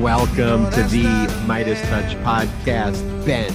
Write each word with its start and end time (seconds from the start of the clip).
Welcome 0.00 0.70
to 0.70 0.82
the 0.84 1.44
Midas 1.46 1.78
Touch 1.90 2.16
podcast. 2.24 3.26
Ben, 3.26 3.52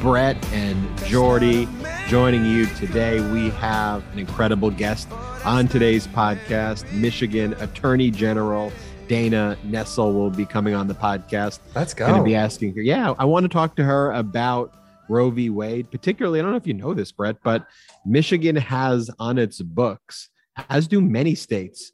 Brett, 0.00 0.42
and 0.50 0.98
Jordy 1.04 1.68
joining 2.08 2.46
you 2.46 2.64
today. 2.76 3.20
We 3.32 3.50
have 3.50 4.02
an 4.14 4.18
incredible 4.18 4.70
guest 4.70 5.12
on 5.44 5.68
today's 5.68 6.06
podcast. 6.06 6.90
Michigan 6.94 7.52
Attorney 7.60 8.10
General 8.10 8.72
Dana 9.08 9.58
Nessel 9.66 10.14
will 10.14 10.30
be 10.30 10.46
coming 10.46 10.72
on 10.72 10.88
the 10.88 10.94
podcast. 10.94 11.58
Let's 11.74 11.92
go. 11.92 12.06
Going 12.06 12.18
to 12.18 12.24
be 12.24 12.34
asking 12.34 12.74
her. 12.76 12.80
Yeah, 12.80 13.12
I 13.18 13.26
want 13.26 13.44
to 13.44 13.50
talk 13.50 13.76
to 13.76 13.84
her 13.84 14.10
about 14.12 14.72
Roe 15.10 15.28
v. 15.28 15.50
Wade. 15.50 15.90
Particularly, 15.90 16.40
I 16.40 16.42
don't 16.42 16.52
know 16.52 16.56
if 16.56 16.66
you 16.66 16.72
know 16.72 16.94
this, 16.94 17.12
Brett, 17.12 17.36
but 17.44 17.66
Michigan 18.06 18.56
has 18.56 19.10
on 19.18 19.36
its 19.36 19.60
books, 19.60 20.30
as 20.70 20.88
do 20.88 21.02
many 21.02 21.34
states, 21.34 21.92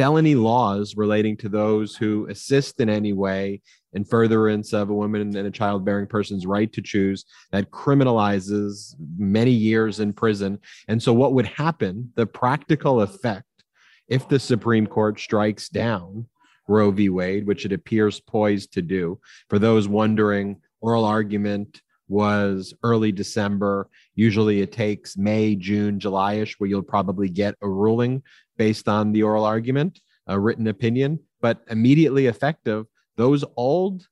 felony 0.00 0.34
laws 0.34 0.96
relating 0.96 1.36
to 1.36 1.46
those 1.46 1.94
who 1.94 2.26
assist 2.30 2.80
in 2.80 2.88
any 2.88 3.12
way 3.12 3.60
in 3.92 4.02
furtherance 4.02 4.72
of 4.72 4.88
a 4.88 4.94
woman 4.94 5.20
and 5.36 5.46
a 5.46 5.50
childbearing 5.50 6.06
person's 6.06 6.46
right 6.46 6.72
to 6.72 6.80
choose 6.80 7.26
that 7.52 7.70
criminalizes 7.70 8.94
many 9.18 9.50
years 9.50 10.00
in 10.00 10.10
prison. 10.10 10.58
And 10.88 11.02
so, 11.02 11.12
what 11.12 11.34
would 11.34 11.44
happen, 11.44 12.10
the 12.14 12.24
practical 12.24 13.02
effect, 13.02 13.44
if 14.08 14.26
the 14.26 14.40
Supreme 14.40 14.86
Court 14.86 15.20
strikes 15.20 15.68
down 15.68 16.24
Roe 16.66 16.90
v. 16.90 17.10
Wade, 17.10 17.46
which 17.46 17.66
it 17.66 17.72
appears 17.72 18.20
poised 18.20 18.72
to 18.72 18.80
do, 18.80 19.20
for 19.50 19.58
those 19.58 19.86
wondering, 19.86 20.62
oral 20.80 21.04
argument 21.04 21.82
was 22.08 22.72
early 22.82 23.12
December. 23.12 23.88
Usually 24.14 24.62
it 24.62 24.72
takes 24.72 25.18
May, 25.18 25.56
June, 25.56 26.00
July 26.00 26.34
ish, 26.34 26.58
where 26.58 26.70
you'll 26.70 26.82
probably 26.82 27.28
get 27.28 27.54
a 27.60 27.68
ruling 27.68 28.22
based 28.60 28.90
on 28.90 29.12
the 29.12 29.22
oral 29.22 29.46
argument, 29.46 30.02
a 30.26 30.38
written 30.38 30.66
opinion, 30.66 31.18
but 31.40 31.62
immediately 31.70 32.26
effective. 32.26 32.84
Those 33.16 33.42
old, 33.56 34.06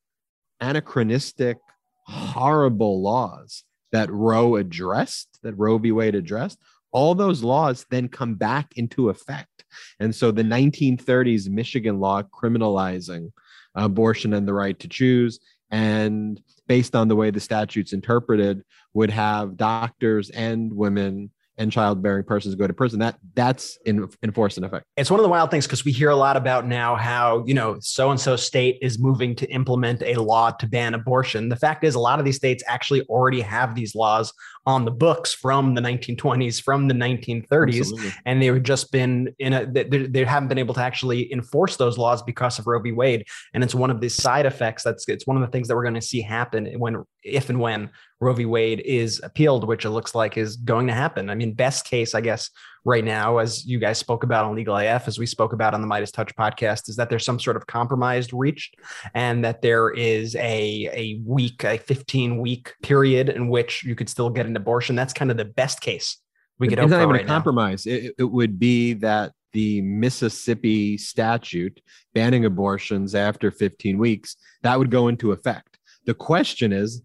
anachronistic, 0.59 1.59
horrible 2.07 3.03
laws 3.03 3.65
that 3.93 4.11
Roe 4.11 4.57
addressed, 4.57 5.39
that 5.43 5.53
Roe 5.59 5.77
v. 5.77 5.93
Wade 5.93 6.15
addressed, 6.15 6.59
all 6.93 7.15
those 7.15 7.43
laws 7.43 7.85
then 7.91 8.09
come 8.09 8.37
back 8.37 8.73
into 8.77 9.11
effect. 9.11 9.67
And 10.01 10.15
so 10.15 10.31
the 10.31 10.45
1930s 10.45 11.51
Michigan 11.51 12.01
law 12.01 12.23
criminalizing 12.23 13.33
abortion 13.75 14.33
and 14.33 14.49
the 14.49 14.55
right 14.55 14.79
to 14.79 14.89
choose 14.89 15.41
and 15.71 16.41
based 16.67 16.97
on 16.97 17.09
the 17.09 17.17
way 17.17 17.31
the 17.31 17.39
statute's 17.39 17.93
interpreted, 17.93 18.65
would 18.95 19.11
have 19.11 19.59
doctors 19.59 20.31
and 20.31 20.73
women 20.73 21.33
and 21.59 21.73
childbearing 21.73 22.25
persons 22.25 22.55
go 22.55 22.67
to 22.67 22.73
prison. 22.73 23.01
That 23.01 23.19
that's 23.35 23.79
in, 23.85 24.09
in 24.23 24.31
effect. 24.31 24.85
It's 24.97 25.11
one 25.11 25.21
of 25.21 25.25
the 25.25 25.29
wild 25.29 25.51
things 25.51 25.67
because 25.67 25.85
we 25.85 25.93
hear 25.93 26.11
a 26.11 26.17
lot 26.17 26.37
about 26.37 26.67
now 26.67 26.97
how 26.97 27.45
you 27.47 27.55
know 27.55 27.77
so 27.81 28.11
and 28.11 28.19
so 28.19 28.37
state 28.37 28.79
is 28.81 28.99
moving 28.99 29.35
to 29.37 29.51
implement 29.51 30.03
a 30.03 30.15
law 30.15 30.51
to 30.53 30.67
ban 30.67 30.95
abortion. 30.95 31.49
The 31.49 31.57
fact 31.57 31.85
is, 31.85 31.95
a 31.95 32.01
lot 32.01 32.19
of 32.19 32.25
these 32.25 32.37
states 32.37 32.63
actually 32.67 33.03
already 33.03 33.41
have 33.41 33.75
these 33.75 33.95
laws 33.95 34.33
on 34.69 34.85
the 34.85 34.91
books 34.91 35.33
from 35.33 35.75
the 35.75 35.81
1920s, 35.81 36.63
from 36.63 36.89
the 36.89 36.95
1930s, 36.95 37.79
Absolutely. 37.79 38.13
and 38.27 38.43
they've 38.43 38.63
just 38.63 38.93
been 38.93 39.35
in 39.39 39.55
a 39.55 39.65
they, 39.65 39.85
they, 39.85 40.25
haven't 40.25 40.51
been 40.51 40.59
able 40.59 40.75
to 40.75 40.83
actually 40.83 41.33
enforce 41.33 41.77
those 41.77 41.97
laws 41.97 42.23
because 42.23 42.59
of 42.59 42.67
Roe 42.67 42.79
v. 42.79 42.93
Wade, 42.93 43.25
and 43.55 43.65
it's 43.65 43.75
one 43.75 43.91
of 43.91 44.03
the 44.03 44.11
side 44.11 44.45
effects. 44.45 44.83
That's 44.83 45.09
it's 45.09 45.27
one 45.27 45.39
of 45.39 45.41
the 45.41 45.49
things 45.49 45.69
that 45.69 45.75
we're 45.75 45.85
going 45.85 45.95
to 45.95 46.03
see 46.03 46.21
happen 46.21 46.67
when, 46.79 47.03
if 47.25 47.49
and 47.49 47.61
when 47.61 47.89
Roe 48.21 48.35
v. 48.35 48.45
Wade 48.45 48.81
is 48.85 49.23
appealed, 49.25 49.67
which 49.67 49.87
it 49.87 49.91
looks 49.91 50.15
like 50.15 50.37
is 50.37 50.57
going 50.57 50.87
to 50.89 50.93
happen. 50.93 51.31
I 51.31 51.35
mean, 51.35 51.55
best 51.55 51.87
case, 51.87 52.15
I 52.15 52.21
guess, 52.21 52.51
right 52.85 53.05
now, 53.05 53.39
as 53.39 53.67
you 53.67 53.79
guys 53.79 53.99
spoke 53.99 54.25
about 54.25 54.45
on 54.45 54.55
Legal 54.55 54.77
AF, 54.77 55.09
as 55.09 55.19
we 55.19 55.27
spoke 55.27 55.53
about 55.53 55.75
on 55.75 55.83
the 55.83 55.89
MeidasTouch 55.89 56.35
podcast, 56.35 56.89
is 56.89 56.97
that 56.97 57.11
there's 57.11 57.25
some 57.25 57.41
sort 57.41 57.57
of 57.57 57.67
compromise 57.67 58.33
reached 58.33 58.77
and 59.15 59.45
that 59.45 59.63
there 59.63 59.91
is 59.91 60.35
a, 60.37 60.89
a 60.93 61.21
week, 61.25 61.65
a 61.65 61.79
15 61.79 62.41
week 62.41 62.75
period 62.83 63.29
in 63.29 63.49
which 63.49 63.85
you 63.85 63.95
could 63.95 64.09
still 64.09 64.31
get 64.31 64.47
an 64.47 64.57
abortion. 64.57 64.97
That's 64.97 65.13
kind 65.13 65.31
of 65.31 65.37
the 65.37 65.45
best 65.45 65.81
case 65.81 66.19
we 66.59 66.69
could 66.69 66.79
it's 66.79 66.91
not 66.91 67.03
even 67.03 67.11
right 67.11 67.25
a 67.25 67.27
compromise. 67.27 67.87
It, 67.87 68.15
it 68.19 68.25
would 68.25 68.59
be 68.59 68.95
that 68.95 69.33
the 69.53 69.81
Mississippi 69.83 70.99
statute 70.99 71.81
banning 72.15 72.45
abortions 72.45 73.15
after 73.15 73.51
15 73.51 73.99
weeks, 73.99 74.37
that 74.63 74.79
would 74.79 74.91
go 74.91 75.09
into 75.09 75.33
effect. 75.33 75.79
The 76.05 76.15
question 76.15 76.73
is, 76.73 77.03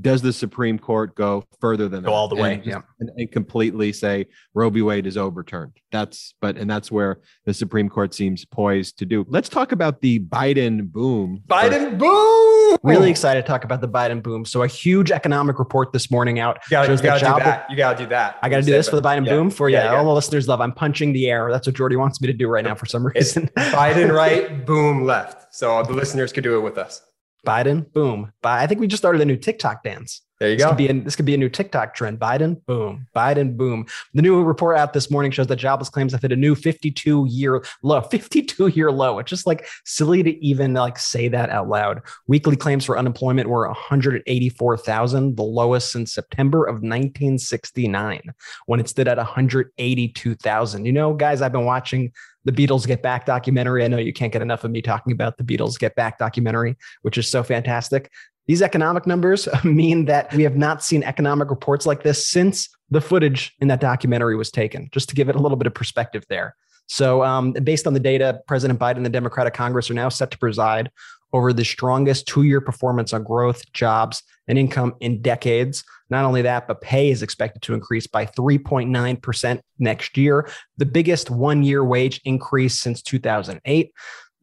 does 0.00 0.22
the 0.22 0.32
Supreme 0.32 0.78
Court 0.78 1.14
go 1.14 1.44
further 1.60 1.88
than 1.88 2.02
go 2.02 2.10
that? 2.10 2.14
all 2.14 2.28
the 2.28 2.36
way, 2.36 2.54
and, 2.54 2.66
yeah, 2.66 2.82
and, 3.00 3.10
and, 3.16 3.30
completely 3.32 3.92
say 3.92 4.26
Roe 4.54 4.70
v. 4.70 4.82
Wade 4.82 5.06
is 5.06 5.16
overturned? 5.16 5.72
That's 5.90 6.34
but 6.40 6.56
and 6.56 6.70
that's 6.70 6.90
where 6.92 7.20
the 7.46 7.54
Supreme 7.54 7.88
Court 7.88 8.14
seems 8.14 8.44
poised 8.44 8.98
to 8.98 9.06
do. 9.06 9.24
Let's 9.28 9.48
talk 9.48 9.72
about 9.72 10.00
the 10.00 10.20
Biden 10.20 10.90
boom. 10.90 11.42
Biden 11.48 11.90
first. 11.90 11.98
boom. 11.98 12.78
Really 12.82 13.10
excited 13.10 13.42
to 13.42 13.46
talk 13.46 13.64
about 13.64 13.80
the 13.80 13.88
Biden 13.88 14.22
boom. 14.22 14.44
So 14.44 14.62
a 14.62 14.68
huge 14.68 15.10
economic 15.10 15.58
report 15.58 15.92
this 15.92 16.10
morning 16.10 16.38
out. 16.38 16.58
You 16.70 16.76
gotta, 16.76 16.92
you 16.92 17.02
gotta 17.02 17.20
do 17.20 17.44
that. 17.44 17.66
You 17.70 17.76
gotta 17.76 17.98
do 17.98 18.08
that. 18.10 18.38
I 18.42 18.48
gotta 18.48 18.62
do 18.62 18.72
this 18.72 18.88
for 18.88 18.96
the 18.96 19.02
Biden 19.02 19.26
yeah. 19.26 19.32
boom 19.32 19.50
for 19.50 19.68
yeah. 19.68 19.92
yeah 19.92 19.98
all 19.98 20.04
the 20.04 20.12
listeners 20.12 20.48
love. 20.48 20.60
I'm 20.60 20.72
punching 20.72 21.12
the 21.12 21.28
air. 21.28 21.50
That's 21.50 21.66
what 21.66 21.76
Jordy 21.76 21.96
wants 21.96 22.20
me 22.20 22.28
to 22.28 22.32
do 22.32 22.48
right 22.48 22.64
now 22.64 22.74
for 22.74 22.86
some 22.86 23.06
reason. 23.06 23.50
Biden 23.56 24.12
right, 24.14 24.64
boom 24.64 25.04
left. 25.04 25.54
So 25.54 25.82
the 25.82 25.92
listeners 25.92 26.32
could 26.32 26.44
do 26.44 26.56
it 26.56 26.60
with 26.60 26.78
us. 26.78 27.02
Biden, 27.46 27.92
boom. 27.92 28.32
I 28.44 28.66
think 28.66 28.80
we 28.80 28.86
just 28.86 29.00
started 29.00 29.20
a 29.20 29.24
new 29.24 29.36
TikTok 29.36 29.82
dance. 29.82 30.22
There 30.42 30.50
you 30.50 30.56
this 30.56 30.64
go. 30.64 30.70
Could 30.70 30.78
be 30.78 30.88
a, 30.88 30.92
this 30.94 31.14
could 31.14 31.24
be 31.24 31.34
a 31.34 31.38
new 31.38 31.48
TikTok 31.48 31.94
trend. 31.94 32.18
Biden, 32.18 32.64
boom. 32.66 33.06
Biden, 33.14 33.56
boom. 33.56 33.86
The 34.14 34.22
new 34.22 34.42
report 34.42 34.76
out 34.76 34.92
this 34.92 35.08
morning 35.08 35.30
shows 35.30 35.46
that 35.46 35.56
jobless 35.56 35.88
claims 35.88 36.10
have 36.12 36.22
hit 36.22 36.32
a 36.32 36.36
new 36.36 36.56
52 36.56 37.26
year 37.30 37.64
low, 37.84 38.00
52 38.00 38.66
year 38.66 38.90
low. 38.90 39.20
It's 39.20 39.30
just 39.30 39.46
like 39.46 39.68
silly 39.84 40.20
to 40.24 40.44
even 40.44 40.74
like 40.74 40.98
say 40.98 41.28
that 41.28 41.50
out 41.50 41.68
loud. 41.68 42.02
Weekly 42.26 42.56
claims 42.56 42.84
for 42.84 42.98
unemployment 42.98 43.48
were 43.48 43.68
184,000, 43.68 45.36
the 45.36 45.42
lowest 45.44 45.92
since 45.92 46.12
September 46.12 46.64
of 46.64 46.74
1969, 46.76 48.22
when 48.66 48.80
it 48.80 48.88
stood 48.88 49.06
at 49.06 49.18
182,000. 49.18 50.84
You 50.84 50.92
know, 50.92 51.14
guys, 51.14 51.40
I've 51.40 51.52
been 51.52 51.64
watching 51.66 52.12
the 52.44 52.52
Beatles 52.52 52.86
Get 52.86 53.02
Back 53.02 53.26
documentary. 53.26 53.84
I 53.84 53.88
know 53.88 53.98
you 53.98 54.12
can't 54.12 54.32
get 54.32 54.42
enough 54.42 54.64
of 54.64 54.70
me 54.70 54.82
talking 54.82 55.12
about 55.12 55.38
the 55.38 55.44
Beatles 55.44 55.78
Get 55.78 55.94
Back 55.94 56.18
documentary, 56.18 56.76
which 57.02 57.18
is 57.18 57.30
so 57.30 57.42
fantastic. 57.42 58.10
These 58.46 58.62
economic 58.62 59.06
numbers 59.06 59.48
mean 59.64 60.06
that 60.06 60.32
we 60.34 60.42
have 60.42 60.56
not 60.56 60.82
seen 60.82 61.02
economic 61.02 61.50
reports 61.50 61.86
like 61.86 62.02
this 62.02 62.26
since 62.26 62.68
the 62.90 63.00
footage 63.00 63.54
in 63.60 63.68
that 63.68 63.80
documentary 63.80 64.36
was 64.36 64.50
taken, 64.50 64.88
just 64.92 65.08
to 65.08 65.14
give 65.14 65.28
it 65.28 65.36
a 65.36 65.38
little 65.38 65.56
bit 65.56 65.66
of 65.66 65.74
perspective 65.74 66.24
there. 66.28 66.56
So, 66.88 67.22
um, 67.22 67.52
based 67.52 67.86
on 67.86 67.94
the 67.94 68.00
data, 68.00 68.40
President 68.46 68.78
Biden 68.78 68.96
and 68.96 69.06
the 69.06 69.10
Democratic 69.10 69.54
Congress 69.54 69.90
are 69.90 69.94
now 69.94 70.08
set 70.08 70.30
to 70.32 70.38
preside 70.38 70.90
over 71.32 71.52
the 71.52 71.64
strongest 71.64 72.26
two 72.26 72.42
year 72.42 72.60
performance 72.60 73.12
on 73.12 73.22
growth, 73.22 73.70
jobs, 73.72 74.22
and 74.48 74.58
income 74.58 74.94
in 75.00 75.22
decades. 75.22 75.84
Not 76.12 76.26
only 76.26 76.42
that, 76.42 76.68
but 76.68 76.82
pay 76.82 77.08
is 77.08 77.22
expected 77.22 77.62
to 77.62 77.72
increase 77.72 78.06
by 78.06 78.26
3.9% 78.26 79.60
next 79.78 80.18
year, 80.18 80.46
the 80.76 80.84
biggest 80.84 81.30
one 81.30 81.62
year 81.62 81.82
wage 81.82 82.20
increase 82.26 82.78
since 82.78 83.00
2008. 83.00 83.90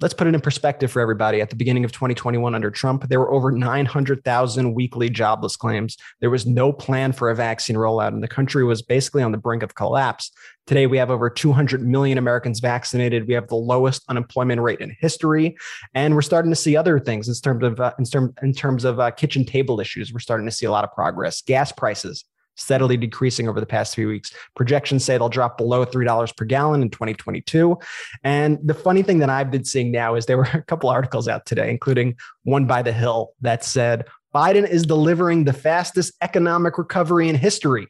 Let's 0.02 0.14
put 0.14 0.28
it 0.28 0.34
in 0.34 0.40
perspective 0.40 0.90
for 0.90 1.02
everybody. 1.02 1.42
At 1.42 1.50
the 1.50 1.58
beginning 1.58 1.84
of 1.84 1.92
2021 1.92 2.56
under 2.56 2.72
Trump, 2.72 3.10
there 3.10 3.20
were 3.20 3.34
over 3.34 3.52
900,000 3.52 4.74
weekly 4.74 5.10
jobless 5.10 5.58
claims. 5.58 5.98
There 6.22 6.30
was 6.30 6.46
no 6.46 6.72
plan 6.72 7.12
for 7.12 7.30
a 7.30 7.36
vaccine 7.36 7.76
rollout, 7.76 8.14
and 8.14 8.24
the 8.24 8.28
country 8.30 8.64
was 8.64 8.82
basically 8.82 9.24
on 9.24 9.34
the 9.34 9.38
brink 9.38 9.62
of 9.62 9.76
collapse. 9.76 10.32
Today, 10.68 10.88
we 10.88 10.98
have 10.98 11.12
over 11.12 11.30
200 11.30 11.86
million 11.86 12.18
Americans 12.18 12.62
vaccinated. 12.62 13.28
We 13.28 13.34
have 13.34 13.50
the 13.50 13.56
lowest 13.56 14.04
unemployment 14.08 14.62
rate 14.62 14.80
in 14.80 14.96
history, 15.02 15.58
and 15.94 16.16
we're 16.16 16.22
starting 16.22 16.52
to 16.52 16.56
see 16.56 16.78
other 16.78 16.98
things 16.98 17.28
in 17.28 17.36
terms 17.36 17.66
of 17.66 17.82
uh, 17.82 17.94
in, 18.00 18.06
term, 18.06 18.34
in 18.42 18.54
terms 18.54 18.86
of 18.86 19.02
uh, 19.02 19.12
kitchen 19.12 19.44
table 19.44 19.82
issues. 19.82 20.14
We're 20.14 20.20
starting 20.20 20.46
to 20.46 20.52
see 20.52 20.66
a 20.66 20.72
lot 20.72 20.86
of 20.86 20.94
progress. 20.94 21.42
Gas 21.42 21.74
prices 21.74 22.24
steadily 22.60 22.98
decreasing 22.98 23.48
over 23.48 23.60
the 23.60 23.66
past 23.66 23.96
few 23.96 24.08
weeks. 24.08 24.34
Projections 24.56 25.04
say 25.04 25.18
they'll 25.18 25.30
drop 25.30 25.58
below 25.58 25.86
$3 25.86 26.36
per 26.36 26.46
gallon 26.46 26.82
in 26.82 26.90
2022. 26.90 27.78
And 28.24 28.60
the 28.64 28.74
funny 28.74 29.02
thing 29.02 29.20
that 29.20 29.30
I've 29.30 29.50
been 29.50 29.64
seeing 29.64 29.92
now 29.92 30.16
is 30.16 30.26
there 30.26 30.38
were 30.38 30.44
a 30.54 30.64
couple 30.64 30.90
articles 30.90 31.28
out 31.28 31.46
today, 31.46 31.70
including 31.70 32.16
one 32.44 32.66
by 32.66 32.82
The 32.82 32.94
Hill 32.94 33.34
that 33.42 33.64
said 33.64 34.06
Biden 34.34 34.68
is 34.68 34.86
delivering 34.86 35.46
the 35.46 35.54
fastest 35.54 36.14
economic 36.22 36.78
recovery 36.78 37.30
in 37.30 37.36
history. 37.36 37.88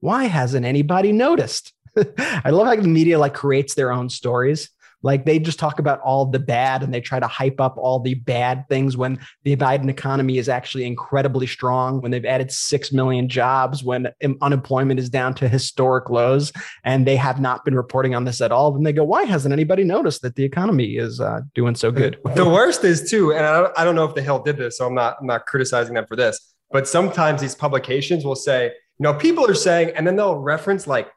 Why 0.00 0.24
hasn't 0.24 0.64
anybody 0.64 1.12
noticed? 1.12 1.72
I 1.96 2.50
love 2.50 2.66
how 2.66 2.76
the 2.76 2.88
media 2.88 3.18
like 3.18 3.34
creates 3.34 3.74
their 3.74 3.90
own 3.90 4.08
stories. 4.08 4.70
Like 5.02 5.24
they 5.24 5.38
just 5.38 5.58
talk 5.58 5.78
about 5.78 6.00
all 6.00 6.26
the 6.26 6.38
bad 6.38 6.82
and 6.82 6.92
they 6.92 7.00
try 7.00 7.18
to 7.18 7.26
hype 7.26 7.60
up 7.60 7.76
all 7.76 8.00
the 8.00 8.14
bad 8.14 8.68
things 8.68 8.96
when 8.96 9.18
the 9.44 9.56
Biden 9.56 9.88
economy 9.88 10.38
is 10.38 10.48
actually 10.48 10.84
incredibly 10.84 11.46
strong, 11.46 12.00
when 12.00 12.10
they've 12.10 12.24
added 12.24 12.52
6 12.52 12.92
million 12.92 13.28
jobs, 13.28 13.82
when 13.82 14.08
unemployment 14.42 15.00
is 15.00 15.08
down 15.08 15.34
to 15.34 15.48
historic 15.48 16.10
lows, 16.10 16.52
and 16.84 17.06
they 17.06 17.16
have 17.16 17.40
not 17.40 17.64
been 17.64 17.74
reporting 17.74 18.14
on 18.14 18.24
this 18.24 18.40
at 18.40 18.52
all. 18.52 18.72
Then 18.72 18.82
they 18.82 18.92
go, 18.92 19.04
why 19.04 19.24
hasn't 19.24 19.52
anybody 19.52 19.84
noticed 19.84 20.22
that 20.22 20.36
the 20.36 20.44
economy 20.44 20.96
is 20.96 21.20
uh, 21.20 21.40
doing 21.54 21.74
so 21.74 21.90
good? 21.90 22.18
The 22.40 22.48
worst 22.48 22.84
is 22.84 23.10
too, 23.10 23.32
and 23.34 23.44
I 23.44 23.60
don't, 23.60 23.78
I 23.78 23.84
don't 23.84 23.94
know 23.94 24.04
if 24.04 24.14
the 24.14 24.22
Hill 24.22 24.42
did 24.42 24.56
this, 24.56 24.78
so 24.78 24.86
I'm 24.86 24.94
not, 24.94 25.16
I'm 25.20 25.26
not 25.26 25.44
criticizing 25.44 25.94
them 25.94 26.06
for 26.06 26.16
this, 26.16 26.54
but 26.70 26.88
sometimes 26.88 27.42
these 27.42 27.54
publications 27.54 28.24
will 28.24 28.36
say, 28.36 28.66
you 28.66 29.04
know, 29.04 29.12
people 29.12 29.46
are 29.46 29.54
saying, 29.54 29.92
and 29.94 30.06
then 30.06 30.16
they'll 30.16 30.36
reference 30.36 30.86
like 30.86 31.10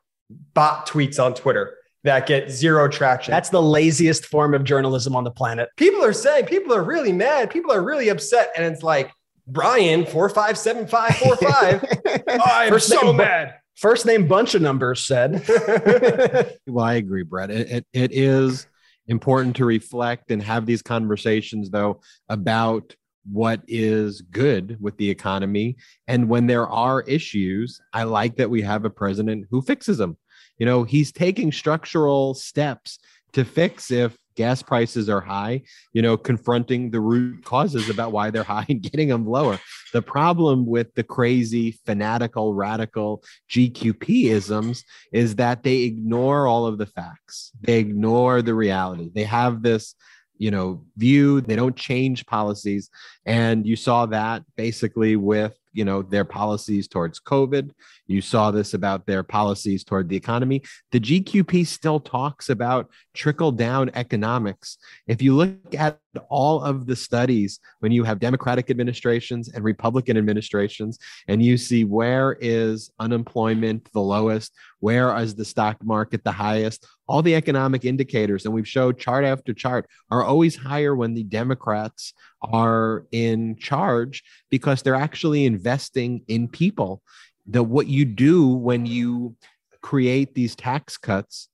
bot 0.54 0.88
tweets 0.88 1.24
on 1.24 1.34
Twitter 1.34 1.76
that 2.04 2.28
get 2.28 2.50
zero 2.52 2.88
traction. 2.88 3.32
That's 3.32 3.50
the 3.50 3.62
laziest 3.62 4.26
form 4.26 4.54
of 4.54 4.64
journalism 4.64 5.16
on 5.16 5.24
the 5.24 5.32
planet. 5.32 5.70
people 5.78 6.04
are 6.04 6.14
saying 6.14 6.46
people 6.46 6.74
are 6.74 6.84
really 6.84 7.12
mad. 7.14 7.50
People 7.50 7.72
are 7.72 7.82
really 7.82 8.10
upset. 8.10 8.52
And 8.56 8.66
it's 8.66 8.84
like, 8.84 9.12
Brian, 9.48 10.06
four 10.06 10.30
five 10.30 10.58
seven 10.58 10.88
five 10.88 11.16
four 11.18 11.36
five. 11.36 11.84
I'm 12.30 12.70
First 12.70 12.88
so 12.90 13.02
name- 13.02 13.18
mad. 13.18 13.56
First 13.76 14.06
name 14.06 14.28
bunch 14.28 14.54
of 14.56 14.62
numbers 14.62 15.04
said. 15.06 15.44
Well, 16.68 16.86
I 16.86 16.94
agree, 16.96 17.24
Brett. 17.24 17.52
It, 17.52 17.70
it, 17.70 17.86
it 17.94 18.12
is 18.14 18.68
important 19.08 19.56
to 19.58 19.66
reflect 19.66 20.32
and 20.32 20.42
have 20.42 20.66
these 20.66 20.82
conversations, 20.82 21.70
though, 21.70 22.00
about 22.30 22.96
what 23.32 23.62
is 23.68 24.22
good 24.22 24.78
with 24.80 24.96
the 24.98 25.10
economy. 25.10 25.76
And 26.08 26.30
when 26.30 26.48
there 26.48 26.68
are 26.68 27.02
issues, 27.02 27.82
I 27.94 28.04
like 28.04 28.38
that 28.38 28.50
we 28.50 28.62
have 28.62 28.86
a 28.86 28.90
president 28.90 29.48
who 29.50 29.62
fixes 29.62 29.98
them. 29.98 30.18
You 30.64 30.66
know, 30.70 30.86
he's 30.86 31.12
taking 31.12 31.52
structural 31.52 32.36
steps 32.36 32.98
to 33.34 33.44
fix 33.44 33.92
if 33.92 34.16
gas 34.38 34.64
prices 34.64 35.10
are 35.10 35.20
high, 35.20 35.64
you 35.92 36.02
know, 36.02 36.16
confronting 36.16 36.90
the 36.90 37.02
root 37.02 37.44
causes 37.44 37.90
about 37.90 38.14
why 38.14 38.30
they're 38.30 38.44
high 38.56 38.66
and 38.70 38.82
getting 38.82 39.10
them 39.10 39.28
lower. 39.28 39.60
The 39.92 40.02
problem 40.02 40.66
with 40.66 40.96
the 40.96 41.04
crazy, 41.04 41.78
fanatical, 41.86 42.54
radical 42.54 43.26
GQP 43.50 44.30
isms 44.30 44.86
is 45.12 45.36
that 45.36 45.64
they 45.64 45.82
ignore 45.82 46.48
all 46.48 46.66
of 46.66 46.78
the 46.78 46.86
facts. 46.86 47.52
They 47.60 47.80
ignore 47.80 48.42
the 48.42 48.56
reality. 48.56 49.12
They 49.14 49.26
have 49.26 49.64
this, 49.64 49.96
you 50.38 50.50
know, 50.50 50.86
view. 50.96 51.42
They 51.42 51.58
don't 51.58 51.76
change 51.76 52.26
policies. 52.26 52.90
And 53.26 53.68
you 53.68 53.76
saw 53.76 54.06
that 54.06 54.44
basically 54.56 55.18
with, 55.18 55.60
you 55.74 55.84
know, 55.84 56.02
their 56.02 56.26
policies 56.26 56.88
towards 56.88 57.20
COVID. 57.20 57.72
You 58.08 58.22
saw 58.22 58.52
this 58.52 58.74
about 58.74 59.06
their 59.06 59.24
policies 59.24 59.84
toward 59.84 60.08
the 60.08 60.16
economy. 60.16 60.64
The 60.92 61.00
GQP 61.00 61.66
still 61.68 62.00
talks 62.00 62.50
about 62.50 62.90
trickle 63.14 63.52
down 63.52 63.92
economics. 63.96 64.78
If 65.08 65.22
you 65.22 65.36
look 65.36 65.76
at 65.76 66.00
all 66.30 66.62
of 66.62 66.86
the 66.86 66.96
studies 66.96 67.60
when 67.80 67.92
you 67.92 68.04
have 68.04 68.20
Democratic 68.20 68.70
administrations 68.70 69.50
and 69.50 69.64
Republican 69.64 70.18
administrations, 70.18 71.00
and 71.28 71.44
you 71.44 71.58
see 71.58 71.86
where 71.86 72.38
is 72.40 72.92
unemployment 73.00 73.92
the 73.94 74.00
lowest, 74.00 74.54
where 74.80 75.16
is 75.18 75.36
the 75.36 75.46
stock 75.46 75.78
market 75.84 76.24
the 76.24 76.32
highest, 76.32 76.86
all 77.08 77.22
the 77.22 77.36
economic 77.36 77.86
indicators, 77.86 78.46
and 78.46 78.54
we've 78.54 78.68
showed 78.68 78.98
chart 78.98 79.26
after 79.26 79.54
chart, 79.54 79.88
are 80.12 80.24
always 80.24 80.56
higher 80.56 80.96
when 80.96 81.14
the 81.14 81.24
Democrats 81.24 82.14
are 82.42 83.06
in 83.12 83.56
charge 83.58 84.24
because 84.50 84.82
they're 84.82 84.96
actually 84.96 85.46
investing 85.46 86.22
in 86.28 86.48
people. 86.48 87.02
The 87.46 87.64
what 87.64 87.88
you 87.88 88.06
do 88.06 88.48
when 88.48 88.86
you 88.86 89.36
create 89.82 90.34
these 90.34 90.56
tax 90.56 90.98
cuts 90.98 91.50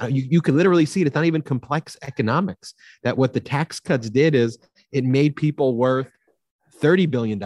uh, 0.00 0.06
you, 0.06 0.26
you 0.28 0.40
can 0.40 0.56
literally 0.56 0.86
see 0.86 1.00
it. 1.00 1.06
It's 1.06 1.14
not 1.14 1.24
even 1.24 1.42
complex 1.42 1.96
economics. 2.02 2.74
That 3.02 3.16
what 3.16 3.32
the 3.32 3.40
tax 3.40 3.80
cuts 3.80 4.10
did 4.10 4.34
is 4.34 4.58
it 4.92 5.04
made 5.04 5.36
people 5.36 5.76
worth 5.76 6.08
$30 6.80 7.10
billion, 7.10 7.38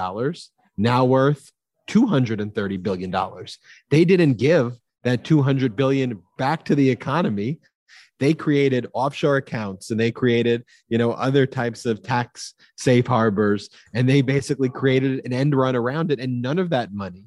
now 0.76 1.04
worth 1.04 1.52
$230 1.88 2.82
billion. 2.82 3.14
They 3.90 4.04
didn't 4.04 4.34
give 4.34 4.76
that 5.02 5.24
200 5.24 5.76
billion 5.76 6.22
back 6.38 6.64
to 6.66 6.74
the 6.74 6.88
economy. 6.88 7.58
They 8.20 8.32
created 8.32 8.86
offshore 8.94 9.36
accounts 9.36 9.90
and 9.90 9.98
they 9.98 10.12
created, 10.12 10.64
you 10.88 10.98
know, 10.98 11.12
other 11.12 11.46
types 11.46 11.84
of 11.84 12.02
tax 12.02 12.54
safe 12.78 13.06
harbors. 13.06 13.68
And 13.92 14.08
they 14.08 14.22
basically 14.22 14.68
created 14.68 15.22
an 15.24 15.32
end 15.32 15.54
run 15.54 15.76
around 15.76 16.10
it. 16.12 16.20
And 16.20 16.40
none 16.40 16.58
of 16.58 16.70
that 16.70 16.94
money 16.94 17.24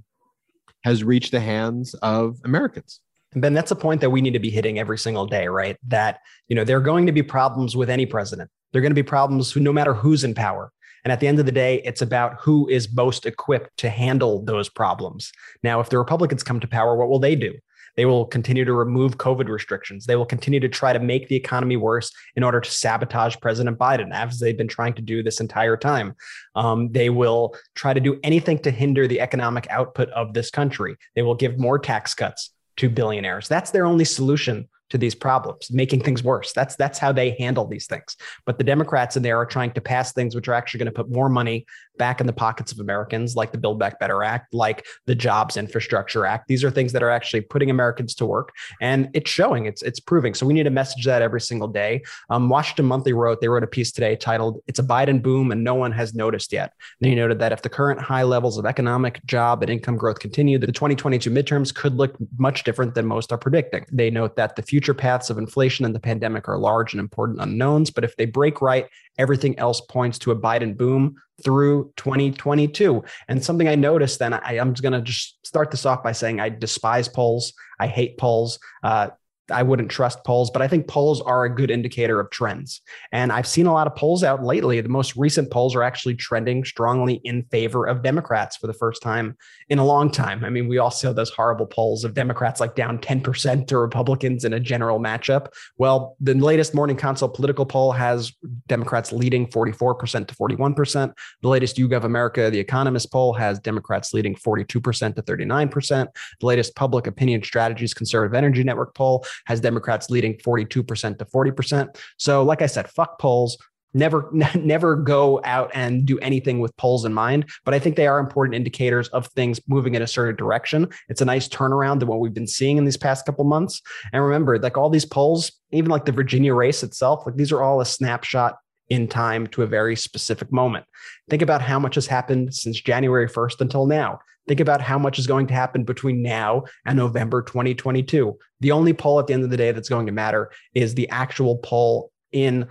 has 0.83 1.03
reached 1.03 1.31
the 1.31 1.41
hands 1.41 1.93
of 1.95 2.37
Americans. 2.45 3.01
Ben, 3.33 3.53
that's 3.53 3.71
a 3.71 3.75
point 3.75 4.01
that 4.01 4.09
we 4.09 4.21
need 4.21 4.33
to 4.33 4.39
be 4.39 4.49
hitting 4.49 4.79
every 4.79 4.97
single 4.97 5.25
day, 5.25 5.47
right? 5.47 5.77
That, 5.87 6.21
you 6.47 6.55
know, 6.55 6.63
there 6.63 6.77
are 6.77 6.81
going 6.81 7.05
to 7.07 7.11
be 7.11 7.23
problems 7.23 7.75
with 7.75 7.89
any 7.89 8.05
president. 8.05 8.49
There 8.71 8.79
are 8.79 8.81
going 8.81 8.91
to 8.91 8.95
be 8.95 9.03
problems 9.03 9.55
no 9.55 9.73
matter 9.73 9.93
who's 9.93 10.23
in 10.23 10.33
power. 10.33 10.71
And 11.03 11.11
at 11.11 11.19
the 11.19 11.27
end 11.27 11.39
of 11.39 11.45
the 11.45 11.51
day, 11.51 11.81
it's 11.85 12.01
about 12.01 12.37
who 12.41 12.67
is 12.67 12.93
most 12.93 13.25
equipped 13.25 13.77
to 13.77 13.89
handle 13.89 14.43
those 14.43 14.69
problems. 14.69 15.31
Now, 15.63 15.79
if 15.79 15.89
the 15.89 15.97
Republicans 15.97 16.43
come 16.43 16.59
to 16.59 16.67
power, 16.67 16.95
what 16.95 17.09
will 17.09 17.19
they 17.19 17.35
do? 17.35 17.53
They 17.95 18.05
will 18.05 18.25
continue 18.25 18.63
to 18.63 18.73
remove 18.73 19.17
COVID 19.17 19.49
restrictions. 19.49 20.05
They 20.05 20.15
will 20.15 20.25
continue 20.25 20.59
to 20.59 20.69
try 20.69 20.93
to 20.93 20.99
make 20.99 21.27
the 21.27 21.35
economy 21.35 21.77
worse 21.77 22.11
in 22.35 22.43
order 22.43 22.61
to 22.61 22.69
sabotage 22.69 23.37
President 23.41 23.77
Biden, 23.77 24.13
as 24.13 24.39
they've 24.39 24.57
been 24.57 24.67
trying 24.67 24.93
to 24.93 25.01
do 25.01 25.23
this 25.23 25.39
entire 25.39 25.77
time. 25.77 26.13
Um, 26.55 26.91
they 26.91 27.09
will 27.09 27.55
try 27.73 27.93
to 27.93 27.99
do 27.99 28.19
anything 28.23 28.59
to 28.59 28.71
hinder 28.71 29.07
the 29.07 29.19
economic 29.19 29.67
output 29.69 30.09
of 30.09 30.33
this 30.33 30.51
country. 30.51 30.95
They 31.15 31.23
will 31.23 31.35
give 31.35 31.57
more 31.57 31.79
tax 31.79 32.13
cuts 32.13 32.51
to 32.77 32.89
billionaires. 32.89 33.47
That's 33.47 33.71
their 33.71 33.85
only 33.85 34.05
solution 34.05 34.67
to 34.89 34.97
these 34.97 35.15
problems, 35.15 35.69
making 35.71 36.01
things 36.01 36.23
worse. 36.23 36.53
That's 36.53 36.75
that's 36.75 36.97
how 36.97 37.11
they 37.11 37.31
handle 37.31 37.67
these 37.67 37.87
things. 37.87 38.15
But 38.45 38.57
the 38.57 38.63
Democrats 38.63 39.17
in 39.17 39.23
there 39.23 39.37
are 39.37 39.45
trying 39.45 39.71
to 39.71 39.81
pass 39.81 40.13
things 40.13 40.33
which 40.33 40.47
are 40.47 40.53
actually 40.53 40.79
going 40.79 40.93
to 40.93 40.93
put 40.93 41.11
more 41.11 41.29
money 41.29 41.65
back 41.97 42.21
in 42.21 42.27
the 42.27 42.33
pockets 42.33 42.71
of 42.71 42.79
Americans, 42.79 43.35
like 43.35 43.51
the 43.51 43.57
Build 43.57 43.79
Back 43.79 43.99
Better 43.99 44.23
Act, 44.23 44.53
like 44.53 44.85
the 45.05 45.15
Jobs 45.15 45.57
Infrastructure 45.57 46.25
Act. 46.25 46.47
These 46.47 46.63
are 46.63 46.71
things 46.71 46.93
that 46.93 47.03
are 47.03 47.09
actually 47.09 47.41
putting 47.41 47.69
Americans 47.69 48.15
to 48.15 48.25
work, 48.25 48.53
and 48.81 49.09
it's 49.13 49.29
showing. 49.29 49.65
It's 49.65 49.81
it's 49.81 49.99
proving. 49.99 50.33
So 50.33 50.45
we 50.45 50.53
need 50.53 50.63
to 50.63 50.69
message 50.69 51.05
that 51.05 51.21
every 51.21 51.41
single 51.41 51.67
day. 51.67 52.03
Um, 52.29 52.49
Washington 52.49 52.85
Monthly 52.85 53.13
wrote 53.13 53.41
they 53.41 53.49
wrote 53.49 53.63
a 53.63 53.67
piece 53.67 53.91
today 53.91 54.15
titled 54.15 54.61
"It's 54.67 54.79
a 54.79 54.83
Biden 54.83 55.21
boom 55.21 55.51
and 55.51 55.63
no 55.63 55.75
one 55.75 55.91
has 55.91 56.13
noticed 56.13 56.53
yet." 56.53 56.73
And 57.01 57.09
they 57.09 57.15
noted 57.15 57.39
that 57.39 57.51
if 57.51 57.61
the 57.61 57.69
current 57.69 58.01
high 58.01 58.23
levels 58.23 58.57
of 58.57 58.65
economic, 58.65 59.23
job, 59.25 59.61
and 59.63 59.69
income 59.69 59.97
growth 59.97 60.19
continue, 60.19 60.57
the 60.57 60.67
2022 60.67 61.29
midterms 61.29 61.73
could 61.73 61.95
look 61.95 62.15
much 62.37 62.63
different 62.63 62.95
than 62.95 63.05
most 63.05 63.31
are 63.31 63.37
predicting. 63.37 63.85
They 63.91 64.09
note 64.09 64.35
that 64.35 64.55
the 64.55 64.61
future 64.61 64.93
paths 64.93 65.29
of 65.29 65.37
inflation 65.37 65.85
and 65.85 65.95
the 65.95 65.99
pandemic 65.99 66.47
are 66.47 66.57
large 66.57 66.93
and 66.93 66.99
important 66.99 67.41
unknowns, 67.41 67.91
but 67.91 68.03
if 68.03 68.15
they 68.15 68.25
break 68.25 68.61
right, 68.61 68.87
everything 69.17 69.57
else 69.59 69.81
points 69.81 70.19
to 70.19 70.31
a 70.31 70.35
Biden 70.35 70.77
boom 70.77 71.15
through 71.43 71.91
2022. 71.97 73.03
And 73.27 73.43
something 73.43 73.67
I 73.67 73.75
noticed, 73.75 74.19
then 74.19 74.33
I, 74.33 74.55
am 74.55 74.73
just 74.73 74.81
going 74.81 74.93
to 74.93 75.01
just 75.01 75.45
start 75.45 75.71
this 75.71 75.85
off 75.85 76.03
by 76.03 76.11
saying 76.11 76.39
I 76.39 76.49
despise 76.49 77.07
polls. 77.07 77.53
I 77.79 77.87
hate 77.87 78.17
polls. 78.17 78.59
Uh, 78.83 79.09
I 79.51 79.63
wouldn't 79.63 79.89
trust 79.89 80.23
polls, 80.23 80.51
but 80.51 80.61
I 80.61 80.67
think 80.67 80.87
polls 80.87 81.21
are 81.21 81.45
a 81.45 81.53
good 81.53 81.71
indicator 81.71 82.19
of 82.19 82.29
trends. 82.29 82.81
And 83.11 83.31
I've 83.31 83.47
seen 83.47 83.65
a 83.65 83.73
lot 83.73 83.87
of 83.87 83.95
polls 83.95 84.23
out 84.23 84.43
lately. 84.43 84.81
The 84.81 84.89
most 84.89 85.15
recent 85.15 85.51
polls 85.51 85.75
are 85.75 85.83
actually 85.83 86.15
trending 86.15 86.65
strongly 86.65 87.21
in 87.23 87.43
favor 87.43 87.85
of 87.85 88.03
Democrats 88.03 88.57
for 88.57 88.67
the 88.67 88.73
first 88.73 89.01
time 89.01 89.37
in 89.69 89.79
a 89.79 89.85
long 89.85 90.11
time. 90.11 90.43
I 90.43 90.49
mean, 90.49 90.67
we 90.67 90.77
all 90.77 90.91
saw 90.91 91.13
those 91.13 91.29
horrible 91.29 91.65
polls 91.65 92.03
of 92.03 92.13
Democrats 92.13 92.59
like 92.59 92.75
down 92.75 92.99
10% 92.99 93.67
to 93.67 93.77
Republicans 93.77 94.43
in 94.43 94.53
a 94.53 94.59
general 94.59 94.99
matchup. 94.99 95.47
Well, 95.77 96.15
the 96.19 96.33
latest 96.33 96.73
morning 96.73 96.97
consult 96.97 97.35
political 97.35 97.65
poll 97.65 97.91
has 97.91 98.33
Democrats 98.67 99.11
leading 99.11 99.47
44% 99.47 100.27
to 100.27 100.35
41%. 100.35 101.13
The 101.41 101.47
latest 101.47 101.77
YouGov 101.77 102.03
America, 102.03 102.49
the 102.49 102.59
Economist 102.59 103.11
poll 103.11 103.33
has 103.33 103.59
Democrats 103.59 104.13
leading 104.13 104.35
42% 104.35 105.15
to 105.15 105.21
39%. 105.21 106.07
The 106.39 106.45
latest 106.45 106.75
Public 106.75 107.07
Opinion 107.07 107.43
Strategies 107.43 107.93
Conservative 107.93 108.33
Energy 108.33 108.63
Network 108.63 108.93
poll 108.95 109.25
has 109.45 109.59
Democrats 109.59 110.09
leading 110.09 110.35
42% 110.35 111.17
to 111.17 111.25
40%. 111.25 111.99
So, 112.17 112.43
like 112.43 112.61
I 112.61 112.67
said, 112.67 112.89
fuck 112.89 113.19
polls. 113.19 113.57
Never, 113.93 114.29
never 114.55 114.95
go 114.95 115.41
out 115.43 115.71
and 115.73 116.05
do 116.05 116.19
anything 116.19 116.59
with 116.59 116.75
polls 116.77 117.05
in 117.05 117.13
mind, 117.13 117.49
but 117.65 117.73
I 117.73 117.79
think 117.79 117.95
they 117.95 118.05
are 118.05 118.19
important 118.19 118.55
indicators 118.55 119.07
of 119.09 119.27
things 119.27 119.59
moving 119.67 119.95
in 119.95 120.01
a 120.01 120.07
certain 120.07 120.35
direction. 120.35 120.89
It's 121.09 121.21
a 121.21 121.25
nice 121.25 121.47
turnaround 121.47 122.01
to 122.01 122.05
what 122.05 122.19
we've 122.19 122.33
been 122.33 122.47
seeing 122.47 122.77
in 122.77 122.85
these 122.85 122.97
past 122.97 123.25
couple 123.25 123.45
months. 123.45 123.81
And 124.11 124.23
remember, 124.23 124.59
like 124.59 124.77
all 124.77 124.89
these 124.89 125.05
polls, 125.05 125.51
even 125.71 125.89
like 125.89 126.05
the 126.05 126.11
Virginia 126.11 126.53
race 126.53 126.83
itself, 126.83 127.25
like 127.25 127.35
these 127.35 127.51
are 127.51 127.63
all 127.63 127.81
a 127.81 127.85
snapshot 127.85 128.57
in 128.89 129.07
time 129.07 129.47
to 129.47 129.63
a 129.63 129.67
very 129.67 129.95
specific 129.95 130.51
moment. 130.51 130.85
Think 131.29 131.41
about 131.41 131.61
how 131.61 131.79
much 131.79 131.95
has 131.95 132.07
happened 132.07 132.53
since 132.53 132.79
January 132.79 133.27
1st 133.27 133.61
until 133.61 133.85
now. 133.85 134.19
Think 134.47 134.59
about 134.61 134.81
how 134.81 134.97
much 134.97 135.19
is 135.19 135.27
going 135.27 135.47
to 135.47 135.53
happen 135.53 135.83
between 135.83 136.21
now 136.21 136.63
and 136.85 136.97
November 136.97 137.41
2022. 137.41 138.37
The 138.61 138.71
only 138.71 138.93
poll 138.93 139.19
at 139.19 139.27
the 139.27 139.33
end 139.33 139.43
of 139.43 139.49
the 139.49 139.57
day 139.57 139.71
that's 139.73 139.89
going 139.89 140.05
to 140.05 140.11
matter 140.13 140.51
is 140.73 140.95
the 140.95 141.09
actual 141.09 141.57
poll 141.57 142.11
in. 142.31 142.67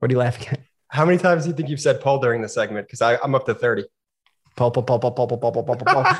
What 0.00 0.10
are 0.10 0.12
you 0.12 0.18
laughing 0.18 0.48
at? 0.48 0.60
How 0.88 1.04
many 1.04 1.18
times 1.18 1.44
do 1.44 1.50
you 1.50 1.56
think 1.56 1.68
you've 1.68 1.80
said 1.80 2.00
Paul 2.00 2.18
during 2.18 2.42
the 2.42 2.48
segment? 2.48 2.88
Because 2.88 3.00
I'm 3.00 3.34
up 3.36 3.46
to 3.46 3.54
30. 3.54 3.84
Poll, 4.56 4.72
poll, 4.72 4.82
poll, 4.82 4.98
poll, 4.98 5.12
poll, 5.12 5.26
poll, 5.28 5.38
poll, 5.38 5.52
poll, 5.52 5.64
poll, 5.64 5.76
poll. 5.76 6.04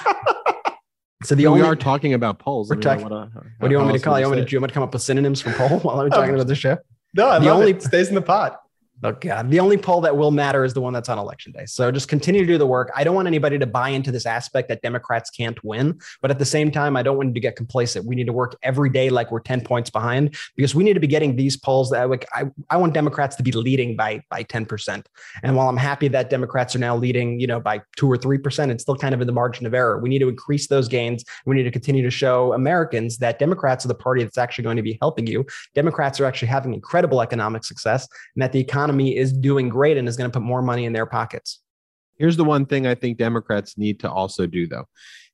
So 1.25 1.37
the 1.37 1.45
we 1.45 1.47
only 1.47 1.63
are 1.63 1.77
talking 1.77 2.15
about 2.15 2.41
polls. 2.41 2.69
We're 2.69 2.75
I 2.75 2.77
mean, 2.79 2.83
talking- 2.83 3.03
what, 3.05 3.13
uh, 3.13 3.27
what 3.61 3.69
do 3.69 3.71
you 3.73 3.79
want 3.79 3.93
me 3.93 3.97
to 3.99 4.03
call? 4.05 4.19
You 4.19 4.27
want 4.27 4.39
me 4.41 4.45
to, 4.45 4.51
you 4.51 4.59
want 4.59 4.63
me 4.65 4.73
to 4.73 4.75
come 4.75 4.83
up 4.83 4.93
with 4.93 5.03
synonyms 5.03 5.41
for 5.41 5.53
poll 5.53 5.79
while 5.79 6.01
I'm 6.01 6.11
talking 6.11 6.35
about 6.35 6.49
the 6.49 6.57
show? 6.57 6.79
No, 7.15 7.29
I 7.29 7.39
The 7.39 7.47
love 7.47 7.59
only- 7.59 7.71
it. 7.71 7.77
It 7.77 7.83
stays 7.85 8.09
in 8.09 8.17
the 8.17 8.23
pot. 8.23 8.61
Oh 9.05 9.09
uh, 9.09 9.13
God. 9.13 9.51
The 9.51 9.59
only 9.59 9.77
poll 9.77 10.01
that 10.03 10.17
will 10.17 10.31
matter 10.31 10.65
is 10.65 10.75
the 10.75 10.81
one 10.81 10.93
that's 10.93 11.09
on 11.09 11.19
election 11.19 11.51
day. 11.51 11.67
So 11.67 11.91
just 11.91 12.09
continue 12.09 12.43
to 12.43 12.47
do 12.47 12.57
the 12.57 12.67
work. 12.67 12.91
I 12.95 13.03
don't 13.03 13.17
want 13.17 13.27
anybody 13.27 13.59
to 13.59 13.67
buy 13.67 13.89
into 13.89 14.13
this 14.13 14.27
aspect 14.27 14.69
that 14.69 14.81
Democrats 14.81 15.29
can't 15.29 15.63
win. 15.65 15.99
But 16.21 16.31
at 16.31 16.39
the 16.39 16.45
same 16.45 16.71
time, 16.71 16.97
I 16.97 17.03
don't 17.03 17.17
want 17.17 17.31
you 17.31 17.35
to 17.35 17.41
get 17.41 17.57
complacent. 17.57 18.07
We 18.07 18.15
need 18.15 18.27
to 18.27 18.33
work 18.33 18.57
every 18.63 18.91
day 18.91 19.11
like 19.11 19.33
we're 19.33 19.41
10 19.41 19.63
points 19.63 19.91
behind 19.91 20.37
because 20.57 20.75
we 20.75 20.85
need 20.85 20.95
to 20.95 21.01
be 21.01 21.09
getting 21.09 21.35
these 21.35 21.57
polls 21.57 21.91
that 21.91 22.09
like 22.11 22.27
I, 22.33 22.45
I 22.71 22.77
want 22.77 22.95
Democrats 22.95 23.35
to 23.37 23.43
be 23.43 23.51
leading 23.51 23.97
by 23.97 24.23
by 24.31 24.45
10%. 24.45 25.05
And 25.43 25.57
while 25.57 25.69
I'm 25.69 25.77
happy 25.77 26.07
that 26.09 26.31
Democrats 26.31 26.77
are 26.77 26.81
now 26.81 26.97
leading, 26.97 27.41
you 27.41 27.49
know, 27.49 27.59
by 27.59 27.83
two 27.97 28.11
or 28.11 28.17
three 28.17 28.39
percent, 28.39 28.71
it's 28.71 28.83
still 28.83 28.97
kind 28.97 29.15
of 29.15 29.21
in 29.21 29.27
the 29.27 29.33
margin 29.33 29.67
of 29.67 29.75
error. 29.75 29.99
We 29.99 30.11
need 30.11 30.21
to 30.21 30.29
increase 30.29 30.69
those 30.69 30.87
gains. 30.87 31.25
We 31.45 31.57
need 31.57 31.65
to 31.65 31.73
continue 31.73 32.03
to 32.05 32.11
show 32.11 32.53
Americans 32.53 33.19
that 33.19 33.41
Democrats 33.41 33.85
are 33.85 33.89
the 33.89 33.95
party 33.97 34.23
that's 34.23 34.39
actually 34.39 34.65
going 34.65 34.77
to 34.77 34.83
be 34.83 34.97
helping 35.01 35.27
you. 35.27 35.45
Democrats 35.75 36.21
are 36.21 36.25
actually 36.25 36.49
having 36.49 36.73
incredible 36.73 37.21
economic 37.21 37.65
success 37.65 38.07
and 38.37 38.43
that 38.43 38.53
the 38.53 38.61
economy 38.61 38.92
economy 38.93 39.17
is 39.17 39.33
doing 39.33 39.71
great 39.71 39.97
and 39.97 40.07
is 40.07 40.17
going 40.19 40.31
to 40.31 40.39
put 40.39 40.45
more 40.45 40.61
money 40.61 40.85
in 40.85 40.93
their 40.93 41.07
pockets. 41.07 41.61
Here's 42.19 42.37
the 42.37 42.45
one 42.45 42.67
thing 42.67 42.87
I 42.87 42.95
think 42.95 43.17
Democrats 43.17 43.79
need 43.79 44.01
to 44.01 44.11
also 44.11 44.47
do, 44.47 44.67
though. 44.67 44.85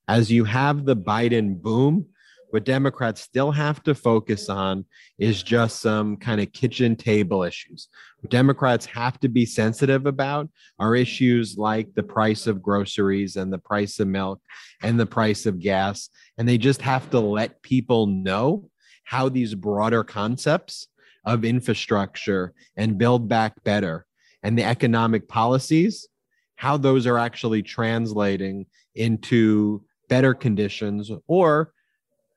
As 0.07 0.31
you 0.31 0.45
have 0.45 0.85
the 0.85 0.95
Biden 0.95 1.61
boom, 1.61 2.05
what 2.51 2.63
Democrats 2.63 3.21
still 3.21 3.51
have 3.51 3.83
to 3.83 3.93
focus 3.93 4.49
on 4.49 4.85
is 5.19 5.43
just 5.43 5.81
some 5.81 6.17
kind 6.17 6.41
of 6.41 6.51
kitchen 6.53 6.95
table 6.95 7.43
issues. 7.43 7.89
What 8.21 8.31
Democrats 8.31 8.87
have 8.87 9.19
to 9.19 9.27
be 9.27 9.45
sensitive 9.45 10.05
about 10.07 10.49
are 10.79 10.95
issues 10.95 11.57
like 11.57 11.93
the 11.93 12.01
price 12.01 12.47
of 12.47 12.61
groceries 12.61 13.35
and 13.35 13.53
the 13.53 13.59
price 13.59 13.99
of 13.99 14.07
milk 14.07 14.41
and 14.81 14.97
the 14.99 15.05
price 15.05 15.45
of 15.45 15.59
gas. 15.59 16.09
And 16.37 16.47
they 16.47 16.57
just 16.57 16.81
have 16.81 17.09
to 17.11 17.19
let 17.19 17.61
people 17.61 18.07
know 18.07 18.69
how 19.03 19.29
these 19.29 19.53
broader 19.53 20.03
concepts 20.03 20.87
of 21.29 21.45
infrastructure 21.45 22.53
and 22.75 22.97
build 22.97 23.29
back 23.29 23.63
better 23.63 24.05
and 24.41 24.57
the 24.57 24.63
economic 24.63 25.27
policies, 25.27 26.07
how 26.55 26.75
those 26.75 27.05
are 27.05 27.19
actually 27.19 27.61
translating 27.61 28.65
into 28.95 29.83
better 30.07 30.33
conditions 30.33 31.11
or 31.27 31.71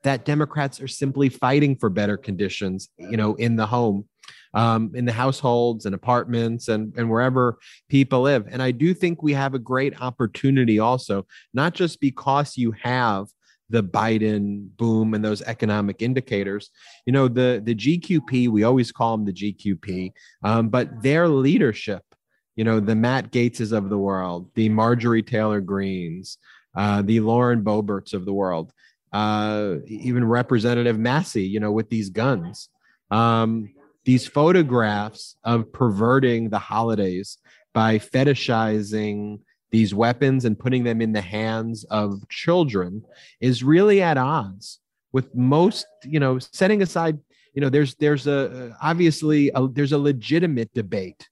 that 0.03 0.25
Democrats 0.25 0.79
are 0.79 0.87
simply 0.87 1.27
fighting 1.27 1.75
for 1.75 1.89
better 1.89 2.17
conditions, 2.17 2.89
you 2.97 3.17
know, 3.17 3.33
in 3.35 3.55
the 3.55 3.65
home, 3.65 4.05
um, 4.53 4.91
in 4.93 5.05
the 5.05 5.11
households 5.11 5.87
and 5.87 5.95
apartments 5.95 6.67
and, 6.67 6.93
and 6.95 7.09
wherever 7.09 7.57
people 7.89 8.21
live. 8.21 8.45
And 8.51 8.61
I 8.61 8.69
do 8.71 8.93
think 8.93 9.23
we 9.23 9.33
have 9.33 9.55
a 9.55 9.59
great 9.59 9.99
opportunity 10.01 10.77
also, 10.77 11.25
not 11.53 11.73
just 11.73 11.99
because 11.99 12.57
you 12.57 12.73
have 12.83 13.27
the 13.73 13.83
Biden 13.83 14.69
boom 14.77 15.15
and 15.15 15.25
those 15.25 15.41
economic 15.41 16.01
indicators. 16.01 16.69
You 17.07 17.11
know, 17.11 17.27
the 17.27 17.61
the 17.61 17.73
GQP, 17.73 18.47
we 18.49 18.63
always 18.63 18.91
call 18.91 19.17
them 19.17 19.25
the 19.25 19.33
GQP, 19.33 20.11
um, 20.43 20.69
but 20.69 21.01
their 21.01 21.27
leadership, 21.27 22.03
you 22.55 22.63
know, 22.63 22.79
the 22.79 22.95
Matt 22.95 23.31
Gaetzes 23.31 23.75
of 23.75 23.89
the 23.89 23.97
world, 23.97 24.51
the 24.53 24.69
Marjorie 24.69 25.23
Taylor 25.23 25.59
Greenes, 25.59 26.37
uh, 26.75 27.01
the 27.01 27.19
Lauren 27.19 27.63
Boeberts 27.63 28.13
of 28.13 28.25
the 28.25 28.33
world, 28.33 28.71
uh, 29.11 29.75
even 29.87 30.23
Representative 30.23 30.99
Massey, 30.99 31.43
you 31.43 31.59
know, 31.59 31.71
with 31.71 31.89
these 31.89 32.11
guns. 32.11 32.69
Um, 33.09 33.73
these 34.05 34.27
photographs 34.27 35.35
of 35.43 35.73
perverting 35.73 36.49
the 36.49 36.59
holidays 36.59 37.39
by 37.73 37.97
fetishizing 37.97 39.39
these 39.73 39.93
weapons 39.93 40.45
and 40.45 40.57
putting 40.57 40.83
them 40.83 41.01
in 41.01 41.11
the 41.11 41.19
hands 41.19 41.83
of 41.85 42.29
children 42.29 43.03
is 43.41 43.63
really 43.63 44.03
at 44.03 44.19
odds 44.19 44.79
with 45.11 45.33
most 45.35 45.87
you 46.05 46.19
know 46.19 46.37
setting 46.37 46.83
aside 46.83 47.17
you 47.55 47.61
know 47.61 47.69
there's 47.69 47.95
there's 47.95 48.27
a 48.27 48.77
obviously 48.83 49.51
a, 49.55 49.67
there's 49.67 49.91
a 49.91 49.97
legitimate 49.97 50.71
debate 50.75 51.27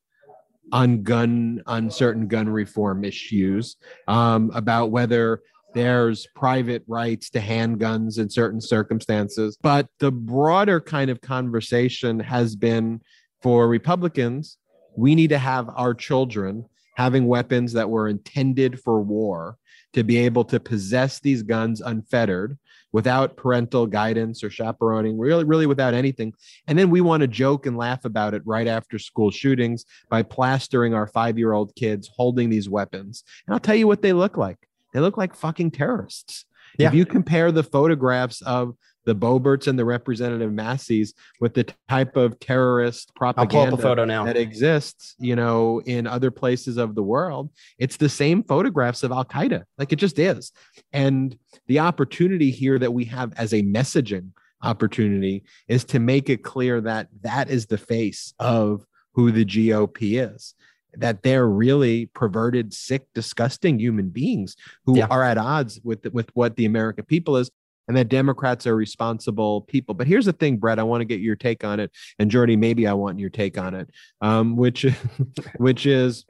on 0.72 1.04
gun 1.04 1.62
on 1.68 1.92
certain 1.92 2.28
gun 2.28 2.50
reform 2.50 3.04
issues 3.06 3.78
um, 4.08 4.52
about 4.56 4.90
whether 4.90 5.42
there's 5.76 6.28
private 6.36 6.84
rights 6.88 7.30
to 7.30 7.40
handguns 7.40 8.20
in 8.20 8.30
certain 8.30 8.60
circumstances. 8.60 9.58
But 9.62 9.88
the 10.00 10.12
broader 10.12 10.82
kind 10.82 11.10
of 11.10 11.22
conversation 11.22 12.20
has 12.20 12.56
been 12.56 13.02
for 13.42 13.68
republicans 13.68 14.58
we 14.96 15.16
need 15.16 15.30
to 15.30 15.38
have 15.38 15.70
our 15.76 15.94
children 15.94 16.66
having 16.96 17.28
weapons 17.28 17.74
that 17.74 17.90
were 17.90 18.08
intended 18.08 18.80
for 18.80 19.02
war 19.02 19.58
to 19.94 20.04
be 20.04 20.18
able 20.18 20.46
to 20.46 20.60
possess 20.60 21.20
these 21.20 21.44
guns 21.44 21.82
unfettered 21.82 22.58
without 22.94 23.38
parental 23.38 23.88
guidance 23.88 24.44
or 24.44 24.50
chaperoning, 24.50 25.18
really, 25.18 25.44
really 25.44 25.66
without 25.66 25.94
anything. 25.94 26.34
And 26.68 26.78
then 26.78 26.90
we 26.90 27.02
want 27.02 27.22
to 27.22 27.28
joke 27.28 27.66
and 27.66 27.78
laugh 27.78 28.06
about 28.06 28.34
it 28.34 28.42
right 28.46 28.68
after 28.68 29.00
school 29.00 29.32
shootings 29.32 29.86
by 30.10 30.24
plastering 30.24 30.94
our 30.94 31.08
five 31.08 31.38
year 31.38 31.54
old 31.54 31.76
kids 31.76 32.10
holding 32.14 32.50
these 32.50 32.70
weapons. 32.70 33.24
And 33.48 33.54
I'll 33.54 33.60
tell 33.60 33.76
you 33.76 33.88
what 33.88 34.02
they 34.02 34.14
look 34.14 34.38
like 34.38 34.58
they 34.94 35.00
look 35.00 35.18
like 35.18 35.36
fucking 35.36 35.72
terrorists. 35.72 36.46
Yeah. 36.78 36.88
If 36.88 36.94
you 36.94 37.06
compare 37.06 37.52
the 37.52 37.64
photographs 37.64 38.42
of 38.42 38.76
the 39.06 39.16
Boeberts 39.16 39.68
and 39.68 39.78
the 39.78 39.86
Representative 39.86 40.52
Massies 40.52 41.14
with 41.40 41.54
the 41.54 41.74
type 41.90 42.16
of 42.16 42.40
terrorist 42.40 43.14
propaganda 43.16 43.78
photo 43.78 44.06
now. 44.06 44.26
that 44.26 44.38
exists, 44.38 45.16
you 45.20 45.36
know, 45.36 45.82
in 45.86 46.08
other 46.08 46.32
places 46.32 46.78
of 46.78 46.96
the 46.96 47.04
world. 47.04 47.50
It's 47.80 47.98
the 47.98 48.10
same 48.10 48.44
photographs 48.44 49.04
of 49.04 49.12
Al 49.12 49.26
Qaeda, 49.26 49.64
like 49.78 49.92
it 49.92 49.98
just 49.98 50.20
is. 50.20 50.52
And 50.94 51.38
the 51.68 51.80
opportunity 51.80 52.52
here 52.52 52.78
that 52.80 52.94
we 52.94 53.06
have 53.06 53.34
as 53.38 53.54
a 53.54 53.64
messaging 53.64 54.30
opportunity 54.64 55.44
is 55.68 55.84
to 55.86 56.00
make 56.00 56.30
it 56.30 56.44
clear 56.44 56.82
that 56.82 57.08
that 57.22 57.50
is 57.50 57.66
the 57.66 57.78
face 57.78 58.34
of 58.40 58.86
who 59.14 59.32
the 59.32 59.46
GOP 59.46 60.22
is 60.34 60.54
that 60.94 61.24
they're 61.24 61.48
really 61.48 62.08
perverted, 62.08 62.74
sick, 62.74 63.08
disgusting 63.14 63.80
human 63.80 64.10
beings 64.10 64.56
who 64.86 64.98
yeah. 64.98 65.08
are 65.10 65.24
at 65.24 65.38
odds 65.38 65.80
with 65.84 66.06
with 66.14 66.30
what 66.34 66.56
the 66.56 66.66
American 66.66 67.06
people 67.06 67.38
is 67.38 67.50
and 67.92 67.98
that 67.98 68.08
Democrats 68.08 68.66
are 68.66 68.76
responsible 68.78 69.64
people. 69.64 69.94
But 69.94 70.08
here's 70.08 70.24
the 70.24 70.32
thing, 70.32 70.56
Brett, 70.56 70.80
I 70.80 70.84
want 70.84 71.02
to 71.02 71.06
get 71.06 71.20
your 71.20 71.36
take 71.36 71.66
on 71.66 71.82
it. 71.82 71.92
And 72.20 72.32
Jordy, 72.32 72.56
maybe 72.56 72.88
I 72.88 72.94
want 72.94 73.20
your 73.20 73.30
take 73.30 73.58
on 73.58 73.74
it, 73.74 73.90
um, 74.22 74.56
which, 74.56 74.86
which 75.58 75.86
is, 75.86 76.24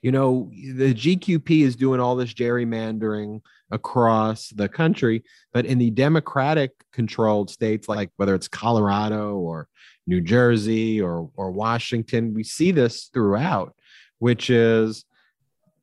you 0.00 0.10
know, 0.10 0.50
the 0.54 0.94
GQP 0.94 1.50
is 1.64 1.76
doing 1.76 2.00
all 2.00 2.16
this 2.16 2.32
gerrymandering 2.32 3.42
across 3.70 4.48
the 4.48 4.70
country, 4.70 5.22
but 5.52 5.66
in 5.66 5.76
the 5.76 5.90
Democratic 5.90 6.72
controlled 6.94 7.50
states, 7.50 7.86
like 7.86 8.10
whether 8.16 8.34
it's 8.34 8.48
Colorado 8.48 9.36
or 9.36 9.68
New 10.06 10.22
Jersey 10.22 10.98
or, 10.98 11.30
or 11.36 11.50
Washington, 11.50 12.32
we 12.32 12.42
see 12.42 12.70
this 12.70 13.10
throughout, 13.12 13.74
which 14.18 14.48
is 14.48 15.04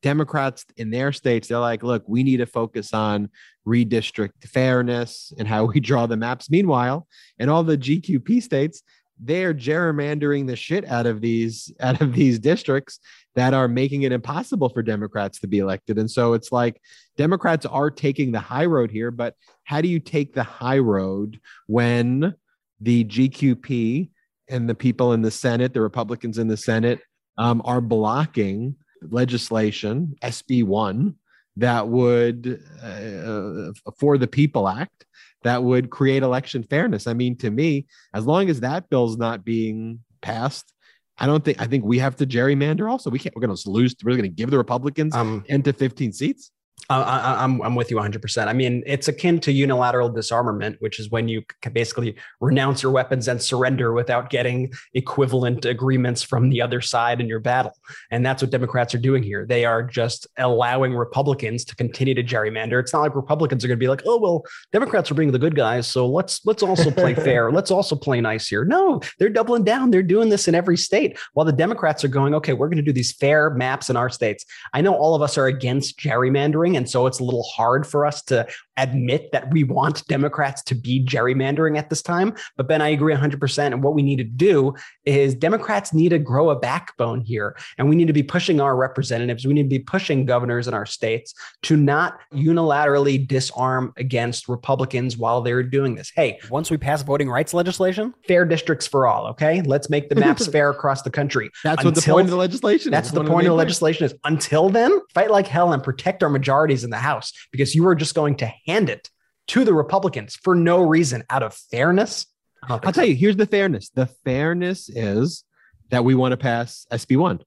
Democrats 0.01 0.65
in 0.77 0.91
their 0.91 1.11
states, 1.11 1.47
they're 1.47 1.59
like, 1.59 1.83
look, 1.83 2.03
we 2.07 2.23
need 2.23 2.37
to 2.37 2.45
focus 2.45 2.93
on 2.93 3.29
redistrict 3.67 4.47
fairness 4.47 5.33
and 5.37 5.47
how 5.47 5.65
we 5.65 5.79
draw 5.79 6.05
the 6.05 6.17
maps. 6.17 6.49
Meanwhile, 6.49 7.07
in 7.39 7.49
all 7.49 7.63
the 7.63 7.77
GQP 7.77 8.41
states, 8.41 8.83
they're 9.19 9.53
gerrymandering 9.53 10.45
the 10.45 10.55
shit 10.55 10.85
out 10.85 11.05
of 11.07 11.21
these 11.21 11.73
out 11.79 12.01
of 12.01 12.13
these 12.13 12.39
districts 12.39 12.99
that 13.35 13.53
are 13.53 13.67
making 13.67 14.03
it 14.03 14.11
impossible 14.11 14.69
for 14.69 14.81
Democrats 14.81 15.39
to 15.39 15.47
be 15.47 15.59
elected. 15.59 15.97
And 15.97 16.09
so 16.09 16.33
it's 16.33 16.51
like 16.51 16.81
Democrats 17.17 17.65
are 17.65 17.91
taking 17.91 18.31
the 18.31 18.39
high 18.39 18.65
road 18.65 18.91
here, 18.91 19.11
but 19.11 19.35
how 19.63 19.81
do 19.81 19.87
you 19.87 19.99
take 19.99 20.33
the 20.33 20.43
high 20.43 20.79
road 20.79 21.39
when 21.67 22.35
the 22.79 23.05
GQP 23.05 24.09
and 24.49 24.69
the 24.69 24.75
people 24.75 25.13
in 25.13 25.21
the 25.21 25.31
Senate, 25.31 25.73
the 25.73 25.81
Republicans 25.81 26.37
in 26.37 26.47
the 26.47 26.57
Senate, 26.57 26.99
um, 27.37 27.61
are 27.65 27.81
blocking 27.81 28.75
legislation, 29.01 30.15
SB1, 30.21 31.15
that 31.57 31.87
would, 31.87 32.61
uh, 32.83 33.71
for 33.97 34.17
the 34.17 34.27
People 34.27 34.67
Act, 34.67 35.05
that 35.43 35.63
would 35.63 35.89
create 35.89 36.23
election 36.23 36.63
fairness. 36.63 37.07
I 37.07 37.13
mean, 37.13 37.35
to 37.37 37.49
me, 37.49 37.87
as 38.13 38.25
long 38.25 38.49
as 38.49 38.59
that 38.61 38.89
bill's 38.89 39.17
not 39.17 39.43
being 39.43 39.99
passed, 40.21 40.71
I 41.17 41.25
don't 41.25 41.43
think, 41.43 41.59
I 41.59 41.65
think 41.65 41.83
we 41.83 41.97
have 41.99 42.15
to 42.17 42.27
gerrymander 42.27 42.89
also. 42.89 43.09
We 43.09 43.17
can't, 43.17 43.35
we're 43.35 43.45
going 43.45 43.55
to 43.55 43.69
lose, 43.69 43.95
we're 44.03 44.11
going 44.11 44.23
to 44.23 44.29
give 44.29 44.51
the 44.51 44.57
Republicans 44.57 45.15
um, 45.15 45.43
10 45.47 45.63
to 45.63 45.73
15 45.73 46.13
seats. 46.13 46.51
I, 46.89 47.43
am 47.43 47.61
I'm 47.61 47.75
with 47.75 47.91
you 47.91 47.97
100%. 47.97 48.47
I 48.47 48.53
mean, 48.53 48.81
it's 48.85 49.09
akin 49.09 49.39
to 49.41 49.51
unilateral 49.51 50.09
disarmament, 50.09 50.77
which 50.79 50.99
is 50.99 51.09
when 51.09 51.27
you 51.27 51.43
can 51.61 51.73
basically 51.73 52.15
renounce 52.39 52.81
your 52.81 52.93
weapons 52.93 53.27
and 53.27 53.41
surrender 53.41 53.91
without 53.91 54.29
getting 54.29 54.71
equivalent 54.93 55.65
agreements 55.65 56.23
from 56.23 56.49
the 56.49 56.61
other 56.61 56.79
side 56.79 57.19
in 57.19 57.27
your 57.27 57.39
battle. 57.39 57.73
And 58.09 58.25
that's 58.25 58.41
what 58.41 58.51
Democrats 58.51 58.95
are 58.95 58.99
doing 58.99 59.21
here. 59.21 59.45
They 59.45 59.65
are 59.65 59.83
just 59.83 60.27
allowing 60.37 60.95
Republicans 60.95 61.65
to 61.65 61.75
continue 61.75 62.13
to 62.13 62.23
gerrymander. 62.23 62.79
It's 62.79 62.93
not 62.93 63.01
like 63.01 63.15
Republicans 63.15 63.65
are 63.65 63.67
going 63.67 63.79
to 63.79 63.83
be 63.83 63.89
like, 63.89 64.03
"Oh, 64.05 64.17
well, 64.17 64.43
Democrats 64.71 65.11
are 65.11 65.15
being 65.15 65.31
the 65.31 65.39
good 65.39 65.55
guys, 65.55 65.87
so 65.87 66.07
let's 66.07 66.45
let's 66.45 66.63
also 66.63 66.89
play 66.89 67.13
fair. 67.27 67.51
Let's 67.51 67.71
also 67.71 67.95
play 67.95 68.21
nice 68.21 68.47
here." 68.47 68.63
No, 68.63 69.01
they're 69.19 69.29
doubling 69.29 69.65
down. 69.65 69.91
They're 69.91 70.03
doing 70.03 70.29
this 70.29 70.47
in 70.47 70.55
every 70.55 70.77
state. 70.77 71.17
While 71.33 71.45
the 71.45 71.51
Democrats 71.51 72.05
are 72.05 72.09
going, 72.09 72.33
"Okay, 72.35 72.53
we're 72.53 72.69
going 72.69 72.77
to 72.77 72.83
do 72.83 72.93
these 72.93 73.11
fair 73.11 73.49
maps 73.49 73.89
in 73.89 73.97
our 73.97 74.09
states." 74.09 74.45
I 74.73 74.79
know 74.79 74.95
all 74.95 75.15
of 75.15 75.21
us 75.21 75.37
are 75.37 75.47
against 75.47 75.99
gerrymandering 75.99 76.76
And 76.77 76.89
so 76.89 77.07
it's 77.07 77.19
a 77.19 77.23
little 77.23 77.43
hard 77.43 77.85
for 77.85 78.05
us 78.05 78.21
to 78.23 78.47
admit 78.77 79.31
that 79.31 79.51
we 79.51 79.63
want 79.63 80.07
Democrats 80.07 80.61
to 80.63 80.75
be 80.75 81.03
gerrymandering 81.03 81.77
at 81.77 81.89
this 81.89 82.01
time. 82.01 82.35
But 82.55 82.67
Ben, 82.67 82.81
I 82.81 82.89
agree 82.89 83.13
100%. 83.13 83.65
And 83.65 83.83
what 83.83 83.95
we 83.95 84.03
need 84.03 84.17
to 84.17 84.23
do 84.23 84.75
is 85.05 85.35
Democrats 85.35 85.93
need 85.93 86.09
to 86.09 86.19
grow 86.19 86.49
a 86.51 86.55
backbone 86.55 87.21
here. 87.21 87.57
And 87.77 87.89
we 87.89 87.95
need 87.95 88.07
to 88.07 88.13
be 88.13 88.23
pushing 88.23 88.61
our 88.61 88.75
representatives, 88.75 89.45
we 89.45 89.53
need 89.53 89.63
to 89.63 89.69
be 89.69 89.79
pushing 89.79 90.25
governors 90.25 90.67
in 90.67 90.73
our 90.73 90.85
states 90.85 91.33
to 91.63 91.75
not 91.75 92.19
unilaterally 92.33 93.27
disarm 93.27 93.93
against 93.97 94.47
Republicans 94.47 95.17
while 95.17 95.41
they're 95.41 95.63
doing 95.63 95.95
this. 95.95 96.11
Hey, 96.15 96.39
once 96.49 96.69
we 96.69 96.77
pass 96.77 97.01
voting 97.01 97.29
rights 97.29 97.53
legislation, 97.53 98.13
fair 98.27 98.45
districts 98.45 98.85
for 98.85 99.07
all, 99.07 99.27
okay? 99.27 99.61
Let's 99.61 99.89
make 99.89 100.09
the 100.09 100.15
maps 100.15 100.45
fair 100.57 100.69
across 100.69 101.01
the 101.01 101.09
country. 101.09 101.49
That's 101.63 101.83
what 101.83 101.95
the 101.95 102.01
point 102.01 102.25
of 102.25 102.31
the 102.31 102.37
legislation 102.37 102.91
That's 102.91 103.07
is. 103.07 103.13
the 103.13 103.23
point 103.23 103.47
of 103.47 103.51
the 103.51 103.57
legislation 103.57 104.05
is 104.05 104.13
until 104.23 104.69
then, 104.69 104.99
fight 105.13 105.31
like 105.31 105.47
hell 105.47 105.73
and 105.73 105.83
protect 105.83 106.21
our 106.21 106.29
majorities 106.67 106.83
in 106.83 106.89
the 106.89 106.97
House 106.97 107.31
because 107.51 107.73
you 107.73 107.87
are 107.87 107.95
just 107.95 108.15
going 108.15 108.35
to 108.37 108.51
hand 108.67 108.89
it 108.89 109.09
to 109.47 109.63
the 109.63 109.73
Republicans 109.73 110.35
for 110.35 110.55
no 110.55 110.81
reason 110.81 111.23
out 111.29 111.43
of 111.43 111.53
fairness. 111.53 112.25
I'll 112.63 112.79
tell 112.79 112.93
so. 112.93 113.03
you, 113.03 113.15
here's 113.15 113.37
the 113.37 113.45
fairness. 113.45 113.89
The 113.89 114.07
fairness 114.25 114.89
is 114.89 115.43
that 115.89 116.03
we 116.03 116.15
want 116.15 116.33
to 116.33 116.37
pass 116.37 116.85
SB1. 116.91 117.41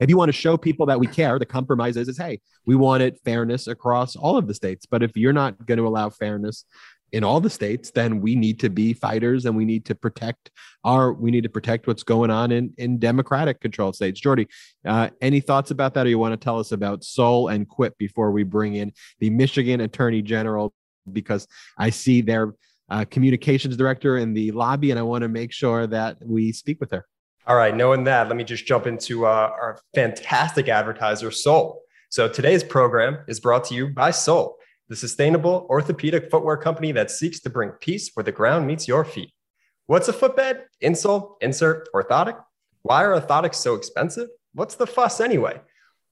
If 0.00 0.10
you 0.10 0.16
want 0.16 0.30
to 0.30 0.32
show 0.32 0.56
people 0.56 0.86
that 0.86 0.98
we 0.98 1.06
care, 1.06 1.38
the 1.38 1.46
compromise 1.46 1.96
is, 1.96 2.08
is 2.08 2.18
hey, 2.18 2.40
we 2.66 2.74
wanted 2.74 3.18
fairness 3.24 3.68
across 3.68 4.16
all 4.16 4.36
of 4.36 4.48
the 4.48 4.54
states. 4.54 4.84
But 4.84 5.04
if 5.04 5.16
you're 5.16 5.32
not 5.32 5.64
going 5.64 5.78
to 5.78 5.86
allow 5.86 6.10
fairness 6.10 6.64
in 7.12 7.24
all 7.24 7.40
the 7.40 7.50
states, 7.50 7.90
then 7.90 8.20
we 8.20 8.34
need 8.34 8.60
to 8.60 8.68
be 8.68 8.92
fighters 8.92 9.46
and 9.46 9.56
we 9.56 9.64
need 9.64 9.84
to 9.86 9.94
protect 9.94 10.50
our 10.84 11.12
we 11.12 11.30
need 11.30 11.42
to 11.42 11.48
protect 11.48 11.86
what's 11.86 12.02
going 12.02 12.30
on 12.30 12.52
in 12.52 12.72
in 12.78 12.98
democratic 12.98 13.60
controlled 13.60 13.94
states. 13.94 14.20
Jordy, 14.20 14.46
uh, 14.84 15.10
any 15.20 15.40
thoughts 15.40 15.70
about 15.70 15.94
that, 15.94 16.06
or 16.06 16.08
you 16.08 16.18
want 16.18 16.32
to 16.32 16.44
tell 16.44 16.58
us 16.58 16.72
about 16.72 17.04
Sole 17.04 17.48
and 17.48 17.68
Quip 17.68 17.96
before 17.98 18.30
we 18.30 18.42
bring 18.42 18.74
in 18.74 18.92
the 19.20 19.30
Michigan 19.30 19.80
Attorney 19.80 20.22
General? 20.22 20.72
Because 21.10 21.46
I 21.78 21.90
see 21.90 22.20
their 22.20 22.54
uh, 22.88 23.04
communications 23.04 23.76
director 23.76 24.16
in 24.16 24.34
the 24.34 24.50
lobby, 24.52 24.90
and 24.90 24.98
I 24.98 25.02
want 25.02 25.22
to 25.22 25.28
make 25.28 25.52
sure 25.52 25.86
that 25.86 26.18
we 26.24 26.52
speak 26.52 26.80
with 26.80 26.90
her. 26.92 27.06
All 27.46 27.56
right, 27.56 27.74
knowing 27.74 28.04
that, 28.04 28.26
let 28.26 28.36
me 28.36 28.42
just 28.44 28.66
jump 28.66 28.86
into 28.86 29.24
uh, 29.24 29.28
our 29.28 29.78
fantastic 29.94 30.68
advertiser, 30.68 31.30
Sole. 31.30 31.82
So 32.08 32.28
today's 32.28 32.64
program 32.64 33.18
is 33.28 33.40
brought 33.40 33.64
to 33.66 33.74
you 33.74 33.88
by 33.88 34.10
Sole, 34.10 34.55
the 34.88 34.96
sustainable 34.96 35.66
orthopedic 35.68 36.30
footwear 36.30 36.56
company 36.56 36.92
that 36.92 37.10
seeks 37.10 37.40
to 37.40 37.50
bring 37.50 37.70
peace 37.70 38.10
where 38.14 38.24
the 38.24 38.32
ground 38.32 38.66
meets 38.66 38.86
your 38.86 39.04
feet. 39.04 39.32
What's 39.86 40.08
a 40.08 40.12
footbed? 40.12 40.64
Insole, 40.82 41.34
insert, 41.40 41.88
orthotic? 41.94 42.40
Why 42.82 43.04
are 43.04 43.20
orthotics 43.20 43.56
so 43.56 43.74
expensive? 43.74 44.28
What's 44.54 44.76
the 44.76 44.86
fuss 44.86 45.20
anyway? 45.20 45.60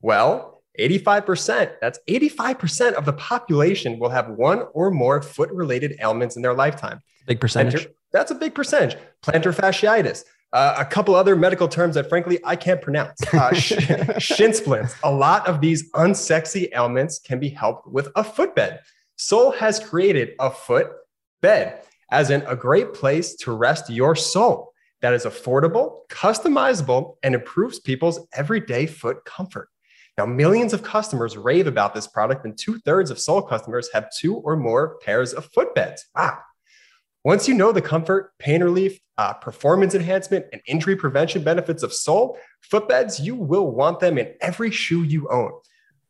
Well, 0.00 0.62
85%, 0.78 1.76
that's 1.80 1.98
85% 2.08 2.94
of 2.94 3.04
the 3.04 3.12
population 3.12 3.98
will 3.98 4.10
have 4.10 4.28
one 4.30 4.64
or 4.72 4.90
more 4.90 5.22
foot 5.22 5.50
related 5.52 5.96
ailments 6.00 6.36
in 6.36 6.42
their 6.42 6.54
lifetime. 6.54 7.00
Big 7.26 7.40
percentage. 7.40 7.86
Plantar- 7.86 7.92
that's 8.12 8.30
a 8.30 8.34
big 8.34 8.54
percentage. 8.54 8.98
Plantar 9.22 9.54
fasciitis, 9.54 10.24
uh, 10.54 10.76
a 10.78 10.84
couple 10.84 11.14
other 11.14 11.34
medical 11.34 11.68
terms 11.68 11.96
that 11.96 12.08
frankly 12.08 12.38
I 12.44 12.56
can't 12.56 12.80
pronounce. 12.80 13.20
Uh, 13.34 13.52
sh- 13.54 13.74
shin 14.18 14.54
splints. 14.54 14.94
A 15.02 15.12
lot 15.12 15.46
of 15.46 15.60
these 15.60 15.90
unsexy 15.92 16.72
ailments 16.72 17.18
can 17.18 17.38
be 17.40 17.48
helped 17.50 17.88
with 17.88 18.08
a 18.14 18.24
footbed. 18.24 18.80
Sole 19.16 19.50
has 19.50 19.80
created 19.80 20.30
a 20.40 20.50
foot 20.50 20.88
bed 21.42 21.82
as 22.10 22.30
in 22.30 22.42
a 22.42 22.56
great 22.56 22.94
place 22.94 23.34
to 23.34 23.52
rest 23.52 23.90
your 23.90 24.14
soul 24.14 24.72
that 25.02 25.12
is 25.12 25.24
affordable, 25.24 26.06
customizable, 26.08 27.16
and 27.22 27.34
improves 27.34 27.80
people's 27.80 28.26
everyday 28.32 28.86
foot 28.86 29.24
comfort. 29.24 29.68
Now, 30.16 30.26
millions 30.26 30.72
of 30.72 30.84
customers 30.84 31.36
rave 31.36 31.66
about 31.66 31.94
this 31.94 32.06
product, 32.06 32.44
and 32.44 32.56
two 32.56 32.78
thirds 32.78 33.10
of 33.10 33.18
Sole 33.18 33.42
customers 33.42 33.90
have 33.92 34.08
two 34.16 34.36
or 34.36 34.56
more 34.56 34.98
pairs 35.00 35.32
of 35.32 35.50
footbeds. 35.52 36.00
Wow. 36.14 36.38
Once 37.24 37.48
you 37.48 37.54
know 37.54 37.72
the 37.72 37.80
comfort, 37.80 38.32
pain 38.38 38.62
relief, 38.62 39.00
uh, 39.16 39.32
performance 39.32 39.94
enhancement, 39.94 40.44
and 40.52 40.60
injury 40.66 40.94
prevention 40.94 41.42
benefits 41.42 41.82
of 41.82 41.92
sole, 41.92 42.38
footbeds, 42.70 43.18
you 43.18 43.34
will 43.34 43.70
want 43.70 43.98
them 43.98 44.18
in 44.18 44.34
every 44.42 44.70
shoe 44.70 45.02
you 45.04 45.26
own. 45.30 45.50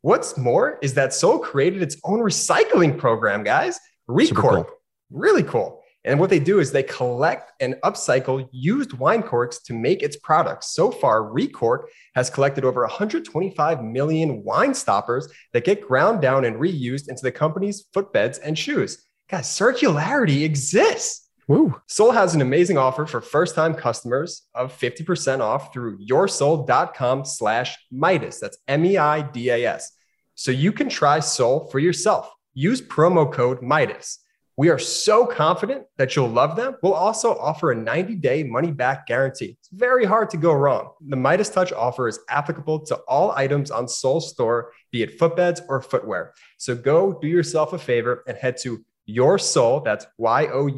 What's 0.00 0.36
more 0.36 0.78
is 0.82 0.92
that 0.94 1.14
Sole 1.14 1.38
created 1.38 1.82
its 1.82 1.96
own 2.04 2.18
recycling 2.18 2.98
program, 2.98 3.44
guys. 3.44 3.78
Recork. 4.08 4.66
cool. 4.66 4.66
Really 5.10 5.44
cool. 5.44 5.82
And 6.04 6.20
what 6.20 6.28
they 6.28 6.40
do 6.40 6.58
is 6.58 6.72
they 6.72 6.82
collect 6.82 7.52
and 7.60 7.76
upcycle 7.84 8.46
used 8.52 8.92
wine 8.92 9.22
corks 9.22 9.62
to 9.62 9.72
make 9.72 10.02
its 10.02 10.16
products. 10.16 10.74
So 10.74 10.90
far, 10.90 11.24
Recork 11.24 11.88
has 12.16 12.28
collected 12.28 12.64
over 12.64 12.82
125 12.82 13.82
million 13.82 14.42
wine 14.42 14.74
stoppers 14.74 15.32
that 15.52 15.64
get 15.64 15.86
ground 15.86 16.20
down 16.20 16.44
and 16.44 16.56
reused 16.56 17.08
into 17.08 17.22
the 17.22 17.32
company's 17.32 17.86
footbeds 17.94 18.38
and 18.42 18.58
shoes. 18.58 19.06
Guys, 19.28 19.46
circularity 19.46 20.42
exists. 20.42 21.30
Woo. 21.48 21.80
Sole 21.86 22.12
has 22.12 22.34
an 22.34 22.42
amazing 22.42 22.76
offer 22.76 23.06
for 23.06 23.20
first-time 23.20 23.74
customers 23.74 24.42
of 24.54 24.78
50% 24.78 25.40
off 25.40 25.72
through 25.72 25.98
yoursole.com 26.04 27.24
slash 27.24 27.76
Meidas. 27.92 28.38
That's 28.38 28.58
M-E-I-D-A-S. 28.68 29.92
So 30.34 30.50
you 30.50 30.72
can 30.72 30.88
try 30.88 31.20
Sole 31.20 31.68
for 31.70 31.78
yourself. 31.78 32.30
Use 32.54 32.82
promo 32.82 33.30
code 33.30 33.60
Meidas. 33.60 34.18
We 34.56 34.68
are 34.68 34.78
so 34.78 35.26
confident 35.26 35.84
that 35.96 36.14
you'll 36.14 36.28
love 36.28 36.54
them. 36.54 36.76
We'll 36.82 36.94
also 36.94 37.34
offer 37.36 37.72
a 37.72 37.76
90-day 37.76 38.44
money-back 38.44 39.06
guarantee. 39.06 39.56
It's 39.58 39.68
very 39.72 40.04
hard 40.04 40.30
to 40.30 40.36
go 40.36 40.52
wrong. 40.52 40.92
The 41.08 41.16
MeidasTouch 41.16 41.72
offer 41.72 42.08
is 42.08 42.20
applicable 42.28 42.86
to 42.86 42.96
all 43.08 43.32
items 43.32 43.70
on 43.70 43.88
Sole 43.88 44.20
Store, 44.20 44.70
be 44.92 45.02
it 45.02 45.18
footbeds 45.18 45.60
or 45.68 45.80
footwear. 45.80 46.34
So 46.58 46.76
go 46.76 47.18
do 47.20 47.26
yourself 47.26 47.72
a 47.72 47.78
favor 47.78 48.22
and 48.28 48.36
head 48.36 48.56
to 48.58 48.84
your 49.06 49.38
sole 49.38 49.80
that's 49.80 50.06
y-o-u-r-s-o-l-e 50.18 50.70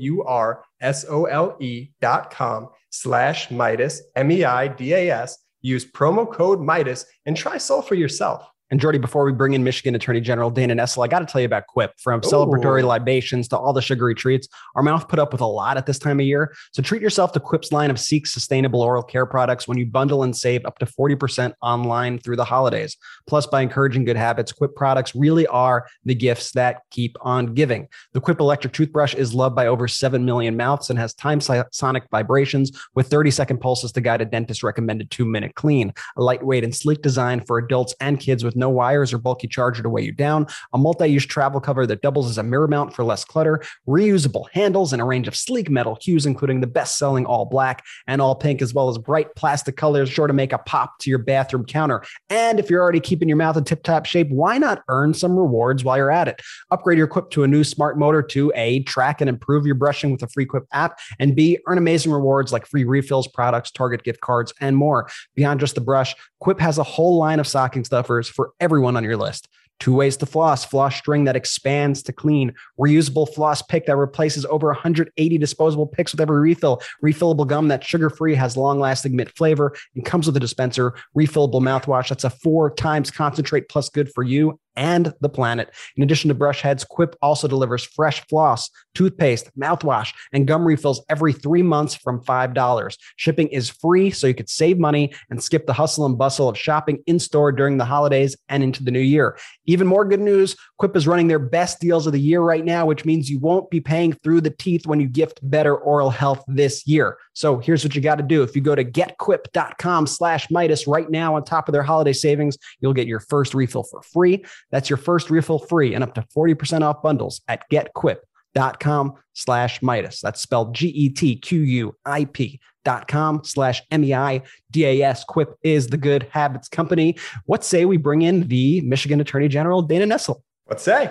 dot 2.00 2.30
com 2.30 2.68
slash 2.90 3.48
meidas 3.48 4.00
m-e-i-d-a-s 4.14 5.38
use 5.62 5.84
promo 5.84 6.30
code 6.30 6.60
meidas 6.60 7.04
and 7.26 7.36
try 7.36 7.58
sole 7.58 7.82
for 7.82 7.94
yourself 7.94 8.48
And 8.70 8.80
Jordy, 8.80 8.98
before 8.98 9.24
we 9.24 9.32
bring 9.32 9.54
in 9.54 9.62
Michigan 9.62 9.94
Attorney 9.94 10.20
General 10.20 10.50
Dana 10.50 10.74
Nessel, 10.74 11.04
I 11.04 11.08
got 11.08 11.20
to 11.20 11.26
tell 11.26 11.40
you 11.40 11.46
about 11.46 11.68
Quip. 11.68 11.92
From 11.98 12.20
celebratory 12.20 12.82
libations 12.82 13.46
to 13.48 13.56
all 13.56 13.72
the 13.72 13.80
sugary 13.80 14.14
treats, 14.14 14.48
our 14.74 14.82
mouth 14.82 15.08
put 15.08 15.20
up 15.20 15.30
with 15.30 15.40
a 15.40 15.46
lot 15.46 15.76
at 15.76 15.86
this 15.86 16.00
time 16.00 16.18
of 16.18 16.26
year. 16.26 16.52
So 16.72 16.82
treat 16.82 17.00
yourself 17.00 17.32
to 17.32 17.40
Quip's 17.40 17.70
line 17.70 17.90
of 17.90 18.00
Seek 18.00 18.26
sustainable 18.26 18.82
oral 18.82 19.04
care 19.04 19.24
products 19.24 19.68
when 19.68 19.78
you 19.78 19.86
bundle 19.86 20.24
and 20.24 20.36
save 20.36 20.66
up 20.66 20.78
to 20.80 20.86
40% 20.86 21.52
online 21.62 22.18
through 22.18 22.36
the 22.36 22.44
holidays. 22.44 22.96
Plus, 23.28 23.46
by 23.46 23.62
encouraging 23.62 24.04
good 24.04 24.16
habits, 24.16 24.50
Quip 24.50 24.74
products 24.74 25.14
really 25.14 25.46
are 25.46 25.86
the 26.04 26.14
gifts 26.14 26.50
that 26.52 26.82
keep 26.90 27.16
on 27.20 27.54
giving. 27.54 27.86
The 28.14 28.20
Quip 28.20 28.40
electric 28.40 28.72
toothbrush 28.72 29.14
is 29.14 29.32
loved 29.32 29.54
by 29.54 29.68
over 29.68 29.86
7 29.86 30.24
million 30.24 30.56
mouths 30.56 30.90
and 30.90 30.98
has 30.98 31.14
time 31.14 31.40
sonic 31.40 32.04
vibrations 32.10 32.72
with 32.96 33.06
30 33.06 33.30
second 33.30 33.60
pulses 33.60 33.92
to 33.92 34.00
guide 34.00 34.22
a 34.22 34.24
dentist 34.24 34.64
recommended 34.64 35.10
two 35.12 35.24
minute 35.24 35.54
clean. 35.54 35.92
A 36.16 36.22
lightweight 36.22 36.64
and 36.64 36.74
sleek 36.74 37.00
design 37.00 37.44
for 37.46 37.58
adults 37.58 37.94
and 38.00 38.18
kids 38.18 38.42
with 38.42 38.55
no 38.56 38.68
wires 38.68 39.12
or 39.12 39.18
bulky 39.18 39.46
charger 39.46 39.82
to 39.82 39.88
weigh 39.88 40.02
you 40.02 40.12
down, 40.12 40.46
a 40.72 40.78
multi 40.78 41.06
use 41.06 41.26
travel 41.26 41.60
cover 41.60 41.86
that 41.86 42.02
doubles 42.02 42.28
as 42.28 42.38
a 42.38 42.42
mirror 42.42 42.68
mount 42.68 42.94
for 42.94 43.04
less 43.04 43.24
clutter, 43.24 43.62
reusable 43.86 44.46
handles, 44.52 44.92
and 44.92 45.02
a 45.02 45.04
range 45.04 45.28
of 45.28 45.36
sleek 45.36 45.70
metal 45.70 45.98
hues, 46.00 46.26
including 46.26 46.60
the 46.60 46.66
best 46.66 46.98
selling 46.98 47.26
all 47.26 47.44
black 47.44 47.84
and 48.06 48.20
all 48.20 48.34
pink, 48.34 48.62
as 48.62 48.74
well 48.74 48.88
as 48.88 48.98
bright 48.98 49.34
plastic 49.36 49.76
colors, 49.76 50.08
sure 50.08 50.26
to 50.26 50.32
make 50.32 50.52
a 50.52 50.58
pop 50.58 50.98
to 51.00 51.10
your 51.10 51.18
bathroom 51.18 51.64
counter. 51.64 52.02
And 52.30 52.58
if 52.58 52.70
you're 52.70 52.82
already 52.82 53.00
keeping 53.00 53.28
your 53.28 53.36
mouth 53.36 53.56
in 53.56 53.64
tip 53.64 53.82
top 53.82 54.06
shape, 54.06 54.28
why 54.30 54.58
not 54.58 54.82
earn 54.88 55.14
some 55.14 55.36
rewards 55.36 55.84
while 55.84 55.96
you're 55.96 56.10
at 56.10 56.28
it? 56.28 56.40
Upgrade 56.70 56.98
your 56.98 57.06
Quip 57.06 57.30
to 57.30 57.44
a 57.44 57.48
new 57.48 57.64
smart 57.64 57.98
motor 57.98 58.22
to 58.22 58.52
A, 58.54 58.82
track 58.84 59.20
and 59.20 59.28
improve 59.28 59.66
your 59.66 59.74
brushing 59.74 60.10
with 60.10 60.22
a 60.22 60.28
free 60.28 60.46
Quip 60.46 60.64
app, 60.72 60.98
and 61.18 61.34
B, 61.34 61.58
earn 61.66 61.78
amazing 61.78 62.12
rewards 62.12 62.52
like 62.52 62.66
free 62.66 62.84
refills, 62.84 63.28
products, 63.28 63.70
Target 63.70 64.02
gift 64.02 64.20
cards, 64.20 64.52
and 64.60 64.76
more. 64.76 65.08
Beyond 65.34 65.60
just 65.60 65.74
the 65.74 65.80
brush, 65.80 66.14
Quip 66.40 66.60
has 66.60 66.78
a 66.78 66.82
whole 66.82 67.18
line 67.18 67.40
of 67.40 67.46
stocking 67.46 67.84
stuffers 67.84 68.28
for 68.28 68.45
everyone 68.60 68.96
on 68.96 69.04
your 69.04 69.16
list. 69.16 69.48
Two 69.78 69.94
ways 69.94 70.16
to 70.16 70.26
floss, 70.26 70.64
floss 70.64 70.96
string 70.96 71.24
that 71.24 71.36
expands 71.36 72.02
to 72.04 72.12
clean, 72.12 72.54
reusable 72.80 73.32
floss 73.34 73.60
pick 73.60 73.86
that 73.86 73.96
replaces 73.96 74.46
over 74.46 74.68
180 74.68 75.38
disposable 75.38 75.86
picks 75.86 76.12
with 76.12 76.20
every 76.20 76.40
refill, 76.40 76.80
refillable 77.04 77.46
gum 77.46 77.68
that's 77.68 77.86
sugar 77.86 78.08
free, 78.08 78.34
has 78.34 78.56
long 78.56 78.80
lasting 78.80 79.14
mint 79.14 79.30
flavor, 79.36 79.76
and 79.94 80.04
comes 80.04 80.26
with 80.26 80.36
a 80.36 80.40
dispenser, 80.40 80.94
refillable 81.16 81.60
mouthwash 81.60 82.08
that's 82.08 82.24
a 82.24 82.30
four 82.30 82.70
times 82.74 83.10
concentrate 83.10 83.68
plus 83.68 83.90
good 83.90 84.10
for 84.12 84.22
you 84.24 84.58
and 84.76 85.12
the 85.20 85.28
planet. 85.28 85.70
In 85.96 86.02
addition 86.02 86.28
to 86.28 86.34
brush 86.34 86.60
heads, 86.60 86.84
Quip 86.84 87.16
also 87.22 87.48
delivers 87.48 87.84
fresh 87.84 88.26
floss, 88.28 88.70
toothpaste, 88.94 89.50
mouthwash, 89.58 90.12
and 90.32 90.46
gum 90.46 90.64
refills 90.64 91.04
every 91.08 91.32
three 91.32 91.62
months 91.62 91.94
from 91.94 92.22
$5. 92.22 92.96
Shipping 93.16 93.48
is 93.48 93.68
free, 93.68 94.10
so 94.10 94.26
you 94.26 94.34
could 94.34 94.48
save 94.48 94.78
money 94.78 95.12
and 95.30 95.42
skip 95.42 95.66
the 95.66 95.72
hustle 95.72 96.06
and 96.06 96.18
bustle 96.18 96.48
of 96.48 96.58
shopping 96.58 97.02
in 97.06 97.18
store 97.18 97.52
during 97.52 97.76
the 97.76 97.84
holidays 97.84 98.36
and 98.48 98.62
into 98.62 98.84
the 98.84 98.90
new 98.90 99.00
year. 99.00 99.38
Even 99.66 99.86
more 99.86 100.04
good 100.04 100.20
news 100.20 100.56
Quip 100.78 100.94
is 100.94 101.06
running 101.06 101.28
their 101.28 101.38
best 101.38 101.80
deals 101.80 102.06
of 102.06 102.12
the 102.12 102.20
year 102.20 102.42
right 102.42 102.64
now, 102.64 102.84
which 102.84 103.04
means 103.04 103.30
you 103.30 103.38
won't 103.38 103.70
be 103.70 103.80
paying 103.80 104.12
through 104.12 104.42
the 104.42 104.50
teeth 104.50 104.86
when 104.86 105.00
you 105.00 105.08
gift 105.08 105.40
better 105.42 105.74
oral 105.74 106.10
health 106.10 106.44
this 106.46 106.86
year. 106.86 107.16
So 107.32 107.58
here's 107.58 107.82
what 107.82 107.94
you 107.94 108.02
got 108.02 108.16
to 108.16 108.22
do. 108.22 108.42
If 108.42 108.54
you 108.54 108.62
go 108.62 108.74
to 108.74 108.84
getquip.com 108.84 110.06
slash 110.06 110.48
Meidas 110.48 110.86
right 110.86 111.10
now 111.10 111.36
on 111.36 111.44
top 111.44 111.68
of 111.68 111.72
their 111.72 111.82
holiday 111.82 112.12
savings, 112.12 112.58
you'll 112.80 112.92
get 112.92 113.06
your 113.06 113.20
first 113.20 113.54
refill 113.54 113.84
for 113.84 114.02
free. 114.02 114.44
That's 114.70 114.90
your 114.90 114.96
first 114.96 115.30
refill 115.30 115.58
free 115.58 115.94
and 115.94 116.02
up 116.02 116.14
to 116.14 116.22
40% 116.36 116.82
off 116.82 117.02
bundles 117.02 117.40
at 117.48 117.68
getquip.com 117.70 119.14
slash 119.32 119.80
Meidas. 119.80 120.20
That's 120.20 120.40
spelled 120.40 120.74
G-E-T-Q-U-I-P 120.74 122.60
dot 122.84 123.08
com 123.08 123.42
slash 123.42 123.82
M-E-I-D-A-S. 123.90 125.24
Quip 125.24 125.56
is 125.62 125.88
the 125.88 125.96
good 125.96 126.28
habits 126.30 126.68
company. 126.68 127.16
What 127.44 127.64
say 127.64 127.84
we 127.84 127.96
bring 127.96 128.22
in 128.22 128.46
the 128.48 128.80
Michigan 128.82 129.20
Attorney 129.20 129.48
General, 129.48 129.82
Dana 129.82 130.06
Nessel? 130.06 130.42
What 130.66 130.80
say? 130.80 131.10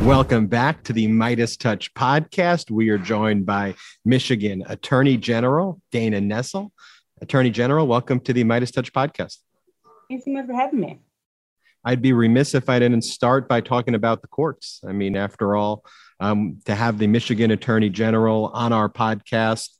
Welcome 0.00 0.46
back 0.46 0.82
to 0.84 0.92
the 0.92 1.06
MeidasTouch 1.08 1.92
podcast. 1.92 2.70
We 2.70 2.88
are 2.88 2.98
joined 2.98 3.46
by 3.46 3.74
Michigan 4.04 4.64
Attorney 4.68 5.16
General 5.16 5.80
Dana 5.92 6.20
Nessel. 6.20 6.70
Attorney 7.20 7.50
General, 7.50 7.86
welcome 7.86 8.20
to 8.20 8.32
the 8.32 8.42
MeidasTouch 8.42 8.90
podcast. 8.90 9.38
Thanks 10.08 10.24
so 10.24 10.30
much 10.32 10.46
for 10.46 10.54
having 10.54 10.80
me. 10.80 10.98
I'd 11.84 12.02
be 12.02 12.12
remiss 12.12 12.54
if 12.54 12.68
I 12.68 12.78
didn't 12.78 13.02
start 13.02 13.48
by 13.48 13.60
talking 13.60 13.94
about 13.94 14.22
the 14.22 14.28
courts. 14.28 14.80
I 14.86 14.92
mean, 14.92 15.16
after 15.16 15.56
all, 15.56 15.84
um, 16.20 16.58
to 16.66 16.74
have 16.74 16.98
the 16.98 17.08
Michigan 17.08 17.50
Attorney 17.50 17.90
General 17.90 18.50
on 18.54 18.72
our 18.72 18.88
podcast 18.88 19.70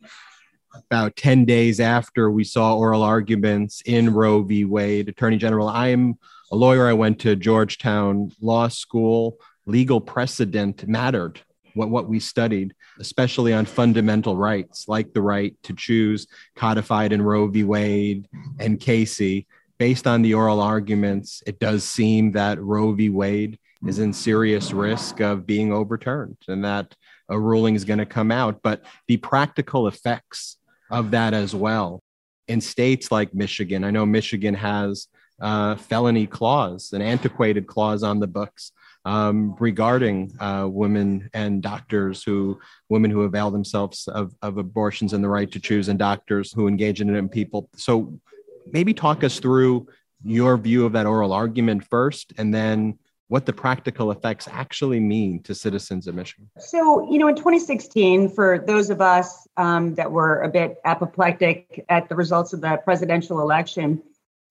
about 0.74 1.16
10 1.16 1.44
days 1.44 1.80
after 1.80 2.30
we 2.30 2.44
saw 2.44 2.76
oral 2.76 3.02
arguments 3.02 3.82
in 3.84 4.12
Roe 4.12 4.42
v. 4.42 4.64
Wade, 4.64 5.08
Attorney 5.08 5.36
General, 5.36 5.68
I'm 5.68 6.18
a 6.50 6.56
lawyer. 6.56 6.88
I 6.88 6.92
went 6.92 7.20
to 7.20 7.36
Georgetown 7.36 8.32
Law 8.40 8.68
School. 8.68 9.38
Legal 9.66 10.00
precedent 10.00 10.86
mattered, 10.88 11.40
what, 11.74 11.88
what 11.88 12.08
we 12.08 12.18
studied, 12.18 12.74
especially 12.98 13.52
on 13.52 13.64
fundamental 13.64 14.36
rights 14.36 14.88
like 14.88 15.12
the 15.12 15.22
right 15.22 15.54
to 15.62 15.72
choose, 15.72 16.26
codified 16.56 17.12
in 17.12 17.22
Roe 17.22 17.46
v. 17.46 17.62
Wade 17.62 18.28
and 18.58 18.80
Casey 18.80 19.46
based 19.82 20.06
on 20.06 20.22
the 20.22 20.32
oral 20.32 20.60
arguments, 20.60 21.42
it 21.44 21.58
does 21.58 21.82
seem 21.82 22.30
that 22.30 22.62
Roe 22.62 22.92
v. 22.92 23.08
Wade 23.08 23.58
is 23.84 23.98
in 23.98 24.12
serious 24.12 24.72
risk 24.72 25.18
of 25.18 25.44
being 25.44 25.72
overturned 25.72 26.36
and 26.46 26.64
that 26.64 26.94
a 27.28 27.36
ruling 27.36 27.74
is 27.74 27.84
going 27.84 27.98
to 27.98 28.06
come 28.06 28.30
out. 28.30 28.60
But 28.62 28.84
the 29.08 29.16
practical 29.16 29.88
effects 29.88 30.56
of 30.88 31.10
that 31.10 31.34
as 31.34 31.52
well 31.52 32.00
in 32.46 32.60
states 32.60 33.10
like 33.10 33.34
Michigan, 33.34 33.82
I 33.82 33.90
know 33.90 34.06
Michigan 34.06 34.54
has 34.54 35.08
a 35.40 35.76
felony 35.76 36.28
clause, 36.28 36.92
an 36.92 37.02
antiquated 37.02 37.66
clause 37.66 38.04
on 38.04 38.20
the 38.20 38.28
books 38.28 38.70
um, 39.04 39.56
regarding 39.58 40.32
uh, 40.38 40.68
women 40.70 41.28
and 41.34 41.60
doctors 41.60 42.22
who, 42.22 42.60
women 42.88 43.10
who 43.10 43.22
avail 43.22 43.50
themselves 43.50 44.06
of, 44.06 44.32
of 44.42 44.58
abortions 44.58 45.12
and 45.12 45.24
the 45.24 45.28
right 45.28 45.50
to 45.50 45.58
choose, 45.58 45.88
and 45.88 45.98
doctors 45.98 46.52
who 46.52 46.68
engage 46.68 47.00
in 47.00 47.10
it 47.10 47.18
in 47.18 47.28
people. 47.28 47.68
So 47.74 48.20
maybe 48.70 48.94
talk 48.94 49.24
us 49.24 49.38
through 49.38 49.86
your 50.24 50.56
view 50.56 50.86
of 50.86 50.92
that 50.92 51.06
oral 51.06 51.32
argument 51.32 51.84
first, 51.88 52.32
and 52.38 52.54
then 52.54 52.98
what 53.28 53.46
the 53.46 53.52
practical 53.52 54.10
effects 54.10 54.46
actually 54.50 55.00
mean 55.00 55.42
to 55.42 55.54
citizens 55.54 56.06
of 56.06 56.14
Michigan. 56.14 56.50
So, 56.58 57.10
you 57.10 57.18
know, 57.18 57.28
in 57.28 57.34
2016, 57.34 58.28
for 58.28 58.58
those 58.58 58.90
of 58.90 59.00
us 59.00 59.48
um, 59.56 59.94
that 59.94 60.12
were 60.12 60.42
a 60.42 60.48
bit 60.48 60.78
apoplectic 60.84 61.84
at 61.88 62.10
the 62.10 62.14
results 62.14 62.52
of 62.52 62.60
the 62.60 62.76
presidential 62.84 63.40
election, 63.40 64.02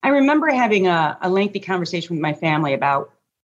I 0.02 0.08
remember 0.08 0.48
having 0.48 0.88
a, 0.88 1.16
a 1.22 1.30
lengthy 1.30 1.60
conversation 1.60 2.16
with 2.16 2.20
my 2.20 2.34
family 2.34 2.74
about 2.74 3.12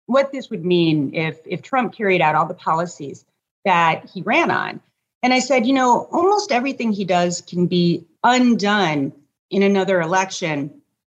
what 0.07 0.31
this 0.31 0.49
would 0.51 0.64
mean 0.64 1.12
if 1.12 1.40
if 1.45 1.61
Trump 1.61 1.92
carried 1.92 2.21
out 2.21 2.37
all 2.37 2.47
the 2.47 2.55
policies 2.55 3.25
that 3.64 4.09
he 4.09 4.23
ran 4.23 4.53
on. 4.53 4.81
And 5.25 5.35
I 5.35 5.40
said, 5.40 5.66
you 5.66 5.73
know, 5.73 6.09
almost 6.12 6.53
everything 6.53 6.92
he 6.92 7.05
does 7.05 7.40
can 7.40 7.66
be 7.66 8.07
undone 8.23 9.12
in 9.50 9.62
another 9.62 10.00
election, 10.00 10.70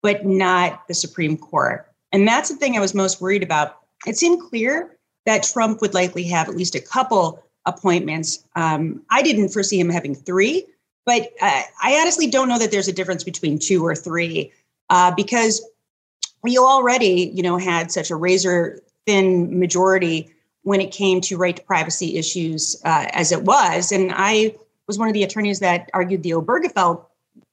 but 0.01 0.25
not 0.25 0.87
the 0.87 0.93
Supreme 0.93 1.37
Court. 1.37 1.89
And 2.11 2.27
that's 2.27 2.49
the 2.49 2.55
thing 2.55 2.77
I 2.77 2.79
was 2.79 2.93
most 2.93 3.21
worried 3.21 3.43
about. 3.43 3.77
It 4.05 4.17
seemed 4.17 4.41
clear 4.41 4.97
that 5.25 5.43
Trump 5.43 5.81
would 5.81 5.93
likely 5.93 6.23
have 6.23 6.47
at 6.47 6.55
least 6.55 6.75
a 6.75 6.79
couple 6.79 7.43
appointments. 7.65 8.43
Um, 8.55 9.01
I 9.09 9.21
didn't 9.21 9.49
foresee 9.49 9.79
him 9.79 9.89
having 9.89 10.15
three, 10.15 10.65
but 11.05 11.23
uh, 11.41 11.63
I 11.83 11.99
honestly 11.99 12.27
don't 12.27 12.47
know 12.47 12.59
that 12.59 12.71
there's 12.71 12.87
a 12.87 12.93
difference 12.93 13.23
between 13.23 13.59
two 13.59 13.85
or 13.85 13.95
three 13.95 14.53
uh, 14.89 15.11
because 15.15 15.61
we 16.43 16.57
already, 16.57 17.31
you 17.33 17.43
know, 17.43 17.57
had 17.57 17.91
such 17.91 18.09
a 18.09 18.15
razor 18.15 18.81
thin 19.05 19.59
majority 19.59 20.33
when 20.63 20.81
it 20.81 20.91
came 20.91 21.21
to 21.21 21.37
right 21.37 21.55
to 21.55 21.63
privacy 21.63 22.17
issues 22.17 22.75
uh, 22.85 23.07
as 23.11 23.31
it 23.31 23.43
was. 23.43 23.91
And 23.91 24.11
I 24.15 24.55
was 24.87 24.97
one 24.97 25.07
of 25.07 25.13
the 25.13 25.23
attorneys 25.23 25.59
that 25.59 25.89
argued 25.93 26.23
the 26.23 26.31
Obergefell 26.31 27.05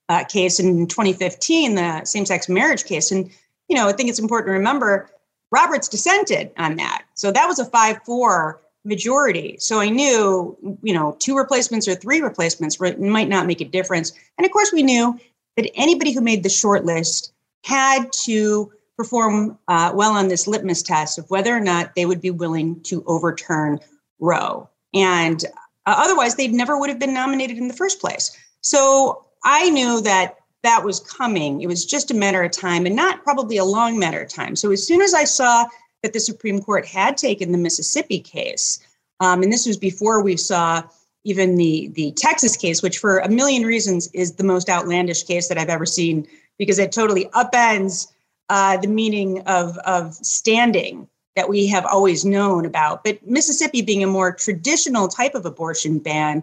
uh, 0.08 0.24
case 0.24 0.60
in 0.60 0.86
2015, 0.86 1.74
the 1.74 2.04
same 2.04 2.26
sex 2.26 2.48
marriage 2.48 2.84
case. 2.84 3.10
And, 3.10 3.30
you 3.68 3.76
know, 3.76 3.88
I 3.88 3.92
think 3.92 4.08
it's 4.08 4.18
important 4.18 4.48
to 4.48 4.52
remember 4.52 5.10
Roberts 5.50 5.88
dissented 5.88 6.50
on 6.58 6.76
that. 6.76 7.04
So 7.14 7.30
that 7.30 7.46
was 7.46 7.58
a 7.58 7.64
5 7.64 8.00
4 8.04 8.60
majority. 8.84 9.56
So 9.58 9.80
I 9.80 9.88
knew, 9.88 10.56
you 10.82 10.92
know, 10.92 11.16
two 11.18 11.36
replacements 11.36 11.88
or 11.88 11.94
three 11.94 12.20
replacements 12.20 12.78
might 12.80 13.28
not 13.28 13.46
make 13.46 13.60
a 13.60 13.64
difference. 13.64 14.12
And 14.36 14.44
of 14.44 14.52
course, 14.52 14.72
we 14.72 14.82
knew 14.82 15.18
that 15.56 15.70
anybody 15.74 16.12
who 16.12 16.20
made 16.20 16.42
the 16.42 16.50
short 16.50 16.84
list 16.84 17.32
had 17.64 18.12
to 18.24 18.70
perform 18.96 19.58
uh, 19.68 19.92
well 19.94 20.12
on 20.12 20.28
this 20.28 20.46
litmus 20.46 20.82
test 20.82 21.18
of 21.18 21.28
whether 21.30 21.56
or 21.56 21.60
not 21.60 21.94
they 21.94 22.06
would 22.06 22.20
be 22.20 22.30
willing 22.30 22.80
to 22.82 23.02
overturn 23.06 23.80
Roe. 24.20 24.68
And 24.92 25.44
uh, 25.86 25.94
otherwise, 25.98 26.36
they 26.36 26.48
never 26.48 26.78
would 26.78 26.88
have 26.88 26.98
been 26.98 27.14
nominated 27.14 27.58
in 27.58 27.68
the 27.68 27.74
first 27.74 28.00
place. 28.00 28.36
So 28.60 29.24
I 29.44 29.70
knew 29.70 30.00
that 30.02 30.36
that 30.62 30.82
was 30.82 31.00
coming. 31.00 31.60
It 31.60 31.66
was 31.66 31.84
just 31.84 32.10
a 32.10 32.14
matter 32.14 32.42
of 32.42 32.50
time 32.50 32.86
and 32.86 32.96
not 32.96 33.22
probably 33.22 33.58
a 33.58 33.64
long 33.64 33.98
matter 33.98 34.22
of 34.22 34.28
time. 34.28 34.56
So 34.56 34.72
as 34.72 34.86
soon 34.86 35.02
as 35.02 35.14
I 35.14 35.24
saw 35.24 35.66
that 36.02 36.12
the 36.12 36.20
Supreme 36.20 36.62
Court 36.62 36.86
had 36.86 37.16
taken 37.16 37.52
the 37.52 37.58
Mississippi 37.58 38.18
case, 38.18 38.80
um, 39.20 39.42
and 39.42 39.52
this 39.52 39.66
was 39.66 39.76
before 39.76 40.22
we 40.22 40.36
saw 40.36 40.82
even 41.24 41.56
the, 41.56 41.88
the 41.94 42.12
Texas 42.12 42.56
case, 42.56 42.82
which 42.82 42.98
for 42.98 43.18
a 43.18 43.28
million 43.28 43.64
reasons 43.64 44.08
is 44.12 44.34
the 44.34 44.44
most 44.44 44.68
outlandish 44.68 45.22
case 45.24 45.48
that 45.48 45.58
I've 45.58 45.68
ever 45.68 45.86
seen 45.86 46.26
because 46.58 46.78
it 46.78 46.92
totally 46.92 47.26
upends 47.26 48.08
uh, 48.48 48.76
the 48.76 48.88
meaning 48.88 49.40
of, 49.42 49.76
of 49.78 50.14
standing 50.14 51.08
that 51.36 51.48
we 51.48 51.66
have 51.66 51.84
always 51.86 52.24
known 52.24 52.64
about. 52.64 53.02
But 53.04 53.26
Mississippi 53.26 53.82
being 53.82 54.04
a 54.04 54.06
more 54.06 54.32
traditional 54.32 55.08
type 55.08 55.34
of 55.34 55.46
abortion 55.46 55.98
ban, 55.98 56.42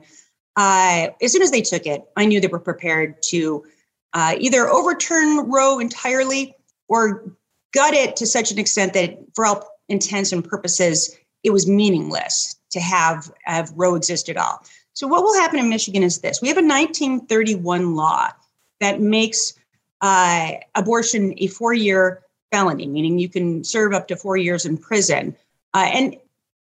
uh, 0.56 1.08
as 1.22 1.32
soon 1.32 1.42
as 1.42 1.52
they 1.52 1.62
took 1.62 1.86
it, 1.86 2.04
I 2.16 2.26
knew 2.26 2.42
they 2.42 2.48
were 2.48 2.60
prepared 2.60 3.22
to 3.24 3.64
uh, 4.14 4.36
either 4.38 4.68
overturn 4.68 5.50
Roe 5.50 5.80
entirely 5.80 6.56
or 6.88 7.24
gut 7.74 7.94
it 7.94 8.16
to 8.18 8.28
such 8.28 8.52
an 8.52 8.60
extent 8.60 8.94
that, 8.94 9.18
for 9.34 9.46
all 9.46 9.68
intents 9.88 10.32
and 10.32 10.44
purposes, 10.44 11.18
it 11.44 11.52
was 11.52 11.68
meaningless 11.68 12.60
to 12.72 12.80
have, 12.80 13.32
have 13.44 13.72
Roe 13.76 13.96
exist 13.96 14.30
at 14.30 14.38
all. 14.38 14.64
So, 14.94 15.08
what 15.08 15.24
will 15.24 15.40
happen 15.40 15.60
in 15.60 15.70
Michigan 15.70 16.04
is 16.04 16.20
this 16.20 16.42
we 16.42 16.50
have 16.50 16.58
a 16.58 16.62
1931 16.62 17.96
law 17.96 18.30
that 18.82 19.00
makes 19.00 19.54
uh, 20.02 20.52
abortion 20.76 21.34
a 21.38 21.48
four 21.48 21.74
year 21.74 22.24
felony, 22.52 22.88
meaning 22.88 23.18
you 23.18 23.30
can 23.30 23.64
serve 23.64 23.94
up 23.94 24.08
to 24.10 24.18
four 24.18 24.36
years 24.36 24.66
in 24.66 24.78
prison. 24.78 25.36
Uh, 25.74 25.90
and 25.94 26.18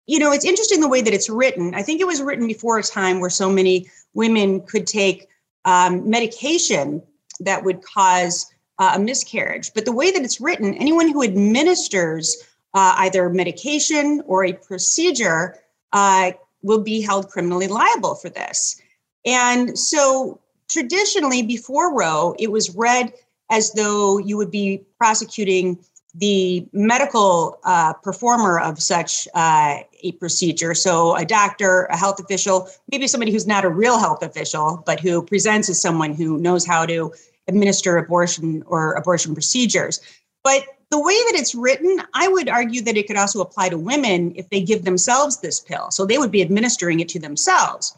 you 0.06 0.18
know, 0.18 0.32
it's 0.32 0.44
interesting 0.44 0.80
the 0.80 0.88
way 0.88 1.02
that 1.02 1.12
it's 1.12 1.28
written. 1.28 1.74
I 1.74 1.82
think 1.82 2.00
it 2.00 2.06
was 2.06 2.22
written 2.22 2.46
before 2.46 2.78
a 2.78 2.82
time 2.82 3.20
where 3.20 3.30
so 3.30 3.50
many 3.50 3.88
women 4.14 4.60
could 4.60 4.86
take 4.86 5.28
um, 5.64 6.08
medication 6.08 7.02
that 7.40 7.64
would 7.64 7.82
cause 7.82 8.46
uh, 8.78 8.92
a 8.94 8.98
miscarriage. 8.98 9.72
But 9.74 9.84
the 9.84 9.92
way 9.92 10.10
that 10.10 10.22
it's 10.22 10.40
written, 10.40 10.74
anyone 10.74 11.08
who 11.08 11.22
administers 11.22 12.36
uh, 12.74 12.94
either 12.98 13.28
medication 13.30 14.22
or 14.26 14.44
a 14.44 14.52
procedure 14.52 15.56
uh, 15.92 16.32
will 16.62 16.80
be 16.82 17.00
held 17.00 17.28
criminally 17.28 17.68
liable 17.68 18.14
for 18.14 18.28
this. 18.28 18.80
And 19.24 19.78
so 19.78 20.40
traditionally, 20.68 21.42
before 21.42 21.94
Roe, 21.94 22.34
it 22.38 22.50
was 22.50 22.74
read 22.74 23.12
as 23.50 23.72
though 23.72 24.18
you 24.18 24.36
would 24.36 24.50
be 24.50 24.84
prosecuting 24.98 25.78
the 26.14 26.66
medical 26.72 27.58
uh, 27.64 27.92
performer 27.92 28.58
of 28.58 28.80
such 28.80 29.28
uh, 29.34 29.78
a 30.08 30.12
procedure. 30.12 30.74
So, 30.74 31.16
a 31.16 31.24
doctor, 31.24 31.84
a 31.84 31.96
health 31.96 32.20
official, 32.20 32.68
maybe 32.90 33.06
somebody 33.06 33.32
who's 33.32 33.46
not 33.46 33.64
a 33.64 33.68
real 33.68 33.98
health 33.98 34.22
official, 34.22 34.82
but 34.86 35.00
who 35.00 35.22
presents 35.22 35.68
as 35.68 35.80
someone 35.80 36.14
who 36.14 36.38
knows 36.38 36.66
how 36.66 36.86
to 36.86 37.12
administer 37.48 37.96
abortion 37.96 38.62
or 38.66 38.92
abortion 38.94 39.34
procedures. 39.34 40.00
But 40.42 40.64
the 40.90 41.00
way 41.00 41.14
that 41.14 41.40
it's 41.40 41.54
written, 41.54 42.00
I 42.14 42.28
would 42.28 42.48
argue 42.48 42.82
that 42.82 42.96
it 42.96 43.06
could 43.06 43.16
also 43.16 43.40
apply 43.40 43.70
to 43.70 43.78
women 43.78 44.32
if 44.36 44.48
they 44.50 44.60
give 44.60 44.84
themselves 44.84 45.40
this 45.40 45.60
pill. 45.60 45.90
So, 45.90 46.06
they 46.06 46.18
would 46.18 46.30
be 46.30 46.42
administering 46.42 47.00
it 47.00 47.08
to 47.10 47.18
themselves. 47.18 47.96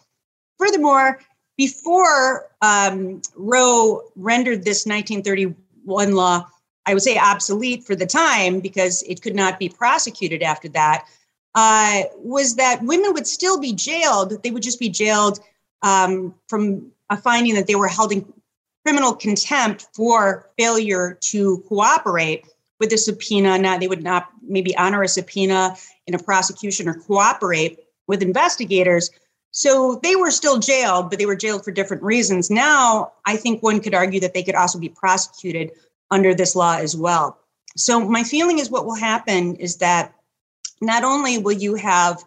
Furthermore, 0.59 1.21
before 1.57 2.51
um, 2.63 3.21
Roe 3.37 4.03
rendered 4.17 4.65
this 4.65 4.87
1931 4.87 6.15
law 6.15 6.47
I 6.89 6.95
would 6.95 7.03
say 7.03 7.19
obsolete 7.19 7.85
for 7.85 7.95
the 7.95 8.07
time 8.07 8.61
because 8.61 9.03
it 9.03 9.21
could 9.21 9.35
not 9.35 9.59
be 9.59 9.69
prosecuted 9.69 10.43
after 10.43 10.71
that, 10.71 11.05
uh, 11.59 12.05
was 12.19 12.55
that 12.55 12.81
women 12.85 13.13
would 13.13 13.27
still 13.27 13.59
be 13.59 13.73
jailed. 13.73 14.41
They 14.45 14.53
would 14.53 14.63
just 14.63 14.79
be 14.79 14.89
jailed 14.89 15.41
um, 15.83 16.33
from 16.47 16.93
a 17.11 17.17
finding 17.17 17.57
that 17.57 17.67
they 17.67 17.75
were 17.75 17.89
held 17.89 18.13
in 18.13 18.33
criminal 18.87 19.13
contempt 19.13 19.89
for 19.93 20.49
failure 20.57 21.19
to 21.21 21.59
cooperate 21.69 22.47
with 22.79 22.91
the 22.91 22.97
subpoena. 22.97 23.59
Now 23.59 23.77
they 23.77 23.89
would 23.89 24.05
not 24.05 24.29
maybe 24.41 24.77
honor 24.77 25.03
a 25.03 25.09
subpoena 25.09 25.75
in 26.07 26.15
a 26.15 26.19
prosecution 26.21 26.89
or 26.89 26.95
cooperate 26.95 27.81
with 28.07 28.23
investigators. 28.23 29.11
So 29.51 29.99
they 30.05 30.15
were 30.15 30.31
still 30.31 30.61
jailed, 30.61 31.11
but 31.11 31.19
they 31.19 31.27
were 31.27 31.35
jailed 31.35 31.65
for 31.65 31.73
different 31.73 32.05
reasons. 32.05 32.51
Now, 32.51 33.15
I 33.27 33.37
think 33.37 33.65
one 33.65 33.81
could 33.81 33.95
argue 33.95 34.21
that 34.21 34.33
they 34.33 34.45
could 34.45 34.55
also 34.55 34.79
be 34.79 34.91
prosecuted 34.91 35.73
under 36.13 36.37
this 36.37 36.55
law 36.55 36.77
as 36.77 36.97
well. 36.97 37.37
So, 37.77 37.99
my 37.99 38.23
feeling 38.23 38.61
is 38.61 38.71
what 38.71 38.87
will 38.87 38.95
happen 38.95 39.57
is 39.57 39.79
that 39.79 40.15
not 40.81 41.05
only 41.05 41.39
will 41.39 41.53
you 41.53 41.75
have 41.75 42.23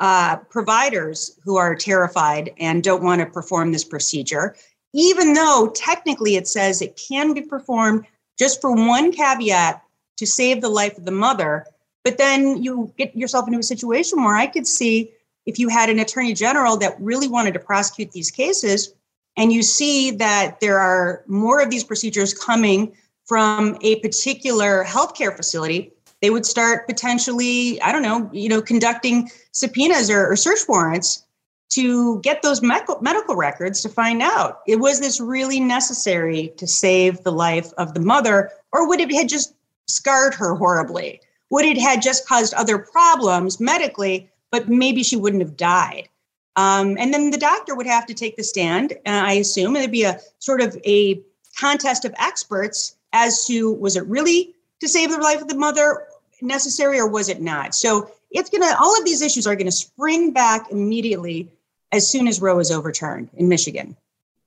uh, 0.00 0.36
providers 0.48 1.38
who 1.44 1.56
are 1.56 1.74
terrified 1.74 2.52
and 2.58 2.82
don't 2.82 3.02
want 3.02 3.20
to 3.20 3.26
perform 3.26 3.70
this 3.70 3.84
procedure, 3.84 4.56
even 4.92 5.34
though 5.34 5.70
technically 5.74 6.36
it 6.36 6.48
says 6.48 6.80
it 6.80 7.00
can 7.08 7.32
be 7.34 7.42
performed 7.42 8.06
just 8.38 8.60
for 8.60 8.72
one 8.72 9.12
caveat 9.12 9.82
to 10.16 10.26
save 10.26 10.60
the 10.60 10.68
life 10.68 10.96
of 10.96 11.04
the 11.04 11.10
mother. 11.10 11.66
But 12.04 12.16
then 12.18 12.62
you 12.62 12.92
get 12.96 13.14
yourself 13.14 13.46
into 13.46 13.58
a 13.58 13.62
situation 13.62 14.24
where 14.24 14.36
I 14.36 14.46
could 14.46 14.66
see 14.66 15.12
if 15.46 15.58
you 15.58 15.68
had 15.68 15.90
an 15.90 16.00
attorney 16.00 16.32
general 16.32 16.76
that 16.78 17.00
really 17.00 17.28
wanted 17.28 17.54
to 17.54 17.60
prosecute 17.60 18.12
these 18.12 18.30
cases, 18.30 18.94
and 19.36 19.52
you 19.52 19.62
see 19.62 20.10
that 20.12 20.60
there 20.60 20.78
are 20.78 21.24
more 21.26 21.60
of 21.60 21.70
these 21.70 21.84
procedures 21.84 22.34
coming 22.34 22.92
from 23.24 23.78
a 23.82 24.00
particular 24.00 24.84
healthcare 24.84 25.34
facility, 25.34 25.92
they 26.20 26.30
would 26.30 26.46
start 26.46 26.86
potentially, 26.86 27.80
I 27.82 27.92
don't 27.92 28.02
know, 28.02 28.30
you 28.32 28.48
know, 28.48 28.60
conducting 28.60 29.30
subpoenas 29.52 30.10
or, 30.10 30.30
or 30.30 30.36
search 30.36 30.60
warrants 30.68 31.24
to 31.70 32.20
get 32.20 32.42
those 32.42 32.60
medical, 32.62 33.36
records 33.36 33.80
to 33.80 33.88
find 33.88 34.22
out 34.22 34.60
it 34.66 34.80
was 34.80 35.00
this 35.00 35.20
really 35.20 35.60
necessary 35.60 36.52
to 36.56 36.66
save 36.66 37.22
the 37.22 37.32
life 37.32 37.72
of 37.78 37.94
the 37.94 38.00
mother, 38.00 38.50
or 38.72 38.88
would 38.88 39.00
it 39.00 39.12
have 39.12 39.28
just 39.28 39.54
scarred 39.86 40.34
her 40.34 40.54
horribly? 40.54 41.20
Would 41.50 41.64
it 41.64 41.78
had 41.78 42.02
just 42.02 42.26
caused 42.26 42.54
other 42.54 42.78
problems 42.78 43.60
medically, 43.60 44.28
but 44.50 44.68
maybe 44.68 45.02
she 45.02 45.16
wouldn't 45.16 45.42
have 45.42 45.56
died? 45.56 46.08
Um, 46.56 46.96
and 46.98 47.14
then 47.14 47.30
the 47.30 47.38
doctor 47.38 47.76
would 47.76 47.86
have 47.86 48.04
to 48.06 48.14
take 48.14 48.36
the 48.36 48.42
stand, 48.42 48.92
uh, 49.06 49.22
I 49.24 49.34
assume, 49.34 49.76
it'd 49.76 49.92
be 49.92 50.02
a 50.02 50.20
sort 50.40 50.60
of 50.60 50.76
a 50.84 51.22
contest 51.58 52.04
of 52.04 52.14
experts 52.18 52.96
as 53.12 53.46
to 53.46 53.72
was 53.72 53.96
it 53.96 54.06
really 54.06 54.54
to 54.80 54.88
save 54.88 55.10
the 55.10 55.18
life 55.18 55.40
of 55.40 55.48
the 55.48 55.56
mother 55.56 56.06
necessary 56.42 56.98
or 56.98 57.06
was 57.06 57.28
it 57.28 57.40
not? 57.40 57.74
So 57.74 58.10
it's 58.30 58.50
going 58.50 58.62
to, 58.62 58.76
all 58.78 58.98
of 58.98 59.04
these 59.04 59.22
issues 59.22 59.46
are 59.46 59.54
going 59.54 59.66
to 59.66 59.72
spring 59.72 60.32
back 60.32 60.70
immediately 60.70 61.48
as 61.92 62.08
soon 62.08 62.28
as 62.28 62.40
Roe 62.40 62.58
is 62.58 62.70
overturned 62.70 63.30
in 63.34 63.48
Michigan. 63.48 63.96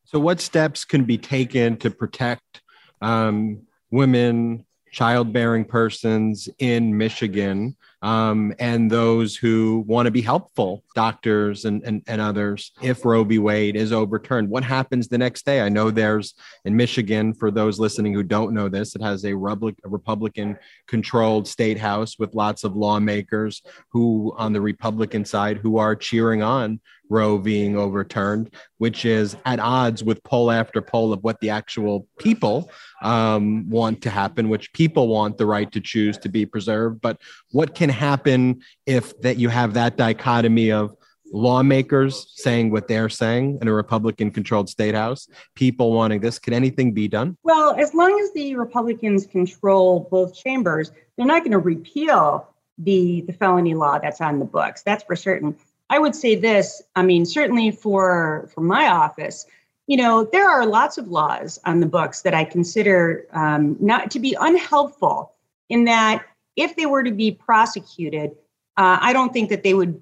So, 0.06 0.19
what 0.19 0.39
steps 0.41 0.86
can 0.86 1.06
be 1.06 1.17
taken 1.17 1.77
to 1.77 1.89
protect 1.89 2.62
um, 3.01 3.62
women, 3.91 4.65
childbearing 4.91 5.65
persons 5.65 6.49
in 6.60 6.97
Michigan 6.97 7.75
um, 8.03 8.53
and 8.59 8.91
those 8.91 9.35
who 9.37 9.85
want 9.87 10.07
to 10.07 10.11
be 10.11 10.21
helpful, 10.21 10.83
doctors 10.93 11.63
and, 11.63 11.81
and, 11.83 12.03
and 12.05 12.19
others, 12.19 12.73
if 12.81 13.05
Roe 13.05 13.23
v. 13.23 13.39
Wade 13.39 13.77
is 13.77 13.93
overturned. 13.93 14.49
What 14.49 14.65
happens 14.65 15.07
the 15.07 15.17
next 15.17 15.45
day? 15.45 15.61
I 15.61 15.69
know 15.69 15.89
there's 15.89 16.33
in 16.65 16.75
Michigan, 16.75 17.33
for 17.33 17.49
those 17.49 17.79
listening 17.79 18.13
who 18.13 18.21
don't 18.21 18.53
know 18.53 18.67
this, 18.67 18.95
it 18.95 19.01
has 19.01 19.23
a, 19.25 19.33
Republican 19.33 20.57
controlled 20.87 21.47
state 21.47 21.79
house 21.79 22.19
with 22.19 22.35
lots 22.35 22.65
of 22.65 22.75
lawmakers 22.75 23.61
who, 23.89 24.33
on 24.37 24.51
the 24.51 24.61
Republican 24.61 25.23
side, 25.23 25.57
who 25.57 25.77
are 25.77 25.95
cheering 25.95 26.43
on 26.43 26.81
Roe 27.09 27.37
being 27.37 27.77
overturned, 27.77 28.53
which 28.77 29.05
is 29.05 29.35
at 29.45 29.59
odds 29.59 30.03
with 30.03 30.23
poll 30.23 30.51
after 30.51 30.81
poll 30.81 31.13
of 31.13 31.23
what 31.23 31.39
the 31.39 31.49
actual 31.49 32.07
people 32.19 32.71
um, 33.01 33.69
want 33.69 34.01
to 34.03 34.09
happen, 34.09 34.49
which 34.49 34.73
people 34.73 35.07
want 35.07 35.37
the 35.37 35.45
right 35.45 35.71
to 35.71 35.81
choose 35.81 36.17
to 36.19 36.29
be 36.29 36.45
preserved. 36.45 37.01
But 37.01 37.19
what 37.51 37.75
can 37.75 37.89
happen 37.89 38.61
if 38.85 39.19
that 39.21 39.37
you 39.37 39.49
have 39.49 39.73
that 39.75 39.97
dichotomy 39.97 40.71
of 40.71 40.95
lawmakers 41.33 42.27
saying 42.35 42.71
what 42.71 42.87
they're 42.87 43.09
saying 43.09 43.57
in 43.61 43.67
a 43.67 43.73
Republican 43.73 44.31
controlled 44.31 44.69
state 44.69 44.95
house, 44.95 45.27
people 45.55 45.91
wanting 45.91 46.21
this. 46.21 46.39
Can 46.39 46.53
anything 46.53 46.93
be 46.93 47.07
done? 47.07 47.35
Well, 47.43 47.75
as 47.77 47.93
long 47.93 48.19
as 48.21 48.31
the 48.33 48.55
Republicans 48.55 49.25
control 49.25 50.07
both 50.11 50.35
chambers, 50.35 50.91
they're 51.17 51.25
not 51.25 51.41
going 51.41 51.51
to 51.51 51.59
repeal 51.59 52.47
the, 52.77 53.21
the 53.21 53.33
felony 53.33 53.73
law 53.73 53.99
that's 53.99 54.21
on 54.21 54.39
the 54.39 54.45
books. 54.45 54.83
That's 54.83 55.03
for 55.03 55.15
certain. 55.15 55.55
I 55.89 55.99
would 55.99 56.15
say 56.15 56.35
this 56.35 56.81
I 56.95 57.03
mean, 57.03 57.25
certainly 57.25 57.71
for, 57.71 58.49
for 58.53 58.61
my 58.61 58.87
office, 58.87 59.45
you 59.87 59.97
know, 59.97 60.23
there 60.31 60.49
are 60.49 60.65
lots 60.65 60.97
of 60.97 61.07
laws 61.07 61.59
on 61.65 61.79
the 61.79 61.85
books 61.85 62.21
that 62.21 62.33
I 62.33 62.45
consider 62.45 63.27
um, 63.33 63.75
not 63.79 64.09
to 64.11 64.19
be 64.19 64.35
unhelpful 64.39 65.33
in 65.69 65.85
that 65.85 66.23
if 66.55 66.75
they 66.75 66.85
were 66.85 67.03
to 67.03 67.11
be 67.11 67.31
prosecuted, 67.31 68.31
uh, 68.77 68.97
I 69.01 69.13
don't 69.13 69.33
think 69.33 69.49
that 69.49 69.63
they 69.63 69.73
would, 69.73 69.99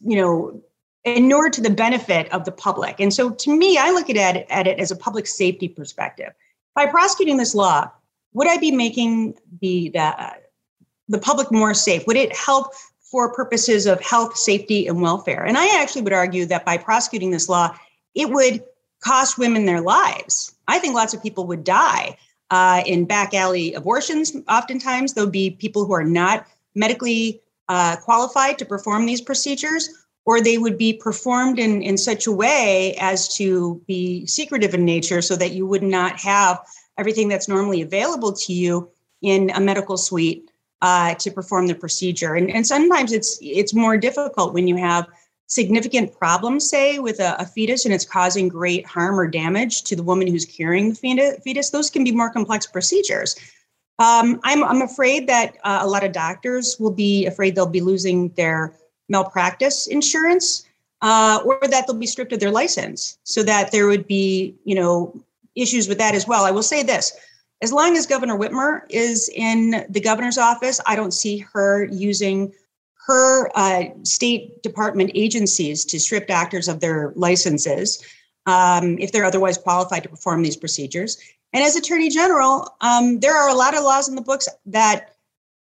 you 0.00 0.16
know, 0.16 0.62
inure 1.04 1.50
to 1.50 1.60
the 1.60 1.70
benefit 1.70 2.30
of 2.32 2.44
the 2.44 2.52
public. 2.52 3.00
And 3.00 3.12
so 3.12 3.30
to 3.30 3.56
me, 3.56 3.78
I 3.78 3.90
look 3.90 4.10
at 4.10 4.16
it, 4.16 4.46
at 4.50 4.66
it 4.66 4.78
as 4.78 4.90
a 4.90 4.96
public 4.96 5.26
safety 5.26 5.68
perspective. 5.68 6.32
By 6.74 6.86
prosecuting 6.86 7.36
this 7.36 7.54
law, 7.54 7.90
would 8.32 8.48
I 8.48 8.58
be 8.58 8.70
making 8.70 9.34
the, 9.60 9.90
the, 9.90 10.34
the 11.08 11.18
public 11.18 11.50
more 11.50 11.74
safe? 11.74 12.06
Would 12.06 12.16
it 12.16 12.34
help 12.34 12.72
for 13.10 13.32
purposes 13.32 13.86
of 13.86 14.00
health, 14.00 14.36
safety, 14.36 14.86
and 14.86 15.00
welfare? 15.00 15.44
And 15.44 15.56
I 15.56 15.80
actually 15.80 16.02
would 16.02 16.12
argue 16.12 16.44
that 16.46 16.64
by 16.64 16.76
prosecuting 16.76 17.30
this 17.30 17.48
law, 17.48 17.74
it 18.14 18.30
would 18.30 18.62
cost 19.02 19.38
women 19.38 19.66
their 19.66 19.80
lives. 19.80 20.54
I 20.66 20.78
think 20.78 20.94
lots 20.94 21.14
of 21.14 21.22
people 21.22 21.46
would 21.46 21.64
die 21.64 22.16
uh, 22.50 22.82
in 22.86 23.04
back 23.04 23.34
alley 23.34 23.74
abortions. 23.74 24.34
Oftentimes, 24.48 25.14
there'll 25.14 25.30
be 25.30 25.50
people 25.50 25.84
who 25.84 25.92
are 25.92 26.04
not 26.04 26.46
medically 26.74 27.40
uh, 27.68 27.96
qualified 27.96 28.58
to 28.58 28.64
perform 28.64 29.06
these 29.06 29.20
procedures, 29.20 29.88
or 30.24 30.40
they 30.40 30.58
would 30.58 30.78
be 30.78 30.92
performed 30.92 31.58
in, 31.58 31.82
in 31.82 31.96
such 31.96 32.26
a 32.26 32.32
way 32.32 32.96
as 33.00 33.34
to 33.36 33.80
be 33.86 34.26
secretive 34.26 34.74
in 34.74 34.84
nature 34.84 35.22
so 35.22 35.36
that 35.36 35.52
you 35.52 35.66
would 35.66 35.82
not 35.82 36.18
have 36.18 36.58
everything 36.98 37.28
that's 37.28 37.48
normally 37.48 37.80
available 37.80 38.32
to 38.32 38.52
you 38.52 38.90
in 39.22 39.50
a 39.50 39.60
medical 39.60 39.96
suite 39.96 40.47
uh, 40.82 41.14
to 41.14 41.30
perform 41.30 41.66
the 41.66 41.74
procedure. 41.74 42.34
And, 42.34 42.50
and 42.50 42.66
sometimes 42.66 43.12
it's 43.12 43.38
it's 43.42 43.74
more 43.74 43.96
difficult 43.96 44.54
when 44.54 44.68
you 44.68 44.76
have 44.76 45.06
significant 45.48 46.16
problems, 46.16 46.68
say, 46.68 46.98
with 46.98 47.20
a, 47.20 47.34
a, 47.40 47.46
fetus 47.46 47.86
and 47.86 47.94
it's 47.94 48.04
causing 48.04 48.48
great 48.48 48.86
harm 48.86 49.18
or 49.18 49.26
damage 49.26 49.82
to 49.82 49.96
the 49.96 50.02
woman 50.02 50.28
who's 50.28 50.44
carrying 50.44 50.90
the 50.90 51.40
fetus, 51.42 51.70
those 51.70 51.88
can 51.88 52.04
be 52.04 52.12
more 52.12 52.30
complex 52.30 52.66
procedures. 52.66 53.34
Um, 53.98 54.40
I'm, 54.44 54.62
I'm 54.62 54.82
afraid 54.82 55.26
that 55.28 55.56
uh, 55.64 55.80
a 55.82 55.88
lot 55.88 56.04
of 56.04 56.12
doctors 56.12 56.76
will 56.78 56.92
be 56.92 57.26
afraid 57.26 57.54
they'll 57.54 57.66
be 57.66 57.80
losing 57.80 58.28
their 58.30 58.74
malpractice 59.08 59.86
insurance 59.86 60.66
uh, 61.00 61.40
or 61.44 61.58
that 61.62 61.86
they'll 61.86 61.96
be 61.96 62.06
stripped 62.06 62.32
of 62.32 62.40
their 62.40 62.50
license 62.50 63.18
so 63.24 63.42
that 63.42 63.72
there 63.72 63.86
would 63.86 64.06
be, 64.06 64.54
you 64.64 64.74
know, 64.74 65.18
issues 65.56 65.88
with 65.88 65.98
that 65.98 66.14
as 66.14 66.28
well. 66.28 66.44
I 66.44 66.50
will 66.50 66.62
say 66.62 66.82
this. 66.82 67.12
As 67.60 67.72
long 67.72 67.96
as 67.96 68.06
Governor 68.06 68.38
Whitmer 68.38 68.82
is 68.88 69.28
in 69.34 69.84
the 69.88 70.00
governor's 70.00 70.38
office, 70.38 70.80
I 70.86 70.94
don't 70.96 71.12
see 71.12 71.38
her 71.38 71.84
using 71.90 72.52
her 73.06 73.50
uh, 73.56 73.84
state 74.04 74.62
department 74.62 75.10
agencies 75.14 75.84
to 75.86 75.98
strip 75.98 76.26
doctors 76.26 76.68
of 76.68 76.80
their 76.80 77.12
licenses 77.16 78.04
um, 78.46 78.98
if 78.98 79.12
they're 79.12 79.24
otherwise 79.24 79.58
qualified 79.58 80.02
to 80.04 80.08
perform 80.08 80.42
these 80.42 80.56
procedures. 80.56 81.18
And 81.52 81.64
as 81.64 81.74
Attorney 81.74 82.10
General, 82.10 82.76
um, 82.80 83.20
there 83.20 83.36
are 83.36 83.48
a 83.48 83.54
lot 83.54 83.76
of 83.76 83.82
laws 83.82 84.08
in 84.08 84.14
the 84.14 84.22
books 84.22 84.48
that 84.66 85.14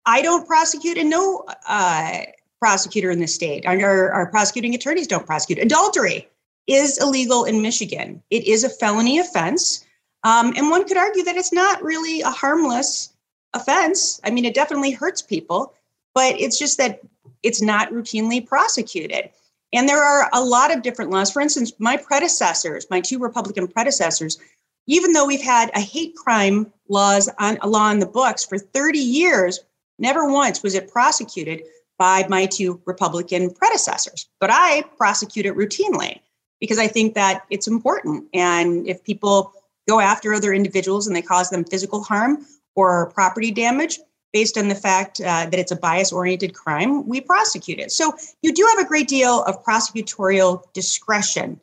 I 0.05 0.21
don't 0.21 0.47
prosecute 0.47 0.97
and 0.97 1.09
no 1.09 1.45
uh, 1.67 2.21
prosecutor 2.59 3.11
in 3.11 3.19
the 3.19 3.27
state, 3.27 3.65
our, 3.67 4.11
our 4.11 4.25
prosecuting 4.31 4.73
attorneys 4.73 5.07
don't 5.07 5.25
prosecute. 5.25 5.59
Adultery 5.59 6.27
is 6.65 6.97
illegal 6.99 7.43
in 7.43 7.61
Michigan. 7.61 8.23
It 8.31 8.47
is 8.47 8.63
a 8.63 8.69
felony 8.69 9.19
offense. 9.19 9.84
Um, 10.25 10.53
and 10.57 10.71
one 10.71 10.87
could 10.87 10.97
argue 10.97 11.23
that 11.23 11.37
it's 11.37 11.53
not 11.53 11.83
really 11.83 12.21
a 12.21 12.31
harmless 12.31 13.13
offense. 13.53 14.19
I 14.23 14.31
mean, 14.31 14.43
it 14.43 14.55
definitely 14.55 14.91
hurts 14.91 15.21
people, 15.21 15.73
but 16.15 16.39
it's 16.41 16.57
just 16.57 16.79
that 16.79 16.99
it's 17.43 17.61
not 17.61 17.91
routinely 17.91 18.45
prosecuted. 18.45 19.29
And 19.71 19.87
there 19.87 20.03
are 20.03 20.27
a 20.33 20.43
lot 20.43 20.75
of 20.75 20.81
different 20.81 21.11
laws. 21.11 21.31
For 21.31 21.41
instance, 21.41 21.73
my 21.77 21.95
predecessors, 21.95 22.87
my 22.89 23.01
two 23.01 23.19
Republican 23.19 23.67
predecessors, 23.67 24.39
even 24.87 25.13
though 25.13 25.27
we've 25.27 25.41
had 25.41 25.69
a 25.75 25.79
hate 25.79 26.15
crime 26.15 26.73
laws 26.89 27.29
on 27.37 27.59
a 27.61 27.67
law 27.67 27.91
in 27.91 27.99
the 27.99 28.07
books 28.07 28.43
for 28.43 28.57
30 28.57 28.97
years, 28.97 29.59
never 29.99 30.31
once 30.31 30.63
was 30.63 30.73
it 30.73 30.91
prosecuted 30.91 31.61
by 31.99 32.25
my 32.29 32.47
two 32.47 32.81
Republican 32.85 33.51
predecessors. 33.51 34.27
But 34.39 34.49
I 34.51 34.83
prosecute 34.97 35.45
it 35.45 35.55
routinely 35.55 36.19
because 36.59 36.79
I 36.79 36.87
think 36.87 37.13
that 37.13 37.43
it's 37.51 37.67
important. 37.67 38.25
And 38.33 38.87
if 38.87 39.03
people 39.03 39.53
go 39.87 39.99
after 39.99 40.33
other 40.33 40.53
individuals 40.53 41.07
and 41.07 41.15
they 41.15 41.21
cause 41.21 41.49
them 41.49 41.63
physical 41.63 42.03
harm 42.03 42.45
or 42.75 43.11
property 43.11 43.51
damage, 43.51 43.99
based 44.33 44.57
on 44.57 44.67
the 44.67 44.75
fact 44.75 45.21
uh, 45.21 45.45
that 45.45 45.55
it's 45.55 45.71
a 45.71 45.77
bias 45.77 46.11
oriented 46.11 46.53
crime, 46.53 47.07
we 47.07 47.21
prosecute 47.21 47.79
it. 47.79 47.89
So 47.91 48.13
you 48.41 48.53
do 48.53 48.67
have 48.75 48.85
a 48.85 48.87
great 48.87 49.07
deal 49.07 49.43
of 49.43 49.63
prosecutorial 49.63 50.61
discretion. 50.73 51.59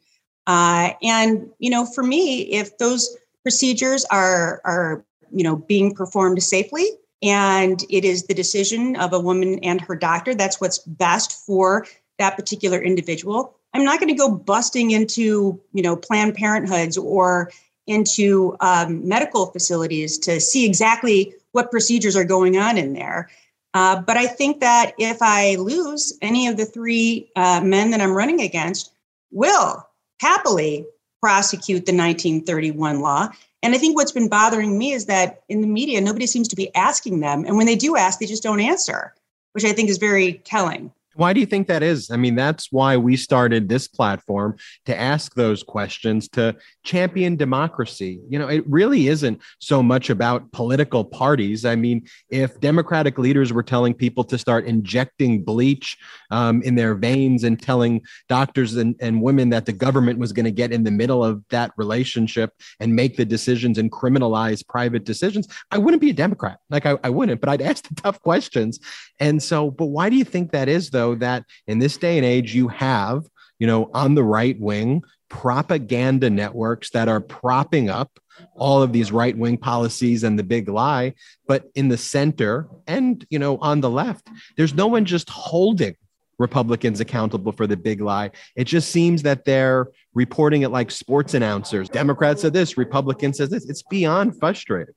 Uh, 0.46 0.90
and, 1.02 1.50
you 1.58 1.68
know, 1.68 1.84
for 1.84 2.02
me, 2.02 2.42
if 2.44 2.78
those 2.78 3.14
procedures 3.42 4.06
are, 4.06 4.62
are, 4.64 5.04
you 5.30 5.44
know, 5.44 5.56
being 5.56 5.94
performed 5.94 6.42
safely 6.42 6.86
and 7.22 7.84
it 7.90 8.04
is 8.04 8.24
the 8.24 8.34
decision 8.34 8.96
of 8.96 9.12
a 9.12 9.20
woman 9.20 9.58
and 9.62 9.80
her 9.80 9.94
doctor. 9.94 10.34
That's 10.34 10.60
what's 10.60 10.78
best 10.78 11.44
for 11.46 11.86
that 12.18 12.36
particular 12.36 12.80
individual. 12.82 13.54
I'm 13.74 13.84
not 13.84 14.00
going 14.00 14.08
to 14.08 14.14
go 14.14 14.30
busting 14.30 14.90
into, 14.90 15.60
you 15.72 15.82
know, 15.82 15.96
Planned 15.96 16.36
Parenthoods 16.36 17.02
or 17.02 17.50
into 17.86 18.56
um, 18.60 19.06
medical 19.06 19.46
facilities 19.46 20.18
to 20.18 20.40
see 20.40 20.64
exactly 20.64 21.34
what 21.52 21.70
procedures 21.70 22.16
are 22.16 22.24
going 22.24 22.56
on 22.56 22.78
in 22.78 22.92
there. 22.92 23.30
Uh, 23.74 24.00
but 24.00 24.16
I 24.16 24.26
think 24.26 24.60
that 24.60 24.92
if 24.98 25.18
I 25.20 25.56
lose 25.56 26.16
any 26.20 26.46
of 26.46 26.56
the 26.56 26.66
three 26.66 27.30
uh, 27.36 27.60
men 27.62 27.90
that 27.90 28.00
I'm 28.00 28.12
running 28.12 28.40
against, 28.40 28.92
will 29.30 29.86
happily 30.20 30.84
prosecute 31.20 31.86
the 31.86 31.92
1931 31.92 33.00
law. 33.00 33.28
And 33.62 33.74
I 33.74 33.78
think 33.78 33.96
what's 33.96 34.12
been 34.12 34.28
bothering 34.28 34.76
me 34.76 34.92
is 34.92 35.06
that 35.06 35.42
in 35.48 35.60
the 35.60 35.66
media, 35.66 36.00
nobody 36.00 36.26
seems 36.26 36.48
to 36.48 36.56
be 36.56 36.74
asking 36.74 37.20
them. 37.20 37.44
And 37.44 37.56
when 37.56 37.66
they 37.66 37.76
do 37.76 37.96
ask, 37.96 38.18
they 38.18 38.26
just 38.26 38.42
don't 38.42 38.60
answer, 38.60 39.14
which 39.52 39.64
I 39.64 39.72
think 39.72 39.88
is 39.88 39.98
very 39.98 40.34
telling. 40.44 40.92
Why 41.14 41.32
do 41.32 41.40
you 41.40 41.46
think 41.46 41.68
that 41.68 41.82
is? 41.82 42.10
I 42.10 42.16
mean, 42.16 42.34
that's 42.34 42.72
why 42.72 42.96
we 42.96 43.16
started 43.16 43.68
this 43.68 43.86
platform 43.88 44.56
to 44.86 44.98
ask 44.98 45.34
those 45.34 45.62
questions, 45.62 46.28
to 46.30 46.56
champion 46.84 47.36
democracy. 47.36 48.20
You 48.30 48.38
know, 48.38 48.48
it 48.48 48.64
really 48.66 49.08
isn't 49.08 49.40
so 49.58 49.82
much 49.82 50.10
about 50.10 50.50
political 50.52 51.04
parties. 51.04 51.64
I 51.64 51.76
mean, 51.76 52.06
if 52.30 52.58
Democratic 52.60 53.18
leaders 53.18 53.52
were 53.52 53.62
telling 53.62 53.94
people 53.94 54.24
to 54.24 54.38
start 54.38 54.64
injecting 54.64 55.44
bleach 55.44 55.98
um, 56.30 56.62
in 56.62 56.76
their 56.76 56.94
veins 56.94 57.44
and 57.44 57.60
telling 57.60 58.00
doctors 58.28 58.76
and, 58.76 58.94
and 59.00 59.20
women 59.20 59.50
that 59.50 59.66
the 59.66 59.72
government 59.72 60.18
was 60.18 60.32
going 60.32 60.44
to 60.44 60.50
get 60.50 60.72
in 60.72 60.84
the 60.84 60.90
middle 60.90 61.22
of 61.22 61.42
that 61.50 61.72
relationship 61.76 62.54
and 62.80 62.96
make 62.96 63.16
the 63.16 63.24
decisions 63.24 63.76
and 63.76 63.92
criminalize 63.92 64.66
private 64.66 65.04
decisions, 65.04 65.46
I 65.70 65.78
wouldn't 65.78 66.00
be 66.00 66.10
a 66.10 66.14
Democrat. 66.14 66.58
Like, 66.70 66.86
I, 66.86 66.96
I 67.04 67.10
wouldn't, 67.10 67.40
but 67.40 67.50
I'd 67.50 67.62
ask 67.62 67.86
the 67.86 67.94
tough 67.96 68.20
questions. 68.22 68.78
And 69.20 69.42
so, 69.42 69.70
but 69.70 69.86
why 69.86 70.08
do 70.08 70.16
you 70.16 70.24
think 70.24 70.52
that 70.52 70.68
is, 70.68 70.90
though? 70.90 71.01
That 71.16 71.44
in 71.66 71.78
this 71.78 71.96
day 71.96 72.16
and 72.16 72.26
age, 72.26 72.54
you 72.54 72.68
have, 72.68 73.24
you 73.58 73.66
know, 73.66 73.90
on 73.92 74.14
the 74.14 74.24
right 74.24 74.58
wing, 74.58 75.02
propaganda 75.28 76.28
networks 76.28 76.90
that 76.90 77.08
are 77.08 77.20
propping 77.20 77.88
up 77.88 78.18
all 78.56 78.82
of 78.82 78.92
these 78.92 79.12
right 79.12 79.36
wing 79.36 79.56
policies 79.56 80.24
and 80.24 80.38
the 80.38 80.42
big 80.42 80.68
lie. 80.68 81.14
But 81.46 81.70
in 81.74 81.88
the 81.88 81.96
center 81.96 82.68
and, 82.86 83.24
you 83.30 83.38
know, 83.38 83.58
on 83.58 83.80
the 83.80 83.90
left, 83.90 84.28
there's 84.56 84.74
no 84.74 84.86
one 84.86 85.04
just 85.04 85.30
holding 85.30 85.96
Republicans 86.38 87.00
accountable 87.00 87.52
for 87.52 87.66
the 87.66 87.76
big 87.76 88.00
lie. 88.00 88.30
It 88.56 88.64
just 88.64 88.90
seems 88.90 89.22
that 89.22 89.44
they're 89.44 89.88
reporting 90.14 90.62
it 90.62 90.70
like 90.70 90.90
sports 90.90 91.34
announcers. 91.34 91.88
Democrats 91.88 92.42
said 92.42 92.52
this, 92.52 92.76
Republicans 92.76 93.38
says 93.38 93.50
this. 93.50 93.68
It's 93.68 93.82
beyond 93.82 94.38
frustrating. 94.38 94.94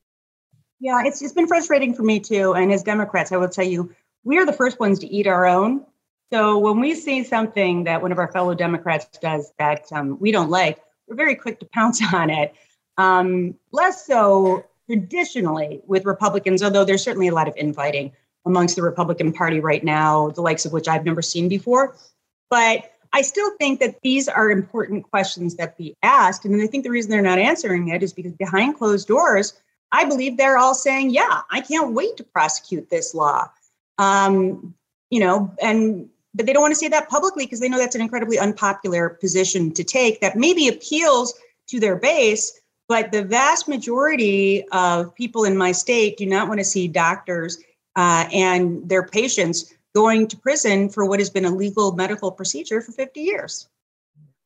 Yeah, 0.79 1.03
it's, 1.05 1.21
it's 1.21 1.33
been 1.33 1.47
frustrating 1.47 1.93
for 1.93 2.03
me 2.03 2.19
too. 2.19 2.53
And 2.53 2.71
as 2.71 2.83
Democrats, 2.83 3.31
I 3.31 3.37
will 3.37 3.49
tell 3.49 3.65
you, 3.65 3.93
we 4.23 4.37
are 4.37 4.45
the 4.45 4.53
first 4.53 4.79
ones 4.79 4.99
to 4.99 5.07
eat 5.07 5.27
our 5.27 5.45
own. 5.45 5.85
So 6.31 6.57
when 6.57 6.79
we 6.79 6.95
see 6.95 7.23
something 7.23 7.83
that 7.83 8.01
one 8.01 8.11
of 8.11 8.17
our 8.17 8.31
fellow 8.31 8.55
Democrats 8.55 9.05
does 9.19 9.53
that 9.59 9.85
um, 9.91 10.19
we 10.19 10.31
don't 10.31 10.49
like, 10.49 10.79
we're 11.07 11.15
very 11.15 11.35
quick 11.35 11.59
to 11.59 11.65
pounce 11.73 12.01
on 12.13 12.29
it. 12.29 12.55
Um, 12.97 13.55
less 13.71 14.05
so 14.05 14.65
traditionally 14.89 15.81
with 15.85 16.05
Republicans, 16.05 16.63
although 16.63 16.85
there's 16.85 17.03
certainly 17.03 17.27
a 17.27 17.33
lot 17.33 17.47
of 17.47 17.55
infighting 17.57 18.11
amongst 18.45 18.75
the 18.75 18.81
Republican 18.81 19.33
Party 19.33 19.59
right 19.59 19.83
now, 19.83 20.29
the 20.29 20.41
likes 20.41 20.65
of 20.65 20.71
which 20.71 20.87
I've 20.87 21.05
never 21.05 21.21
seen 21.21 21.49
before. 21.49 21.95
But 22.49 22.91
I 23.11 23.21
still 23.21 23.49
think 23.57 23.79
that 23.79 24.01
these 24.01 24.27
are 24.27 24.51
important 24.51 25.09
questions 25.09 25.55
that 25.55 25.77
be 25.77 25.95
asked. 26.03 26.45
And 26.45 26.61
I 26.61 26.67
think 26.67 26.83
the 26.83 26.91
reason 26.91 27.11
they're 27.11 27.21
not 27.21 27.39
answering 27.39 27.87
it 27.87 28.03
is 28.03 28.13
because 28.13 28.33
behind 28.33 28.77
closed 28.77 29.07
doors, 29.07 29.53
I 29.91 30.05
believe 30.05 30.37
they're 30.37 30.57
all 30.57 30.75
saying, 30.75 31.11
yeah, 31.11 31.41
I 31.49 31.61
can't 31.61 31.93
wait 31.93 32.17
to 32.17 32.23
prosecute 32.23 32.89
this 32.89 33.15
law. 33.15 33.49
Um, 33.97 34.75
you 35.09 35.21
know, 35.21 35.55
and 35.61 36.09
but 36.35 36.45
they 36.45 36.53
don't 36.53 36.61
want 36.61 36.73
to 36.73 36.79
say 36.79 36.89
that 36.89 37.09
publicly 37.09 37.45
because 37.45 37.59
they 37.59 37.69
know 37.69 37.77
that's 37.77 37.95
an 37.95 38.01
incredibly 38.01 38.37
unpopular 38.37 39.09
position 39.09 39.71
to 39.73 39.83
take 39.83 40.21
that 40.21 40.35
maybe 40.35 40.67
appeals 40.67 41.33
to 41.67 41.79
their 41.79 41.95
base 41.95 42.59
but 42.87 43.11
the 43.11 43.23
vast 43.23 43.67
majority 43.67 44.63
of 44.71 45.15
people 45.15 45.45
in 45.45 45.57
my 45.57 45.71
state 45.71 46.17
do 46.17 46.25
not 46.25 46.47
want 46.47 46.59
to 46.59 46.63
see 46.63 46.87
doctors 46.87 47.57
uh, 47.95 48.27
and 48.31 48.87
their 48.87 49.07
patients 49.07 49.73
going 49.95 50.27
to 50.27 50.37
prison 50.37 50.89
for 50.89 51.05
what 51.05 51.19
has 51.19 51.29
been 51.29 51.45
a 51.45 51.49
legal 51.49 51.93
medical 51.93 52.31
procedure 52.31 52.81
for 52.81 52.91
50 52.91 53.21
years 53.21 53.67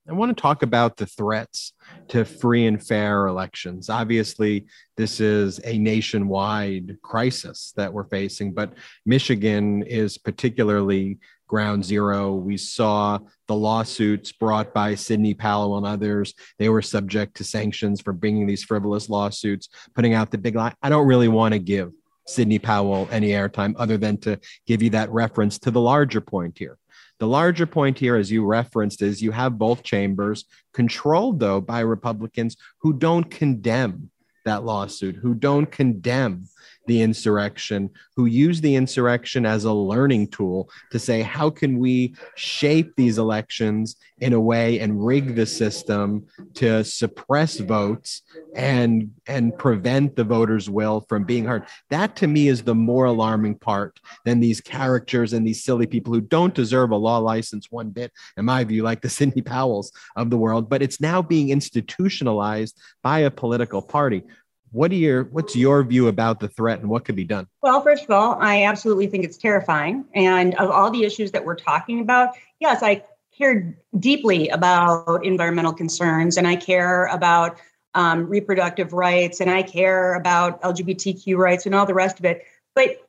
I 0.08 0.14
want 0.14 0.36
to 0.36 0.42
talk 0.42 0.64
about 0.64 0.98
the 0.98 1.06
threats 1.06 1.74
to 2.08 2.26
free 2.26 2.66
and 2.66 2.84
fair 2.84 3.28
elections. 3.28 3.92
Obviously, 3.92 4.66
this 4.98 5.20
is 5.20 5.60
a 5.64 5.78
nationwide 5.78 6.98
crisis 7.04 7.74
that 7.76 7.94
we're 7.94 8.06
facing, 8.06 8.54
but 8.54 8.74
Michigan 9.06 9.84
is 9.84 10.18
particularly 10.18 11.20
ground 11.50 11.84
zero. 11.84 12.34
We 12.34 12.56
saw 12.56 13.20
the 13.48 13.56
lawsuits 13.56 14.32
brought 14.32 14.74
by 14.74 14.96
Sidney 14.96 15.34
Powell 15.34 15.76
and 15.78 15.86
others. 15.86 16.34
They 16.60 16.70
were 16.70 16.82
subject 16.82 17.36
to 17.38 17.44
sanctions 17.44 18.00
for 18.00 18.14
bringing 18.14 18.48
these 18.48 18.64
frivolous 18.64 19.10
lawsuits, 19.10 19.68
putting 19.94 20.14
out 20.14 20.32
the 20.32 20.38
big 20.38 20.56
lie. 20.56 20.74
I 20.82 20.88
don't 20.88 21.08
really 21.08 21.28
want 21.28 21.54
to 21.54 21.60
give 21.60 21.92
Sidney 22.28 22.60
Powell 22.60 23.10
any 23.12 23.30
airtime 23.30 23.74
other 23.78 23.98
than 23.98 24.18
to 24.20 24.40
give 24.68 24.82
you 24.82 24.92
that 24.92 25.10
reference 25.10 25.60
to 25.60 25.72
the 25.72 25.82
larger 25.82 26.22
point 26.22 26.58
here. 26.58 26.78
The 27.20 27.28
larger 27.28 27.66
point 27.66 28.00
here, 28.00 28.16
as 28.16 28.32
you 28.32 28.46
referenced, 28.46 29.02
is 29.02 29.22
you 29.22 29.32
have 29.32 29.58
both 29.58 29.84
chambers 29.84 30.46
controlled, 30.74 31.40
though, 31.40 31.60
by 31.60 31.82
Republicans 31.82 32.56
who 32.78 32.94
don't 32.94 33.30
condemn 33.30 34.12
that 34.46 34.64
lawsuit, 34.64 35.16
who 35.16 35.34
don't 35.34 35.70
condemn 35.70 36.46
the 36.90 37.04
insurrection, 37.04 37.88
who 38.16 38.26
use 38.26 38.60
the 38.62 38.76
insurrection 38.76 39.46
as 39.46 39.64
a 39.64 39.72
learning 39.72 40.28
tool 40.28 40.68
to 40.92 40.98
say, 40.98 41.22
how 41.22 41.48
can 41.52 41.78
we 41.78 42.16
shape 42.36 42.96
these 42.96 43.20
elections 43.20 43.96
in 44.22 44.34
a 44.34 44.40
way 44.40 44.80
and 44.80 45.06
rig 45.06 45.36
the 45.36 45.46
system 45.46 46.26
to 46.56 46.84
suppress 46.84 47.60
votes 47.60 48.24
and 48.56 49.12
and 49.28 49.56
prevent 49.58 50.16
the 50.16 50.24
voters' 50.24 50.68
will 50.68 51.06
from 51.08 51.26
being 51.26 51.46
heard? 51.46 51.64
That 51.92 52.16
to 52.18 52.28
me 52.28 52.48
is 52.48 52.64
the 52.64 52.74
more 52.74 53.06
alarming 53.06 53.60
part 53.60 54.00
than 54.26 54.40
these 54.40 54.60
characters 54.60 55.34
and 55.34 55.46
these 55.46 55.64
silly 55.64 55.86
people 55.86 56.12
who 56.12 56.22
don't 56.22 56.56
deserve 56.56 56.90
a 56.90 56.96
law 56.96 57.20
license 57.20 57.68
one 57.70 57.92
bit, 57.92 58.12
in 58.36 58.46
my 58.46 58.64
view, 58.64 58.82
like 58.82 59.02
the 59.02 59.10
Sidney 59.10 59.44
Powells 59.44 59.92
of 60.16 60.32
the 60.32 60.38
world. 60.38 60.70
But 60.70 60.82
it's 60.82 61.00
now 61.00 61.22
being 61.22 61.50
institutionalized 61.50 62.82
by 63.04 63.20
a 63.20 63.32
political 63.32 63.84
party 63.84 64.24
what 64.72 64.92
are 64.92 64.96
your 64.96 65.24
what's 65.26 65.56
your 65.56 65.84
view 65.84 66.08
about 66.08 66.40
the 66.40 66.48
threat 66.48 66.80
and 66.80 66.90
what 66.90 67.06
could 67.06 67.16
be 67.16 67.24
done? 67.24 67.48
Well 67.62 67.82
first 67.82 68.04
of 68.04 68.12
all 68.12 68.38
i 68.40 68.64
absolutely 68.64 69.08
think 69.08 69.24
it's 69.24 69.38
terrifying. 69.38 70.06
And 70.14 70.56
of 70.56 70.70
all 70.70 70.92
the 70.92 71.04
issues 71.04 71.32
that 71.32 71.46
we're 71.46 71.56
talking 71.56 72.00
about 72.02 72.30
yes 72.60 72.84
i 72.84 73.04
care 73.38 73.78
deeply 73.98 74.50
about 74.50 75.26
environmental 75.26 75.74
concerns 75.74 76.38
and 76.38 76.48
i 76.48 76.56
care 76.56 77.06
about 77.08 77.58
um, 77.96 78.28
reproductive 78.28 78.94
rights 78.94 79.40
and 79.40 79.50
i 79.50 79.64
care 79.64 80.16
about 80.16 80.62
lgbtq 80.62 81.36
rights 81.36 81.66
and 81.66 81.74
all 81.74 81.86
the 81.86 81.94
rest 81.94 82.20
of 82.20 82.26
it. 82.26 82.44
But 82.76 83.06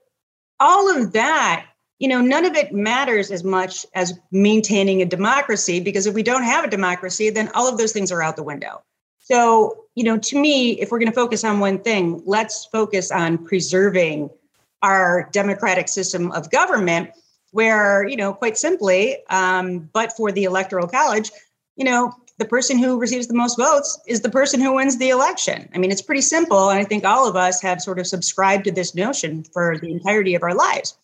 all 0.59 0.95
of 0.97 1.13
that 1.13 1.67
you 1.99 2.09
know 2.09 2.21
none 2.21 2.45
of 2.45 2.55
it 2.55 2.73
matters 2.73 3.31
as 3.31 3.45
much 3.45 3.85
as 3.95 4.19
maintaining 4.31 5.03
a 5.03 5.07
democracy 5.07 5.81
because 5.81 6.07
if 6.07 6.15
we 6.15 6.23
don't 6.23 6.45
have 6.45 6.65
a 6.65 6.71
democracy 6.71 7.31
then 7.31 7.51
all 7.55 7.69
of 7.69 7.77
those 7.77 7.93
things 7.93 8.11
are 8.11 8.23
out 8.23 8.37
the 8.37 8.43
window. 8.43 8.83
So, 9.31 9.80
you 9.95 10.05
know, 10.05 10.19
to 10.19 10.41
me, 10.41 10.81
if 10.81 10.91
we're 10.91 10.99
going 10.99 11.11
to 11.11 11.15
focus 11.15 11.45
on 11.45 11.61
one 11.61 11.79
thing, 11.79 12.23
let's 12.25 12.67
focus 12.67 13.11
on 13.11 13.39
preserving 13.39 14.31
our 14.83 15.29
democratic 15.33 15.89
system 15.89 16.33
of 16.33 16.51
government, 16.51 17.11
where, 17.53 18.07
you 18.07 18.17
know, 18.17 18.33
quite 18.33 18.57
simply, 18.57 19.19
um, 19.29 19.91
but 19.93 20.13
for 20.17 20.31
the 20.33 20.45
electoral 20.45 20.87
college, 20.87 21.31
you 21.77 21.85
know, 21.85 22.15
the 22.39 22.45
person 22.47 22.79
who 22.79 22.99
receives 22.99 23.27
the 23.27 23.35
most 23.35 23.59
votes 23.59 24.01
is 24.07 24.23
the 24.23 24.31
person 24.31 24.61
who 24.61 24.75
wins 24.75 24.97
the 24.97 25.11
election. 25.11 25.69
I 25.75 25.79
mean, 25.79 25.91
it's 25.91 26.01
pretty 26.01 26.23
simple. 26.23 26.71
And 26.71 26.79
I 26.79 26.85
think 26.85 27.05
all 27.05 27.29
of 27.29 27.37
us 27.37 27.61
have 27.61 27.83
sort 27.83 27.99
of 27.99 28.07
subscribed 28.07 28.65
to 28.65 28.73
this 28.73 28.95
notion 28.95 29.45
for 29.45 29.77
the 29.79 29.91
entirety 29.91 30.35
of 30.35 30.43
our 30.43 30.55
lives. 30.55 30.97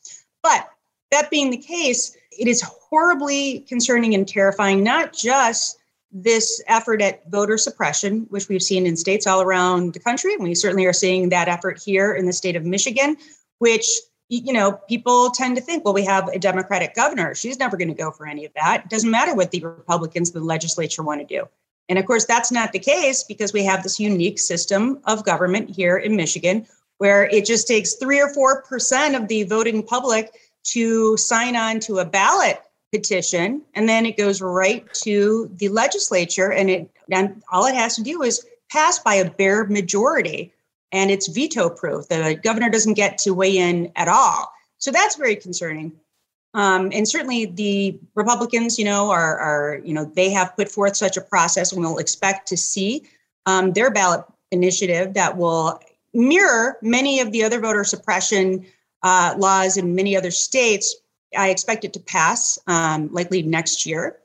But 0.42 0.70
that 1.10 1.30
being 1.30 1.50
the 1.50 1.58
case, 1.58 2.16
it 2.32 2.48
is 2.48 2.62
horribly 2.62 3.60
concerning 3.68 4.14
and 4.14 4.26
terrifying, 4.26 4.82
not 4.82 5.12
just 5.12 5.78
this 6.12 6.62
effort 6.66 7.02
at 7.02 7.28
voter 7.30 7.58
suppression, 7.58 8.26
which 8.30 8.48
we've 8.48 8.62
seen 8.62 8.86
in 8.86 8.96
states 8.96 9.26
all 9.26 9.42
around 9.42 9.92
the 9.92 10.00
country. 10.00 10.34
And 10.34 10.42
we 10.42 10.54
certainly 10.54 10.86
are 10.86 10.92
seeing 10.92 11.28
that 11.30 11.48
effort 11.48 11.80
here 11.84 12.14
in 12.14 12.26
the 12.26 12.32
state 12.32 12.56
of 12.56 12.64
Michigan, 12.64 13.16
which, 13.58 13.86
you 14.28 14.52
know, 14.52 14.72
people 14.88 15.30
tend 15.30 15.56
to 15.56 15.62
think, 15.62 15.84
well, 15.84 15.94
we 15.94 16.04
have 16.04 16.28
a 16.28 16.38
Democratic 16.38 16.94
governor. 16.94 17.34
She's 17.34 17.58
never 17.58 17.76
going 17.76 17.88
to 17.88 17.94
go 17.94 18.10
for 18.10 18.26
any 18.26 18.44
of 18.44 18.52
that. 18.54 18.84
It 18.84 18.90
doesn't 18.90 19.10
matter 19.10 19.34
what 19.34 19.50
the 19.50 19.60
Republicans 19.60 20.30
the 20.30 20.40
legislature 20.40 21.02
want 21.02 21.20
to 21.20 21.26
do. 21.26 21.48
And 21.88 21.98
of 21.98 22.06
course, 22.06 22.24
that's 22.24 22.50
not 22.50 22.72
the 22.72 22.78
case 22.78 23.22
because 23.22 23.52
we 23.52 23.64
have 23.64 23.82
this 23.82 24.00
unique 24.00 24.38
system 24.38 25.00
of 25.04 25.24
government 25.24 25.70
here 25.70 25.96
in 25.96 26.16
Michigan 26.16 26.66
where 26.98 27.24
it 27.24 27.44
just 27.44 27.68
takes 27.68 27.94
three 27.94 28.20
or 28.20 28.32
4% 28.32 29.16
of 29.16 29.28
the 29.28 29.42
voting 29.44 29.82
public 29.82 30.32
to 30.64 31.16
sign 31.16 31.54
on 31.54 31.78
to 31.80 31.98
a 31.98 32.04
ballot 32.04 32.60
petition 32.96 33.62
and 33.74 33.88
then 33.88 34.06
it 34.06 34.16
goes 34.16 34.40
right 34.40 34.92
to 34.94 35.50
the 35.56 35.68
legislature 35.68 36.52
and 36.52 36.70
it 36.70 36.90
and 37.10 37.42
all 37.52 37.66
it 37.66 37.74
has 37.74 37.94
to 37.96 38.02
do 38.02 38.22
is 38.22 38.46
pass 38.70 38.98
by 38.98 39.14
a 39.14 39.30
bare 39.30 39.66
majority 39.66 40.52
and 40.92 41.10
it's 41.10 41.28
veto 41.28 41.68
proof. 41.68 42.08
The 42.08 42.38
governor 42.42 42.70
doesn't 42.70 42.94
get 42.94 43.18
to 43.18 43.34
weigh 43.34 43.58
in 43.58 43.92
at 43.96 44.08
all. 44.08 44.52
So 44.78 44.90
that's 44.90 45.16
very 45.16 45.36
concerning. 45.36 45.92
Um, 46.54 46.90
and 46.92 47.06
certainly 47.06 47.46
the 47.46 47.98
Republicans, 48.14 48.78
you 48.78 48.84
know, 48.84 49.10
are, 49.10 49.38
are, 49.38 49.80
you 49.84 49.92
know, 49.92 50.04
they 50.04 50.30
have 50.30 50.56
put 50.56 50.70
forth 50.70 50.96
such 50.96 51.16
a 51.16 51.20
process 51.20 51.72
and 51.72 51.80
we'll 51.82 51.98
expect 51.98 52.48
to 52.48 52.56
see 52.56 53.02
um, 53.44 53.72
their 53.72 53.90
ballot 53.90 54.24
initiative 54.50 55.14
that 55.14 55.36
will 55.36 55.80
mirror 56.14 56.78
many 56.80 57.20
of 57.20 57.30
the 57.32 57.44
other 57.44 57.60
voter 57.60 57.84
suppression 57.84 58.64
uh, 59.02 59.34
laws 59.36 59.76
in 59.76 59.94
many 59.94 60.16
other 60.16 60.30
states. 60.30 60.96
I 61.36 61.48
expect 61.50 61.84
it 61.84 61.92
to 61.94 62.00
pass 62.00 62.58
um, 62.66 63.12
likely 63.12 63.42
next 63.42 63.86
year. 63.86 64.18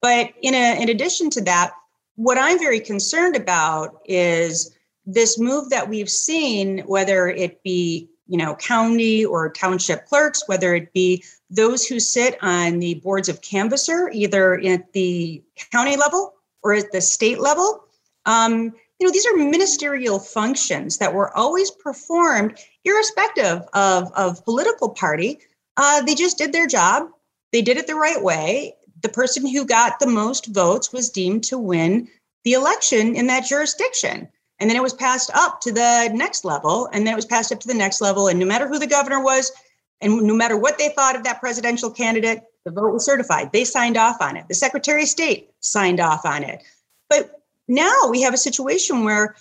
But 0.00 0.32
in, 0.42 0.54
a, 0.54 0.80
in 0.80 0.88
addition 0.88 1.30
to 1.30 1.40
that, 1.42 1.72
what 2.16 2.38
I'm 2.38 2.58
very 2.58 2.80
concerned 2.80 3.36
about 3.36 4.00
is 4.04 4.74
this 5.06 5.38
move 5.38 5.70
that 5.70 5.88
we've 5.88 6.10
seen, 6.10 6.80
whether 6.80 7.28
it 7.28 7.62
be 7.62 8.08
you 8.26 8.36
know 8.36 8.54
county 8.56 9.24
or 9.24 9.50
township 9.50 10.06
clerks, 10.06 10.46
whether 10.46 10.74
it 10.74 10.92
be 10.92 11.24
those 11.50 11.86
who 11.86 11.98
sit 11.98 12.36
on 12.42 12.78
the 12.78 12.94
boards 12.96 13.28
of 13.28 13.40
canvasser, 13.40 14.10
either 14.12 14.60
at 14.60 14.92
the 14.92 15.42
county 15.72 15.96
level 15.96 16.34
or 16.62 16.74
at 16.74 16.92
the 16.92 17.00
state 17.00 17.40
level. 17.40 17.84
Um, 18.26 18.74
you 18.98 19.06
know, 19.06 19.12
these 19.12 19.26
are 19.26 19.36
ministerial 19.36 20.18
functions 20.18 20.98
that 20.98 21.14
were 21.14 21.34
always 21.36 21.70
performed 21.70 22.58
irrespective 22.84 23.62
of, 23.72 24.12
of 24.14 24.44
political 24.44 24.88
party. 24.88 25.38
Uh, 25.78 26.02
they 26.02 26.14
just 26.14 26.36
did 26.36 26.52
their 26.52 26.66
job. 26.66 27.08
They 27.52 27.62
did 27.62 27.78
it 27.78 27.86
the 27.86 27.94
right 27.94 28.22
way 28.22 28.74
the 29.02 29.08
person 29.08 29.46
who 29.46 29.64
got 29.64 29.98
the 29.98 30.06
most 30.06 30.46
votes 30.46 30.92
was 30.92 31.10
deemed 31.10 31.44
to 31.44 31.58
win 31.58 32.08
the 32.44 32.52
election 32.52 33.14
in 33.14 33.26
that 33.28 33.46
jurisdiction. 33.46 34.28
And 34.60 34.68
then 34.68 34.76
it 34.76 34.82
was 34.82 34.94
passed 34.94 35.30
up 35.34 35.60
to 35.62 35.72
the 35.72 36.10
next 36.12 36.44
level, 36.44 36.88
and 36.92 37.06
then 37.06 37.12
it 37.12 37.16
was 37.16 37.26
passed 37.26 37.52
up 37.52 37.60
to 37.60 37.68
the 37.68 37.74
next 37.74 38.00
level. 38.00 38.26
And 38.26 38.40
no 38.40 38.46
matter 38.46 38.66
who 38.66 38.78
the 38.78 38.88
governor 38.88 39.22
was, 39.22 39.52
and 40.00 40.22
no 40.22 40.34
matter 40.34 40.56
what 40.56 40.78
they 40.78 40.88
thought 40.90 41.16
of 41.16 41.24
that 41.24 41.40
presidential 41.40 41.90
candidate, 41.90 42.42
the 42.64 42.72
vote 42.72 42.92
was 42.92 43.04
certified. 43.04 43.52
They 43.52 43.64
signed 43.64 43.96
off 43.96 44.20
on 44.20 44.36
it. 44.36 44.48
The 44.48 44.54
Secretary 44.54 45.02
of 45.02 45.08
State 45.08 45.50
signed 45.60 46.00
off 46.00 46.24
on 46.24 46.42
it. 46.42 46.62
But 47.08 47.40
now 47.68 48.08
we 48.10 48.22
have 48.22 48.34
a 48.34 48.38
situation 48.38 49.04
where 49.04 49.36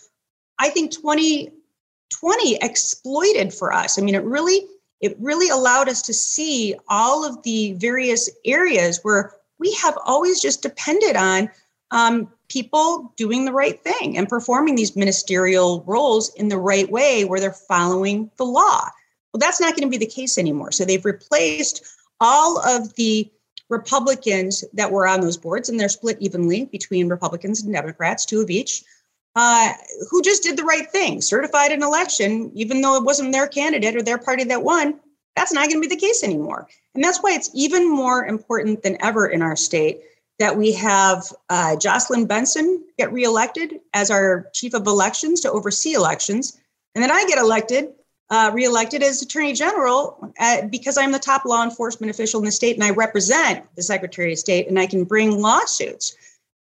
I 0.59 0.69
think 0.69 0.91
2020 0.91 2.55
exploited 2.57 3.53
for 3.53 3.73
us. 3.73 3.97
I 3.97 4.03
mean, 4.03 4.15
it 4.15 4.23
really 4.23 4.67
it 5.01 5.15
really 5.19 5.49
allowed 5.49 5.89
us 5.89 6.01
to 6.03 6.13
see 6.13 6.75
all 6.89 7.25
of 7.25 7.41
the 7.43 7.73
various 7.73 8.29
areas 8.45 8.99
where 9.03 9.33
we 9.59 9.73
have 9.75 9.97
always 10.05 10.41
just 10.41 10.61
depended 10.61 11.15
on 11.15 11.49
um, 11.91 12.31
people 12.49 13.13
doing 13.15 13.45
the 13.45 13.53
right 13.53 13.81
thing 13.83 14.17
and 14.17 14.27
performing 14.27 14.75
these 14.75 14.95
ministerial 14.95 15.83
roles 15.87 16.33
in 16.35 16.47
the 16.47 16.57
right 16.57 16.89
way 16.89 17.25
where 17.25 17.39
they're 17.39 17.51
following 17.51 18.29
the 18.37 18.43
law. 18.43 18.89
Well, 19.33 19.39
that's 19.39 19.61
not 19.61 19.75
going 19.75 19.83
to 19.83 19.89
be 19.89 20.03
the 20.03 20.11
case 20.11 20.37
anymore. 20.37 20.71
So 20.71 20.85
they've 20.85 21.03
replaced 21.03 21.85
all 22.19 22.59
of 22.59 22.93
the 22.95 23.29
Republicans 23.69 24.63
that 24.73 24.91
were 24.91 25.07
on 25.07 25.21
those 25.21 25.37
boards, 25.37 25.67
and 25.69 25.79
they're 25.79 25.89
split 25.89 26.17
evenly 26.21 26.65
between 26.65 27.09
Republicans 27.09 27.61
and 27.61 27.73
Democrats, 27.73 28.25
two 28.25 28.41
of 28.41 28.49
each, 28.49 28.83
uh, 29.37 29.71
who 30.09 30.19
just 30.23 30.41
did 30.41 30.57
the 30.57 30.63
right 30.63 30.89
thing, 30.91 31.21
certified 31.21 31.71
an 31.71 31.83
election, 31.83 32.51
even 32.55 32.81
though 32.81 32.95
it 32.95 33.03
wasn't 33.03 33.31
their 33.31 33.47
candidate 33.47 33.95
or 33.95 34.01
their 34.01 34.17
party 34.17 34.43
that 34.43 34.63
won. 34.63 34.99
That's 35.35 35.53
not 35.53 35.69
going 35.69 35.79
to 35.79 35.87
be 35.87 35.95
the 35.95 36.01
case 36.01 36.23
anymore. 36.23 36.67
And 36.95 37.03
that's 37.03 37.19
why 37.19 37.33
it's 37.33 37.51
even 37.53 37.87
more 37.87 38.25
important 38.25 38.81
than 38.81 38.97
ever 38.99 39.27
in 39.27 39.43
our 39.43 39.55
state 39.55 40.01
that 40.39 40.57
we 40.57 40.71
have 40.71 41.31
uh, 41.51 41.75
Jocelyn 41.75 42.25
Benson 42.25 42.83
get 42.97 43.13
reelected 43.13 43.79
as 43.93 44.09
our 44.09 44.49
chief 44.55 44.73
of 44.73 44.87
elections 44.87 45.41
to 45.41 45.51
oversee 45.51 45.93
elections. 45.93 46.59
And 46.95 47.03
then 47.03 47.11
I 47.11 47.23
get 47.27 47.37
elected, 47.37 47.89
uh, 48.31 48.49
reelected 48.55 49.03
as 49.03 49.21
attorney 49.21 49.53
general 49.53 50.33
uh, 50.39 50.63
because 50.63 50.97
I'm 50.97 51.11
the 51.11 51.19
top 51.19 51.45
law 51.45 51.63
enforcement 51.63 52.09
official 52.09 52.39
in 52.39 52.45
the 52.45 52.51
state 52.51 52.75
and 52.75 52.83
I 52.83 52.89
represent 52.89 53.67
the 53.75 53.83
secretary 53.83 54.31
of 54.33 54.39
state 54.39 54.67
and 54.67 54.79
I 54.79 54.87
can 54.87 55.03
bring 55.03 55.39
lawsuits. 55.39 56.15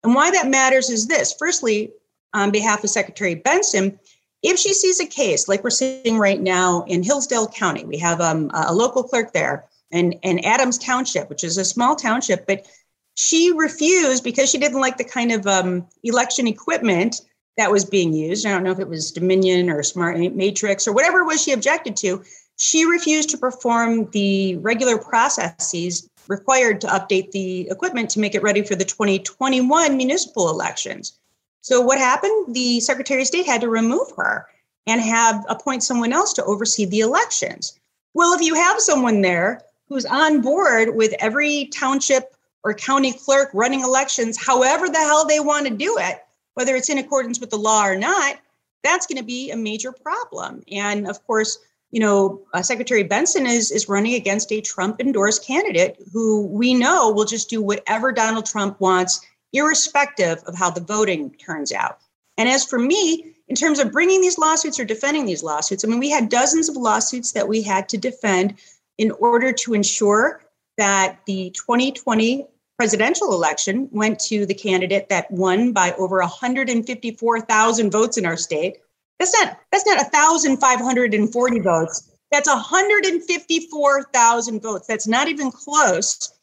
And 0.03 0.13
why 0.13 0.29
that 0.31 0.49
matters 0.49 0.89
is 0.89 1.07
this 1.07 1.33
firstly, 1.39 1.93
on 2.35 2.51
behalf 2.51 2.83
of 2.83 2.89
Secretary 2.89 3.33
Benson, 3.35 3.97
if 4.43 4.59
she 4.59 4.73
sees 4.73 4.99
a 4.99 5.05
case 5.07 5.47
like 5.47 5.63
we're 5.63 5.71
seeing 5.71 6.19
right 6.19 6.39
now 6.39 6.83
in 6.83 7.01
Hillsdale 7.01 7.47
County, 7.47 7.83
we 7.85 7.97
have 7.97 8.21
um, 8.21 8.51
a 8.53 8.73
local 8.73 9.03
clerk 9.03 9.33
there, 9.33 9.65
and, 9.91 10.15
and 10.23 10.45
Adams 10.45 10.77
Township, 10.77 11.29
which 11.29 11.43
is 11.43 11.57
a 11.57 11.65
small 11.65 11.95
township, 11.95 12.45
but 12.45 12.67
she 13.15 13.51
refused 13.53 14.23
because 14.23 14.49
she 14.49 14.57
didn't 14.57 14.81
like 14.81 14.97
the 14.97 15.03
kind 15.03 15.31
of 15.31 15.47
um, 15.47 15.87
election 16.03 16.47
equipment 16.47 17.21
that 17.57 17.71
was 17.71 17.85
being 17.85 18.13
used. 18.13 18.45
I 18.45 18.51
don't 18.51 18.63
know 18.63 18.71
if 18.71 18.79
it 18.79 18.89
was 18.89 19.11
Dominion 19.11 19.69
or 19.69 19.81
Smart 19.81 20.17
Matrix 20.35 20.87
or 20.87 20.93
whatever 20.93 21.21
it 21.21 21.25
was 21.25 21.41
she 21.41 21.53
objected 21.53 21.95
to. 21.97 22.23
She 22.57 22.85
refused 22.85 23.29
to 23.29 23.37
perform 23.37 24.09
the 24.11 24.57
regular 24.57 24.97
processes 24.97 26.09
required 26.27 26.81
to 26.81 26.87
update 26.87 27.31
the 27.31 27.69
equipment 27.69 28.09
to 28.11 28.19
make 28.19 28.35
it 28.35 28.43
ready 28.43 28.63
for 28.63 28.75
the 28.75 28.85
2021 28.85 29.95
municipal 29.95 30.49
elections. 30.49 31.17
So 31.65 31.81
what 31.81 31.97
happened? 31.97 32.53
The 32.53 32.79
Secretary 32.79 33.21
of 33.21 33.27
State 33.27 33.47
had 33.47 33.61
to 33.61 33.69
remove 33.69 34.11
her 34.17 34.45
and 34.85 35.01
have 35.01 35.43
appoint 35.49 35.81
someone 35.81 36.13
else 36.13 36.31
to 36.33 36.45
oversee 36.45 36.85
the 36.85 36.99
elections. 36.99 37.79
Well, 38.13 38.35
if 38.35 38.41
you 38.41 38.53
have 38.53 38.79
someone 38.79 39.21
there 39.21 39.63
who's 39.89 40.05
on 40.05 40.41
board 40.41 40.95
with 40.95 41.15
every 41.17 41.71
township 41.73 42.35
or 42.63 42.75
county 42.75 43.13
clerk 43.13 43.49
running 43.51 43.79
elections, 43.79 44.37
however 44.37 44.89
the 44.89 44.99
hell 44.99 45.25
they 45.25 45.39
want 45.39 45.65
to 45.65 45.73
do 45.73 45.97
it, 45.99 46.19
whether 46.53 46.75
it's 46.75 46.91
in 46.91 46.99
accordance 46.99 47.39
with 47.39 47.49
the 47.49 47.57
law 47.57 47.83
or 47.83 47.95
not, 47.95 48.37
that's 48.83 49.07
going 49.07 49.17
to 49.17 49.25
be 49.25 49.49
a 49.49 49.57
major 49.57 49.91
problem. 49.91 50.61
And 50.71 51.07
of 51.07 51.25
course, 51.25 51.57
you 51.89 51.99
know, 51.99 52.43
uh, 52.53 52.61
Secretary 52.61 53.01
Benson 53.01 53.47
is 53.47 53.71
is 53.71 53.89
running 53.89 54.13
against 54.13 54.51
a 54.51 54.61
Trump 54.61 55.01
endorsed 55.01 55.43
candidate 55.43 55.97
who 56.13 56.45
we 56.45 56.75
know 56.75 57.09
will 57.09 57.25
just 57.25 57.49
do 57.49 57.59
whatever 57.59 58.11
Donald 58.11 58.45
Trump 58.45 58.79
wants 58.79 59.25
irrespective 59.55 60.43
of 60.45 60.55
how 60.55 60.69
the 60.69 60.81
voting 60.81 61.31
turns 61.31 61.71
out. 61.71 61.99
And 62.37 62.49
as 62.49 62.65
for 62.65 62.79
me, 62.79 63.33
in 63.47 63.55
terms 63.55 63.79
of 63.79 63.91
bringing 63.91 64.21
these 64.21 64.37
lawsuits 64.37 64.79
or 64.79 64.85
defending 64.85 65.25
these 65.25 65.43
lawsuits, 65.43 65.85
I 65.85 65.87
mean, 65.87 65.99
we 65.99 66.09
had 66.09 66.29
dozens 66.29 66.69
of 66.69 66.75
lawsuits 66.75 67.31
that 67.33 67.47
we 67.47 67.61
had 67.61 67.87
to 67.89 67.97
defend 67.97 68.55
in 68.97 69.11
order 69.11 69.53
to 69.53 69.73
ensure 69.73 70.41
that 70.77 71.19
the 71.25 71.49
2020 71.51 72.47
presidential 72.77 73.33
election 73.33 73.87
went 73.91 74.19
to 74.19 74.45
the 74.45 74.53
candidate 74.53 75.09
that 75.09 75.31
won 75.31 75.71
by 75.71 75.93
over 75.93 76.19
154,000 76.19 77.91
votes 77.91 78.17
in 78.17 78.25
our 78.25 78.37
state. 78.37 78.77
That's 79.19 79.33
not 79.39 79.59
that's 79.71 79.85
not 79.85 79.97
1,540 79.97 81.59
votes. 81.59 82.11
That's 82.31 82.49
154,000 82.49 84.61
votes. 84.61 84.87
That's 84.87 85.07
not 85.07 85.29
even 85.29 85.51
close. 85.51 86.33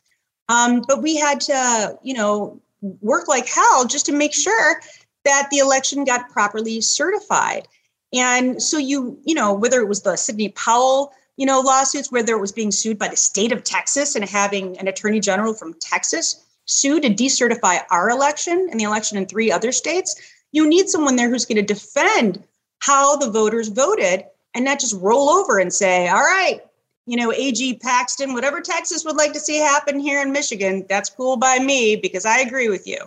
Um, 0.48 0.82
but 0.88 1.02
we 1.02 1.16
had 1.16 1.40
to, 1.42 1.98
you 2.02 2.14
know, 2.14 2.62
work 2.82 3.28
like 3.28 3.48
hell 3.48 3.86
just 3.86 4.06
to 4.06 4.12
make 4.12 4.34
sure 4.34 4.80
that 5.24 5.48
the 5.50 5.58
election 5.58 6.04
got 6.04 6.28
properly 6.30 6.80
certified. 6.80 7.66
And 8.12 8.62
so 8.62 8.76
you, 8.76 9.18
you 9.24 9.34
know, 9.34 9.52
whether 9.52 9.80
it 9.80 9.88
was 9.88 10.02
the 10.02 10.16
Sidney 10.16 10.50
Powell, 10.50 11.12
you 11.36 11.46
know, 11.46 11.60
lawsuits, 11.60 12.12
whether 12.12 12.34
it 12.34 12.40
was 12.40 12.52
being 12.52 12.70
sued 12.70 12.98
by 12.98 13.08
the 13.08 13.16
state 13.16 13.52
of 13.52 13.64
Texas 13.64 14.14
and 14.14 14.24
having 14.24 14.76
an 14.78 14.88
attorney 14.88 15.20
general 15.20 15.54
from 15.54 15.74
Texas 15.74 16.44
sue 16.66 17.00
to 17.00 17.08
decertify 17.08 17.80
our 17.90 18.10
election 18.10 18.68
and 18.70 18.78
the 18.78 18.84
election 18.84 19.16
in 19.16 19.26
three 19.26 19.50
other 19.50 19.72
states, 19.72 20.20
you 20.52 20.68
need 20.68 20.88
someone 20.88 21.16
there 21.16 21.30
who's 21.30 21.46
going 21.46 21.64
to 21.64 21.74
defend 21.74 22.42
how 22.80 23.16
the 23.16 23.30
voters 23.30 23.68
voted 23.68 24.24
and 24.54 24.64
not 24.64 24.78
just 24.78 24.94
roll 25.00 25.30
over 25.30 25.58
and 25.58 25.72
say, 25.72 26.08
all 26.08 26.20
right, 26.20 26.60
you 27.06 27.16
know, 27.16 27.32
AG 27.32 27.74
Paxton, 27.82 28.32
whatever 28.32 28.60
Texas 28.60 29.04
would 29.04 29.16
like 29.16 29.32
to 29.32 29.40
see 29.40 29.56
happen 29.56 29.98
here 29.98 30.22
in 30.22 30.32
Michigan, 30.32 30.86
that's 30.88 31.10
cool 31.10 31.36
by 31.36 31.58
me 31.58 31.96
because 31.96 32.24
I 32.24 32.38
agree 32.40 32.68
with 32.68 32.86
you. 32.86 32.98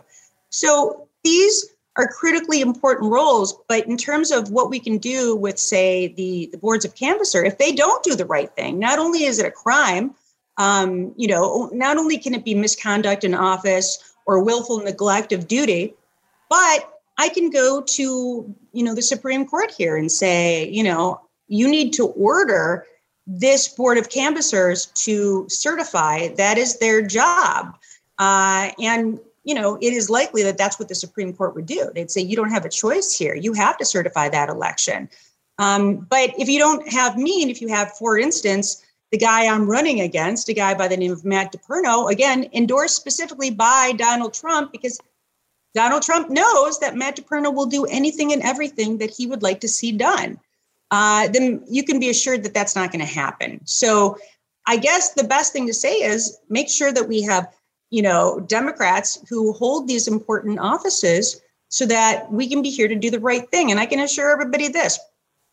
So 0.50 1.08
these 1.24 1.70
are 1.98 2.08
critically 2.08 2.60
important 2.60 3.12
roles, 3.12 3.58
but 3.70 3.88
in 3.88 3.96
terms 3.96 4.32
of 4.32 4.52
what 4.52 4.70
we 4.70 4.80
can 4.80 4.98
do 4.98 5.36
with, 5.36 5.58
say, 5.58 6.08
the, 6.10 6.50
the 6.52 6.58
boards 6.58 6.84
of 6.84 6.94
canvasser, 6.94 7.46
if 7.46 7.58
they 7.58 7.72
don't 7.72 8.04
do 8.04 8.16
the 8.16 8.26
right 8.26 8.54
thing, 8.56 8.80
not 8.80 9.00
only 9.00 9.24
is 9.24 9.40
it 9.40 9.46
a 9.46 9.52
crime, 9.52 10.14
um, 10.58 11.14
you 11.16 11.28
know, 11.28 11.70
not 11.74 11.98
only 11.98 12.18
can 12.18 12.34
it 12.34 12.44
be 12.44 12.54
misconduct 12.54 13.24
in 13.24 13.34
office 13.34 14.14
or 14.26 14.44
willful 14.44 14.80
neglect 14.80 15.32
of 15.32 15.48
duty, 15.48 15.94
but 16.50 16.92
I 17.18 17.30
can 17.30 17.50
go 17.50 17.82
to, 17.82 18.56
you 18.74 18.84
know, 18.84 18.94
the 18.94 19.02
Supreme 19.02 19.48
Court 19.48 19.72
here 19.72 19.96
and 19.96 20.12
say, 20.12 20.68
you 20.70 20.84
know, 20.84 21.22
you 21.48 21.68
need 21.70 21.94
to 21.94 22.08
order 22.08 22.86
this 23.28 23.68
board 23.68 23.98
of 23.98 24.10
canvassers 24.10 24.88
to 24.88 25.46
certify 25.50 26.28
that 26.36 26.58
is 26.58 26.78
their 26.80 27.02
job. 27.02 27.76
Uh, 28.18 28.72
and 28.80 29.20
you 29.44 29.54
know 29.54 29.78
it 29.82 29.94
is 29.94 30.10
likely 30.10 30.42
that 30.44 30.58
that's 30.58 30.80
what 30.80 30.90
the 30.90 30.96
supreme 30.96 31.34
court 31.34 31.56
would 31.56 31.66
do. 31.66 31.90
They'd 31.94 32.12
say 32.12 32.22
you 32.22 32.36
don't 32.36 32.52
have 32.52 32.66
a 32.66 32.70
choice 32.70 33.16
here. 33.16 33.36
You 33.36 33.54
have 33.54 33.78
to 33.78 33.86
certify 33.86 34.30
that 34.30 34.50
election. 34.50 35.10
Um, 35.58 36.08
but 36.10 36.32
if 36.38 36.50
you 36.50 36.60
don't 36.60 36.88
have 36.92 37.18
me 37.18 37.42
and 37.42 37.50
if 37.50 37.62
you 37.62 37.68
have 37.70 37.96
for 37.98 38.18
instance 38.18 38.84
the 39.12 39.18
guy 39.18 39.48
i'm 39.48 39.70
running 39.70 40.02
against 40.02 40.50
a 40.50 40.54
guy 40.54 40.74
by 40.74 40.88
the 40.88 40.98
name 40.98 41.12
of 41.12 41.24
matt 41.24 41.54
deperno 41.54 42.12
again 42.12 42.50
endorsed 42.52 42.96
specifically 42.96 43.50
by 43.50 43.94
donald 43.98 44.34
trump 44.34 44.72
because 44.72 45.00
donald 45.74 46.02
trump 46.02 46.30
knows 46.30 46.80
that 46.80 46.96
matt 46.98 47.16
deperno 47.16 47.54
will 47.54 47.66
do 47.66 47.86
anything 47.86 48.34
and 48.34 48.42
everything 48.42 48.98
that 48.98 49.10
he 49.10 49.26
would 49.26 49.44
like 49.44 49.62
to 49.62 49.68
see 49.70 49.92
done 49.92 50.38
uh, 50.96 51.28
then 51.28 51.62
you 51.68 51.84
can 51.84 52.00
be 52.00 52.10
assured 52.10 52.42
that 52.44 52.54
that's 52.54 52.74
not 52.74 52.90
going 52.90 53.06
to 53.06 53.14
happen. 53.14 53.60
So 53.66 54.18
I 54.66 54.78
guess 54.78 55.14
the 55.14 55.26
best 55.26 55.52
thing 55.52 55.68
to 55.68 55.74
say 55.74 55.96
is 55.96 56.40
make 56.50 56.70
sure 56.70 56.94
that 56.94 57.10
we 57.10 57.22
have, 57.24 57.54
you 57.90 58.02
know, 58.02 58.40
Democrats 58.48 59.20
who 59.28 59.52
hold 59.52 59.90
these 59.90 60.08
important 60.08 60.60
offices 60.60 61.42
so 61.68 61.86
that 61.88 62.32
we 62.32 62.48
can 62.48 62.62
be 62.62 62.70
here 62.70 62.88
to 62.88 62.96
do 62.96 63.12
the 63.12 63.20
right 63.20 63.50
thing. 63.52 63.72
And 63.72 63.80
I 63.80 63.86
can 63.86 64.00
assure 64.00 64.32
everybody 64.32 64.70
this 64.70 64.98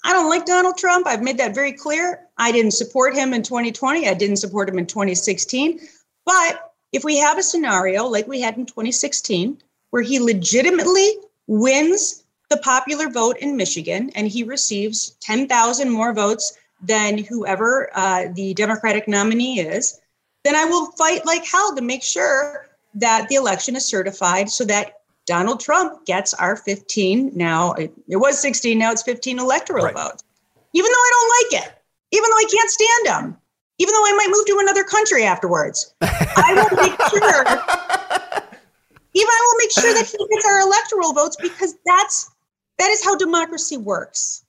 I 0.04 0.12
don't 0.12 0.28
like 0.28 0.46
Donald 0.46 0.76
Trump. 0.78 1.06
I've 1.08 1.22
made 1.22 1.38
that 1.38 1.54
very 1.54 1.72
clear. 1.72 2.20
I 2.38 2.52
didn't 2.52 2.72
support 2.72 3.14
him 3.14 3.32
in 3.32 3.42
2020. 3.42 4.08
I 4.08 4.14
didn't 4.14 4.36
support 4.36 4.68
him 4.68 4.78
in 4.78 4.86
2016. 4.86 5.80
But 6.24 6.72
if 6.92 7.04
we 7.04 7.18
have 7.18 7.38
a 7.38 7.42
scenario 7.42 8.04
like 8.06 8.28
we 8.28 8.40
had 8.40 8.56
in 8.56 8.66
2016, 8.66 9.58
where 9.90 10.02
he 10.02 10.18
legitimately 10.18 11.08
wins 11.46 12.21
the 12.52 12.58
popular 12.58 13.08
vote 13.08 13.38
in 13.38 13.56
Michigan 13.56 14.10
and 14.14 14.28
he 14.28 14.44
receives 14.44 15.16
10,000 15.20 15.90
more 15.90 16.12
votes 16.12 16.58
than 16.82 17.16
whoever 17.16 17.90
uh, 17.94 18.26
the 18.34 18.52
Democratic 18.52 19.08
nominee 19.08 19.60
is, 19.60 20.00
then 20.44 20.54
I 20.54 20.66
will 20.66 20.90
fight 20.92 21.24
like 21.24 21.46
hell 21.46 21.74
to 21.74 21.80
make 21.80 22.02
sure 22.02 22.68
that 22.94 23.28
the 23.28 23.36
election 23.36 23.74
is 23.74 23.86
certified 23.86 24.50
so 24.50 24.66
that 24.66 24.98
Donald 25.24 25.60
Trump 25.60 26.04
gets 26.04 26.34
our 26.34 26.56
15 26.56 27.30
now 27.34 27.72
it, 27.74 27.92
it 28.08 28.16
was 28.16 28.38
16 28.40 28.76
now 28.76 28.90
it's 28.90 29.02
15 29.02 29.38
electoral 29.38 29.86
right. 29.86 29.94
votes 29.94 30.24
even 30.74 30.90
though 30.90 31.04
I 31.06 31.10
don't 31.14 31.54
like 31.54 31.64
it 31.64 31.72
even 32.10 32.28
though 32.28 32.36
I 32.36 32.46
can't 32.50 32.70
stand 32.70 33.06
him 33.06 33.36
even 33.78 33.94
though 33.94 34.04
I 34.04 34.12
might 34.16 34.28
move 34.30 34.44
to 34.46 34.58
another 34.60 34.82
country 34.82 35.24
afterwards 35.24 35.94
I 36.02 36.52
will 36.54 36.76
make 36.76 37.00
sure 37.10 37.44
even 39.14 39.28
I 39.30 39.40
will 39.46 39.58
make 39.58 39.70
sure 39.70 39.94
that 39.94 40.06
he 40.06 40.26
gets 40.34 40.46
our 40.46 40.60
electoral 40.60 41.12
votes 41.12 41.36
because 41.40 41.76
that's 41.86 42.31
that 42.82 42.90
is 42.90 43.04
how 43.04 43.14
democracy 43.16 43.76
works 43.76 44.42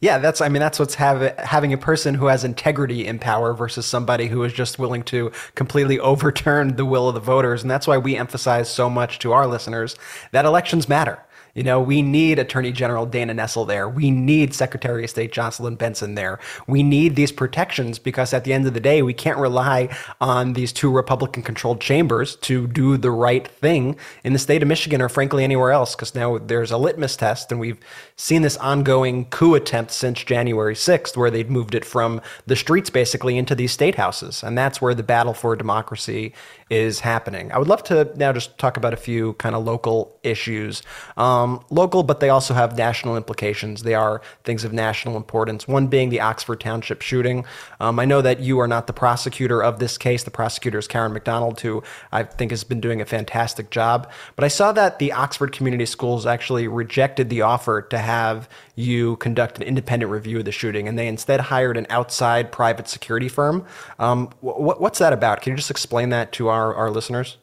yeah, 0.00 0.18
that's 0.18 0.40
I 0.40 0.48
mean 0.48 0.60
that's 0.60 0.78
what's 0.78 0.96
have, 0.96 1.38
having 1.38 1.72
a 1.72 1.78
person 1.78 2.14
who 2.14 2.26
has 2.26 2.44
integrity 2.44 3.06
in 3.06 3.18
power 3.18 3.54
versus 3.54 3.86
somebody 3.86 4.26
who 4.26 4.42
is 4.44 4.52
just 4.52 4.78
willing 4.78 5.02
to 5.04 5.32
completely 5.54 5.98
overturn 6.12 6.76
the 6.76 6.84
will 6.84 7.08
of 7.08 7.14
the 7.14 7.20
voters 7.20 7.62
and 7.62 7.70
that's 7.70 7.86
why 7.86 7.96
we 7.96 8.16
emphasize 8.16 8.68
so 8.68 8.90
much 8.90 9.18
to 9.20 9.32
our 9.32 9.46
listeners 9.46 9.96
that 10.32 10.44
elections 10.44 10.88
matter. 10.88 11.22
You 11.56 11.62
know, 11.62 11.80
we 11.80 12.02
need 12.02 12.38
Attorney 12.38 12.70
General 12.70 13.06
Dana 13.06 13.34
Nessel 13.34 13.66
there. 13.66 13.88
We 13.88 14.10
need 14.10 14.52
Secretary 14.52 15.04
of 15.04 15.10
State 15.10 15.32
Jocelyn 15.32 15.76
Benson 15.76 16.14
there. 16.14 16.38
We 16.66 16.82
need 16.82 17.16
these 17.16 17.32
protections 17.32 17.98
because 17.98 18.34
at 18.34 18.44
the 18.44 18.52
end 18.52 18.66
of 18.66 18.74
the 18.74 18.80
day, 18.80 19.00
we 19.00 19.14
can't 19.14 19.38
rely 19.38 19.88
on 20.20 20.52
these 20.52 20.70
two 20.70 20.90
Republican 20.92 21.42
controlled 21.42 21.80
chambers 21.80 22.36
to 22.36 22.66
do 22.66 22.98
the 22.98 23.10
right 23.10 23.48
thing 23.48 23.96
in 24.22 24.34
the 24.34 24.38
state 24.38 24.60
of 24.60 24.68
Michigan 24.68 25.00
or 25.00 25.08
frankly 25.08 25.44
anywhere 25.44 25.70
else 25.70 25.94
because 25.94 26.14
now 26.14 26.36
there's 26.36 26.70
a 26.70 26.76
litmus 26.76 27.16
test 27.16 27.50
and 27.50 27.58
we've 27.58 27.80
seen 28.16 28.42
this 28.42 28.58
ongoing 28.58 29.24
coup 29.24 29.54
attempt 29.54 29.92
since 29.92 30.22
January 30.22 30.74
6th 30.74 31.16
where 31.16 31.30
they've 31.30 31.48
moved 31.48 31.74
it 31.74 31.86
from 31.86 32.20
the 32.44 32.54
streets 32.56 32.90
basically 32.90 33.38
into 33.38 33.54
these 33.54 33.72
state 33.72 33.94
houses. 33.94 34.42
And 34.42 34.58
that's 34.58 34.82
where 34.82 34.94
the 34.94 35.02
battle 35.02 35.32
for 35.32 35.56
democracy 35.56 36.34
is 36.68 37.00
happening. 37.00 37.50
I 37.52 37.58
would 37.58 37.68
love 37.68 37.82
to 37.84 38.12
now 38.16 38.32
just 38.32 38.58
talk 38.58 38.76
about 38.76 38.92
a 38.92 38.96
few 38.98 39.32
kind 39.34 39.54
of 39.54 39.64
local 39.64 40.18
issues. 40.22 40.82
Um, 41.16 41.45
local, 41.70 42.02
but 42.02 42.20
they 42.20 42.28
also 42.28 42.54
have 42.54 42.76
national 42.76 43.16
implications. 43.16 43.82
They 43.82 43.94
are 43.94 44.20
things 44.44 44.64
of 44.64 44.72
national 44.72 45.16
importance. 45.16 45.66
One 45.66 45.86
being 45.86 46.10
the 46.10 46.20
Oxford 46.20 46.60
Township 46.60 47.02
shooting. 47.02 47.44
Um, 47.80 47.98
I 47.98 48.04
know 48.04 48.20
that 48.22 48.40
you 48.40 48.58
are 48.60 48.68
not 48.68 48.86
the 48.86 48.92
prosecutor 48.92 49.62
of 49.62 49.78
this 49.78 49.96
case. 49.98 50.24
The 50.24 50.30
prosecutor 50.30 50.78
is 50.78 50.88
Karen 50.88 51.12
McDonald, 51.12 51.60
who 51.60 51.82
I 52.12 52.24
think 52.24 52.50
has 52.50 52.64
been 52.64 52.80
doing 52.80 53.00
a 53.00 53.06
fantastic 53.06 53.70
job. 53.70 54.10
But 54.34 54.44
I 54.44 54.48
saw 54.48 54.72
that 54.72 54.98
the 54.98 55.12
Oxford 55.12 55.52
Community 55.52 55.86
Schools 55.86 56.26
actually 56.26 56.68
rejected 56.68 57.30
the 57.30 57.42
offer 57.42 57.82
to 57.82 57.98
have 57.98 58.48
you 58.74 59.16
conduct 59.16 59.56
an 59.56 59.62
independent 59.62 60.12
review 60.12 60.38
of 60.38 60.44
the 60.44 60.52
shooting, 60.52 60.86
and 60.86 60.98
they 60.98 61.08
instead 61.08 61.40
hired 61.40 61.76
an 61.76 61.86
outside 61.90 62.52
private 62.52 62.88
security 62.88 63.28
firm. 63.28 63.64
Um, 63.98 64.28
wh- 64.40 64.80
what's 64.80 64.98
that 64.98 65.12
about? 65.12 65.40
Can 65.40 65.52
you 65.52 65.56
just 65.56 65.70
explain 65.70 66.10
that 66.10 66.32
to 66.32 66.48
our, 66.48 66.74
our 66.74 66.90
listeners? 66.90 67.38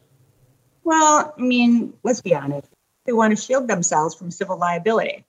Well, 0.84 1.34
I 1.36 1.40
mean, 1.40 1.94
let's 2.02 2.20
be 2.20 2.34
honest. 2.34 2.68
They 3.06 3.12
want 3.12 3.36
to 3.36 3.42
shield 3.42 3.68
themselves 3.68 4.14
from 4.14 4.30
civil 4.30 4.58
liability. 4.58 5.24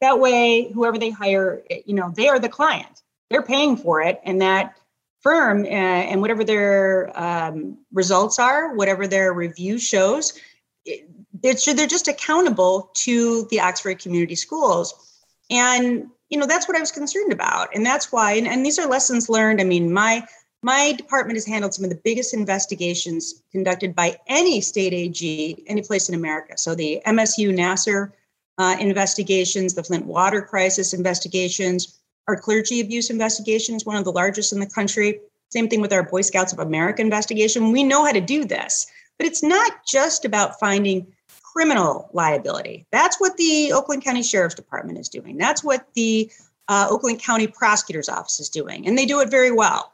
That 0.00 0.18
way, 0.18 0.70
whoever 0.72 0.98
they 0.98 1.10
hire, 1.10 1.62
you 1.86 1.94
know, 1.94 2.12
they 2.14 2.28
are 2.28 2.38
the 2.38 2.48
client. 2.48 3.02
They're 3.30 3.42
paying 3.42 3.76
for 3.76 4.02
it, 4.02 4.20
and 4.24 4.40
that 4.42 4.76
firm 5.20 5.64
uh, 5.64 5.68
and 5.68 6.20
whatever 6.20 6.42
their 6.42 7.12
um, 7.18 7.78
results 7.92 8.38
are, 8.38 8.74
whatever 8.74 9.06
their 9.06 9.32
review 9.32 9.78
shows, 9.78 10.38
it, 10.84 11.08
they're 11.40 11.54
just 11.86 12.08
accountable 12.08 12.90
to 12.94 13.46
the 13.50 13.60
Oxford 13.60 14.00
Community 14.00 14.34
Schools 14.34 15.12
and 15.52 16.08
you 16.30 16.38
know 16.38 16.46
that's 16.46 16.66
what 16.66 16.76
i 16.76 16.80
was 16.80 16.90
concerned 16.90 17.32
about 17.32 17.68
and 17.74 17.86
that's 17.86 18.10
why 18.10 18.32
and, 18.32 18.48
and 18.48 18.64
these 18.64 18.78
are 18.78 18.88
lessons 18.88 19.28
learned 19.28 19.60
i 19.60 19.64
mean 19.64 19.92
my 19.92 20.26
my 20.62 20.92
department 20.92 21.36
has 21.36 21.46
handled 21.46 21.74
some 21.74 21.84
of 21.84 21.90
the 21.90 22.00
biggest 22.04 22.34
investigations 22.34 23.42
conducted 23.50 23.94
by 23.94 24.16
any 24.26 24.60
state 24.60 24.92
ag 24.92 25.62
any 25.66 25.82
place 25.82 26.08
in 26.08 26.14
america 26.14 26.56
so 26.56 26.74
the 26.74 27.00
msu 27.06 27.54
nassar 27.54 28.12
uh, 28.58 28.76
investigations 28.80 29.74
the 29.74 29.82
flint 29.82 30.06
water 30.06 30.42
crisis 30.42 30.92
investigations 30.92 31.98
our 32.28 32.36
clergy 32.36 32.80
abuse 32.80 33.10
investigations 33.10 33.84
one 33.84 33.96
of 33.96 34.04
the 34.04 34.12
largest 34.12 34.52
in 34.52 34.60
the 34.60 34.66
country 34.66 35.20
same 35.50 35.68
thing 35.68 35.80
with 35.80 35.92
our 35.92 36.02
boy 36.02 36.20
scouts 36.20 36.52
of 36.52 36.58
america 36.58 37.00
investigation 37.02 37.72
we 37.72 37.82
know 37.82 38.04
how 38.04 38.12
to 38.12 38.20
do 38.20 38.44
this 38.44 38.86
but 39.18 39.26
it's 39.26 39.42
not 39.42 39.86
just 39.86 40.24
about 40.24 40.58
finding 40.58 41.06
criminal 41.52 42.08
liability. 42.12 42.86
That's 42.90 43.20
what 43.20 43.36
the 43.36 43.72
Oakland 43.72 44.02
County 44.02 44.22
Sheriff's 44.22 44.54
Department 44.54 44.98
is 44.98 45.08
doing. 45.08 45.36
That's 45.36 45.62
what 45.62 45.86
the 45.94 46.30
uh, 46.68 46.86
Oakland 46.90 47.20
County 47.20 47.46
Prosecutor's 47.46 48.08
Office 48.08 48.40
is 48.40 48.48
doing, 48.48 48.86
and 48.86 48.96
they 48.96 49.04
do 49.04 49.20
it 49.20 49.30
very 49.30 49.52
well. 49.52 49.91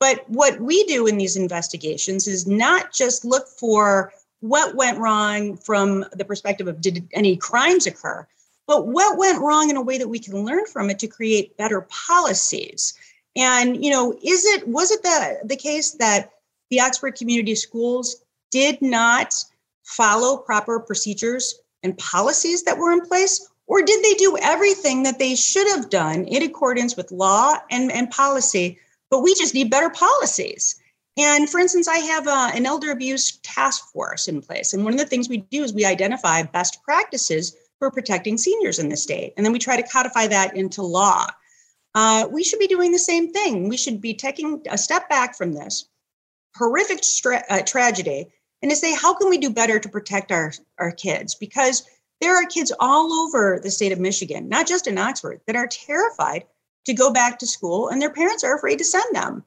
But 0.00 0.28
what 0.28 0.60
we 0.60 0.84
do 0.84 1.06
in 1.06 1.16
these 1.16 1.36
investigations 1.36 2.26
is 2.26 2.46
not 2.46 2.92
just 2.92 3.24
look 3.24 3.48
for 3.48 4.12
what 4.40 4.74
went 4.74 4.98
wrong 4.98 5.56
from 5.56 6.04
the 6.12 6.24
perspective 6.24 6.68
of 6.68 6.80
did 6.80 7.08
any 7.14 7.36
crimes 7.36 7.86
occur, 7.86 8.26
but 8.66 8.88
what 8.88 9.16
went 9.18 9.40
wrong 9.40 9.70
in 9.70 9.76
a 9.76 9.82
way 9.82 9.98
that 9.98 10.08
we 10.08 10.18
can 10.18 10.44
learn 10.44 10.66
from 10.66 10.90
it 10.90 10.98
to 10.98 11.06
create 11.06 11.56
better 11.56 11.82
policies. 11.82 12.94
And 13.36 13.82
you 13.82 13.90
know, 13.90 14.12
is 14.22 14.44
it 14.44 14.68
was 14.68 14.90
it 14.90 15.02
the 15.02 15.40
the 15.44 15.56
case 15.56 15.92
that 15.92 16.30
the 16.70 16.80
Oxford 16.80 17.16
Community 17.16 17.54
Schools 17.54 18.16
did 18.50 18.80
not 18.82 19.34
follow 19.84 20.36
proper 20.36 20.80
procedures 20.80 21.60
and 21.82 21.96
policies 21.98 22.64
that 22.64 22.78
were 22.78 22.92
in 22.92 23.00
place? 23.00 23.48
Or 23.66 23.82
did 23.82 24.04
they 24.04 24.14
do 24.14 24.36
everything 24.40 25.04
that 25.04 25.18
they 25.18 25.34
should 25.34 25.66
have 25.68 25.88
done 25.88 26.24
in 26.26 26.42
accordance 26.42 26.96
with 26.96 27.10
law 27.10 27.56
and, 27.70 27.90
and 27.90 28.10
policy? 28.10 28.78
But 29.14 29.22
we 29.22 29.32
just 29.36 29.54
need 29.54 29.70
better 29.70 29.90
policies. 29.90 30.74
And 31.16 31.48
for 31.48 31.60
instance, 31.60 31.86
I 31.86 31.98
have 31.98 32.26
a, 32.26 32.32
uh, 32.32 32.50
an 32.52 32.66
elder 32.66 32.90
abuse 32.90 33.38
task 33.44 33.92
force 33.92 34.26
in 34.26 34.42
place. 34.42 34.72
And 34.72 34.82
one 34.82 34.92
of 34.92 34.98
the 34.98 35.06
things 35.06 35.28
we 35.28 35.36
do 35.36 35.62
is 35.62 35.72
we 35.72 35.84
identify 35.84 36.42
best 36.42 36.82
practices 36.82 37.54
for 37.78 37.92
protecting 37.92 38.36
seniors 38.36 38.80
in 38.80 38.88
the 38.88 38.96
state. 38.96 39.32
And 39.36 39.46
then 39.46 39.52
we 39.52 39.60
try 39.60 39.80
to 39.80 39.88
codify 39.88 40.26
that 40.26 40.56
into 40.56 40.82
law. 40.82 41.28
Uh, 41.94 42.26
we 42.28 42.42
should 42.42 42.58
be 42.58 42.66
doing 42.66 42.90
the 42.90 42.98
same 42.98 43.32
thing. 43.32 43.68
We 43.68 43.76
should 43.76 44.00
be 44.00 44.14
taking 44.14 44.60
a 44.68 44.76
step 44.76 45.08
back 45.08 45.36
from 45.36 45.52
this 45.52 45.88
horrific 46.56 46.98
uh, 47.50 47.62
tragedy 47.62 48.32
and 48.62 48.70
to 48.72 48.76
say, 48.76 48.96
how 48.96 49.14
can 49.14 49.30
we 49.30 49.38
do 49.38 49.50
better 49.50 49.78
to 49.78 49.88
protect 49.88 50.32
our, 50.32 50.52
our 50.80 50.90
kids? 50.90 51.36
Because 51.36 51.84
there 52.20 52.34
are 52.34 52.46
kids 52.46 52.72
all 52.80 53.12
over 53.12 53.60
the 53.62 53.70
state 53.70 53.92
of 53.92 54.00
Michigan, 54.00 54.48
not 54.48 54.66
just 54.66 54.88
in 54.88 54.98
Oxford, 54.98 55.40
that 55.46 55.54
are 55.54 55.68
terrified 55.68 56.46
to 56.84 56.94
go 56.94 57.12
back 57.12 57.38
to 57.38 57.46
school 57.46 57.88
and 57.88 58.00
their 58.00 58.10
parents 58.10 58.44
are 58.44 58.56
afraid 58.56 58.78
to 58.78 58.84
send 58.84 59.14
them. 59.14 59.44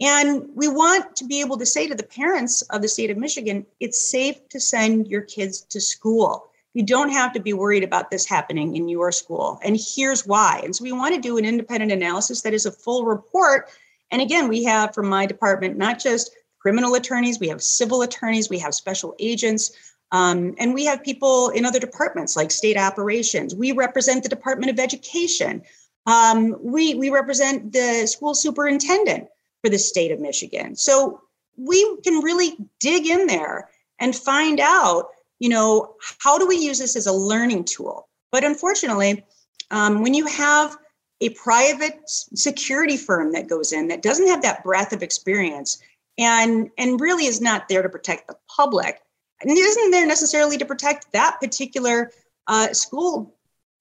And 0.00 0.48
we 0.54 0.68
want 0.68 1.14
to 1.16 1.24
be 1.24 1.40
able 1.40 1.56
to 1.58 1.66
say 1.66 1.86
to 1.86 1.94
the 1.94 2.02
parents 2.02 2.62
of 2.62 2.82
the 2.82 2.88
state 2.88 3.10
of 3.10 3.16
Michigan, 3.16 3.64
it's 3.80 4.10
safe 4.10 4.48
to 4.48 4.60
send 4.60 5.06
your 5.06 5.22
kids 5.22 5.62
to 5.62 5.80
school. 5.80 6.50
You 6.74 6.82
don't 6.82 7.10
have 7.10 7.32
to 7.34 7.40
be 7.40 7.52
worried 7.52 7.84
about 7.84 8.10
this 8.10 8.26
happening 8.26 8.74
in 8.74 8.88
your 8.88 9.12
school. 9.12 9.60
And 9.62 9.78
here's 9.80 10.26
why. 10.26 10.60
And 10.64 10.74
so 10.74 10.82
we 10.82 10.90
want 10.90 11.14
to 11.14 11.20
do 11.20 11.38
an 11.38 11.44
independent 11.44 11.92
analysis 11.92 12.42
that 12.42 12.52
is 12.52 12.66
a 12.66 12.72
full 12.72 13.04
report. 13.04 13.70
And 14.10 14.20
again, 14.20 14.48
we 14.48 14.64
have 14.64 14.92
from 14.92 15.08
my 15.08 15.26
department 15.26 15.78
not 15.78 16.00
just 16.00 16.32
criminal 16.58 16.94
attorneys, 16.94 17.38
we 17.38 17.48
have 17.48 17.62
civil 17.62 18.02
attorneys, 18.02 18.50
we 18.50 18.58
have 18.58 18.74
special 18.74 19.14
agents, 19.20 19.70
um, 20.10 20.54
and 20.58 20.74
we 20.74 20.84
have 20.84 21.02
people 21.02 21.50
in 21.50 21.64
other 21.64 21.78
departments 21.78 22.36
like 22.36 22.50
state 22.50 22.76
operations. 22.76 23.54
We 23.54 23.72
represent 23.72 24.22
the 24.22 24.28
Department 24.28 24.70
of 24.70 24.78
Education. 24.78 25.62
Um, 26.06 26.56
we, 26.60 26.94
we 26.94 27.10
represent 27.10 27.72
the 27.72 28.06
school 28.06 28.34
superintendent 28.34 29.28
for 29.62 29.70
the 29.70 29.78
state 29.78 30.12
of 30.12 30.20
Michigan. 30.20 30.76
So 30.76 31.20
we 31.56 31.96
can 32.02 32.22
really 32.22 32.56
dig 32.80 33.06
in 33.06 33.26
there 33.26 33.70
and 33.98 34.14
find 34.14 34.60
out, 34.60 35.06
you 35.38 35.48
know, 35.48 35.94
how 36.18 36.38
do 36.38 36.46
we 36.46 36.56
use 36.56 36.78
this 36.78 36.96
as 36.96 37.06
a 37.06 37.12
learning 37.12 37.64
tool? 37.64 38.08
But 38.30 38.44
unfortunately, 38.44 39.24
um, 39.70 40.02
when 40.02 40.14
you 40.14 40.26
have 40.26 40.76
a 41.20 41.30
private 41.30 42.00
security 42.06 42.96
firm 42.96 43.32
that 43.32 43.48
goes 43.48 43.72
in 43.72 43.88
that 43.88 44.02
doesn't 44.02 44.26
have 44.26 44.42
that 44.42 44.62
breadth 44.64 44.92
of 44.92 45.02
experience, 45.02 45.78
and 46.18 46.70
and 46.78 47.00
really 47.00 47.26
is 47.26 47.40
not 47.40 47.68
there 47.68 47.82
to 47.82 47.88
protect 47.88 48.28
the 48.28 48.36
public 48.54 49.00
and 49.40 49.50
isn't 49.50 49.90
there 49.90 50.06
necessarily 50.06 50.56
to 50.58 50.64
protect 50.64 51.12
that 51.12 51.38
particular 51.40 52.10
uh, 52.46 52.72
school 52.72 53.33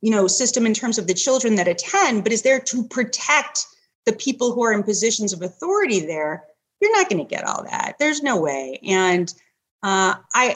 you 0.04 0.12
know 0.12 0.28
system 0.28 0.66
in 0.66 0.74
terms 0.74 0.98
of 0.98 1.08
the 1.08 1.14
children 1.14 1.56
that 1.56 1.68
attend, 1.68 2.24
but 2.24 2.34
is 2.34 2.44
there 2.44 2.60
to 2.60 2.84
protect 2.84 3.66
the 4.06 4.14
people 4.14 4.54
who 4.54 4.64
are 4.64 4.74
in 4.74 4.84
positions 4.84 5.34
of 5.34 5.42
authority 5.42 6.02
there. 6.02 6.44
You're 6.82 6.92
not 6.98 7.10
going 7.10 7.26
to 7.26 7.30
get 7.30 7.46
all 7.46 7.64
that. 7.64 7.96
There's 8.00 8.22
no 8.22 8.40
way. 8.40 8.80
And 8.84 9.34
uh, 9.82 10.16
I, 10.34 10.56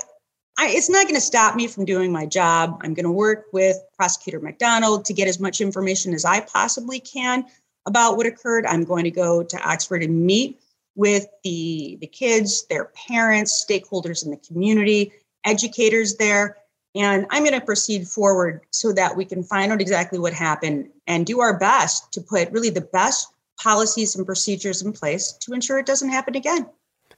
I, 0.57 0.69
it's 0.69 0.89
not 0.89 1.03
going 1.03 1.15
to 1.15 1.21
stop 1.21 1.55
me 1.55 1.67
from 1.67 1.85
doing 1.85 2.11
my 2.11 2.25
job. 2.25 2.81
I'm 2.83 2.93
going 2.93 3.05
to 3.05 3.11
work 3.11 3.45
with 3.53 3.77
Prosecutor 3.95 4.39
McDonald 4.39 5.05
to 5.05 5.13
get 5.13 5.27
as 5.27 5.39
much 5.39 5.61
information 5.61 6.13
as 6.13 6.25
I 6.25 6.41
possibly 6.41 6.99
can 6.99 7.45
about 7.85 8.17
what 8.17 8.25
occurred. 8.25 8.65
I'm 8.65 8.83
going 8.83 9.05
to 9.05 9.11
go 9.11 9.43
to 9.43 9.69
Oxford 9.69 10.03
and 10.03 10.25
meet 10.25 10.59
with 10.95 11.27
the, 11.43 11.97
the 12.01 12.07
kids, 12.07 12.65
their 12.67 12.85
parents, 13.07 13.65
stakeholders 13.65 14.25
in 14.25 14.31
the 14.31 14.37
community, 14.37 15.13
educators 15.45 16.17
there. 16.17 16.57
And 16.97 17.27
I'm 17.29 17.43
going 17.43 17.57
to 17.59 17.65
proceed 17.65 18.07
forward 18.07 18.61
so 18.71 18.91
that 18.93 19.15
we 19.15 19.23
can 19.23 19.43
find 19.43 19.71
out 19.71 19.81
exactly 19.81 20.17
what 20.17 20.33
happened 20.33 20.89
and 21.05 21.25
do 21.25 21.39
our 21.41 21.57
best 21.57 22.11
to 22.13 22.21
put 22.21 22.51
really 22.51 22.69
the 22.69 22.81
best 22.81 23.27
policies 23.61 24.15
and 24.15 24.25
procedures 24.25 24.81
in 24.81 24.93
place 24.93 25.33
to 25.33 25.53
ensure 25.53 25.77
it 25.77 25.85
doesn't 25.85 26.09
happen 26.09 26.35
again. 26.35 26.67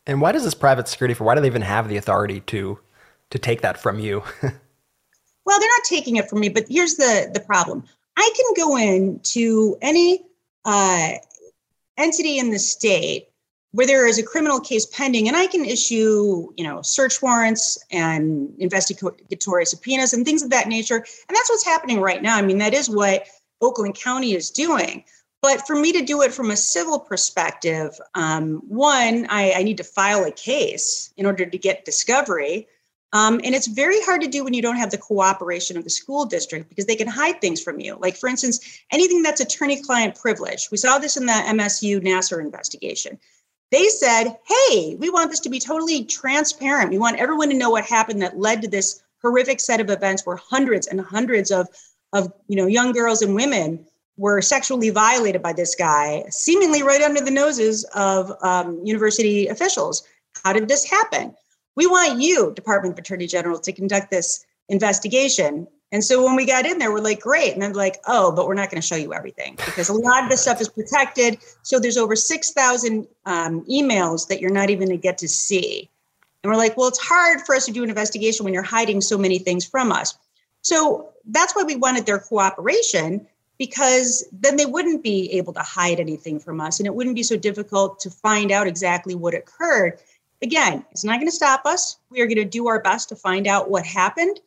And 0.05 0.21
why 0.21 0.31
does 0.31 0.43
this 0.43 0.53
private 0.53 0.87
security 0.87 1.13
for 1.13 1.23
why 1.23 1.35
do 1.35 1.41
they 1.41 1.47
even 1.47 1.61
have 1.61 1.87
the 1.87 1.97
authority 1.97 2.41
to 2.41 2.79
to 3.29 3.39
take 3.39 3.61
that 3.61 3.79
from 3.79 3.99
you? 3.99 4.23
well, 4.41 5.59
they're 5.59 5.69
not 5.69 5.83
taking 5.85 6.15
it 6.15 6.29
from 6.29 6.39
me, 6.39 6.49
but 6.49 6.65
here's 6.69 6.95
the 6.95 7.29
the 7.33 7.39
problem. 7.39 7.83
I 8.17 8.33
can 8.35 8.65
go 8.65 8.77
in 8.77 9.19
to 9.23 9.77
any 9.81 10.25
uh, 10.65 11.11
entity 11.97 12.37
in 12.37 12.51
the 12.51 12.59
state 12.59 13.28
where 13.71 13.85
there 13.85 14.07
is 14.07 14.17
a 14.17 14.23
criminal 14.23 14.59
case 14.59 14.85
pending 14.85 15.27
and 15.27 15.37
i 15.37 15.47
can 15.47 15.65
issue 15.65 16.51
you 16.57 16.63
know 16.63 16.81
search 16.81 17.21
warrants 17.21 17.77
and 17.91 18.53
investigatory 18.59 19.65
subpoenas 19.65 20.13
and 20.13 20.25
things 20.25 20.41
of 20.41 20.49
that 20.49 20.67
nature 20.67 20.97
and 20.97 21.35
that's 21.35 21.49
what's 21.49 21.65
happening 21.65 22.01
right 22.01 22.21
now 22.21 22.37
i 22.37 22.41
mean 22.41 22.57
that 22.57 22.73
is 22.73 22.89
what 22.89 23.27
oakland 23.61 23.95
county 23.95 24.33
is 24.33 24.49
doing 24.49 25.03
but 25.41 25.65
for 25.65 25.75
me 25.75 25.91
to 25.93 26.01
do 26.01 26.21
it 26.21 26.33
from 26.33 26.51
a 26.51 26.57
civil 26.57 26.99
perspective, 26.99 27.97
um, 28.13 28.61
one, 28.67 29.25
I, 29.29 29.53
I, 29.53 29.63
need 29.63 29.77
to 29.77 29.83
file 29.83 30.25
a 30.25 30.31
case 30.31 31.13
in 31.15 31.25
order 31.25 31.45
to 31.45 31.57
get 31.57 31.85
discovery. 31.85 32.67
Um, 33.13 33.39
and 33.43 33.55
it's 33.55 33.67
very 33.67 34.01
hard 34.01 34.21
to 34.21 34.27
do 34.27 34.43
when 34.43 34.53
you 34.53 34.61
don't 34.61 34.75
have 34.75 34.91
the 34.91 34.97
cooperation 34.97 35.77
of 35.77 35.83
the 35.83 35.89
school 35.89 36.25
district 36.25 36.69
because 36.69 36.85
they 36.85 36.95
can 36.95 37.07
hide 37.07 37.39
things 37.41 37.61
from 37.61 37.79
you. 37.79 37.97
Like, 37.99 38.17
for 38.17 38.27
instance, 38.27 38.59
anything 38.91 39.23
that's 39.23 39.41
attorney 39.41 39.81
client 39.81 40.15
privilege. 40.15 40.69
We 40.71 40.77
saw 40.77 40.99
this 40.99 41.15
in 41.15 41.25
the 41.25 41.31
MSU 41.31 42.01
Nassar 42.01 42.41
investigation. 42.41 43.17
They 43.71 43.87
said, 43.87 44.35
hey, 44.47 44.95
we 44.95 45.09
want 45.09 45.29
this 45.29 45.39
to 45.41 45.49
be 45.49 45.59
totally 45.59 46.03
transparent. 46.05 46.89
We 46.89 46.97
want 46.97 47.19
everyone 47.19 47.49
to 47.49 47.57
know 47.57 47.69
what 47.69 47.85
happened 47.85 48.21
that 48.21 48.39
led 48.39 48.61
to 48.63 48.67
this 48.67 49.01
horrific 49.21 49.59
set 49.59 49.79
of 49.79 49.89
events 49.89 50.25
where 50.25 50.37
hundreds 50.37 50.87
and 50.87 50.99
hundreds 50.99 51.51
of, 51.51 51.67
of 52.13 52.33
you 52.47 52.55
know, 52.55 52.65
young 52.65 52.91
girls 52.93 53.21
and 53.21 53.35
women 53.35 53.85
were 54.17 54.41
sexually 54.41 54.89
violated 54.89 55.41
by 55.41 55.53
this 55.53 55.75
guy, 55.75 56.23
seemingly 56.29 56.83
right 56.83 57.01
under 57.01 57.21
the 57.21 57.31
noses 57.31 57.85
of 57.95 58.31
um, 58.43 58.81
university 58.83 59.47
officials. 59.47 60.03
How 60.43 60.51
did 60.51 60.67
this 60.67 60.83
happen? 60.83 61.35
We 61.75 61.87
want 61.87 62.21
you, 62.21 62.51
Department 62.53 62.93
of 62.93 62.99
Attorney 62.99 63.27
General, 63.27 63.59
to 63.59 63.71
conduct 63.71 64.11
this 64.11 64.45
investigation. 64.67 65.67
And 65.91 66.03
so 66.03 66.23
when 66.23 66.35
we 66.35 66.45
got 66.45 66.65
in 66.65 66.77
there, 66.77 66.91
we're 66.91 66.99
like, 66.99 67.19
great. 67.19 67.53
And 67.53 67.63
I'm 67.63 67.73
like, 67.73 67.97
oh, 68.07 68.31
but 68.31 68.47
we're 68.47 68.53
not 68.53 68.69
going 68.69 68.79
to 68.81 68.87
show 68.87 68.95
you 68.95 69.13
everything 69.13 69.55
because 69.55 69.89
a 69.89 69.93
lot 69.93 70.23
of 70.23 70.29
the 70.29 70.37
stuff 70.37 70.61
is 70.61 70.69
protected. 70.69 71.39
So 71.63 71.79
there's 71.79 71.97
over 71.97 72.15
6,000 72.15 73.07
um, 73.25 73.65
emails 73.65 74.27
that 74.27 74.39
you're 74.39 74.51
not 74.51 74.69
even 74.69 74.87
going 74.87 74.97
to 74.97 75.01
get 75.01 75.17
to 75.19 75.27
see. 75.27 75.89
And 76.43 76.51
we're 76.51 76.57
like, 76.57 76.77
well, 76.77 76.87
it's 76.87 76.99
hard 76.99 77.41
for 77.41 77.55
us 77.55 77.65
to 77.65 77.71
do 77.71 77.83
an 77.83 77.89
investigation 77.89 78.43
when 78.43 78.53
you're 78.53 78.63
hiding 78.63 79.01
so 79.01 79.17
many 79.17 79.39
things 79.39 79.65
from 79.65 79.91
us. 79.91 80.15
So 80.61 81.09
that's 81.25 81.55
why 81.55 81.63
we 81.63 81.75
wanted 81.75 82.05
their 82.05 82.19
cooperation 82.19 83.25
because 83.57 84.25
then 84.31 84.55
they 84.55 84.65
wouldn't 84.65 85.03
be 85.03 85.31
able 85.33 85.53
to 85.53 85.61
hide 85.61 85.99
anything 85.99 86.39
from 86.39 86.61
us 86.61 86.79
and 86.79 86.87
it 86.87 86.95
wouldn't 86.95 87.15
be 87.15 87.23
so 87.23 87.35
difficult 87.35 87.99
to 87.99 88.09
find 88.09 88.51
out 88.51 88.67
exactly 88.67 89.15
what 89.15 89.33
occurred. 89.33 89.99
Again, 90.41 90.85
it's 90.91 91.03
not 91.03 91.15
going 91.15 91.27
to 91.27 91.35
stop 91.35 91.65
us. 91.65 91.97
We 92.09 92.21
are 92.21 92.25
going 92.27 92.37
to 92.37 92.45
do 92.45 92.67
our 92.67 92.81
best 92.81 93.09
to 93.09 93.15
find 93.15 93.47
out 93.47 93.69
what 93.69 93.85
happened 93.85 94.39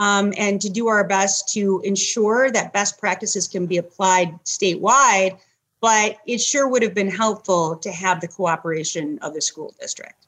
um, 0.00 0.32
and 0.36 0.60
to 0.62 0.68
do 0.68 0.88
our 0.88 1.06
best 1.06 1.52
to 1.52 1.80
ensure 1.84 2.50
that 2.50 2.72
best 2.72 2.98
practices 2.98 3.46
can 3.46 3.66
be 3.66 3.76
applied 3.76 4.32
statewide. 4.44 5.38
But 5.80 6.18
it 6.26 6.40
sure 6.40 6.68
would 6.68 6.82
have 6.82 6.94
been 6.94 7.10
helpful 7.10 7.76
to 7.76 7.90
have 7.92 8.20
the 8.20 8.28
cooperation 8.28 9.18
of 9.22 9.32
the 9.32 9.40
school 9.40 9.74
district. 9.80 10.26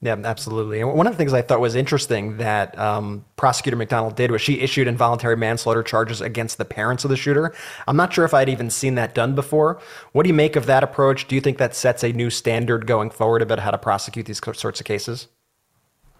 Yeah, 0.00 0.16
absolutely. 0.24 0.80
And 0.80 0.94
one 0.94 1.06
of 1.06 1.12
the 1.12 1.16
things 1.16 1.32
I 1.32 1.42
thought 1.42 1.60
was 1.60 1.76
interesting 1.76 2.36
that 2.38 2.76
um, 2.76 3.24
prosecutor 3.36 3.76
McDonald 3.76 4.16
did 4.16 4.32
was 4.32 4.40
she 4.40 4.60
issued 4.60 4.88
involuntary 4.88 5.36
manslaughter 5.36 5.84
charges 5.84 6.20
against 6.20 6.58
the 6.58 6.64
parents 6.64 7.04
of 7.04 7.10
the 7.10 7.16
shooter. 7.16 7.54
I'm 7.86 7.96
not 7.96 8.12
sure 8.12 8.24
if 8.24 8.34
I'd 8.34 8.48
even 8.48 8.68
seen 8.68 8.96
that 8.96 9.14
done 9.14 9.36
before. 9.36 9.80
What 10.10 10.24
do 10.24 10.28
you 10.28 10.34
make 10.34 10.56
of 10.56 10.66
that 10.66 10.82
approach? 10.82 11.28
Do 11.28 11.36
you 11.36 11.40
think 11.40 11.58
that 11.58 11.76
sets 11.76 12.02
a 12.02 12.12
new 12.12 12.30
standard 12.30 12.88
going 12.88 13.10
forward 13.10 13.42
about 13.42 13.60
how 13.60 13.70
to 13.70 13.78
prosecute 13.78 14.26
these 14.26 14.40
sorts 14.44 14.80
of 14.80 14.86
cases? 14.86 15.28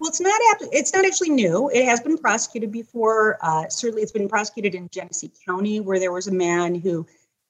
Well, 0.03 0.09
it's 0.09 0.20
not 0.20 0.40
it's 0.72 0.92
not 0.92 1.05
actually 1.05 1.30
new. 1.30 1.70
It 1.72 1.84
has 1.84 2.00
been 2.00 2.18
prosecuted 2.18 2.72
before. 2.72 3.38
Uh, 3.40 3.68
certainly, 3.68 4.03
it's 4.03 4.11
been 4.11 4.28
prosecuted 4.28 4.74
in 4.74 4.88
Genesee 4.90 5.30
County, 5.46 5.78
where 5.78 6.00
there 6.00 6.11
was 6.11 6.26
a 6.26 6.34
man 6.34 6.74
who 6.74 7.07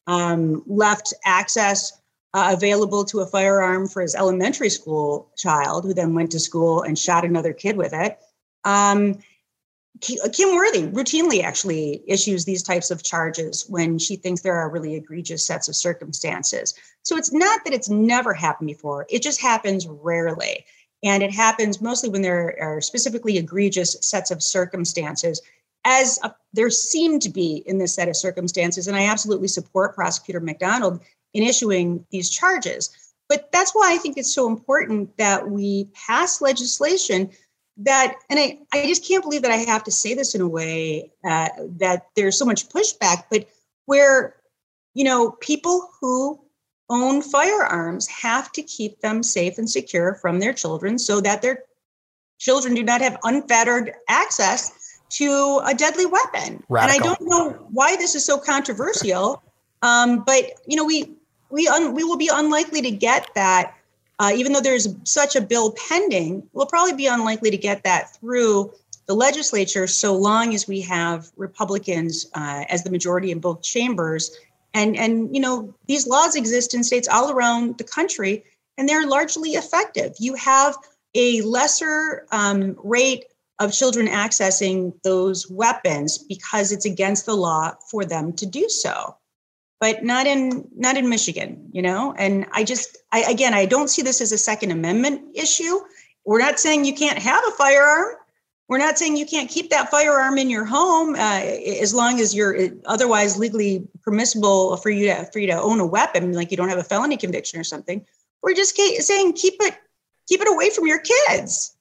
um, 0.06 0.62
left 0.66 1.14
access 1.24 2.02
uh, 2.34 2.50
available 2.54 3.06
to 3.06 3.20
a 3.20 3.26
firearm 3.26 3.88
for 3.88 4.02
his 4.02 4.14
elementary 4.14 4.68
school 4.68 5.32
child, 5.34 5.86
who 5.86 5.94
then 5.94 6.14
went 6.14 6.30
to 6.32 6.38
school 6.38 6.82
and 6.82 6.98
shot 6.98 7.24
another 7.24 7.54
kid 7.54 7.78
with 7.78 7.94
it. 7.94 8.18
Um, 8.64 9.18
Kim 10.02 10.54
Worthy 10.54 10.88
routinely 10.88 11.42
actually 11.42 12.02
issues 12.06 12.44
these 12.44 12.62
types 12.62 12.90
of 12.90 13.02
charges 13.02 13.64
when 13.70 13.98
she 13.98 14.16
thinks 14.16 14.42
there 14.42 14.56
are 14.56 14.68
really 14.68 14.94
egregious 14.94 15.42
sets 15.42 15.68
of 15.68 15.76
circumstances. 15.76 16.74
So 17.02 17.16
it's 17.16 17.32
not 17.32 17.64
that 17.64 17.72
it's 17.72 17.88
never 17.88 18.34
happened 18.34 18.68
before, 18.68 19.06
it 19.08 19.22
just 19.22 19.40
happens 19.40 19.86
rarely. 19.86 20.66
And 21.02 21.22
it 21.22 21.34
happens 21.34 21.80
mostly 21.80 22.08
when 22.08 22.22
there 22.22 22.56
are 22.60 22.80
specifically 22.80 23.38
egregious 23.38 23.96
sets 24.00 24.30
of 24.30 24.42
circumstances, 24.42 25.42
as 25.84 26.20
a, 26.22 26.32
there 26.52 26.70
seem 26.70 27.18
to 27.20 27.28
be 27.28 27.62
in 27.66 27.78
this 27.78 27.94
set 27.94 28.08
of 28.08 28.16
circumstances. 28.16 28.86
And 28.86 28.96
I 28.96 29.06
absolutely 29.06 29.48
support 29.48 29.96
Prosecutor 29.96 30.40
McDonald 30.40 31.00
in 31.34 31.42
issuing 31.42 32.06
these 32.10 32.30
charges. 32.30 32.90
But 33.28 33.50
that's 33.50 33.72
why 33.72 33.92
I 33.92 33.98
think 33.98 34.16
it's 34.16 34.32
so 34.32 34.46
important 34.46 35.16
that 35.16 35.50
we 35.50 35.88
pass 35.94 36.40
legislation 36.40 37.30
that, 37.78 38.14
and 38.28 38.38
I, 38.38 38.58
I 38.72 38.86
just 38.86 39.08
can't 39.08 39.24
believe 39.24 39.42
that 39.42 39.50
I 39.50 39.56
have 39.56 39.82
to 39.84 39.90
say 39.90 40.14
this 40.14 40.34
in 40.34 40.40
a 40.40 40.48
way 40.48 41.10
uh, 41.28 41.48
that 41.78 42.08
there's 42.14 42.38
so 42.38 42.44
much 42.44 42.68
pushback, 42.68 43.24
but 43.30 43.48
where, 43.86 44.36
you 44.94 45.04
know, 45.04 45.32
people 45.40 45.90
who 46.00 46.38
own 46.92 47.22
firearms 47.22 48.06
have 48.08 48.52
to 48.52 48.62
keep 48.62 49.00
them 49.00 49.22
safe 49.22 49.58
and 49.58 49.68
secure 49.68 50.14
from 50.14 50.38
their 50.38 50.52
children 50.52 50.98
so 50.98 51.20
that 51.20 51.42
their 51.42 51.64
children 52.38 52.74
do 52.74 52.82
not 52.82 53.00
have 53.00 53.16
unfettered 53.24 53.92
access 54.08 54.98
to 55.10 55.60
a 55.64 55.74
deadly 55.74 56.06
weapon. 56.06 56.62
Radical. 56.68 56.76
And 56.78 56.90
I 56.90 56.98
don't 56.98 57.20
know 57.22 57.50
why 57.70 57.96
this 57.96 58.14
is 58.14 58.24
so 58.24 58.38
controversial. 58.38 59.42
Um, 59.82 60.24
but 60.24 60.60
you 60.66 60.76
know, 60.76 60.84
we 60.84 61.14
we 61.50 61.68
un, 61.68 61.94
we 61.94 62.04
will 62.04 62.16
be 62.16 62.30
unlikely 62.32 62.82
to 62.82 62.90
get 62.90 63.28
that. 63.34 63.74
Uh, 64.18 64.30
even 64.34 64.52
though 64.52 64.60
there's 64.60 64.88
such 65.04 65.34
a 65.34 65.40
bill 65.40 65.74
pending, 65.88 66.48
we'll 66.52 66.66
probably 66.66 66.94
be 66.94 67.06
unlikely 67.06 67.50
to 67.50 67.56
get 67.56 67.82
that 67.82 68.14
through 68.16 68.72
the 69.06 69.14
legislature 69.14 69.86
so 69.86 70.14
long 70.14 70.54
as 70.54 70.68
we 70.68 70.80
have 70.80 71.30
Republicans 71.36 72.26
uh, 72.34 72.64
as 72.68 72.84
the 72.84 72.90
majority 72.90 73.30
in 73.30 73.40
both 73.40 73.62
chambers. 73.62 74.36
And 74.74 74.96
and 74.96 75.34
you 75.34 75.40
know 75.40 75.74
these 75.86 76.06
laws 76.06 76.34
exist 76.34 76.74
in 76.74 76.84
states 76.84 77.08
all 77.08 77.30
around 77.30 77.78
the 77.78 77.84
country, 77.84 78.44
and 78.78 78.88
they're 78.88 79.06
largely 79.06 79.50
effective. 79.50 80.14
You 80.18 80.34
have 80.34 80.76
a 81.14 81.42
lesser 81.42 82.26
um, 82.32 82.76
rate 82.82 83.26
of 83.58 83.72
children 83.72 84.06
accessing 84.06 84.94
those 85.02 85.48
weapons 85.50 86.18
because 86.18 86.72
it's 86.72 86.86
against 86.86 87.26
the 87.26 87.34
law 87.36 87.74
for 87.90 88.04
them 88.04 88.32
to 88.32 88.46
do 88.46 88.68
so 88.68 89.14
but 89.82 90.04
not 90.04 90.28
in 90.28 90.68
not 90.76 90.96
in 90.96 91.08
Michigan, 91.08 91.68
you 91.72 91.82
know. 91.82 92.14
And 92.16 92.46
I 92.52 92.62
just, 92.62 92.98
I 93.10 93.22
again, 93.22 93.52
I 93.52 93.66
don't 93.66 93.88
see 93.88 94.00
this 94.00 94.20
as 94.20 94.30
a 94.30 94.38
Second 94.38 94.70
Amendment 94.70 95.22
issue. 95.34 95.80
We're 96.24 96.38
not 96.38 96.60
saying 96.60 96.84
you 96.84 96.94
can't 96.94 97.18
have 97.18 97.42
a 97.48 97.50
firearm. 97.50 98.14
We're 98.72 98.78
not 98.78 98.96
saying 98.96 99.18
you 99.18 99.26
can't 99.26 99.50
keep 99.50 99.68
that 99.68 99.90
firearm 99.90 100.38
in 100.38 100.48
your 100.48 100.64
home 100.64 101.14
uh, 101.14 101.42
as 101.82 101.92
long 101.92 102.20
as 102.20 102.34
you're 102.34 102.58
uh, 102.58 102.68
otherwise 102.86 103.36
legally 103.36 103.86
permissible 104.00 104.78
for 104.78 104.88
you 104.88 105.08
to 105.08 105.26
for 105.26 105.40
you 105.40 105.46
to 105.48 105.60
own 105.60 105.78
a 105.78 105.84
weapon, 105.84 106.32
like 106.32 106.50
you 106.50 106.56
don't 106.56 106.70
have 106.70 106.78
a 106.78 106.82
felony 106.82 107.18
conviction 107.18 107.60
or 107.60 107.64
something. 107.64 108.02
We're 108.42 108.54
just 108.54 108.74
saying 108.74 109.34
keep 109.34 109.56
it 109.60 109.76
keep 110.26 110.40
it 110.40 110.48
away 110.48 110.70
from 110.70 110.86
your 110.86 111.00
kids. 111.00 111.76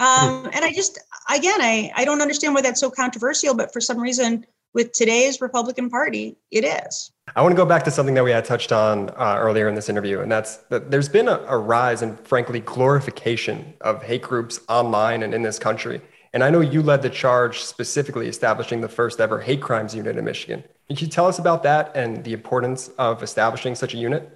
Mm-hmm. 0.00 0.28
Um, 0.44 0.50
and 0.52 0.64
I 0.64 0.72
just 0.72 0.98
again, 1.32 1.60
I 1.60 1.92
I 1.94 2.04
don't 2.04 2.20
understand 2.20 2.52
why 2.52 2.62
that's 2.62 2.80
so 2.80 2.90
controversial, 2.90 3.54
but 3.54 3.72
for 3.72 3.80
some 3.80 4.00
reason 4.00 4.44
with 4.74 4.90
today's 4.90 5.40
Republican 5.40 5.88
Party, 5.88 6.36
it 6.50 6.64
is. 6.64 7.12
I 7.34 7.42
want 7.42 7.52
to 7.52 7.56
go 7.56 7.66
back 7.66 7.84
to 7.84 7.90
something 7.90 8.14
that 8.14 8.24
we 8.24 8.30
had 8.30 8.44
touched 8.44 8.72
on 8.72 9.10
uh, 9.10 9.36
earlier 9.38 9.68
in 9.68 9.74
this 9.74 9.88
interview, 9.88 10.20
and 10.20 10.30
that's 10.30 10.56
that 10.68 10.90
there's 10.90 11.08
been 11.08 11.28
a, 11.28 11.38
a 11.48 11.58
rise 11.58 12.02
and 12.02 12.18
frankly, 12.20 12.60
glorification 12.60 13.74
of 13.80 14.02
hate 14.02 14.22
groups 14.22 14.60
online 14.68 15.22
and 15.22 15.34
in 15.34 15.42
this 15.42 15.58
country. 15.58 16.00
And 16.32 16.44
I 16.44 16.50
know 16.50 16.60
you 16.60 16.82
led 16.82 17.02
the 17.02 17.10
charge 17.10 17.60
specifically 17.60 18.28
establishing 18.28 18.80
the 18.80 18.88
first 18.88 19.20
ever 19.20 19.40
hate 19.40 19.62
crimes 19.62 19.94
unit 19.94 20.16
in 20.16 20.24
Michigan. 20.24 20.62
Can 20.88 20.96
you 20.98 21.06
tell 21.06 21.26
us 21.26 21.38
about 21.38 21.62
that 21.62 21.92
and 21.94 22.22
the 22.24 22.32
importance 22.32 22.88
of 22.98 23.22
establishing 23.22 23.74
such 23.74 23.94
a 23.94 23.96
unit? 23.96 24.30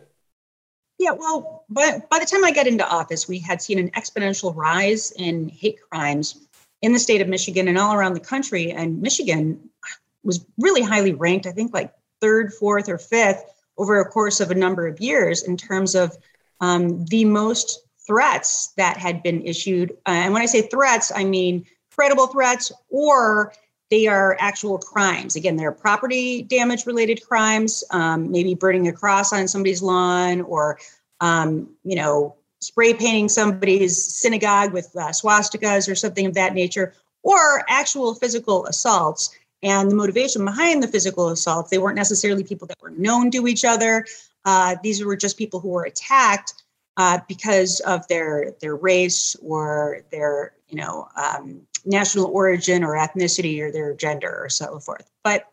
Yeah, 0.99 1.13
well, 1.13 1.65
by, 1.69 2.03
by 2.11 2.19
the 2.19 2.27
time 2.27 2.45
I 2.45 2.53
got 2.53 2.67
into 2.67 2.87
office, 2.89 3.27
we 3.27 3.39
had 3.39 3.61
seen 3.61 3.79
an 3.79 3.91
exponential 3.91 4.55
rise 4.55 5.13
in 5.13 5.49
hate 5.49 5.79
crimes 5.91 6.47
in 6.81 6.93
the 6.93 6.99
state 6.99 7.21
of 7.21 7.29
Michigan 7.29 7.69
and 7.69 7.79
all 7.79 7.95
around 7.95 8.15
the 8.15 8.21
country. 8.21 8.71
And 8.71 9.01
Michigan 9.03 9.69
was 10.23 10.45
really 10.59 10.83
highly 10.83 11.13
ranked, 11.13 11.47
I 11.47 11.53
think 11.53 11.75
like 11.75 11.93
third, 12.23 12.55
fourth, 12.55 12.89
or 12.89 12.99
fifth 12.99 13.45
over 13.77 14.01
a 14.01 14.09
course 14.09 14.41
of 14.41 14.51
a 14.51 14.55
number 14.55 14.87
of 14.87 15.01
years 15.01 15.43
in 15.43 15.57
terms 15.57 15.95
of 15.95 16.17
um, 16.61 17.05
the 17.07 17.25
most 17.25 17.81
threats 18.07 18.73
that 18.77 18.97
had 18.97 19.23
been 19.23 19.43
issued. 19.43 19.91
Uh, 20.07 20.23
and 20.25 20.33
when 20.33 20.43
I 20.43 20.47
say 20.47 20.63
threats, 20.63 21.13
I 21.15 21.25
mean 21.25 21.67
credible 21.95 22.29
threats 22.29 22.73
or 22.89 23.53
they 23.91 24.07
are 24.07 24.37
actual 24.41 24.79
crimes. 24.79 25.37
Again, 25.37 25.57
they're 25.57 25.73
property 25.73 26.43
damage 26.43 26.87
related 26.87 27.19
crimes, 27.29 27.85
um, 27.91 28.31
maybe 28.31 28.55
burning 28.55 28.89
a 28.89 28.93
cross 28.93 29.33
on 29.33 29.47
somebody's 29.47 29.83
lawn 29.83 30.41
or, 30.43 30.79
um, 31.21 31.69
you 31.85 31.97
know, 31.97 32.35
spray 32.61 32.95
painting 32.95 33.29
somebody's 33.29 34.03
synagogue 34.03 34.73
with 34.73 34.91
uh, 34.97 35.09
swastikas 35.09 35.91
or 35.91 35.95
something 35.95 36.27
of 36.27 36.35
that 36.35 36.55
nature, 36.55 36.95
or 37.23 37.65
actual 37.69 38.15
physical 38.15 38.65
assaults. 38.67 39.37
And 39.63 39.91
the 39.91 39.95
motivation 39.95 40.45
behind 40.45 40.83
the 40.83 40.89
physical 40.89 41.29
assault. 41.29 41.71
They 41.71 41.79
weren't 41.79 41.97
necessarily 41.97 42.43
people 42.43 42.67
that 42.67 42.83
were 42.83 42.91
known 42.91 43.31
to 43.31 43.47
each 43.47 43.65
other. 43.65 44.05
Uh, 44.45 44.77
these 44.83 45.05
were 45.05 45.17
just 45.17 45.39
people 45.39 45.61
who 45.61 45.69
were 45.69 45.85
attacked 45.85 46.55
uh, 46.97 47.21
because 47.29 47.81
of 47.81 48.07
their 48.09 48.53
their 48.61 48.77
race 48.77 49.37
or 49.43 50.05
their 50.11 50.53
you 50.69 50.77
know 50.77 51.09
um, 51.17 51.63
national 51.85 52.27
origin 52.27 52.85
or 52.85 52.97
ethnicity 52.97 53.61
or 53.61 53.71
their 53.71 53.95
gender 53.95 54.43
or 54.43 54.49
so 54.49 54.79
forth. 54.79 55.09
But 55.25 55.47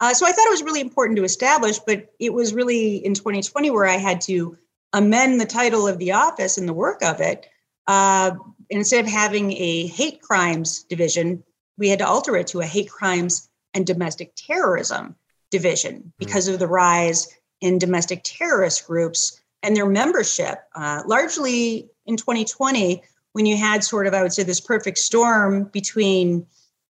uh, 0.00 0.14
so 0.14 0.26
I 0.26 0.32
thought 0.32 0.46
it 0.46 0.50
was 0.50 0.62
really 0.62 0.80
important 0.80 1.16
to 1.18 1.24
establish, 1.24 1.78
but 1.78 2.12
it 2.18 2.32
was 2.32 2.54
really 2.54 2.96
in 2.96 3.14
2020 3.14 3.70
where 3.70 3.86
I 3.86 3.98
had 3.98 4.20
to 4.22 4.56
amend 4.92 5.40
the 5.40 5.46
title 5.46 5.86
of 5.86 5.98
the 5.98 6.12
office 6.12 6.56
and 6.56 6.68
the 6.68 6.72
work 6.72 7.02
of 7.02 7.20
it. 7.20 7.46
Uh, 7.86 8.32
instead 8.70 9.04
of 9.04 9.10
having 9.10 9.52
a 9.52 9.86
hate 9.88 10.22
crimes 10.22 10.84
division, 10.84 11.42
we 11.80 11.88
had 11.88 11.98
to 11.98 12.06
alter 12.06 12.36
it 12.36 12.46
to 12.48 12.60
a 12.60 12.66
hate 12.66 12.88
crimes 12.88 13.48
and 13.74 13.84
domestic 13.84 14.32
terrorism 14.36 15.16
division 15.50 15.96
hmm. 15.96 16.08
because 16.18 16.46
of 16.46 16.60
the 16.60 16.68
rise 16.68 17.26
in 17.60 17.78
domestic 17.78 18.20
terrorist 18.22 18.86
groups 18.86 19.40
and 19.62 19.76
their 19.76 19.86
membership. 19.86 20.60
Uh, 20.76 21.02
largely 21.06 21.90
in 22.06 22.16
2020, 22.16 23.02
when 23.32 23.46
you 23.46 23.56
had 23.56 23.82
sort 23.82 24.06
of, 24.06 24.14
I 24.14 24.22
would 24.22 24.32
say, 24.32 24.42
this 24.42 24.60
perfect 24.60 24.98
storm 24.98 25.64
between, 25.64 26.46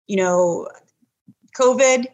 you 0.07 0.17
know, 0.17 0.67
COVID 1.57 2.07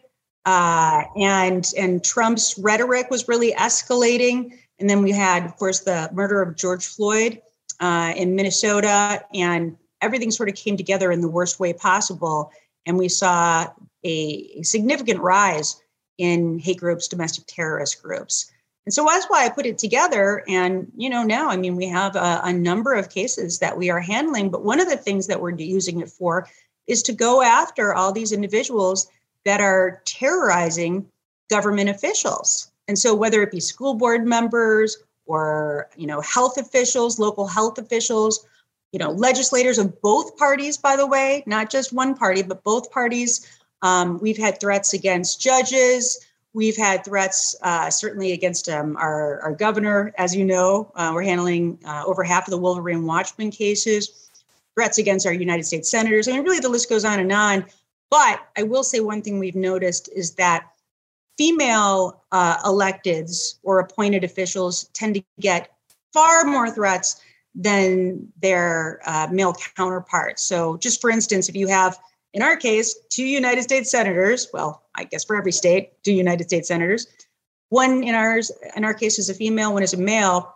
uh, 0.44 1.02
and 1.16 1.66
and 1.76 2.04
Trump's 2.04 2.58
rhetoric 2.58 3.10
was 3.10 3.28
really 3.28 3.52
escalating, 3.52 4.52
and 4.78 4.88
then 4.88 5.02
we 5.02 5.12
had, 5.12 5.44
of 5.44 5.56
course, 5.56 5.80
the 5.80 6.08
murder 6.12 6.40
of 6.40 6.56
George 6.56 6.86
Floyd 6.86 7.40
uh, 7.80 8.12
in 8.16 8.34
Minnesota, 8.34 9.24
and 9.34 9.76
everything 10.00 10.30
sort 10.30 10.48
of 10.48 10.54
came 10.54 10.76
together 10.76 11.12
in 11.12 11.20
the 11.20 11.28
worst 11.28 11.60
way 11.60 11.72
possible, 11.72 12.50
and 12.86 12.96
we 12.96 13.08
saw 13.08 13.66
a, 14.04 14.62
significant 14.62 15.20
rise 15.20 15.82
in 16.18 16.58
hate 16.58 16.78
groups, 16.78 17.08
domestic 17.08 17.44
terrorist 17.46 18.02
groups. 18.02 18.50
And 18.86 18.94
so 18.94 19.04
that's 19.04 19.26
why 19.26 19.44
I 19.44 19.48
put 19.48 19.66
it 19.66 19.78
together. 19.78 20.44
And, 20.48 20.90
you 20.96 21.10
know, 21.10 21.24
now, 21.24 21.50
I 21.50 21.56
mean, 21.56 21.74
we 21.74 21.88
have 21.88 22.14
a, 22.14 22.40
a, 22.44 22.52
number 22.52 22.94
of 22.94 23.10
cases 23.10 23.58
that 23.58 23.76
we 23.76 23.90
are 23.90 24.00
handling, 24.00 24.48
but 24.48 24.64
one 24.64 24.80
of 24.80 24.88
the 24.88 24.96
things 24.96 25.26
that 25.26 25.40
we're 25.40 25.56
using 25.56 26.00
it 26.00 26.08
for 26.08 26.48
is 26.86 27.02
to 27.02 27.12
go 27.12 27.42
after 27.42 27.94
all 27.94 28.12
these 28.12 28.30
individuals 28.30 29.10
that 29.44 29.60
are 29.60 30.02
terrorizing 30.04 31.04
government 31.50 31.90
officials. 31.90 32.70
And 32.86 32.96
so 32.96 33.14
whether 33.14 33.42
it 33.42 33.50
be 33.50 33.60
school 33.60 33.94
board 33.94 34.24
members 34.24 34.98
or, 35.26 35.88
you 35.96 36.06
know, 36.06 36.20
health 36.20 36.56
officials, 36.56 37.18
local 37.18 37.48
health 37.48 37.78
officials, 37.78 38.46
you 38.92 38.98
know, 38.98 39.10
legislators 39.10 39.78
of 39.78 40.00
both 40.00 40.36
parties, 40.36 40.76
by 40.76 40.96
the 40.96 41.06
way, 41.06 41.42
not 41.46 41.70
just 41.70 41.92
one 41.92 42.14
party, 42.14 42.42
but 42.42 42.62
both 42.64 42.90
parties. 42.90 43.46
Um, 43.82 44.18
we've 44.20 44.38
had 44.38 44.58
threats 44.60 44.94
against 44.94 45.40
judges, 45.40 46.26
We've 46.56 46.74
had 46.74 47.04
threats, 47.04 47.54
uh, 47.60 47.90
certainly 47.90 48.32
against 48.32 48.70
um, 48.70 48.96
our, 48.96 49.42
our 49.42 49.52
governor. 49.52 50.14
As 50.16 50.34
you 50.34 50.42
know, 50.42 50.90
uh, 50.94 51.10
we're 51.12 51.22
handling 51.22 51.78
uh, 51.84 52.04
over 52.06 52.24
half 52.24 52.46
of 52.46 52.50
the 52.50 52.56
Wolverine 52.56 53.04
Watchman 53.04 53.50
cases, 53.50 54.30
threats 54.74 54.96
against 54.96 55.26
our 55.26 55.34
United 55.34 55.66
States 55.66 55.90
senators. 55.90 56.28
I 56.28 56.32
mean, 56.32 56.44
really, 56.44 56.60
the 56.60 56.70
list 56.70 56.88
goes 56.88 57.04
on 57.04 57.20
and 57.20 57.30
on. 57.30 57.66
But 58.08 58.40
I 58.56 58.62
will 58.62 58.84
say 58.84 59.00
one 59.00 59.20
thing 59.20 59.38
we've 59.38 59.54
noticed 59.54 60.08
is 60.16 60.30
that 60.36 60.66
female 61.36 62.22
uh, 62.32 62.56
electeds 62.62 63.56
or 63.62 63.78
appointed 63.78 64.24
officials 64.24 64.84
tend 64.94 65.16
to 65.16 65.24
get 65.40 65.76
far 66.14 66.46
more 66.46 66.70
threats 66.70 67.20
than 67.56 68.28
their 68.40 69.00
uh, 69.06 69.28
male 69.32 69.54
counterparts. 69.76 70.42
So, 70.42 70.76
just 70.76 71.00
for 71.00 71.10
instance, 71.10 71.48
if 71.48 71.56
you 71.56 71.66
have 71.66 71.98
in 72.36 72.42
our 72.42 72.54
case, 72.54 72.94
two 73.08 73.24
United 73.24 73.62
States 73.62 73.90
senators, 73.90 74.48
well, 74.52 74.82
I 74.94 75.04
guess 75.04 75.24
for 75.24 75.36
every 75.36 75.52
state, 75.52 75.92
two 76.04 76.12
United 76.12 76.44
States 76.44 76.68
senators. 76.68 77.06
One 77.70 78.04
in 78.04 78.14
ours, 78.14 78.52
in 78.76 78.84
our 78.84 78.92
case, 78.92 79.18
is 79.18 79.30
a 79.30 79.34
female, 79.34 79.72
one 79.72 79.82
is 79.82 79.94
a 79.94 79.96
male. 79.96 80.54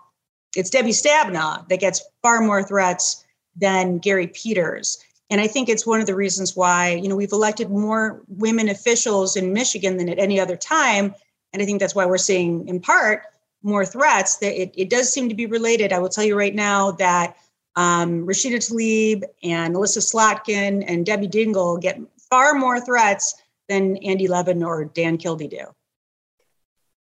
It's 0.55 0.69
Debbie 0.69 0.91
Stabenow 0.91 1.67
that 1.69 1.81
gets 1.81 2.03
far 2.21 2.43
more 2.43 2.63
threats 2.63 3.25
than 3.57 3.97
Gary 3.97 4.27
Peters. 4.27 5.03
And 5.31 5.41
I 5.41 5.47
think 5.47 5.71
it's 5.71 5.87
one 5.87 6.01
of 6.01 6.07
the 6.07 6.15
reasons 6.15 6.55
why, 6.55 6.91
you 6.91 7.09
know, 7.09 7.17
we've 7.17 7.33
elected 7.33 7.71
more 7.71 8.21
women 8.29 8.69
officials 8.69 9.35
in 9.35 9.55
Michigan 9.55 9.97
than 9.97 10.11
at 10.11 10.19
any 10.19 10.39
other 10.39 10.57
time. 10.57 11.15
And 11.55 11.63
I 11.63 11.65
think 11.65 11.81
that's 11.81 11.95
why 11.95 12.05
we're 12.05 12.19
seeing, 12.19 12.69
in 12.69 12.81
part, 12.81 13.23
more 13.63 13.85
threats. 13.85 14.37
That 14.39 14.61
it, 14.61 14.73
it 14.77 14.91
does 14.91 15.13
seem 15.13 15.29
to 15.29 15.35
be 15.35 15.47
related. 15.47 15.93
I 15.93 15.99
will 15.99 16.09
tell 16.09 16.25
you 16.25 16.37
right 16.37 16.55
now 16.55 16.93
that 16.93 17.37
um, 17.77 18.27
Rashida 18.27 18.57
Tlaib 18.57 19.25
and 19.43 19.75
Elissa 19.75 20.01
Slotkin 20.01 20.85
and 20.87 21.07
Debbie 21.07 21.29
Dingell 21.29 21.81
get 21.81 21.99
far 22.31 22.55
more 22.55 22.81
threats 22.81 23.35
than 23.69 23.97
Andy 23.99 24.27
Levin 24.27 24.63
or 24.63 24.85
Dan 24.85 25.17
Kildee 25.17 25.49
do. 25.49 25.67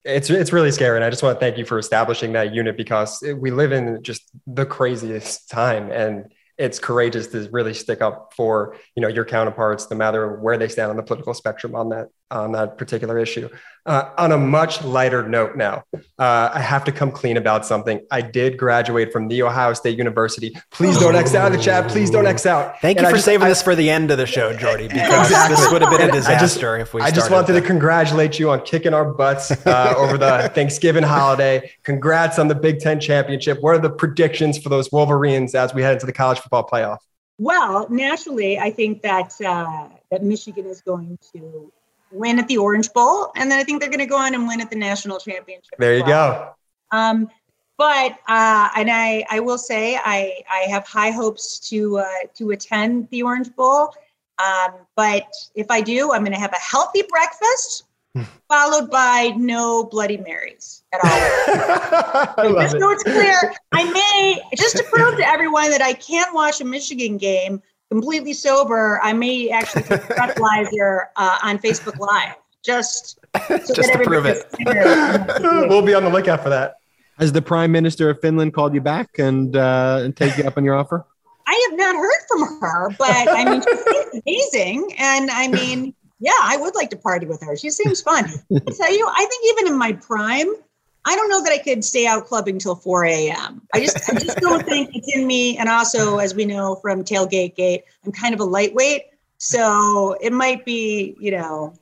It's 0.05 0.31
it's 0.31 0.53
really 0.53 0.71
scary, 0.71 0.97
and 0.97 1.05
I 1.05 1.11
just 1.11 1.23
want 1.23 1.39
to 1.39 1.41
thank 1.41 1.59
you 1.59 1.67
for 1.67 1.79
establishing 1.79 2.33
that 2.33 2.55
unit 2.55 2.77
because 2.77 3.23
we 3.37 3.51
live 3.51 3.71
in 3.71 4.03
just 4.03 4.31
the 4.47 4.65
craziest 4.65 5.51
time, 5.51 5.91
and 5.91 6.33
it's 6.57 6.79
courageous 6.79 7.27
to 7.29 7.49
really 7.53 7.75
stick 7.75 8.01
up 8.01 8.33
for 8.35 8.77
you 8.97 9.03
know 9.03 9.09
your 9.09 9.27
counterparts, 9.27 9.91
no 9.91 9.99
matter 9.99 10.41
where 10.41 10.57
they 10.57 10.69
stand 10.69 10.91
on 10.91 10.97
the 10.97 11.03
political 11.03 11.35
spectrum 11.35 11.75
on 11.75 11.91
that 11.91 12.09
on 12.31 12.53
that 12.53 12.79
particular 12.79 13.19
issue. 13.19 13.49
Uh, 13.87 14.11
on 14.19 14.31
a 14.31 14.37
much 14.37 14.85
lighter 14.85 15.27
note 15.27 15.57
now, 15.57 15.83
uh, 16.19 16.51
I 16.53 16.61
have 16.61 16.85
to 16.85 16.93
come 16.93 17.11
clean 17.11 17.39
about 17.39 17.65
something. 17.65 18.05
I 18.11 18.21
did 18.21 18.59
graduate 18.59 19.11
from 19.11 19.29
the 19.29 19.43
Ohio 19.43 19.73
State 19.73 19.97
University. 19.97 20.55
Please 20.71 20.99
don't 20.99 21.17
X 21.17 21.35
out 21.35 21.51
the 21.51 21.59
chat. 21.59 21.89
Please 21.89 22.11
don't 22.11 22.27
X 22.27 22.45
out. 22.45 22.79
Thank 22.81 22.99
and 22.99 23.07
you 23.07 23.11
for 23.11 23.17
just, 23.17 23.25
saving 23.25 23.47
I, 23.47 23.49
this 23.49 23.63
for 23.63 23.75
the 23.75 23.89
end 23.89 24.11
of 24.11 24.19
the 24.19 24.27
show, 24.27 24.53
Jordy, 24.53 24.87
because 24.87 25.29
exactly. 25.29 25.57
this 25.57 25.73
would 25.73 25.81
have 25.81 25.91
been 25.91 26.09
a 26.09 26.13
disaster 26.13 26.79
just, 26.79 26.89
if 26.89 26.95
we. 26.95 27.01
I 27.01 27.11
just 27.11 27.31
wanted 27.31 27.55
to 27.55 27.63
congratulate 27.63 28.39
you 28.39 28.51
on 28.51 28.61
kicking 28.67 28.93
our 28.93 29.11
butts 29.13 29.51
uh, 29.67 29.95
over 29.97 30.19
the 30.19 30.51
Thanksgiving 30.55 31.03
holiday. 31.03 31.73
Congrats 31.83 32.39
on 32.39 32.49
the 32.49 32.55
Big 32.55 32.81
Ten 32.81 33.01
championship. 33.01 33.63
What 33.63 33.77
are 33.77 33.81
the 33.81 33.91
predictions 33.91 34.59
for 34.59 34.69
those 34.69 34.93
Wolverines 34.93 35.55
as 35.55 35.73
we 35.73 35.83
head 35.83 35.95
into 35.95 36.07
the 36.07 36.13
college 36.13 36.39
football 36.39 36.69
playoff? 36.69 36.99
Well, 37.39 37.89
naturally, 37.89 38.59
I 38.59 38.71
think 38.71 39.01
that 39.01 39.33
uh, 39.41 39.89
that 40.11 40.23
Michigan 40.23 40.67
is 40.67 40.83
going 40.83 41.19
to 41.33 41.73
win 42.13 42.39
at 42.39 42.49
the 42.49 42.59
Orange 42.59 42.93
Bowl, 42.93 43.33
and 43.37 43.51
then 43.51 43.59
I 43.59 43.65
think 43.65 43.81
they're 43.81 43.91
going 43.91 44.01
to 44.01 44.07
go 44.07 44.17
on 44.17 44.35
and 44.35 44.47
win 44.47 44.61
at 44.61 44.71
the 44.71 44.77
national 44.77 45.19
championship. 45.19 45.79
There 45.79 45.97
you 45.97 46.05
well. 46.05 46.57
go. 46.93 46.97
Um, 46.97 47.31
but 47.79 48.13
uh, 48.29 48.69
and 48.77 48.91
I 48.91 49.25
I 49.31 49.41
will 49.41 49.59
say 49.59 49.97
I 49.97 50.43
I 50.51 50.67
have 50.71 50.87
high 50.87 51.11
hopes 51.11 51.59
to 51.71 51.99
uh, 51.99 52.07
to 52.35 52.51
attend 52.51 53.09
the 53.11 53.23
Orange 53.23 53.55
Bowl. 53.57 53.95
Um, 54.39 54.73
but 54.97 55.27
if 55.55 55.71
I 55.71 55.81
do, 55.81 56.13
I'm 56.13 56.23
going 56.23 56.33
to 56.33 56.41
have 56.41 56.53
a 56.53 56.57
healthy 56.57 57.03
breakfast 57.09 57.85
followed 58.49 58.91
by 58.91 59.33
no 59.37 59.85
Bloody 59.85 60.17
Marys 60.17 60.83
at 60.93 61.01
all. 61.05 62.53
just 62.61 62.79
so 62.79 62.91
it's 62.91 63.03
clear, 63.05 63.55
I 63.73 63.85
may 63.85 64.43
just 64.57 64.77
to 64.77 64.85
prove 64.85 65.17
to 65.17 65.27
everyone 65.27 65.71
that 65.71 65.83
I 65.83 65.93
can 65.93 66.27
watch 66.35 66.61
a 66.61 66.65
Michigan 66.65 67.17
game 67.17 67.63
completely 67.91 68.33
sober, 68.33 69.01
I 69.03 69.13
may 69.13 69.51
actually 69.51 69.83
put 69.83 70.01
Breathalyzer 70.03 71.07
uh, 71.17 71.39
on 71.43 71.59
Facebook 71.59 71.99
Live 71.99 72.37
just 72.63 73.19
so 73.49 73.75
just 73.75 73.93
to 73.93 73.99
prove 74.05 74.27
it. 74.27 74.47
we'll 75.69 75.83
be 75.83 75.95
on 75.95 76.05
the 76.05 76.11
lookout 76.11 76.43
for 76.43 76.51
that. 76.51 76.77
Has 77.19 77.33
the 77.33 77.43
Prime 77.43 77.73
Minister 77.73 78.09
of 78.09 78.21
Finland 78.21 78.55
called 78.55 78.75
you 78.75 78.81
back 78.81 79.19
and 79.19 79.55
uh, 79.57 80.01
and 80.03 80.17
take 80.17 80.37
you 80.39 80.45
up 80.45 80.57
on 80.57 80.65
your 80.65 80.75
offer? 80.75 81.07
I 81.47 81.69
have 81.69 81.79
not 81.79 81.97
heard 81.97 82.21
from 82.29 82.61
her, 82.61 82.91
but 82.97 83.11
I 83.11 83.45
mean, 83.45 83.63
she's 83.63 84.23
amazing, 84.55 84.95
and 84.99 85.31
I 85.31 85.49
mean, 85.49 85.95
yeah, 86.21 86.33
I 86.43 86.57
would 86.57 86.75
like 86.75 86.91
to 86.91 86.97
party 86.97 87.27
with 87.27 87.43
her. 87.43 87.57
She 87.57 87.71
seems 87.71 88.01
fun. 88.01 88.25
I 88.25 88.73
tell 88.73 88.93
you, 88.93 89.07
I 89.11 89.27
think 89.27 89.59
even 89.59 89.73
in 89.73 89.79
my 89.79 89.93
prime, 89.95 90.47
I 91.05 91.17
don't 91.17 91.29
know 91.31 91.43
that 91.43 91.53
I 91.53 91.59
could 91.59 91.85
stay 91.85 92.07
out 92.07 92.27
clubbing 92.27 92.59
till 92.59 92.77
4 92.77 93.05
a.m. 93.05 93.63
I 93.73 93.81
just 93.81 94.09
I 94.11 94.19
just 94.19 94.39
don't 94.39 94.65
think 94.67 94.91
it's 94.95 95.15
in 95.17 95.27
me. 95.27 95.57
And 95.57 95.69
also, 95.69 96.19
as 96.19 96.35
we 96.35 96.45
know 96.45 96.77
from 96.77 97.05
Tailgate 97.05 97.57
Gate, 97.57 97.85
I'm 98.05 98.13
kind 98.13 98.35
of 98.35 98.41
a 98.41 98.45
lightweight. 98.45 99.05
So 99.39 100.17
it 100.21 100.33
might 100.33 100.67
be, 100.67 101.17
you 101.19 101.31
know, 101.31 101.75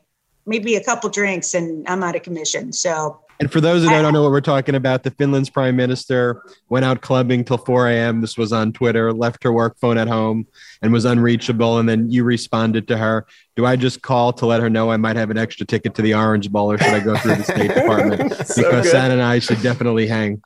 maybe 0.47 0.77
a 0.77 0.85
couple 0.85 1.11
drinks 1.11 1.55
and 1.55 1.87
I'm 1.89 2.05
out 2.05 2.14
of 2.14 2.23
commission. 2.23 2.73
So 2.73 3.21
and 3.41 3.53
for 3.53 3.61
those 3.61 3.84
that 3.84 4.03
don't 4.03 4.12
know 4.12 4.22
what 4.22 4.32
we're 4.32 4.41
talking 4.41 4.74
about, 4.74 5.05
the 5.05 5.12
Finland's 5.12 5.49
prime 5.49 5.76
minister 5.76 6.43
went 6.68 6.84
out 6.84 7.03
clubbing 7.03 7.45
till 7.45 7.59
4 7.59 7.89
a.m. 7.89 8.20
This 8.20 8.36
was 8.36 8.53
on 8.53 8.72
Twitter, 8.72 9.12
left 9.12 9.45
her 9.45 9.53
work 9.53 9.78
phone 9.78 9.97
at 9.97 10.09
home 10.09 10.47
and 10.82 10.93
was 10.93 11.05
unreachable. 11.05 11.78
And 11.78 11.89
then 11.89 12.11
you 12.11 12.24
responded 12.24 12.89
to 12.89 12.97
her. 12.97 13.26
Do 13.55 13.64
I 13.64 13.76
just 13.76 14.03
call 14.03 14.32
to 14.34 14.47
let 14.47 14.61
her 14.61 14.68
know 14.68 14.91
I 14.91 14.97
might 14.97 15.16
have 15.16 15.30
an 15.30 15.39
extra 15.39 15.64
ticket 15.66 15.95
to 15.97 16.03
the 16.03 16.14
Orange 16.14 16.51
Bowl 16.51 16.72
or 16.72 16.78
should 16.78 16.89
I 16.89 17.01
go 17.01 17.16
through 17.16 17.36
the 17.36 17.45
State 17.45 17.68
Department? 17.74 18.32
So 18.47 18.62
because 18.62 18.84
good. 18.84 18.91
San 18.91 19.11
and 19.12 19.22
I 19.22 19.39
should 19.39 19.62
definitely 19.62 20.09
hang. 20.09 20.43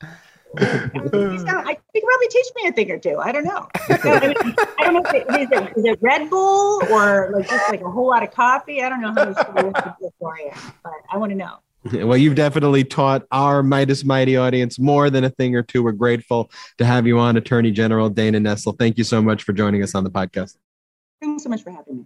I 0.55 1.77
think 1.91 2.05
probably 2.05 2.27
teach 2.29 2.45
me 2.55 2.67
a 2.67 2.71
thing 2.71 2.91
or 2.91 2.99
two. 2.99 3.17
I 3.17 3.31
don't 3.31 3.43
know. 3.43 3.67
No, 3.89 4.11
I, 4.13 4.27
mean, 4.27 4.55
I 4.79 4.83
don't 4.83 4.93
know 4.93 5.01
if 5.03 5.13
it, 5.15 5.41
is, 5.41 5.47
it, 5.51 5.77
is 5.77 5.85
it 5.85 5.99
Red 5.99 6.29
Bull 6.29 6.81
or 6.91 7.31
like 7.33 7.49
just 7.49 7.69
like 7.69 7.81
a 7.81 7.89
whole 7.89 8.07
lot 8.07 8.21
of 8.21 8.31
coffee. 8.31 8.83
I 8.83 8.89
don't 8.89 9.01
know 9.01 9.13
how 9.13 9.25
much 9.25 9.37
to 9.37 9.53
do 9.61 9.73
with 9.99 10.13
4 10.19 10.35
a.m., 10.35 10.73
but 10.83 10.93
I 11.11 11.17
want 11.17 11.31
to 11.31 11.35
know. 11.35 11.57
Well, 11.91 12.17
you've 12.17 12.35
definitely 12.35 12.85
taught 12.85 13.23
our 13.31 13.61
Meidas 13.61 14.05
Mighty 14.05 14.37
audience 14.37 14.79
more 14.79 15.09
than 15.09 15.25
a 15.25 15.29
thing 15.29 15.55
or 15.55 15.63
two. 15.63 15.83
We're 15.83 15.91
grateful 15.91 16.49
to 16.77 16.85
have 16.85 17.05
you 17.05 17.19
on, 17.19 17.35
Attorney 17.35 17.71
General 17.71 18.09
Dana 18.09 18.39
Nessel. 18.39 18.77
Thank 18.77 18.97
you 18.97 19.03
so 19.03 19.21
much 19.21 19.43
for 19.43 19.51
joining 19.51 19.83
us 19.83 19.93
on 19.93 20.05
the 20.05 20.09
podcast. 20.09 20.55
Thanks 21.21 21.43
so 21.43 21.49
much 21.49 21.61
for 21.61 21.71
having 21.71 21.97
me. 21.97 22.05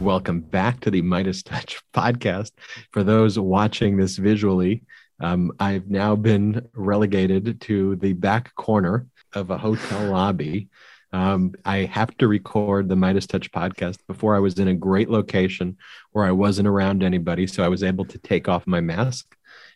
Welcome 0.00 0.40
back 0.40 0.80
to 0.80 0.90
the 0.90 1.02
MeidasTouch 1.02 1.82
podcast. 1.94 2.52
For 2.90 3.04
those 3.04 3.38
watching 3.38 3.98
this 3.98 4.16
visually, 4.16 4.82
um, 5.20 5.52
I've 5.60 5.90
now 5.90 6.16
been 6.16 6.66
relegated 6.74 7.60
to 7.62 7.96
the 7.96 8.14
back 8.14 8.54
corner 8.54 9.06
of 9.34 9.50
a 9.50 9.58
hotel 9.58 10.10
lobby. 10.10 10.68
Um, 11.12 11.52
I 11.64 11.78
have 11.84 12.16
to 12.18 12.28
record 12.28 12.88
the 12.88 12.94
MeidasTouch 12.94 13.50
podcast 13.50 13.98
before 14.06 14.34
I 14.34 14.38
was 14.38 14.58
in 14.58 14.68
a 14.68 14.74
great 14.74 15.10
location 15.10 15.76
where 16.12 16.24
I 16.24 16.32
wasn't 16.32 16.68
around 16.68 17.02
anybody. 17.02 17.46
So 17.46 17.62
I 17.62 17.68
was 17.68 17.82
able 17.82 18.04
to 18.06 18.18
take 18.18 18.48
off 18.48 18.66
my 18.66 18.80
mask. 18.80 19.26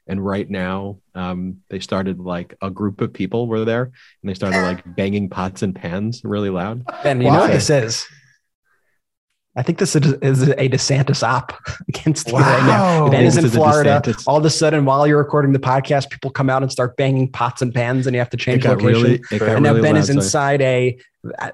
And 0.08 0.24
right 0.24 0.48
now, 0.48 0.98
um, 1.14 1.58
they 1.68 1.80
started 1.80 2.20
like 2.20 2.54
a 2.62 2.70
group 2.70 3.00
of 3.00 3.12
people 3.12 3.48
were 3.48 3.64
there 3.64 3.82
and 3.82 3.92
they 4.30 4.34
started 4.34 4.62
like 4.62 4.82
banging 4.96 5.28
pots 5.28 5.62
and 5.62 5.74
pans 5.74 6.22
really 6.24 6.48
loud. 6.50 6.84
Ben, 7.02 7.20
you 7.20 7.30
know 7.30 7.40
what 7.40 7.50
this 7.52 7.68
is? 7.70 8.06
I 9.58 9.62
think 9.62 9.78
this 9.78 9.96
is 9.96 10.12
is 10.20 10.42
a 10.48 10.68
DeSantis 10.68 11.22
op 11.26 11.52
against 11.88 12.28
you 12.28 12.34
right 12.34 12.66
now. 12.66 13.04
Wow. 13.04 13.10
Ben 13.10 13.24
is 13.24 13.38
in 13.38 13.42
This 13.44 13.52
is 13.52 13.56
a 13.56 13.60
Florida. 13.60 14.02
DeSantis. 14.04 14.24
All 14.26 14.36
of 14.36 14.44
a 14.44 14.50
sudden, 14.50 14.84
while 14.84 15.06
you're 15.06 15.16
recording 15.18 15.52
the 15.52 15.58
podcast, 15.58 16.10
people 16.10 16.30
come 16.30 16.50
out 16.50 16.62
and 16.62 16.70
start 16.70 16.94
banging 16.98 17.32
pots 17.32 17.62
and 17.62 17.72
pans, 17.74 18.06
and 18.06 18.14
you 18.14 18.20
have 18.20 18.28
to 18.30 18.36
It 18.36 18.40
change 18.40 18.62
got 18.64 18.82
location. 18.82 19.02
really, 19.02 19.14
it 19.32 19.38
got 19.38 19.48
and 19.48 19.62
now 19.62 19.70
really 19.70 19.80
Ben 19.82 19.94
loud, 19.94 20.00
is 20.00 20.06
so- 20.08 20.12
inside 20.12 20.60
a. 20.62 20.98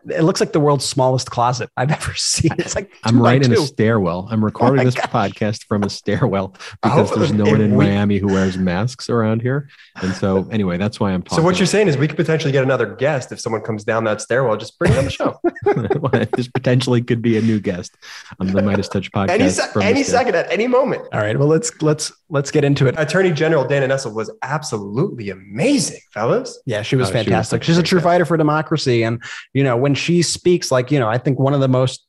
It 0.09 0.23
looks 0.23 0.41
like 0.41 0.53
the 0.53 0.61
world's 0.61 0.85
smallest 0.85 1.31
closet 1.31 1.70
I've 1.77 1.91
ever 1.99 2.14
seen. 2.14 2.51
It's 2.59 2.75
like 2.75 2.93
I'm 3.05 3.14
two 3.14 3.23
by 3.23 3.33
right 3.33 3.45
in 3.45 3.53
a 3.53 3.57
stairwell. 3.57 4.29
I'm 4.31 4.43
oh 4.43 4.47
recording 4.47 4.77
my 4.79 4.85
this 4.85 4.95
gosh. 4.95 5.07
podcast 5.07 5.64
from 5.64 5.83
a 5.83 5.91
stairwell 5.91 6.55
oh, 6.57 6.73
because 6.83 7.11
there's 7.14 7.33
no 7.33 7.45
one 7.45 7.61
in 7.61 7.75
we- 7.75 7.85
Miami 7.87 8.18
who 8.18 8.29
wears 8.29 8.57
masks 8.57 9.11
around 9.11 9.43
here. 9.43 9.68
And 9.97 10.14
so, 10.14 10.49
anyway, 10.51 10.79
that's 10.79 10.99
why 10.99 11.12
I'm 11.12 11.23
talking. 11.23 11.37
So 11.37 11.43
what 11.43 11.59
you're 11.59 11.66
saying 11.66 11.89
is 11.89 11.97
we 11.97 12.09
could 12.09 12.16
potentially 12.16 12.53
get 12.53 12.62
another 12.62 12.87
guest 12.95 13.33
if 13.33 13.41
someone 13.41 13.62
comes 13.62 13.85
down 13.85 14.05
that 14.05 14.20
stairwell. 14.20 14.57
Just 14.57 14.79
bring 14.79 14.93
it 14.93 14.99
on 14.99 15.05
the 15.05 15.11
show 15.11 15.39
this 16.37 16.49
potentially 16.49 17.03
could 17.03 17.23
be 17.23 17.37
a 17.37 17.43
new 17.43 17.61
guest 17.61 17.97
on 18.41 18.47
the 18.49 18.61
MeidasTouch 18.61 19.11
podcast. 19.14 19.31
any, 19.31 19.49
se- 19.49 19.68
from 19.73 19.83
any 19.83 20.03
second 20.03 20.35
at 20.35 20.51
any 20.51 20.66
moment. 20.66 21.03
All 21.12 21.20
right. 21.20 21.39
Well, 21.39 21.49
let's 21.49 21.83
let's 21.83 22.12
let's 22.31 22.51
get 22.51 22.64
into 22.64 22.87
it. 22.87 22.95
Attorney 22.99 23.33
General 23.33 23.64
Dana 23.66 23.89
Nessel 23.95 24.14
was 24.14 24.31
absolutely 24.43 25.31
amazing, 25.31 26.01
fellas. 26.12 26.61
Yeah, 26.66 26.83
she 26.83 26.97
was 26.97 27.03
Oh, 27.09 27.12
she 27.12 27.16
was 27.16 27.25
fantastic. 27.25 27.62
She's 27.62 27.79
a 27.79 27.83
true 27.83 27.99
guy. 27.99 28.05
fighter 28.05 28.25
for 28.25 28.37
democracy. 28.37 29.03
And, 29.03 29.23
you 29.53 29.62
know, 29.63 29.77
when 29.77 29.95
she 29.95 30.23
speaks, 30.23 30.71
like, 30.71 30.91
you 30.91 30.99
know, 30.99 31.09
I 31.09 31.19
think 31.19 31.39
one 31.39 31.55
of 31.55 31.61
the 31.61 31.69
most, 31.69 32.07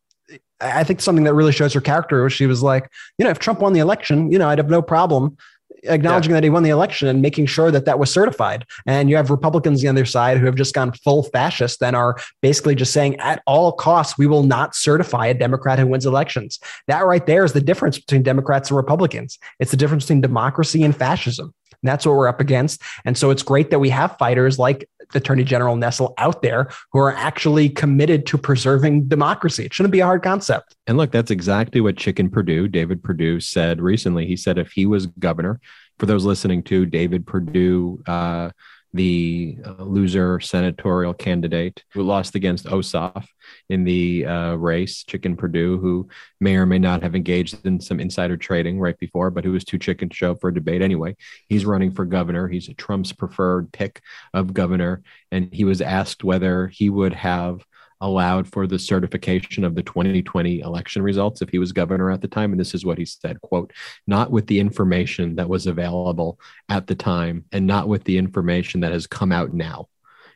I 0.61 0.83
think 0.83 1.01
something 1.01 1.25
that 1.25 1.33
really 1.33 1.51
shows 1.51 1.73
her 1.73 1.81
character 1.81 2.23
was 2.23 2.33
she 2.33 2.47
was 2.47 2.63
like, 2.63 2.89
you 3.17 3.25
know, 3.25 3.31
if 3.31 3.39
Trump 3.39 3.59
won 3.59 3.73
the 3.73 3.79
election, 3.79 4.31
you 4.31 4.39
know, 4.39 4.49
I'd 4.49 4.59
have 4.59 4.69
no 4.69 4.81
problem 4.81 5.37
acknowledging 5.85 6.33
that 6.33 6.43
he 6.43 6.49
won 6.49 6.63
the 6.63 6.69
election 6.69 7.07
and 7.07 7.21
making 7.21 7.45
sure 7.45 7.71
that 7.71 7.85
that 7.85 7.99
was 7.99 8.11
certified. 8.11 8.65
And 8.85 9.09
you 9.09 9.15
have 9.15 9.29
Republicans 9.29 9.79
on 9.81 9.95
the 9.95 10.01
other 10.01 10.05
side 10.05 10.37
who 10.37 10.45
have 10.45 10.55
just 10.55 10.73
gone 10.73 10.91
full 10.93 11.23
fascist 11.23 11.81
and 11.83 11.95
are 11.95 12.17
basically 12.41 12.75
just 12.75 12.93
saying 12.93 13.17
at 13.17 13.41
all 13.45 13.71
costs, 13.71 14.17
we 14.17 14.27
will 14.27 14.43
not 14.43 14.75
certify 14.75 15.27
a 15.27 15.33
Democrat 15.33 15.79
who 15.79 15.87
wins 15.87 16.05
elections. 16.05 16.59
That 16.87 17.05
right 17.05 17.25
there 17.25 17.43
is 17.43 17.53
the 17.53 17.61
difference 17.61 17.99
between 17.99 18.23
Democrats 18.23 18.69
and 18.69 18.77
Republicans. 18.77 19.37
It's 19.59 19.71
the 19.71 19.77
difference 19.77 20.05
between 20.05 20.21
democracy 20.21 20.83
and 20.83 20.95
fascism. 20.95 21.53
And 21.83 21.89
that's 21.89 22.05
what 22.05 22.15
we're 22.15 22.29
up 22.29 22.39
against. 22.39 22.81
And 23.05 23.17
so 23.17 23.29
it's 23.29 23.43
great 23.43 23.69
that 23.69 23.79
we 23.79 23.89
have 23.89 24.17
fighters 24.17 24.57
like 24.57 24.89
Attorney 25.13 25.43
General 25.43 25.75
Nessel 25.75 26.13
out 26.17 26.41
there 26.41 26.69
who 26.91 26.99
are 26.99 27.13
actually 27.13 27.69
committed 27.69 28.25
to 28.27 28.37
preserving 28.37 29.07
democracy. 29.07 29.65
It 29.65 29.73
shouldn't 29.73 29.91
be 29.91 29.99
a 29.99 30.05
hard 30.05 30.23
concept. 30.23 30.75
And 30.87 30.97
look, 30.97 31.11
that's 31.11 31.29
exactly 31.29 31.81
what 31.81 31.97
Chicken 31.97 32.29
Perdue, 32.29 32.67
David 32.67 33.03
Perdue, 33.03 33.39
said 33.41 33.81
recently. 33.81 34.25
He 34.25 34.37
said 34.37 34.57
if 34.57 34.71
he 34.71 34.85
was 34.85 35.05
governor, 35.05 35.59
for 35.99 36.05
those 36.07 36.25
listening 36.25 36.63
to 36.63 36.85
David 36.85 37.27
Perdue 37.27 38.01
uh, 38.07 38.49
the 38.93 39.57
uh, 39.65 39.83
loser 39.83 40.39
senatorial 40.39 41.13
candidate 41.13 41.83
who 41.93 42.03
lost 42.03 42.35
against 42.35 42.65
Ossoff 42.65 43.25
in 43.69 43.83
the 43.83 44.25
uh, 44.25 44.55
race, 44.55 45.03
Chicken 45.03 45.35
Perdue, 45.35 45.79
who 45.79 46.07
may 46.39 46.55
or 46.55 46.65
may 46.65 46.79
not 46.79 47.01
have 47.01 47.15
engaged 47.15 47.65
in 47.65 47.79
some 47.79 47.99
insider 47.99 48.37
trading 48.37 48.79
right 48.79 48.97
before, 48.99 49.31
but 49.31 49.43
who 49.43 49.51
was 49.51 49.63
too 49.63 49.79
chicken 49.79 50.09
to 50.09 50.15
show 50.15 50.35
for 50.35 50.49
a 50.49 50.53
debate 50.53 50.81
anyway. 50.81 51.15
He's 51.47 51.65
running 51.65 51.91
for 51.91 52.05
governor. 52.05 52.47
He's 52.47 52.69
Trump's 52.77 53.11
preferred 53.11 53.71
pick 53.71 54.01
of 54.33 54.53
governor. 54.53 55.01
And 55.31 55.51
he 55.51 55.63
was 55.63 55.81
asked 55.81 56.23
whether 56.23 56.67
he 56.67 56.89
would 56.89 57.13
have 57.13 57.65
allowed 58.03 58.45
for 58.45 58.67
the 58.67 58.77
certification 58.77 59.63
of 59.63 59.75
the 59.75 59.81
2020 59.81 60.59
election 60.59 61.01
results 61.01 61.41
if 61.41 61.49
he 61.49 61.57
was 61.57 61.71
governor 61.71 62.11
at 62.11 62.21
the 62.21 62.27
time 62.27 62.51
and 62.51 62.59
this 62.59 62.73
is 62.73 62.85
what 62.85 62.97
he 62.97 63.05
said 63.05 63.39
quote 63.39 63.71
not 64.07 64.29
with 64.29 64.45
the 64.47 64.59
information 64.59 65.35
that 65.35 65.47
was 65.47 65.67
available 65.67 66.37
at 66.67 66.85
the 66.85 66.95
time 66.95 67.45
and 67.53 67.65
not 67.65 67.87
with 67.87 68.03
the 68.03 68.17
information 68.17 68.81
that 68.81 68.91
has 68.91 69.07
come 69.07 69.31
out 69.31 69.53
now. 69.53 69.87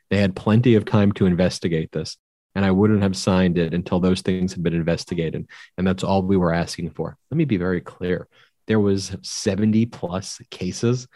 They 0.10 0.18
had 0.18 0.34
plenty 0.34 0.76
of 0.76 0.86
time 0.86 1.12
to 1.14 1.26
investigate 1.26 1.92
this 1.92 2.16
and 2.56 2.64
i 2.64 2.72
wouldn't 2.72 3.04
have 3.04 3.18
signed 3.18 3.58
it 3.58 3.74
until 3.74 4.00
those 4.00 4.22
things 4.22 4.54
had 4.54 4.64
been 4.64 4.74
investigated 4.74 5.46
and 5.78 5.86
that's 5.86 6.04
all 6.06 6.22
we 6.22 6.38
were 6.38 6.54
asking 6.54 6.92
for. 6.92 7.18
Let 7.30 7.38
me 7.38 7.44
be 7.44 7.58
very 7.58 7.82
clear. 7.82 8.30
There 8.68 8.80
was 8.80 9.14
70 9.22 9.88
plus 9.88 10.40
cases 10.50 11.08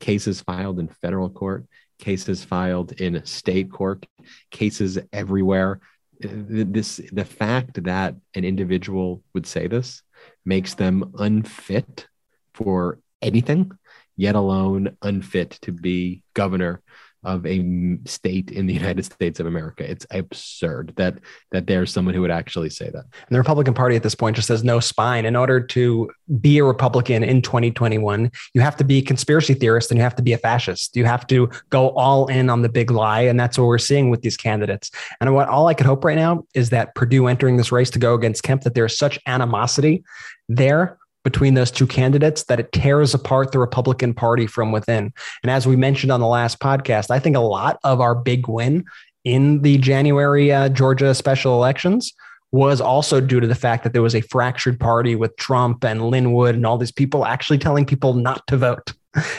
cases 0.00 0.40
filed 0.40 0.78
in 0.78 0.88
federal 0.88 1.28
court 1.28 1.66
cases 2.04 2.44
filed 2.44 2.92
in 3.00 3.24
state 3.24 3.70
court 3.72 4.06
cases 4.50 4.98
everywhere. 5.12 5.80
This 6.20 7.00
the 7.12 7.24
fact 7.24 7.82
that 7.84 8.14
an 8.34 8.44
individual 8.44 9.22
would 9.32 9.46
say 9.46 9.66
this 9.66 10.02
makes 10.44 10.74
them 10.74 11.12
unfit 11.18 12.06
for 12.52 13.00
anything 13.20 13.72
yet 14.16 14.36
alone 14.36 14.96
unfit 15.02 15.58
to 15.62 15.72
be 15.72 16.22
governor 16.34 16.82
of 17.24 17.44
a 17.46 17.98
state 18.04 18.50
in 18.50 18.66
the 18.66 18.74
United 18.74 19.04
States 19.04 19.40
of 19.40 19.46
America. 19.46 19.88
It's 19.88 20.06
absurd 20.10 20.92
that 20.96 21.18
that 21.52 21.66
there's 21.66 21.92
someone 21.92 22.14
who 22.14 22.20
would 22.20 22.30
actually 22.30 22.70
say 22.70 22.86
that. 22.86 23.04
And 23.04 23.30
the 23.30 23.38
Republican 23.38 23.74
Party 23.74 23.96
at 23.96 24.02
this 24.02 24.14
point 24.14 24.36
just 24.36 24.48
has 24.48 24.64
no 24.64 24.80
spine. 24.80 25.24
In 25.24 25.36
order 25.36 25.60
to 25.60 26.10
be 26.40 26.58
a 26.58 26.64
Republican 26.64 27.22
in 27.24 27.42
2021, 27.42 28.30
you 28.54 28.60
have 28.60 28.76
to 28.76 28.84
be 28.84 28.98
a 28.98 29.02
conspiracy 29.02 29.54
theorist 29.54 29.90
and 29.90 29.98
you 29.98 30.02
have 30.02 30.16
to 30.16 30.22
be 30.22 30.32
a 30.32 30.38
fascist. 30.38 30.96
You 30.96 31.04
have 31.04 31.26
to 31.28 31.50
go 31.70 31.90
all 31.90 32.26
in 32.26 32.50
on 32.50 32.62
the 32.62 32.68
big 32.68 32.90
lie. 32.90 33.22
And 33.22 33.38
that's 33.38 33.58
what 33.58 33.66
we're 33.66 33.78
seeing 33.78 34.10
with 34.10 34.22
these 34.22 34.36
candidates. 34.36 34.90
And 35.20 35.34
what 35.34 35.48
all 35.48 35.66
I 35.66 35.74
could 35.74 35.86
hope 35.86 36.04
right 36.04 36.16
now 36.16 36.44
is 36.54 36.70
that 36.70 36.94
Perdue 36.94 37.26
entering 37.26 37.56
this 37.56 37.72
race 37.72 37.90
to 37.90 37.98
go 37.98 38.14
against 38.14 38.42
Kemp, 38.42 38.62
that 38.62 38.74
there's 38.74 38.96
such 38.96 39.18
animosity 39.26 40.04
there 40.48 40.98
between 41.24 41.54
those 41.54 41.70
two 41.70 41.86
candidates 41.86 42.44
that 42.44 42.60
it 42.60 42.70
tears 42.72 43.14
apart 43.14 43.50
the 43.50 43.58
Republican 43.58 44.14
Party 44.14 44.46
from 44.46 44.70
within. 44.70 45.12
And 45.42 45.50
as 45.50 45.66
we 45.66 45.74
mentioned 45.74 46.12
on 46.12 46.20
the 46.20 46.26
last 46.26 46.60
podcast, 46.60 47.10
I 47.10 47.18
think 47.18 47.34
a 47.34 47.40
lot 47.40 47.78
of 47.82 48.00
our 48.00 48.14
big 48.14 48.46
win 48.46 48.84
in 49.24 49.62
the 49.62 49.78
January 49.78 50.52
uh, 50.52 50.68
Georgia 50.68 51.14
special 51.14 51.54
elections 51.54 52.12
was 52.52 52.80
also 52.80 53.20
due 53.20 53.40
to 53.40 53.48
the 53.48 53.54
fact 53.54 53.82
that 53.82 53.92
there 53.92 54.02
was 54.02 54.14
a 54.14 54.20
fractured 54.20 54.78
party 54.78 55.16
with 55.16 55.34
Trump 55.36 55.84
and 55.84 56.08
Lin 56.08 56.32
Wood 56.32 56.54
and 56.54 56.64
all 56.64 56.78
these 56.78 56.92
people 56.92 57.24
actually 57.24 57.58
telling 57.58 57.84
people 57.84 58.14
not 58.14 58.46
to 58.46 58.56
vote. 58.56 58.92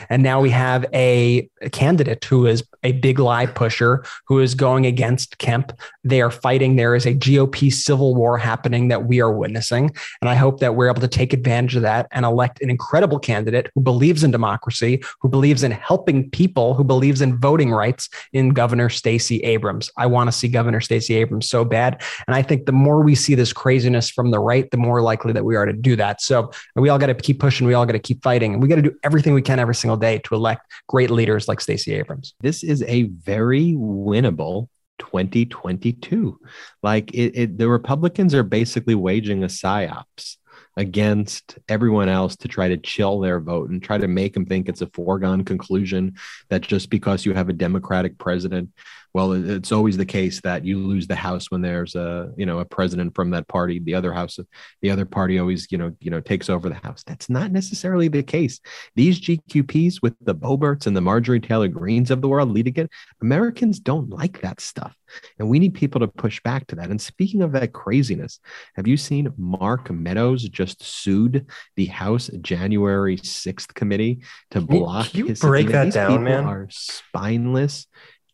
And 0.09 0.23
now 0.23 0.41
we 0.41 0.49
have 0.51 0.85
a, 0.93 1.49
a 1.61 1.69
candidate 1.69 2.23
who 2.25 2.45
is 2.47 2.63
a 2.83 2.93
big 2.93 3.19
lie 3.19 3.45
pusher 3.47 4.05
who 4.25 4.39
is 4.39 4.55
going 4.55 4.85
against 4.85 5.37
Kemp. 5.39 5.71
They 6.03 6.21
are 6.21 6.31
fighting. 6.31 6.75
There 6.75 6.95
is 6.95 7.05
a 7.05 7.13
GOP 7.15 7.73
civil 7.73 8.15
war 8.15 8.37
happening 8.37 8.87
that 8.89 9.05
we 9.05 9.19
are 9.21 9.31
witnessing. 9.31 9.91
And 10.21 10.29
I 10.29 10.35
hope 10.35 10.59
that 10.59 10.75
we're 10.75 10.89
able 10.89 11.01
to 11.01 11.07
take 11.07 11.33
advantage 11.33 11.75
of 11.75 11.81
that 11.81 12.07
and 12.11 12.25
elect 12.25 12.61
an 12.61 12.69
incredible 12.69 13.19
candidate 13.19 13.71
who 13.73 13.81
believes 13.81 14.23
in 14.23 14.31
democracy, 14.31 15.03
who 15.19 15.29
believes 15.29 15.63
in 15.63 15.71
helping 15.71 16.29
people, 16.29 16.73
who 16.73 16.83
believes 16.83 17.21
in 17.21 17.37
voting 17.37 17.71
rights 17.71 18.09
in 18.33 18.49
Governor 18.49 18.89
Stacey 18.89 19.39
Abrams. 19.39 19.89
I 19.97 20.05
want 20.05 20.27
to 20.27 20.31
see 20.31 20.47
Governor 20.47 20.81
Stacey 20.81 21.15
Abrams 21.15 21.49
so 21.49 21.65
bad. 21.65 22.01
And 22.27 22.35
I 22.35 22.41
think 22.41 22.65
the 22.65 22.71
more 22.71 23.01
we 23.01 23.15
see 23.15 23.35
this 23.35 23.51
craziness 23.53 24.09
from 24.09 24.31
the 24.31 24.39
right, 24.39 24.69
the 24.69 24.77
more 24.77 25.01
likely 25.01 25.33
that 25.33 25.43
we 25.43 25.55
are 25.55 25.65
to 25.65 25.73
do 25.73 25.95
that. 25.95 26.21
So 26.21 26.51
we 26.75 26.89
all 26.89 26.99
got 26.99 27.07
to 27.07 27.15
keep 27.15 27.39
pushing. 27.39 27.65
We 27.65 27.73
all 27.73 27.85
got 27.85 27.93
to 27.93 27.99
keep 27.99 28.21
fighting. 28.23 28.53
And 28.53 28.61
we 28.61 28.67
got 28.67 28.75
to 28.75 28.81
do 28.81 28.95
everything 29.03 29.33
we 29.33 29.41
can 29.41 29.59
every 29.65 29.75
single 29.75 29.97
day 29.97 30.19
to 30.19 30.35
elect 30.35 30.71
great 30.87 31.09
leaders 31.09 31.47
like 31.47 31.59
Stacey 31.59 31.95
Abrams. 31.95 32.35
This 32.39 32.63
is 32.63 32.83
a 32.83 33.03
very 33.03 33.73
winnable 33.73 34.69
2022. 34.99 36.39
Like 36.83 37.11
it, 37.13 37.33
it, 37.35 37.57
the 37.57 37.67
Republicans 37.67 38.35
are 38.35 38.43
basically 38.43 38.93
waging 38.93 39.43
a 39.43 39.47
psyops 39.47 40.37
against 40.77 41.57
everyone 41.67 42.09
else 42.09 42.35
to 42.35 42.47
try 42.47 42.67
to 42.67 42.77
chill 42.77 43.19
their 43.19 43.39
vote 43.39 43.69
and 43.69 43.81
try 43.81 43.97
to 43.97 44.07
make 44.07 44.33
them 44.33 44.45
think 44.45 44.69
it's 44.69 44.81
a 44.81 44.87
foregone 44.87 45.43
conclusion 45.43 46.13
that 46.49 46.61
just 46.61 46.89
because 46.89 47.25
you 47.25 47.33
have 47.33 47.49
a 47.49 47.53
Democratic 47.53 48.17
president, 48.19 48.69
well, 49.15 49.31
it's 49.31 49.71
always 49.71 49.95
the 49.95 50.05
case 50.05 50.41
that 50.41 50.65
you 50.65 50.77
lose 50.77 51.07
the 51.07 51.15
House 51.15 51.49
when 51.49 51.61
there's 51.61 51.95
a 51.95 52.33
you 52.35 52.45
know 52.45 52.59
a 52.59 52.65
president 52.65 53.15
from 53.15 53.29
that 53.29 53.47
party. 53.47 53.79
The 53.79 53.95
other 53.95 54.11
house, 54.11 54.37
the 54.81 54.91
other 54.91 55.05
party 55.05 55.39
always 55.39 55.71
you 55.71 55.77
know 55.77 55.93
you 56.01 56.11
know 56.11 56.19
takes 56.19 56.49
over 56.49 56.67
the 56.67 56.75
House. 56.75 57.01
That's 57.07 57.29
not 57.29 57.53
necessarily 57.53 58.09
the 58.09 58.23
case. 58.23 58.59
These 58.95 59.21
GQPs 59.21 60.01
with 60.01 60.15
the 60.19 60.35
Boeberts 60.35 60.85
and 60.85 60.97
the 60.97 61.01
Marjorie 61.01 61.39
Taylor 61.39 61.69
Greenes 61.69 62.11
of 62.11 62.21
the 62.21 62.27
world 62.27 62.51
leading 62.51 62.75
it, 62.75 62.91
Americans 63.21 63.79
don't 63.79 64.09
like 64.09 64.41
that 64.41 64.59
stuff, 64.59 64.93
and 65.39 65.47
we 65.47 65.59
need 65.59 65.75
people 65.75 66.01
to 66.01 66.09
push 66.09 66.43
back 66.43 66.67
to 66.67 66.75
that. 66.75 66.89
And 66.89 66.99
speaking 66.99 67.41
of 67.41 67.53
that 67.53 67.71
craziness, 67.71 68.41
have 68.75 68.85
you 68.85 68.97
seen 68.97 69.31
Mark 69.37 69.89
Meadows 69.89 70.43
just 70.49 70.83
sued 70.83 71.45
the 71.77 71.85
House 71.85 72.29
January 72.41 73.15
sixth 73.15 73.73
committee 73.75 74.23
to 74.51 74.59
block? 74.59 75.11
Can 75.11 75.19
you 75.19 75.27
his 75.27 75.39
break 75.39 75.69
that 75.69 75.93
down, 75.93 76.21
man? 76.25 76.43
Are 76.43 76.67
spineless 76.69 77.87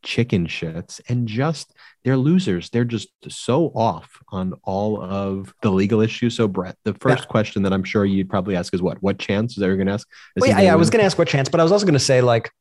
chicken 0.03 0.47
shits 0.47 0.99
and 1.09 1.27
just 1.27 1.73
they're 2.03 2.17
losers. 2.17 2.69
They're 2.69 2.85
just 2.85 3.09
so 3.29 3.71
off 3.75 4.09
on 4.29 4.53
all 4.63 5.01
of 5.01 5.53
the 5.61 5.69
legal 5.69 6.01
issues. 6.01 6.35
So, 6.35 6.47
Brett, 6.47 6.75
the 6.83 6.93
first 6.95 7.23
Yeah. 7.23 7.27
question 7.27 7.63
that 7.63 7.73
I'm 7.73 7.83
sure 7.83 8.05
you'd 8.05 8.29
probably 8.29 8.55
ask 8.55 8.73
is 8.73 8.81
what? 8.81 9.01
What 9.03 9.19
chance 9.19 9.51
is 9.53 9.57
that 9.57 9.67
you're 9.67 9.77
going 9.77 9.87
to 9.87 9.93
ask? 9.93 10.07
Is 10.35 10.47
yeah, 10.47 10.59
yeah, 10.61 10.73
I 10.73 10.75
was 10.75 10.89
going 10.89 11.01
to 11.01 11.05
ask 11.05 11.17
what 11.17 11.27
chance, 11.27 11.49
but 11.49 11.59
I 11.59 11.63
was 11.63 11.71
also 11.71 11.85
going 11.85 11.93
to 11.93 11.99
say, 11.99 12.21
like, 12.21 12.51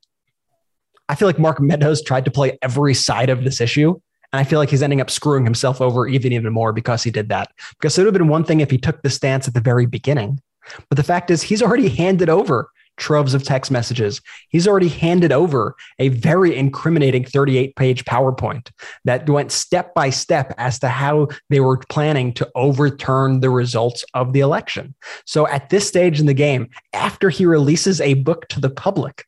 I 1.08 1.14
feel 1.14 1.26
like 1.26 1.38
Mark 1.38 1.60
Meadows 1.60 2.02
tried 2.02 2.24
to 2.26 2.30
play 2.30 2.58
every 2.62 2.94
side 2.94 3.30
of 3.30 3.42
this 3.44 3.60
issue. 3.60 3.98
And 4.32 4.38
I 4.38 4.44
feel 4.44 4.60
like 4.60 4.70
he's 4.70 4.82
ending 4.82 5.00
up 5.00 5.10
screwing 5.10 5.44
himself 5.44 5.80
over 5.80 6.06
even, 6.06 6.32
even 6.32 6.52
more 6.52 6.72
because 6.72 7.02
he 7.02 7.10
did 7.10 7.30
that. 7.30 7.50
Because 7.80 7.98
it 7.98 8.02
would 8.02 8.14
have 8.14 8.20
been 8.20 8.28
one 8.28 8.44
thing 8.44 8.60
if 8.60 8.70
he 8.70 8.78
took 8.78 9.02
the 9.02 9.10
stance 9.10 9.48
at 9.48 9.54
the 9.54 9.60
very 9.60 9.86
beginning. 9.86 10.40
But 10.88 10.96
the 10.96 11.02
fact 11.02 11.30
is, 11.32 11.42
he's 11.42 11.62
already 11.62 11.88
handed 11.88 12.28
over 12.28 12.70
troves 13.00 13.34
of 13.34 13.42
text 13.42 13.70
messages. 13.70 14.20
He's 14.50 14.68
already 14.68 14.88
handed 14.88 15.32
over 15.32 15.74
a 15.98 16.08
very 16.08 16.54
incriminating 16.54 17.24
38 17.24 17.74
page 17.74 18.04
PowerPoint 18.04 18.70
that 19.04 19.28
went 19.28 19.50
step 19.50 19.94
by 19.94 20.10
step 20.10 20.54
as 20.58 20.78
to 20.80 20.88
how 20.88 21.28
they 21.48 21.58
were 21.60 21.78
planning 21.88 22.32
to 22.34 22.48
overturn 22.54 23.40
the 23.40 23.50
results 23.50 24.04
of 24.14 24.32
the 24.32 24.40
election. 24.40 24.94
So 25.24 25.48
at 25.48 25.70
this 25.70 25.88
stage 25.88 26.20
in 26.20 26.26
the 26.26 26.34
game, 26.34 26.68
after 26.92 27.30
he 27.30 27.46
releases 27.46 28.00
a 28.00 28.14
book 28.14 28.46
to 28.48 28.60
the 28.60 28.70
public 28.70 29.24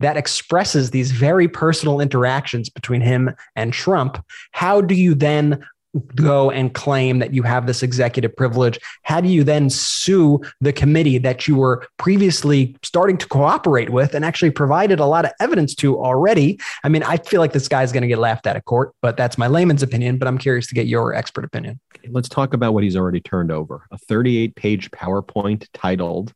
that 0.00 0.16
expresses 0.16 0.90
these 0.90 1.12
very 1.12 1.48
personal 1.48 2.00
interactions 2.00 2.68
between 2.68 3.00
him 3.00 3.34
and 3.56 3.72
Trump, 3.72 4.22
how 4.52 4.80
do 4.80 4.94
you 4.94 5.14
then 5.14 5.64
go 6.14 6.50
and 6.50 6.74
claim 6.74 7.18
that 7.18 7.34
you 7.34 7.42
have 7.42 7.66
this 7.66 7.82
executive 7.82 8.34
privilege? 8.36 8.78
How 9.02 9.20
do 9.20 9.28
you 9.28 9.44
then 9.44 9.70
sue 9.70 10.40
the 10.60 10.72
committee 10.72 11.18
that 11.18 11.46
you 11.46 11.56
were 11.56 11.86
previously 11.98 12.76
starting 12.82 13.16
to 13.18 13.26
cooperate 13.26 13.90
with 13.90 14.14
and 14.14 14.24
actually 14.24 14.50
provided 14.50 15.00
a 15.00 15.06
lot 15.06 15.24
of 15.24 15.32
evidence 15.40 15.74
to 15.76 15.98
already? 15.98 16.58
I 16.82 16.88
mean, 16.88 17.02
I 17.02 17.18
feel 17.18 17.40
like 17.40 17.52
this 17.52 17.68
guy's 17.68 17.92
going 17.92 18.02
to 18.02 18.08
get 18.08 18.18
laughed 18.18 18.46
at 18.46 18.56
at 18.56 18.64
court, 18.64 18.94
but 19.02 19.16
that's 19.16 19.38
my 19.38 19.46
layman's 19.46 19.82
opinion. 19.82 20.18
But 20.18 20.28
I'm 20.28 20.38
curious 20.38 20.66
to 20.68 20.74
get 20.74 20.86
your 20.86 21.14
expert 21.14 21.44
opinion. 21.44 21.80
Let's 22.08 22.28
talk 22.28 22.54
about 22.54 22.74
what 22.74 22.84
he's 22.84 22.96
already 22.96 23.20
turned 23.20 23.50
over 23.50 23.86
a 23.90 23.98
38 23.98 24.56
page 24.56 24.90
PowerPoint 24.90 25.66
titled 25.72 26.32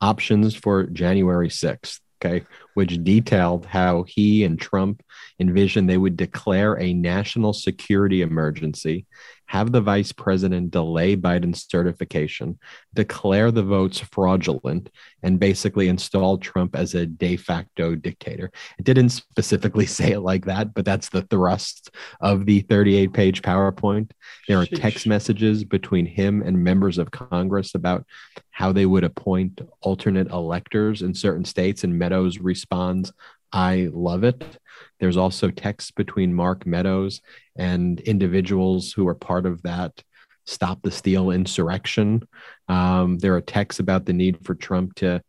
Options 0.00 0.54
for 0.54 0.84
January 0.84 1.48
6th. 1.48 2.00
Okay, 2.20 2.44
which 2.74 3.02
detailed 3.04 3.64
how 3.64 4.02
he 4.02 4.42
and 4.42 4.60
Trump 4.60 5.04
envisioned 5.38 5.88
they 5.88 5.98
would 5.98 6.16
declare 6.16 6.78
a 6.78 6.92
national 6.92 7.52
security 7.52 8.22
emergency, 8.22 9.06
have 9.46 9.72
the 9.72 9.80
vice 9.80 10.12
president 10.12 10.70
delay 10.70 11.16
Biden's 11.16 11.66
certification, 11.70 12.58
declare 12.92 13.50
the 13.50 13.62
votes 13.62 13.98
fraudulent, 13.98 14.90
and 15.22 15.40
basically 15.40 15.88
install 15.88 16.36
Trump 16.36 16.76
as 16.76 16.94
a 16.94 17.06
de 17.06 17.36
facto 17.36 17.94
dictator. 17.94 18.50
It 18.78 18.84
didn't 18.84 19.08
specifically 19.08 19.86
say 19.98 20.12
it 20.12 20.20
like 20.20 20.44
that, 20.44 20.74
but 20.74 20.84
that's 20.84 21.08
the 21.08 21.22
thrust 21.22 21.90
of 22.20 22.44
the 22.44 22.60
38 22.60 23.12
page 23.14 23.40
PowerPoint. 23.40 24.10
There 24.48 24.58
are 24.58 24.66
text 24.66 25.06
messages 25.06 25.64
between 25.64 26.04
him 26.04 26.42
and 26.42 26.62
members 26.62 26.98
of 26.98 27.10
Congress 27.10 27.74
about 27.74 28.04
how 28.50 28.72
they 28.72 28.86
would 28.86 29.04
appoint 29.04 29.60
alternate 29.80 30.30
electors 30.30 31.00
in 31.00 31.14
certain 31.14 31.44
states, 31.44 31.84
and 31.84 31.98
Meadows 31.98 32.38
responds, 32.38 33.12
I 33.52 33.88
love 33.92 34.24
it. 34.24 34.58
There's 35.00 35.16
also 35.16 35.50
texts 35.50 35.90
between 35.90 36.34
Mark 36.34 36.66
Meadows 36.66 37.20
and 37.56 38.00
individuals 38.00 38.92
who 38.92 39.06
are 39.08 39.14
part 39.14 39.46
of 39.46 39.62
that 39.62 40.02
Stop 40.48 40.80
the 40.80 40.90
Steal 40.90 41.30
insurrection. 41.30 42.26
Um, 42.68 43.18
there 43.18 43.34
are 43.34 43.40
texts 43.42 43.80
about 43.80 44.06
the 44.06 44.14
need 44.14 44.38
for 44.46 44.54
Trump 44.54 44.94
to 44.96 45.22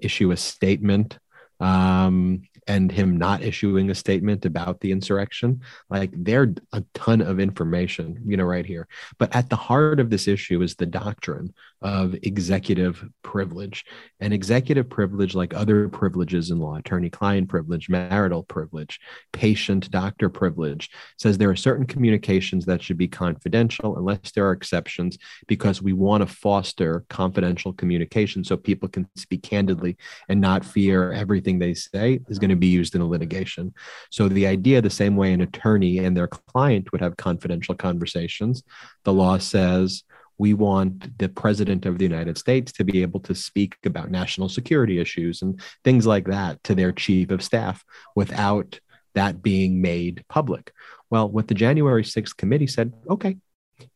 issue 0.00 0.32
a 0.32 0.36
statement 0.36 1.18
um, 1.60 2.42
and 2.66 2.92
him 2.92 3.16
not 3.16 3.42
issuing 3.42 3.88
a 3.88 3.94
statement 3.94 4.44
about 4.44 4.80
the 4.80 4.92
insurrection. 4.92 5.62
Like 5.88 6.10
there 6.12 6.52
a 6.74 6.84
ton 6.92 7.22
of 7.22 7.40
information, 7.40 8.22
you 8.26 8.36
know, 8.36 8.44
right 8.44 8.66
here. 8.66 8.86
But 9.18 9.34
at 9.34 9.48
the 9.48 9.56
heart 9.56 9.98
of 9.98 10.10
this 10.10 10.28
issue 10.28 10.60
is 10.60 10.74
the 10.74 10.84
doctrine 10.84 11.54
of 11.82 12.14
executive 12.22 13.04
privilege. 13.22 13.84
And 14.20 14.32
executive 14.32 14.88
privilege, 14.88 15.34
like 15.34 15.54
other 15.54 15.88
privileges 15.88 16.50
in 16.50 16.58
law, 16.58 16.76
attorney 16.76 17.10
client 17.10 17.48
privilege, 17.48 17.88
marital 17.88 18.42
privilege, 18.42 18.98
patient 19.32 19.90
doctor 19.90 20.28
privilege, 20.28 20.90
says 21.18 21.36
there 21.36 21.50
are 21.50 21.56
certain 21.56 21.86
communications 21.86 22.64
that 22.66 22.82
should 22.82 22.96
be 22.96 23.08
confidential 23.08 23.98
unless 23.98 24.32
there 24.32 24.46
are 24.46 24.52
exceptions 24.52 25.18
because 25.46 25.82
we 25.82 25.92
want 25.92 26.26
to 26.26 26.26
foster 26.26 27.04
confidential 27.10 27.72
communication 27.72 28.42
so 28.42 28.56
people 28.56 28.88
can 28.88 29.06
speak 29.16 29.42
candidly 29.42 29.96
and 30.28 30.40
not 30.40 30.64
fear 30.64 31.12
everything 31.12 31.58
they 31.58 31.74
say 31.74 32.20
is 32.28 32.38
going 32.38 32.50
to 32.50 32.56
be 32.56 32.66
used 32.66 32.94
in 32.94 33.00
a 33.00 33.06
litigation. 33.06 33.74
So 34.10 34.28
the 34.28 34.46
idea, 34.46 34.80
the 34.80 34.90
same 34.90 35.16
way 35.16 35.32
an 35.32 35.42
attorney 35.42 35.98
and 35.98 36.16
their 36.16 36.28
client 36.28 36.90
would 36.92 37.00
have 37.00 37.16
confidential 37.16 37.74
conversations, 37.74 38.62
the 39.04 39.12
law 39.12 39.38
says 39.38 40.04
we 40.38 40.54
want 40.54 41.18
the 41.18 41.28
president 41.28 41.86
of 41.86 41.98
the 41.98 42.04
United 42.04 42.38
States 42.38 42.72
to 42.72 42.84
be 42.84 43.02
able 43.02 43.20
to 43.20 43.34
speak 43.34 43.76
about 43.84 44.10
national 44.10 44.48
security 44.48 44.98
issues 44.98 45.42
and 45.42 45.60
things 45.84 46.06
like 46.06 46.26
that 46.26 46.62
to 46.64 46.74
their 46.74 46.92
chief 46.92 47.30
of 47.30 47.42
staff 47.42 47.84
without 48.14 48.80
that 49.14 49.42
being 49.42 49.80
made 49.80 50.24
public. 50.28 50.72
Well, 51.10 51.28
what 51.28 51.48
the 51.48 51.54
January 51.54 52.02
6th 52.02 52.36
committee 52.36 52.66
said, 52.66 52.92
okay, 53.08 53.36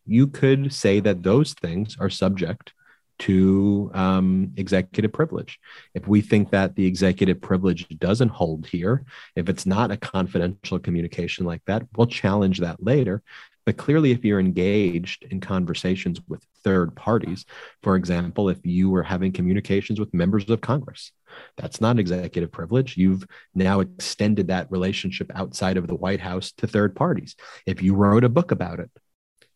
you 0.06 0.26
could 0.26 0.72
say 0.72 1.00
that 1.00 1.22
those 1.22 1.54
things 1.54 1.96
are 2.00 2.10
subject 2.10 2.72
to 3.20 3.90
um, 3.92 4.52
executive 4.56 5.12
privilege. 5.12 5.60
If 5.94 6.08
we 6.08 6.22
think 6.22 6.50
that 6.50 6.74
the 6.74 6.86
executive 6.86 7.40
privilege 7.40 7.86
doesn't 7.98 8.30
hold 8.30 8.66
here, 8.66 9.04
if 9.36 9.48
it's 9.50 9.66
not 9.66 9.90
a 9.90 9.98
confidential 9.98 10.78
communication 10.78 11.44
like 11.44 11.62
that, 11.66 11.86
we'll 11.94 12.06
challenge 12.06 12.60
that 12.60 12.82
later. 12.82 13.22
But 13.70 13.76
clearly, 13.76 14.10
if 14.10 14.24
you're 14.24 14.40
engaged 14.40 15.22
in 15.30 15.38
conversations 15.38 16.20
with 16.26 16.44
third 16.64 16.96
parties, 16.96 17.44
for 17.84 17.94
example, 17.94 18.48
if 18.48 18.58
you 18.64 18.90
were 18.90 19.04
having 19.04 19.30
communications 19.30 20.00
with 20.00 20.12
members 20.12 20.50
of 20.50 20.60
Congress, 20.60 21.12
that's 21.56 21.80
not 21.80 22.00
executive 22.00 22.50
privilege. 22.50 22.96
You've 22.96 23.24
now 23.54 23.78
extended 23.78 24.48
that 24.48 24.72
relationship 24.72 25.30
outside 25.36 25.76
of 25.76 25.86
the 25.86 25.94
White 25.94 26.18
House 26.18 26.50
to 26.56 26.66
third 26.66 26.96
parties. 26.96 27.36
If 27.64 27.80
you 27.80 27.94
wrote 27.94 28.24
a 28.24 28.28
book 28.28 28.50
about 28.50 28.80
it, 28.80 28.90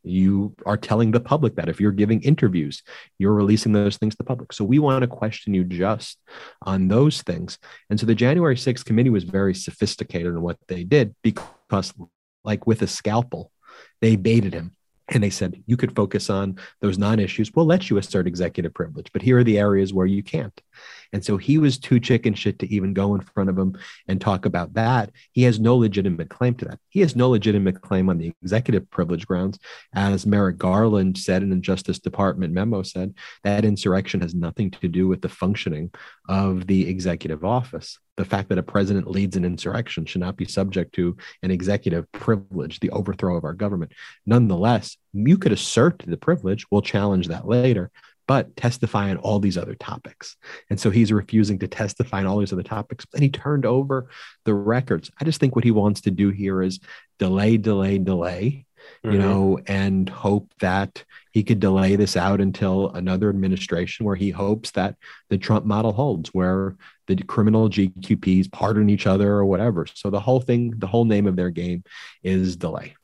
you 0.05 0.55
are 0.65 0.77
telling 0.77 1.11
the 1.11 1.19
public 1.19 1.57
that 1.57 1.69
if 1.69 1.81
you're 1.81 1.91
giving 1.91 2.23
interviews, 2.23 2.85
you're 3.19 3.35
releasing 3.35 3.73
those 3.73 3.97
things 3.97 4.15
to 4.15 4.19
the 4.19 4.23
public. 4.23 4.53
So 4.53 4.65
we 4.65 4.79
want 4.79 5.03
to 5.03 5.09
question 5.09 5.55
you 5.55 5.65
just 5.65 6.21
on 6.62 6.87
those 6.87 7.21
things. 7.23 7.59
And 7.91 7.99
so 7.99 8.07
the 8.07 8.15
January 8.15 8.55
6th 8.55 8.85
committee 8.85 9.11
was 9.11 9.25
very 9.25 9.57
sophisticated 9.57 10.29
in 10.29 10.41
what 10.41 10.59
they 10.69 10.85
did 10.85 11.17
because, 11.25 11.93
like 12.45 12.65
with 12.65 12.81
a 12.83 12.87
scalpel, 12.87 13.51
they 14.01 14.16
baited 14.16 14.55
him 14.55 14.74
and 15.09 15.22
they 15.22 15.30
said, 15.30 15.62
you 15.66 15.76
could 15.76 15.95
focus 15.95 16.30
on 16.30 16.59
those 16.80 16.99
non 16.99 17.20
issues. 17.20 17.53
We'll 17.55 17.66
let 17.66 17.91
you 17.91 17.99
assert 17.99 18.26
executive 18.26 18.72
privilege, 18.74 19.11
but 19.12 19.22
here 19.22 19.39
are 19.39 19.45
the 19.45 19.59
areas 19.59 19.93
where 19.93 20.07
you 20.07 20.22
can't. 20.22 20.59
And 21.12 21.25
so 21.25 21.37
he 21.37 21.59
was 21.59 21.79
too 21.79 22.01
chicken 22.01 22.35
shit 22.35 22.59
to 22.59 22.75
even 22.75 22.93
go 22.95 23.14
in 23.14 23.20
front 23.20 23.51
of 23.51 23.59
him 23.59 23.79
and 24.09 24.20
talk 24.20 24.47
about 24.47 24.75
that. 24.75 25.11
He 25.33 25.43
has 25.45 25.61
no 25.61 25.77
legitimate 25.77 26.29
claim 26.29 26.55
to 26.55 26.64
that. 26.66 26.81
He 26.89 27.01
has 27.01 27.14
no 27.14 27.31
legitimate 27.31 27.81
claim 27.81 28.09
on 28.09 28.18
the 28.18 28.33
executive 28.43 28.91
privilege 28.91 29.27
grounds. 29.27 29.59
As 29.93 30.27
Merrick 30.27 30.59
Garland 30.59 31.16
said 31.18 31.43
in 31.43 31.53
a 31.53 31.57
Justice 31.57 31.99
Department 31.99 32.53
memo 32.53 32.83
said, 32.83 33.14
that 33.43 33.64
insurrection 33.64 34.20
has 34.20 34.35
nothing 34.35 34.70
to 34.72 34.89
do 34.89 35.07
with 35.07 35.22
the 35.22 35.29
functioning 35.29 35.91
of 36.29 36.66
the 36.66 36.89
executive 36.89 37.45
office. 37.45 37.99
The 38.16 38.25
fact 38.25 38.49
that 38.51 38.59
a 38.59 38.62
president 38.62 39.11
leads 39.11 39.37
an 39.37 39.45
insurrection 39.45 40.07
should 40.07 40.20
not 40.20 40.37
be 40.37 40.45
subject 40.45 40.95
to 40.95 41.16
an 41.43 41.51
executive 41.51 42.11
privilege, 42.12 42.79
the 42.79 42.91
overthrow 42.91 43.37
of 43.37 43.45
our 43.45 43.55
government. 43.55 43.93
Nonetheless, 44.25 44.97
you 45.12 45.37
could 45.37 45.51
assert 45.51 46.03
the 46.07 46.16
privilege. 46.16 46.64
We'll 46.70 46.83
challenge 46.83 47.29
that 47.29 47.49
later 47.49 47.91
but 48.27 48.57
testify 48.57 49.11
on 49.11 49.16
all 49.18 49.39
these 49.39 49.59
other 49.59 49.75
topics. 49.75 50.37
And 50.70 50.81
so 50.81 50.91
he's 50.91 51.12
refusing 51.12 51.59
to 51.61 51.68
testify 51.68 52.20
on 52.20 52.27
all 52.27 52.39
these 52.39 52.53
other 52.53 52.62
topics. 52.62 53.05
And 53.12 53.22
he 53.22 53.29
turned 53.29 53.66
over 53.66 54.09
the 54.45 54.55
records. 54.55 55.11
I 55.20 55.25
just 55.25 55.41
think 55.41 55.55
what 55.55 55.64
he 55.64 55.70
wants 55.70 56.03
to 56.03 56.11
do 56.11 56.31
here 56.31 56.62
is 56.62 56.81
delay, 57.18 57.57
delay, 57.57 57.99
delay, 57.99 58.66
you 59.03 59.12
Mhm. 59.12 59.18
know, 59.18 59.59
and 59.66 60.09
hope 60.09 60.53
that 60.61 61.05
he 61.33 61.43
could 61.43 61.61
delay 61.61 61.97
this 61.97 62.16
out 62.16 62.41
until 62.41 62.91
another 62.91 63.29
administration 63.31 64.05
where 64.05 64.16
he 64.16 64.31
hopes 64.31 64.72
that 64.72 64.97
the 65.31 65.39
Trump 65.39 65.64
model 65.64 65.93
holds, 65.93 66.31
where 66.35 66.77
the 67.07 67.16
criminal 67.16 67.68
GQPs 67.68 68.49
pardon 68.49 68.91
each 68.91 69.07
other 69.07 69.33
or 69.33 69.45
whatever. 69.47 69.87
So 69.93 70.11
the 70.11 70.20
whole 70.20 70.41
thing, 70.41 70.75
the 70.77 70.87
whole 70.87 71.05
name 71.05 71.27
of 71.27 71.37
their 71.37 71.51
game 71.51 71.83
is 72.22 72.57
delay. 72.57 72.95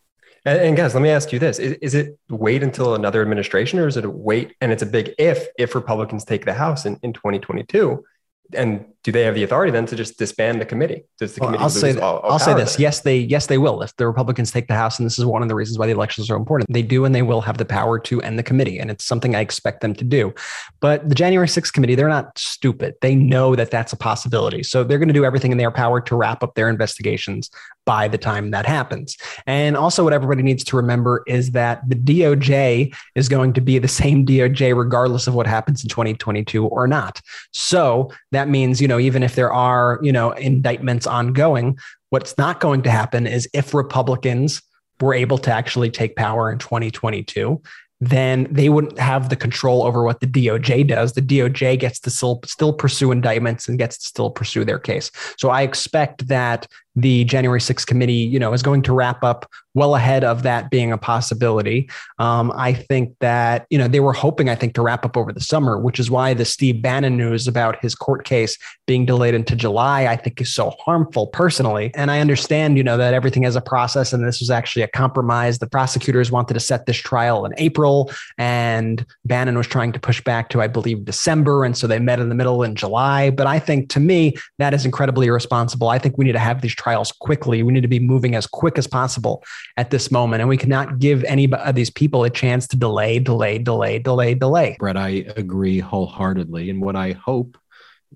And, 0.45 0.61
and 0.61 0.77
guys, 0.77 0.95
let 0.95 1.03
me 1.03 1.11
ask 1.11 1.33
you 1.33 1.39
this: 1.39 1.59
is, 1.59 1.73
is 1.75 1.95
it 1.95 2.19
wait 2.29 2.63
until 2.63 2.95
another 2.95 3.23
administration, 3.23 3.79
or 3.79 3.87
is 3.87 3.97
it 3.97 4.05
a 4.05 4.11
wait? 4.11 4.55
And 4.61 4.73
it's 4.73 4.83
a 4.83 4.87
big 4.87 5.15
if 5.19 5.47
if 5.59 5.75
Republicans 5.75 6.25
take 6.25 6.45
the 6.45 6.55
House 6.55 6.87
in, 6.87 6.99
in 7.03 7.13
2022. 7.13 8.05
And 8.53 8.87
do 9.03 9.13
they 9.13 9.23
have 9.23 9.35
the 9.35 9.43
authority 9.43 9.73
then 9.73 9.87
to 9.87 9.97
just 9.97 10.19
disband 10.19 10.61
the 10.61 10.67
committee? 10.67 11.05
Does 11.19 11.35
the 11.35 11.41
Well, 11.41 11.49
committee 11.49 11.63
I'll 11.63 11.71
say 11.71 11.99
all, 11.99 12.19
all 12.19 12.33
I'll 12.33 12.39
say 12.39 12.53
this. 12.55 12.77
then? 12.77 12.83
Yes, 12.83 13.01
they 13.01 13.19
yes 13.19 13.47
they 13.47 13.57
will. 13.57 13.81
If 13.83 13.97
the 13.97 14.07
Republicans 14.07 14.51
take 14.51 14.69
the 14.69 14.75
House, 14.75 14.99
and 14.99 15.07
this 15.07 15.19
is 15.19 15.25
one 15.25 15.43
of 15.43 15.49
the 15.49 15.55
reasons 15.55 15.79
why 15.79 15.87
the 15.87 15.93
elections 15.93 16.31
are 16.31 16.37
important, 16.37 16.71
they 16.71 16.83
do 16.83 17.05
and 17.07 17.15
they 17.15 17.23
will 17.23 17.41
have 17.41 17.57
the 17.57 17.65
power 17.65 17.99
to 18.01 18.21
end 18.21 18.39
the 18.39 18.43
committee, 18.43 18.79
and 18.79 18.91
it's 18.91 19.05
something 19.05 19.35
I 19.35 19.41
expect 19.41 19.81
them 19.81 19.95
to 19.95 20.05
do. 20.05 20.35
But 20.81 21.09
the 21.09 21.15
January 21.15 21.47
6th 21.49 21.73
committee, 21.73 21.95
they're 21.95 22.09
not 22.09 22.39
stupid. 22.39 22.95
They 23.01 23.15
know 23.15 23.57
that 23.57 23.71
that's 23.71 23.93
a 23.93 23.97
possibility, 23.97 24.63
so 24.63 24.85
they're 24.85 24.99
going 24.99 25.09
to 25.09 25.15
do 25.15 25.25
everything 25.25 25.53
in 25.53 25.59
their 25.59 25.71
power 25.71 26.01
to 26.03 26.17
wrap 26.17 26.43
up 26.43 26.55
their 26.55 26.69
investigations 26.69 27.51
by 27.87 28.07
the 28.07 28.19
time 28.19 28.51
that 28.51 28.67
happens. 28.67 29.17
And 29.47 29.77
also, 29.77 30.05
what 30.05 30.13
everybody 30.13 30.43
needs 30.43 30.63
to 30.65 30.77
remember 30.77 31.23
is 31.27 31.53
that 31.53 31.81
the 31.89 31.97
DOJ 31.97 32.95
is 33.15 33.29
going 33.29 33.55
to 33.55 33.61
be 33.63 33.79
the 33.79 33.89
same 33.89 34.27
DOJ 34.27 34.77
regardless 34.77 35.27
of 35.27 35.35
what 35.35 35.47
happens 35.47 35.83
in 35.83 35.89
2022 35.89 36.67
or 36.67 36.87
not. 36.87 37.21
So 37.53 38.13
that 38.33 38.49
means, 38.49 38.81
you 38.81 38.89
know, 38.91 39.01
even 39.01 39.23
if 39.23 39.35
there 39.35 39.53
are, 39.53 39.99
you 40.03 40.13
know, 40.13 40.33
indictments 40.33 41.07
ongoing, 41.07 41.79
what's 42.11 42.37
not 42.37 42.61
going 42.61 42.83
to 42.83 42.91
happen 42.91 43.27
is 43.27 43.49
if 43.55 43.73
Republicans 43.73 44.61
were 45.01 45.15
able 45.15 45.39
to 45.39 45.51
actually 45.51 45.91
take 45.91 46.15
power 46.17 46.53
in 46.53 46.59
2022, 46.59 47.63
then 48.01 48.47
they 48.51 48.69
wouldn't 48.69 48.99
have 48.99 49.29
the 49.29 49.37
control 49.37 49.83
over 49.83 50.03
what 50.03 50.21
the 50.21 50.27
DOJ 50.27 50.87
does. 50.87 51.13
The 51.13 51.23
DOJ 51.23 51.79
gets 51.79 52.01
to 52.01 52.11
still, 52.11 52.41
still 52.47 52.73
pursue 52.73 53.13
indictments 53.13 53.69
and 53.69 53.79
gets 53.79 53.99
to 53.99 54.07
still 54.07 54.31
pursue 54.31 54.65
their 54.65 54.79
case. 54.79 55.11
So 55.37 55.51
I 55.51 55.63
expect 55.63 56.29
that 56.29 56.67
the 56.97 57.25
January 57.25 57.61
6th 57.61 57.87
committee, 57.87 58.13
you 58.13 58.39
know, 58.39 58.53
is 58.53 58.63
going 58.63 58.83
to 58.83 58.93
wrap 58.93 59.23
up 59.23 59.47
well 59.75 59.95
ahead 59.95 60.25
of 60.25 60.43
that 60.43 60.71
being 60.71 60.91
a 60.91 60.99
possibility. 60.99 61.89
Um, 62.19 62.53
I 62.57 62.73
think 62.73 63.15
that, 63.21 63.67
you 63.71 63.79
know, 63.79 63.87
they 63.87 64.01
were 64.01 64.13
hoping, 64.13 64.49
I 64.49 64.57
think, 64.57 64.75
to 64.75 64.83
wrap 64.83 65.05
up 65.05 65.17
over 65.17 65.33
the 65.33 65.41
summer, 65.41 65.79
which 65.79 66.01
is 66.01 66.11
why 66.11 66.35
the 66.35 66.45
Steve 66.45 66.83
Bannon 66.83 67.17
news 67.17 67.47
about 67.47 67.81
his 67.81 67.95
court 67.95 68.25
case 68.25 68.59
being 68.87 69.07
delayed 69.07 69.35
into 69.35 69.55
July, 69.55 70.07
I 70.07 70.17
think 70.17 70.41
is 70.41 70.53
so 70.53 70.71
harmful 70.81 71.29
personally. 71.29 71.93
And 71.95 72.11
I 72.11 72.21
understand, 72.21 72.77
you 72.77 72.83
know, 72.83 72.97
that 72.97 73.15
everything 73.15 73.45
has 73.45 73.55
a 73.55 73.61
process 73.61 74.13
and 74.13 74.27
this 74.27 74.41
was 74.41 74.51
actually 74.51 74.83
a 74.83 74.89
compromise. 74.89 75.61
The 75.61 75.69
prosecutors 75.69 76.33
wanted 76.33 76.55
to 76.55 76.61
set 76.61 76.87
this 76.87 76.97
trial 76.97 77.45
in 77.45 77.53
April 77.57 78.11
and 78.39 79.07
Bannon 79.25 79.57
was 79.57 79.69
trying 79.69 79.93
to 79.93 80.01
push 80.01 80.21
back 80.21 80.49
to, 80.51 80.61
I 80.61 80.67
believe, 80.67 81.05
December. 81.05 81.65
And 81.65 81.77
so 81.77 81.87
they 81.87 82.01
met 82.01 82.19
in 82.19 82.29
the 82.29 82.35
middle 82.35 82.65
in 82.65 82.75
July. 82.75 83.31
But 83.31 83.47
I 83.47 83.61
think 83.61 83.89
to 83.91 84.01
me, 84.01 84.35
that 84.59 84.75
is 84.75 84.85
incredibly 84.85 85.29
irresponsible. 85.29 85.89
I 85.89 85.99
think 85.99 86.19
we 86.19 86.25
need 86.25 86.33
to 86.33 86.41
have 86.41 86.61
these 86.61 86.75
trials 86.81 87.13
quickly. 87.13 87.63
We 87.63 87.73
need 87.73 87.83
to 87.83 87.89
be 87.89 88.01
moving 88.01 88.35
as 88.35 88.47
quick 88.47 88.79
as 88.79 88.87
possible 88.87 89.45
at 89.77 89.91
this 89.91 90.11
moment. 90.11 90.41
And 90.41 90.49
we 90.49 90.57
cannot 90.57 90.99
give 90.99 91.23
any 91.25 91.53
of 91.53 91.75
these 91.75 91.91
people 91.91 92.25
a 92.25 92.31
chance 92.31 92.67
to 92.69 92.77
delay, 92.77 93.19
delay, 93.19 93.59
delay, 93.59 93.99
delay, 93.99 94.35
delay. 94.35 94.77
Brett, 94.79 94.97
I 94.97 95.27
agree 95.37 95.79
wholeheartedly. 95.79 96.71
And 96.71 96.81
what 96.81 96.97
I 96.97 97.13
hope 97.13 97.59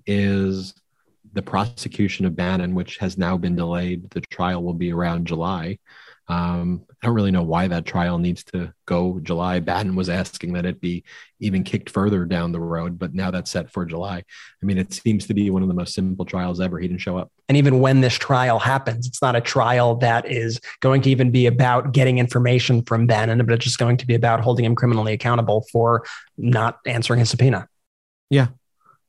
is 0.07 0.73
the 1.33 1.41
prosecution 1.41 2.25
of 2.25 2.35
Bannon, 2.35 2.73
which 2.73 2.97
has 2.97 3.17
now 3.17 3.37
been 3.37 3.55
delayed, 3.55 4.09
the 4.09 4.21
trial 4.21 4.63
will 4.63 4.73
be 4.73 4.91
around 4.91 5.27
July. 5.27 5.77
Um, 6.27 6.83
I 6.89 7.05
don't 7.05 7.15
really 7.15 7.31
know 7.31 7.43
why 7.43 7.67
that 7.67 7.85
trial 7.85 8.17
needs 8.17 8.43
to 8.45 8.73
go 8.85 9.19
July. 9.21 9.59
Bannon 9.59 9.95
was 9.95 10.09
asking 10.09 10.53
that 10.53 10.65
it 10.65 10.81
be 10.81 11.03
even 11.39 11.63
kicked 11.63 11.89
further 11.89 12.25
down 12.25 12.51
the 12.51 12.59
road, 12.59 12.97
but 12.97 13.13
now 13.13 13.29
that's 13.29 13.51
set 13.51 13.71
for 13.71 13.85
July. 13.85 14.17
I 14.17 14.65
mean, 14.65 14.77
it 14.77 14.91
seems 14.91 15.27
to 15.27 15.33
be 15.33 15.49
one 15.51 15.61
of 15.61 15.67
the 15.67 15.75
most 15.75 15.93
simple 15.93 16.25
trials 16.25 16.59
ever. 16.59 16.79
He 16.79 16.87
didn't 16.87 17.01
show 17.01 17.17
up. 17.17 17.31
And 17.47 17.57
even 17.57 17.79
when 17.79 18.01
this 18.01 18.15
trial 18.15 18.57
happens, 18.57 19.05
it's 19.05 19.21
not 19.21 19.35
a 19.35 19.41
trial 19.41 19.95
that 19.97 20.31
is 20.31 20.59
going 20.79 21.03
to 21.03 21.11
even 21.11 21.29
be 21.29 21.45
about 21.45 21.91
getting 21.91 22.17
information 22.17 22.83
from 22.83 23.05
Bannon, 23.05 23.45
but 23.45 23.53
it's 23.53 23.65
just 23.65 23.77
going 23.77 23.97
to 23.97 24.07
be 24.07 24.15
about 24.15 24.41
holding 24.41 24.65
him 24.65 24.75
criminally 24.75 25.13
accountable 25.13 25.65
for 25.71 26.05
not 26.37 26.79
answering 26.87 27.19
his 27.19 27.29
subpoena. 27.29 27.67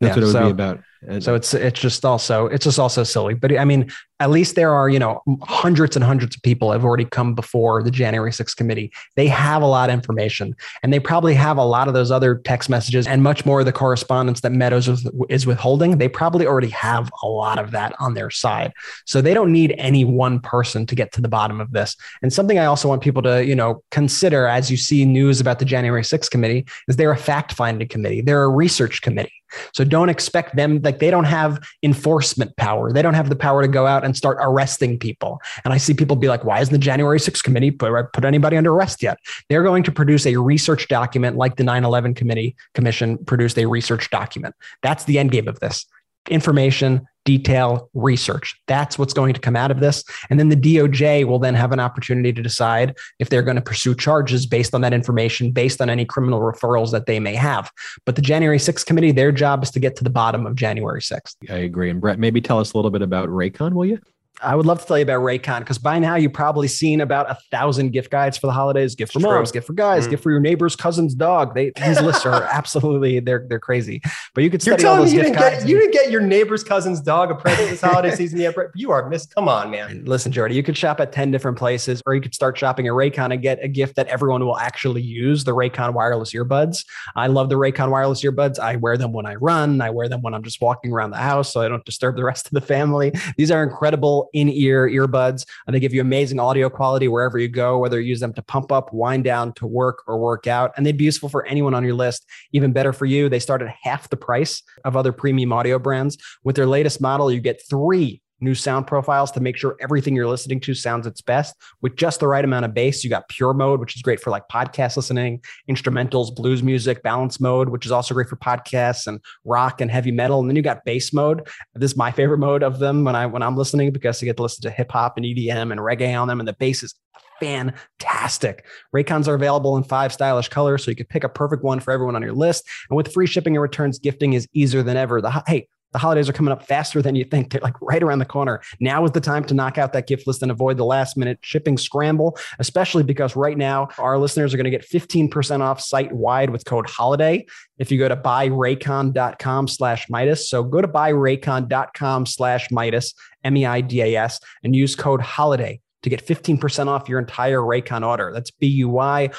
That's 0.00 0.16
Yeah, 0.16 0.22
what 0.22 0.22
it 0.22 0.26
would 0.26 0.32
so- 0.32 0.44
be 0.44 0.50
about. 0.50 0.80
And 1.08 1.22
So 1.22 1.34
it's 1.34 1.54
it's 1.54 1.78
just 1.78 2.04
also 2.04 2.46
it's 2.46 2.64
just 2.64 2.78
also 2.78 3.04
silly. 3.04 3.34
But 3.34 3.56
I 3.56 3.64
mean, 3.64 3.90
at 4.18 4.30
least 4.30 4.56
there 4.56 4.72
are 4.74 4.88
you 4.88 4.98
know 4.98 5.20
hundreds 5.42 5.94
and 5.94 6.04
hundreds 6.04 6.34
of 6.34 6.42
people 6.42 6.72
have 6.72 6.84
already 6.84 7.04
come 7.04 7.34
before 7.34 7.82
the 7.82 7.90
January 7.92 8.32
6th 8.32 8.56
committee. 8.56 8.90
They 9.14 9.28
have 9.28 9.62
a 9.62 9.66
lot 9.66 9.88
of 9.90 9.94
information, 9.94 10.56
and 10.82 10.92
they 10.92 10.98
probably 10.98 11.34
have 11.34 11.58
a 11.58 11.64
lot 11.64 11.86
of 11.86 11.94
those 11.94 12.10
other 12.10 12.36
text 12.36 12.68
messages 12.70 13.06
and 13.06 13.22
much 13.22 13.44
more 13.46 13.60
of 13.60 13.66
the 13.66 13.72
correspondence 13.72 14.40
that 14.40 14.52
Meadows 14.52 14.88
is, 14.88 15.08
is 15.28 15.46
withholding. 15.46 15.98
They 15.98 16.08
probably 16.08 16.46
already 16.46 16.70
have 16.70 17.10
a 17.22 17.28
lot 17.28 17.58
of 17.58 17.70
that 17.72 17.94
on 18.00 18.14
their 18.14 18.30
side. 18.30 18.72
So 19.04 19.20
they 19.20 19.34
don't 19.34 19.52
need 19.52 19.74
any 19.78 20.04
one 20.04 20.40
person 20.40 20.86
to 20.86 20.94
get 20.94 21.12
to 21.12 21.20
the 21.20 21.28
bottom 21.28 21.60
of 21.60 21.72
this. 21.72 21.94
And 22.22 22.32
something 22.32 22.58
I 22.58 22.64
also 22.64 22.88
want 22.88 23.02
people 23.02 23.22
to 23.22 23.44
you 23.44 23.54
know 23.54 23.82
consider 23.90 24.46
as 24.46 24.70
you 24.70 24.78
see 24.78 25.04
news 25.04 25.40
about 25.40 25.58
the 25.60 25.66
January 25.66 26.02
6th 26.02 26.30
committee 26.30 26.66
is 26.88 26.96
they're 26.96 27.12
a 27.12 27.16
fact 27.18 27.52
finding 27.52 27.86
committee. 27.86 28.22
They're 28.22 28.42
a 28.44 28.48
research 28.48 29.02
committee. 29.02 29.32
So 29.72 29.84
don't 29.84 30.08
expect 30.08 30.56
them 30.56 30.80
like 30.82 30.98
they 30.98 31.10
don't 31.10 31.24
have 31.24 31.58
enforcement 31.82 32.56
power. 32.56 32.92
They 32.92 33.02
don't 33.02 33.14
have 33.14 33.28
the 33.28 33.36
power 33.36 33.62
to 33.62 33.68
go 33.68 33.86
out 33.86 34.04
and 34.04 34.16
start 34.16 34.38
arresting 34.40 34.98
people. 34.98 35.40
And 35.64 35.72
I 35.72 35.76
see 35.76 35.94
people 35.94 36.16
be 36.16 36.28
like, 36.28 36.44
why 36.44 36.60
isn't 36.60 36.72
the 36.72 36.78
January 36.78 37.18
6th 37.18 37.42
committee 37.42 37.70
put, 37.70 37.92
uh, 37.92 38.04
put 38.12 38.24
anybody 38.24 38.56
under 38.56 38.72
arrest 38.72 39.02
yet? 39.02 39.18
They're 39.48 39.62
going 39.62 39.82
to 39.84 39.92
produce 39.92 40.26
a 40.26 40.36
research 40.36 40.88
document 40.88 41.36
like 41.36 41.56
the 41.56 41.64
9-11 41.64 42.16
committee 42.16 42.56
commission 42.74 43.18
produced 43.24 43.58
a 43.58 43.66
research 43.66 44.10
document. 44.10 44.54
That's 44.82 45.04
the 45.04 45.18
end 45.18 45.30
game 45.30 45.48
of 45.48 45.60
this. 45.60 45.86
Information, 46.28 47.06
detail, 47.26 47.90
research. 47.92 48.58
That's 48.66 48.98
what's 48.98 49.12
going 49.12 49.34
to 49.34 49.40
come 49.40 49.56
out 49.56 49.70
of 49.70 49.80
this. 49.80 50.02
And 50.30 50.40
then 50.40 50.48
the 50.48 50.56
DOJ 50.56 51.26
will 51.26 51.38
then 51.38 51.54
have 51.54 51.72
an 51.72 51.80
opportunity 51.80 52.32
to 52.32 52.40
decide 52.40 52.96
if 53.18 53.28
they're 53.28 53.42
going 53.42 53.56
to 53.56 53.62
pursue 53.62 53.94
charges 53.94 54.46
based 54.46 54.74
on 54.74 54.80
that 54.80 54.94
information, 54.94 55.52
based 55.52 55.82
on 55.82 55.90
any 55.90 56.06
criminal 56.06 56.40
referrals 56.40 56.90
that 56.92 57.04
they 57.04 57.20
may 57.20 57.34
have. 57.34 57.70
But 58.06 58.16
the 58.16 58.22
January 58.22 58.58
6th 58.58 58.86
committee, 58.86 59.12
their 59.12 59.32
job 59.32 59.62
is 59.62 59.70
to 59.72 59.80
get 59.80 59.96
to 59.96 60.04
the 60.04 60.10
bottom 60.10 60.46
of 60.46 60.54
January 60.54 61.02
6th. 61.02 61.34
I 61.50 61.56
agree. 61.56 61.90
And 61.90 62.00
Brett, 62.00 62.18
maybe 62.18 62.40
tell 62.40 62.60
us 62.60 62.72
a 62.72 62.78
little 62.78 62.90
bit 62.90 63.02
about 63.02 63.28
Raycon, 63.28 63.74
will 63.74 63.84
you? 63.84 64.00
I 64.42 64.54
would 64.54 64.66
love 64.66 64.80
to 64.80 64.86
tell 64.86 64.98
you 64.98 65.02
about 65.02 65.20
Raycon 65.22 65.60
because 65.60 65.78
by 65.78 65.98
now 65.98 66.16
you've 66.16 66.32
probably 66.32 66.68
seen 66.68 67.00
about 67.00 67.30
a 67.30 67.38
thousand 67.50 67.90
gift 67.90 68.10
guides 68.10 68.36
for 68.36 68.46
the 68.46 68.52
holidays. 68.52 68.94
Gift 68.94 69.12
for 69.12 69.20
true. 69.20 69.30
moms, 69.30 69.50
gift 69.52 69.66
for 69.66 69.72
guys, 69.72 70.06
Mm. 70.06 70.10
gift 70.10 70.22
for 70.22 70.30
your 70.30 70.40
neighbor's 70.40 70.76
cousin's 70.76 71.14
dog. 71.14 71.54
They 71.54 71.72
these 71.84 72.00
lists 72.00 72.26
are 72.26 72.42
absolutely 72.52 73.20
they're 73.20 73.46
they're 73.48 73.60
crazy. 73.60 74.00
But 74.34 74.44
you 74.44 74.50
could 74.50 74.62
study 74.62 74.84
all 74.84 74.96
those 74.96 75.12
me 75.12 75.18
you 75.18 75.22
gift 75.24 75.34
didn't 75.34 75.40
guides. 75.50 75.64
get 75.64 75.68
you 75.70 75.78
didn't 75.78 75.92
get 75.92 76.10
your 76.10 76.20
neighbor's 76.20 76.62
cousin's 76.64 77.00
dog 77.00 77.30
a 77.30 77.34
present 77.34 77.70
this 77.70 77.80
holiday 77.80 78.10
season 78.14 78.38
yet? 78.40 78.54
You 78.74 78.90
are 78.90 79.08
missed. 79.08 79.34
Come 79.34 79.48
on, 79.48 79.70
man. 79.70 79.90
And 79.90 80.08
Listen, 80.08 80.32
Jordy, 80.32 80.54
you 80.54 80.62
could 80.62 80.76
shop 80.76 81.00
at 81.00 81.12
10 81.12 81.30
different 81.30 81.56
places, 81.58 82.02
or 82.06 82.14
you 82.14 82.20
could 82.20 82.34
start 82.34 82.56
shopping 82.58 82.86
at 82.86 82.92
Raycon 82.92 83.32
and 83.32 83.40
get 83.42 83.62
a 83.62 83.68
gift 83.68 83.96
that 83.96 84.06
everyone 84.08 84.44
will 84.44 84.58
actually 84.58 85.02
use 85.02 85.44
the 85.44 85.52
Raycon 85.52 85.94
wireless 85.94 86.32
earbuds. 86.32 86.84
I 87.14 87.26
love 87.28 87.48
the 87.48 87.56
Raycon 87.56 87.90
wireless 87.90 88.22
earbuds. 88.22 88.58
I 88.58 88.76
wear 88.76 88.96
them 88.96 89.12
when 89.12 89.26
I 89.26 89.34
run, 89.36 89.80
I 89.80 89.90
wear 89.90 90.08
them 90.08 90.22
when 90.22 90.34
I'm 90.34 90.42
just 90.42 90.60
walking 90.60 90.92
around 90.92 91.10
the 91.10 91.16
house 91.16 91.52
so 91.52 91.60
I 91.62 91.68
don't 91.68 91.84
disturb 91.84 92.16
the 92.16 92.24
rest 92.24 92.46
of 92.46 92.52
the 92.52 92.60
family. 92.60 93.12
These 93.36 93.50
are 93.50 93.62
incredible 93.62 94.25
in 94.32 94.48
ear 94.48 94.88
earbuds. 94.88 95.46
And 95.66 95.74
they 95.74 95.80
give 95.80 95.94
you 95.94 96.00
amazing 96.00 96.40
audio 96.40 96.68
quality 96.68 97.08
wherever 97.08 97.38
you 97.38 97.48
go, 97.48 97.78
whether 97.78 98.00
you 98.00 98.08
use 98.08 98.20
them 98.20 98.32
to 98.34 98.42
pump 98.42 98.72
up, 98.72 98.92
wind 98.92 99.24
down, 99.24 99.52
to 99.54 99.66
work, 99.66 100.02
or 100.06 100.18
work 100.18 100.46
out. 100.46 100.72
And 100.76 100.84
they'd 100.84 100.96
be 100.96 101.04
useful 101.04 101.28
for 101.28 101.46
anyone 101.46 101.74
on 101.74 101.84
your 101.84 101.94
list. 101.94 102.26
Even 102.52 102.72
better 102.72 102.92
for 102.92 103.06
you, 103.06 103.28
they 103.28 103.38
start 103.38 103.62
at 103.62 103.74
half 103.82 104.08
the 104.08 104.16
price 104.16 104.62
of 104.84 104.96
other 104.96 105.12
premium 105.12 105.52
audio 105.52 105.78
brands. 105.78 106.16
With 106.44 106.56
their 106.56 106.66
latest 106.66 107.00
model, 107.00 107.30
you 107.30 107.40
get 107.40 107.62
three 107.68 108.22
new 108.40 108.54
sound 108.54 108.86
profiles 108.86 109.30
to 109.32 109.40
make 109.40 109.56
sure 109.56 109.76
everything 109.80 110.14
you're 110.14 110.28
listening 110.28 110.60
to 110.60 110.74
sounds 110.74 111.06
its 111.06 111.20
best 111.20 111.54
with 111.82 111.96
just 111.96 112.20
the 112.20 112.28
right 112.28 112.44
amount 112.44 112.64
of 112.64 112.74
bass. 112.74 113.02
You 113.02 113.10
got 113.10 113.28
pure 113.28 113.54
mode, 113.54 113.80
which 113.80 113.96
is 113.96 114.02
great 114.02 114.20
for 114.20 114.30
like 114.30 114.48
podcast 114.48 114.96
listening, 114.96 115.42
instrumentals, 115.68 116.34
blues 116.34 116.62
music, 116.62 117.02
balance 117.02 117.40
mode, 117.40 117.68
which 117.70 117.86
is 117.86 117.92
also 117.92 118.14
great 118.14 118.28
for 118.28 118.36
podcasts 118.36 119.06
and 119.06 119.20
rock 119.44 119.80
and 119.80 119.90
heavy 119.90 120.10
metal. 120.10 120.40
And 120.40 120.48
then 120.48 120.56
you 120.56 120.62
got 120.62 120.84
bass 120.84 121.12
mode. 121.12 121.46
This 121.74 121.92
is 121.92 121.96
my 121.96 122.10
favorite 122.10 122.38
mode 122.38 122.62
of 122.62 122.78
them 122.78 123.04
when 123.04 123.14
I 123.14 123.26
when 123.26 123.42
I'm 123.42 123.56
listening 123.56 123.92
because 123.92 124.22
I 124.22 124.26
get 124.26 124.36
to 124.36 124.42
listen 124.42 124.62
to 124.62 124.70
hip 124.70 124.92
hop 124.92 125.16
and 125.16 125.24
EDM 125.24 125.72
and 125.72 125.80
reggae 125.80 126.20
on 126.20 126.28
them, 126.28 126.40
and 126.40 126.48
the 126.48 126.54
bass 126.54 126.82
is 126.82 126.94
fantastic. 127.40 128.64
Raycons 128.94 129.28
are 129.28 129.34
available 129.34 129.76
in 129.76 129.84
five 129.84 130.12
stylish 130.12 130.48
colors, 130.48 130.84
so 130.84 130.90
you 130.90 130.96
can 130.96 131.06
pick 131.06 131.24
a 131.24 131.28
perfect 131.28 131.62
one 131.62 131.80
for 131.80 131.92
everyone 131.92 132.16
on 132.16 132.22
your 132.22 132.32
list. 132.32 132.68
And 132.90 132.96
with 132.96 133.12
free 133.12 133.26
shipping 133.26 133.56
and 133.56 133.62
returns, 133.62 133.98
gifting 133.98 134.32
is 134.32 134.48
easier 134.52 134.82
than 134.82 134.96
ever. 134.96 135.20
The 135.20 135.42
hey, 135.46 135.68
The 135.96 136.00
holidays 136.00 136.28
are 136.28 136.34
coming 136.34 136.52
up 136.52 136.66
faster 136.66 137.00
than 137.00 137.14
you 137.14 137.24
think. 137.24 137.52
They're 137.52 137.60
like 137.62 137.80
right 137.80 138.02
around 138.02 138.18
the 138.18 138.26
corner. 138.26 138.60
Now 138.80 139.06
is 139.06 139.12
the 139.12 139.20
time 139.22 139.44
to 139.44 139.54
knock 139.54 139.78
out 139.78 139.94
that 139.94 140.06
gift 140.06 140.26
list 140.26 140.42
and 140.42 140.50
avoid 140.50 140.76
the 140.76 140.84
last 140.84 141.16
minute 141.16 141.38
shipping 141.40 141.78
scramble, 141.78 142.36
especially 142.58 143.02
because 143.02 143.34
right 143.34 143.56
now 143.56 143.88
our 143.96 144.18
listeners 144.18 144.52
are 144.52 144.58
going 144.58 144.64
to 144.64 144.70
get 144.70 144.86
15% 144.86 145.62
off 145.62 145.80
site 145.80 146.12
wide 146.12 146.50
with 146.50 146.66
code 146.66 146.86
HOLIDAY 146.86 147.46
if 147.78 147.90
you 147.90 147.96
go 147.96 148.10
to 148.10 148.16
buyraycon.com 148.16 149.68
slash 149.68 150.06
meidas. 150.08 150.40
So 150.40 150.62
go 150.62 150.82
to 150.82 150.88
buyraycon.com 150.88 152.26
slash 152.26 152.68
meidas, 152.68 153.14
M 153.42 153.56
E 153.56 153.64
I 153.64 153.80
D 153.80 154.02
A 154.02 154.16
S, 154.16 154.38
and 154.62 154.76
use 154.76 154.94
code 154.94 155.22
HOLIDAY 155.22 155.80
to 156.02 156.10
get 156.10 156.24
15% 156.24 156.86
off 156.86 157.08
your 157.08 157.18
entire 157.18 157.60
Raycon 157.60 158.06
order. 158.06 158.30
That's 158.32 158.50
B-U-Y-R-A-Y-C-O-N 158.52 159.30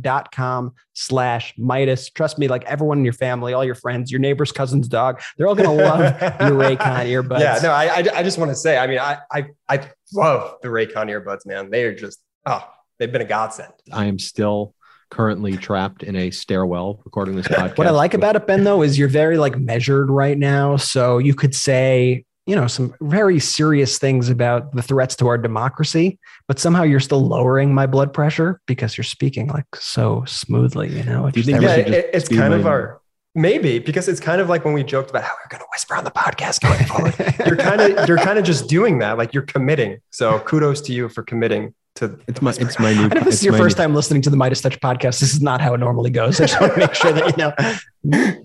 dot 0.00 0.30
com 0.32 0.72
slash 0.92 1.54
meidas. 1.58 2.12
Trust 2.12 2.38
me, 2.38 2.48
like 2.48 2.64
everyone 2.64 2.98
in 2.98 3.04
your 3.04 3.12
family, 3.12 3.52
all 3.52 3.64
your 3.64 3.74
friends, 3.74 4.10
your 4.10 4.20
neighbor's 4.20 4.52
cousin's 4.52 4.88
dog, 4.88 5.20
they're 5.36 5.48
all 5.48 5.54
going 5.54 5.68
to 5.68 5.84
love 5.84 6.00
your 6.20 6.52
Raycon 6.52 7.06
earbuds. 7.06 7.40
Yeah, 7.40 7.58
no, 7.62 7.70
I, 7.70 7.86
I, 7.86 8.04
I 8.16 8.22
just 8.22 8.38
want 8.38 8.50
to 8.50 8.56
say, 8.56 8.78
I 8.78 8.86
mean, 8.86 8.98
I, 8.98 9.18
I, 9.32 9.46
I 9.68 9.90
love 10.12 10.56
the 10.62 10.68
Raycon 10.68 11.10
earbuds, 11.10 11.46
man. 11.46 11.70
They 11.70 11.84
are 11.84 11.94
just, 11.94 12.20
oh, 12.44 12.68
they've 12.98 13.10
been 13.10 13.22
a 13.22 13.26
godsend. 13.26 13.72
I 13.92 14.04
am 14.06 14.18
still 14.18 14.74
currently 15.10 15.56
trapped 15.56 16.02
in 16.02 16.16
a 16.16 16.30
stairwell 16.30 17.00
recording 17.04 17.36
this 17.36 17.48
podcast. 17.48 17.78
What 17.78 17.86
I 17.86 17.90
like 17.90 18.14
about 18.14 18.36
it, 18.36 18.46
Ben, 18.46 18.64
though, 18.64 18.82
is 18.82 18.98
you're 18.98 19.08
very 19.08 19.38
like 19.38 19.58
measured 19.58 20.10
right 20.10 20.36
now. 20.36 20.76
So 20.76 21.18
you 21.18 21.34
could 21.34 21.54
say, 21.54 22.25
you 22.46 22.54
know, 22.54 22.66
some 22.68 22.94
very 23.00 23.40
serious 23.40 23.98
things 23.98 24.28
about 24.28 24.72
the 24.72 24.82
threats 24.82 25.16
to 25.16 25.26
our 25.26 25.36
democracy, 25.36 26.18
but 26.46 26.58
somehow 26.60 26.84
you're 26.84 27.00
still 27.00 27.26
lowering 27.26 27.74
my 27.74 27.86
blood 27.86 28.12
pressure 28.12 28.60
because 28.66 28.96
you're 28.96 29.04
speaking 29.04 29.48
like 29.48 29.66
so 29.74 30.22
smoothly, 30.26 30.88
you 30.96 31.02
know. 31.02 31.28
Do 31.30 31.40
you 31.40 31.44
think 31.44 31.60
Yeah, 31.62 31.74
it, 31.76 32.10
it's 32.14 32.28
kind 32.28 32.54
of 32.54 32.66
our, 32.66 33.00
maybe 33.34 33.80
because 33.80 34.06
it's 34.08 34.20
kind 34.20 34.40
of 34.40 34.48
like 34.48 34.64
when 34.64 34.74
we 34.74 34.84
joked 34.84 35.10
about 35.10 35.24
how 35.24 35.32
we're 35.44 35.48
going 35.48 35.60
to 35.60 35.66
whisper 35.72 35.96
on 35.96 36.04
the 36.04 36.10
podcast 36.12 36.60
going 36.60 36.84
forward. 36.86 37.14
you're 37.46 37.56
kind 37.56 37.80
of, 37.80 38.08
you're 38.08 38.18
kind 38.18 38.38
of 38.38 38.44
just 38.44 38.68
doing 38.68 39.00
that. 39.00 39.18
Like 39.18 39.34
you're 39.34 39.42
committing. 39.42 39.98
So 40.10 40.38
kudos 40.40 40.80
to 40.82 40.92
you 40.92 41.08
for 41.08 41.24
committing 41.24 41.74
to 41.96 42.16
It's 42.28 42.40
my 42.42 42.50
it's 42.58 42.78
my 42.78 42.94
new. 42.94 43.04
And 43.04 43.12
if 43.16 43.24
this 43.24 43.34
it's 43.34 43.36
is 43.38 43.44
your 43.46 43.56
first 43.56 43.76
new- 43.76 43.82
time 43.84 43.94
listening 43.94 44.22
to 44.22 44.30
the 44.30 44.36
MeidasTouch 44.36 44.78
podcast, 44.78 45.18
this 45.18 45.34
is 45.34 45.42
not 45.42 45.60
how 45.60 45.74
it 45.74 45.78
normally 45.78 46.10
goes. 46.10 46.40
I 46.40 46.46
just 46.46 46.60
want 46.60 46.74
to 46.74 46.78
make 46.78 46.94
sure 46.94 47.12
that 47.12 47.26
you 47.26 47.36
know. 47.42 48.40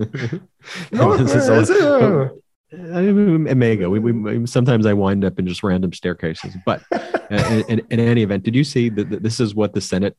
No, 0.91 1.17
this 1.23 1.35
is 1.35 1.49
all- 1.49 1.59
Is 1.59 2.31
it? 2.71 2.95
I 2.95 3.01
mean, 3.01 3.47
it 3.47 3.55
may 3.55 3.75
go. 3.75 3.89
We, 3.89 3.99
we 3.99 4.47
sometimes 4.47 4.85
I 4.85 4.93
wind 4.93 5.25
up 5.25 5.39
in 5.39 5.47
just 5.47 5.63
random 5.63 5.93
staircases, 5.93 6.55
but 6.65 6.81
uh, 6.91 7.27
in, 7.29 7.79
in, 7.79 7.87
in 7.91 7.99
any 7.99 8.23
event, 8.23 8.43
did 8.43 8.55
you 8.55 8.63
see 8.63 8.89
that 8.89 9.23
this 9.23 9.39
is 9.39 9.53
what 9.55 9.73
the 9.73 9.81
Senate 9.81 10.17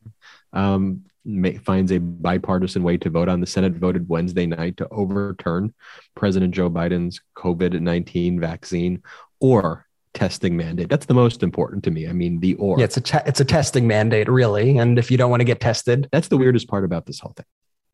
um, 0.53 1.05
ma- 1.25 1.59
finds 1.65 1.93
a 1.93 1.99
bipartisan 1.99 2.83
way 2.83 2.97
to 2.99 3.11
vote 3.11 3.29
on? 3.29 3.41
The 3.41 3.47
Senate 3.47 3.73
voted 3.73 4.09
Wednesday 4.09 4.47
night 4.47 4.77
to 4.79 4.89
overturn 4.91 5.75
President 6.15 6.55
Joe 6.55 6.71
Biden's 6.71 7.21
COVID 7.37 7.81
nineteen 7.81 8.39
vaccine 8.41 9.03
or 9.41 9.87
testing 10.15 10.57
mandate. 10.57 10.91
That's 10.91 11.07
the 11.07 11.15
most 11.15 11.43
important 11.43 11.85
to 11.85 11.91
me. 11.91 12.07
I 12.07 12.13
mean, 12.13 12.39
the 12.41 12.55
or. 12.57 12.79
Yeah, 12.79 12.85
it's 12.85 12.99
a 12.99 13.01
te- 13.01 13.27
it's 13.27 13.41
a 13.41 13.47
testing 13.47 13.87
mandate, 13.87 14.29
really. 14.29 14.77
And 14.79 14.99
if 14.99 15.11
you 15.11 15.17
don't 15.17 15.31
want 15.31 15.41
to 15.41 15.47
get 15.47 15.61
tested, 15.61 16.09
That's 16.13 16.29
the 16.29 16.37
weirdest 16.37 16.69
part 16.69 16.85
about 16.85 17.07
this 17.07 17.21
whole 17.21 17.33
thing. 17.33 17.47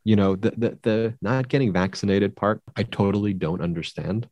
You 0.05 0.17
know, 0.17 0.37
the, 0.37 0.51
the 0.57 0.79
the 0.83 1.15
not 1.23 1.49
getting 1.49 1.73
vaccinated 1.73 2.35
part, 2.35 2.61
I 2.77 2.83
totally 2.83 3.35
don't 3.35 3.61
understand, 3.61 4.29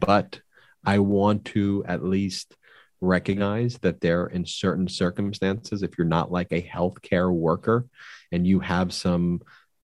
but 0.00 0.40
I 0.84 0.98
want 0.98 1.46
to 1.46 1.84
at 1.86 2.04
least 2.04 2.56
recognize 3.00 3.78
that 3.78 4.00
there 4.00 4.26
in 4.26 4.46
certain 4.46 4.88
circumstances, 4.88 5.82
if 5.82 5.98
you're 5.98 6.06
not 6.06 6.32
like 6.32 6.52
a 6.52 6.62
healthcare 6.62 7.32
worker 7.32 7.86
and 8.32 8.46
you 8.46 8.60
have 8.60 8.92
some 8.92 9.42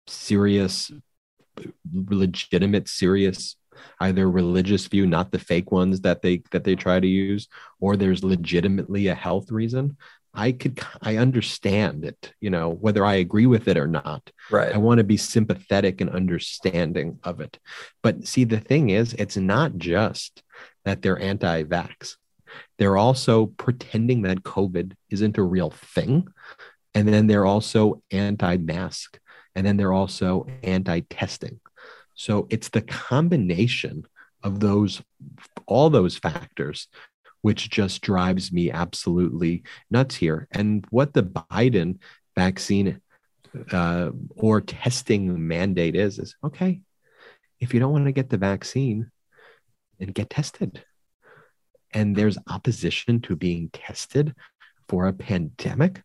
serious, 0.07 0.91
legitimate, 1.93 2.87
serious 2.87 3.55
either 3.99 4.29
religious 4.29 4.87
view, 4.87 5.07
not 5.07 5.31
the 5.31 5.39
fake 5.39 5.71
ones 5.71 6.01
that 6.01 6.21
they 6.21 6.43
that 6.51 6.63
they 6.63 6.75
try 6.75 6.99
to 6.99 7.07
use, 7.07 7.47
or 7.79 7.95
there's 7.95 8.23
legitimately 8.23 9.07
a 9.07 9.15
health 9.15 9.51
reason. 9.51 9.97
I 10.33 10.53
could 10.53 10.79
I 11.01 11.17
understand 11.17 12.05
it, 12.05 12.33
you 12.39 12.49
know, 12.49 12.69
whether 12.69 13.03
I 13.05 13.15
agree 13.15 13.47
with 13.47 13.67
it 13.67 13.77
or 13.77 13.87
not. 13.87 14.31
Right. 14.49 14.73
I 14.73 14.77
want 14.77 14.99
to 14.99 15.03
be 15.03 15.17
sympathetic 15.17 15.99
and 15.99 16.09
understanding 16.09 17.19
of 17.23 17.41
it. 17.41 17.59
But 18.01 18.27
see, 18.27 18.45
the 18.45 18.59
thing 18.59 18.91
is, 18.91 19.13
it's 19.13 19.37
not 19.37 19.77
just 19.77 20.43
that 20.85 21.01
they're 21.01 21.19
anti 21.19 21.63
vax, 21.63 22.15
they're 22.77 22.97
also 22.97 23.47
pretending 23.47 24.21
that 24.23 24.43
COVID 24.43 24.93
isn't 25.09 25.37
a 25.37 25.43
real 25.43 25.69
thing. 25.69 26.27
And 26.93 27.07
then 27.07 27.27
they're 27.27 27.45
also 27.45 28.01
anti 28.11 28.57
mask. 28.57 29.19
And 29.55 29.65
then 29.65 29.77
they're 29.77 29.93
also 29.93 30.47
anti 30.63 31.01
testing. 31.01 31.59
So 32.15 32.47
it's 32.49 32.69
the 32.69 32.81
combination 32.81 34.05
of 34.43 34.59
those, 34.59 35.01
all 35.65 35.89
those 35.89 36.17
factors, 36.17 36.87
which 37.41 37.69
just 37.69 38.01
drives 38.01 38.51
me 38.51 38.71
absolutely 38.71 39.63
nuts 39.89 40.15
here. 40.15 40.47
And 40.51 40.85
what 40.89 41.13
the 41.13 41.23
Biden 41.23 41.99
vaccine 42.35 43.01
uh, 43.71 44.11
or 44.35 44.61
testing 44.61 45.47
mandate 45.47 45.95
is 45.95 46.19
is 46.19 46.35
okay 46.43 46.81
if 47.59 47.73
you 47.73 47.79
don't 47.79 47.91
want 47.91 48.05
to 48.05 48.11
get 48.11 48.29
the 48.29 48.37
vaccine 48.37 49.11
then 49.99 50.09
get 50.09 50.29
tested 50.29 50.83
and 51.93 52.15
there's 52.15 52.37
opposition 52.47 53.19
to 53.19 53.35
being 53.35 53.69
tested 53.73 54.33
for 54.87 55.07
a 55.07 55.13
pandemic 55.13 56.01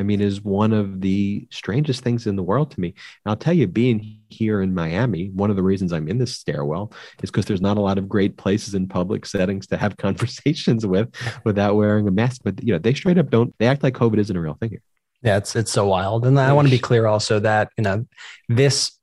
i 0.00 0.02
mean 0.02 0.20
is 0.20 0.42
one 0.42 0.72
of 0.72 1.00
the 1.00 1.46
strangest 1.50 2.02
things 2.02 2.26
in 2.26 2.36
the 2.36 2.42
world 2.42 2.70
to 2.70 2.80
me 2.80 2.88
and 2.88 3.30
i'll 3.30 3.36
tell 3.36 3.52
you 3.52 3.66
being 3.66 4.18
here 4.28 4.62
in 4.62 4.74
miami 4.74 5.28
one 5.30 5.50
of 5.50 5.56
the 5.56 5.62
reasons 5.62 5.92
i'm 5.92 6.08
in 6.08 6.18
this 6.18 6.36
stairwell 6.36 6.92
is 7.22 7.30
because 7.30 7.46
there's 7.46 7.60
not 7.60 7.76
a 7.76 7.80
lot 7.80 7.98
of 7.98 8.08
great 8.08 8.36
places 8.36 8.74
in 8.74 8.88
public 8.88 9.26
settings 9.26 9.66
to 9.66 9.76
have 9.76 9.96
conversations 10.08 10.86
with 10.86 11.08
without 11.44 11.76
wearing 11.76 12.08
a 12.08 12.10
mask 12.10 12.40
but 12.42 12.62
you 12.62 12.72
know 12.72 12.78
they 12.78 12.94
straight 12.94 13.18
up 13.18 13.30
don't 13.30 13.54
they 13.58 13.66
act 13.66 13.82
like 13.82 13.94
covid 13.94 14.18
isn't 14.18 14.36
a 14.36 14.40
real 14.40 14.54
thing 14.54 14.70
here 14.70 14.82
Yeah, 15.22 15.36
it's 15.36 15.54
it's 15.54 15.70
so 15.70 15.86
wild. 15.86 16.24
And 16.24 16.40
I 16.40 16.52
want 16.54 16.66
to 16.66 16.70
be 16.70 16.78
clear 16.78 17.06
also 17.06 17.40
that, 17.40 17.68
you 17.76 17.84
know, 17.84 18.06
this 18.48 18.98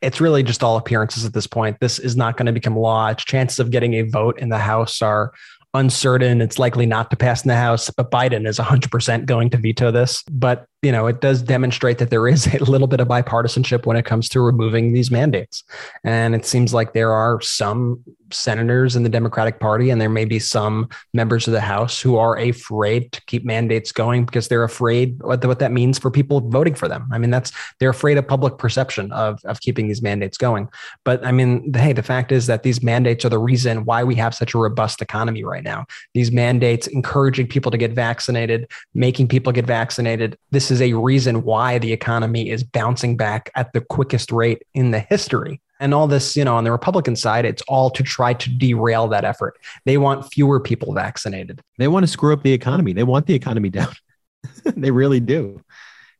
it's 0.00 0.20
really 0.20 0.42
just 0.42 0.64
all 0.64 0.76
appearances 0.76 1.24
at 1.24 1.32
this 1.32 1.46
point. 1.46 1.78
This 1.78 1.98
is 1.98 2.16
not 2.16 2.36
going 2.36 2.46
to 2.46 2.52
become 2.52 2.76
law. 2.76 3.08
Its 3.08 3.24
chances 3.24 3.60
of 3.60 3.70
getting 3.70 3.94
a 3.94 4.02
vote 4.02 4.38
in 4.38 4.48
the 4.48 4.58
House 4.58 5.00
are 5.00 5.32
uncertain. 5.74 6.40
It's 6.40 6.58
likely 6.58 6.86
not 6.86 7.10
to 7.10 7.16
pass 7.16 7.42
in 7.42 7.48
the 7.48 7.56
House, 7.56 7.90
but 7.90 8.10
Biden 8.10 8.46
is 8.46 8.58
100% 8.58 9.26
going 9.26 9.50
to 9.50 9.56
veto 9.56 9.90
this. 9.90 10.22
But, 10.30 10.66
you 10.82 10.90
know, 10.90 11.06
it 11.06 11.20
does 11.20 11.42
demonstrate 11.42 11.98
that 11.98 12.10
there 12.10 12.26
is 12.28 12.46
a 12.54 12.64
little 12.64 12.88
bit 12.88 13.00
of 13.00 13.08
bipartisanship 13.08 13.86
when 13.86 13.96
it 13.96 14.04
comes 14.04 14.28
to 14.30 14.40
removing 14.40 14.92
these 14.92 15.10
mandates. 15.10 15.62
And 16.04 16.34
it 16.34 16.44
seems 16.44 16.74
like 16.74 16.92
there 16.92 17.12
are 17.12 17.40
some 17.40 18.02
senators 18.34 18.96
in 18.96 19.02
the 19.02 19.08
Democratic 19.08 19.60
Party 19.60 19.90
and 19.90 20.00
there 20.00 20.08
may 20.08 20.24
be 20.24 20.38
some 20.38 20.88
members 21.12 21.46
of 21.46 21.52
the 21.52 21.60
House 21.60 22.00
who 22.00 22.16
are 22.16 22.36
afraid 22.36 23.12
to 23.12 23.22
keep 23.26 23.44
mandates 23.44 23.92
going 23.92 24.24
because 24.24 24.48
they're 24.48 24.64
afraid 24.64 25.22
what, 25.22 25.44
what 25.44 25.58
that 25.60 25.70
means 25.70 25.98
for 25.98 26.10
people 26.10 26.40
voting 26.40 26.74
for 26.74 26.88
them. 26.88 27.08
I 27.12 27.18
mean, 27.18 27.30
that's 27.30 27.52
they're 27.78 27.90
afraid 27.90 28.18
of 28.18 28.26
public 28.26 28.58
perception 28.58 29.12
of, 29.12 29.38
of 29.44 29.60
keeping 29.60 29.86
these 29.86 30.02
mandates 30.02 30.36
going. 30.36 30.68
But 31.04 31.24
I 31.24 31.30
mean, 31.30 31.72
hey, 31.74 31.92
the 31.92 32.02
fact 32.02 32.32
is 32.32 32.46
that 32.46 32.62
these 32.62 32.82
mandates 32.82 33.24
are 33.24 33.28
the 33.28 33.38
reason 33.38 33.84
why 33.84 34.02
we 34.02 34.14
have 34.16 34.34
such 34.34 34.54
a 34.54 34.58
robust 34.58 35.00
economy 35.00 35.44
right 35.44 35.62
now. 35.62 35.86
These 36.14 36.32
mandates 36.32 36.86
encouraging 36.86 37.46
people 37.46 37.70
to 37.70 37.78
get 37.78 37.92
vaccinated, 37.92 38.68
making 38.94 39.28
people 39.28 39.52
get 39.52 39.66
vaccinated. 39.66 40.36
This 40.50 40.71
is 40.72 40.82
a 40.82 40.94
reason 40.94 41.44
why 41.44 41.78
the 41.78 41.92
economy 41.92 42.50
is 42.50 42.64
bouncing 42.64 43.16
back 43.16 43.50
at 43.54 43.72
the 43.72 43.80
quickest 43.80 44.32
rate 44.32 44.62
in 44.74 44.90
the 44.90 44.98
history. 44.98 45.60
And 45.78 45.94
all 45.94 46.06
this, 46.06 46.36
you 46.36 46.44
know, 46.44 46.56
on 46.56 46.64
the 46.64 46.72
Republican 46.72 47.16
side, 47.16 47.44
it's 47.44 47.62
all 47.62 47.90
to 47.90 48.02
try 48.02 48.34
to 48.34 48.50
derail 48.50 49.08
that 49.08 49.24
effort. 49.24 49.58
They 49.84 49.98
want 49.98 50.32
fewer 50.32 50.58
people 50.58 50.92
vaccinated. 50.94 51.60
They 51.78 51.88
want 51.88 52.04
to 52.04 52.08
screw 52.08 52.32
up 52.32 52.42
the 52.42 52.52
economy. 52.52 52.92
They 52.92 53.02
want 53.02 53.26
the 53.26 53.34
economy 53.34 53.68
down. 53.68 53.92
they 54.64 54.90
really 54.90 55.20
do. 55.20 55.62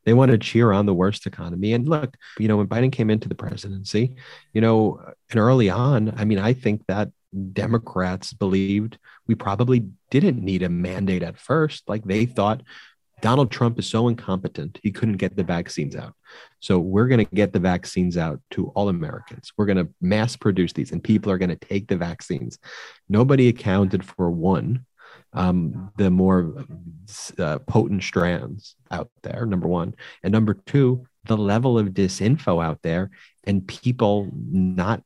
They 0.05 0.13
want 0.13 0.31
to 0.31 0.37
cheer 0.37 0.71
on 0.71 0.85
the 0.85 0.93
worst 0.93 1.25
economy. 1.25 1.73
And 1.73 1.87
look, 1.87 2.15
you 2.37 2.47
know, 2.47 2.57
when 2.57 2.67
Biden 2.67 2.91
came 2.91 3.09
into 3.09 3.29
the 3.29 3.35
presidency, 3.35 4.15
you 4.53 4.61
know, 4.61 5.01
and 5.29 5.39
early 5.39 5.69
on, 5.69 6.13
I 6.17 6.25
mean, 6.25 6.39
I 6.39 6.53
think 6.53 6.85
that 6.87 7.09
Democrats 7.53 8.33
believed 8.33 8.97
we 9.27 9.35
probably 9.35 9.89
didn't 10.11 10.43
need 10.43 10.63
a 10.63 10.69
mandate 10.69 11.23
at 11.23 11.39
first. 11.39 11.87
Like 11.87 12.03
they 12.03 12.25
thought 12.25 12.61
Donald 13.23 13.49
Trump 13.49 13.79
is 13.79 13.87
so 13.87 14.09
incompetent, 14.09 14.77
he 14.83 14.91
couldn't 14.91 15.15
get 15.15 15.37
the 15.37 15.45
vaccines 15.45 15.95
out. 15.95 16.13
So 16.59 16.77
we're 16.77 17.07
going 17.07 17.25
to 17.25 17.35
get 17.35 17.53
the 17.53 17.59
vaccines 17.59 18.17
out 18.17 18.41
to 18.51 18.67
all 18.75 18.89
Americans. 18.89 19.53
We're 19.55 19.65
going 19.65 19.77
to 19.77 19.87
mass 20.01 20.35
produce 20.35 20.73
these, 20.73 20.91
and 20.91 21.01
people 21.01 21.31
are 21.31 21.37
going 21.37 21.47
to 21.47 21.55
take 21.55 21.87
the 21.87 21.95
vaccines. 21.95 22.59
Nobody 23.07 23.47
accounted 23.47 24.03
for 24.03 24.29
one, 24.29 24.85
um, 25.31 25.89
the 25.95 26.11
more 26.11 26.65
uh, 27.39 27.59
potent 27.59 28.03
strands 28.03 28.75
out 28.91 29.09
there, 29.21 29.45
number 29.45 29.69
one. 29.69 29.95
And 30.21 30.33
number 30.33 30.55
two, 30.55 31.07
the 31.23 31.37
level 31.37 31.79
of 31.79 31.91
disinfo 31.91 32.61
out 32.61 32.79
there 32.81 33.09
and 33.45 33.65
people 33.65 34.29
not 34.33 35.01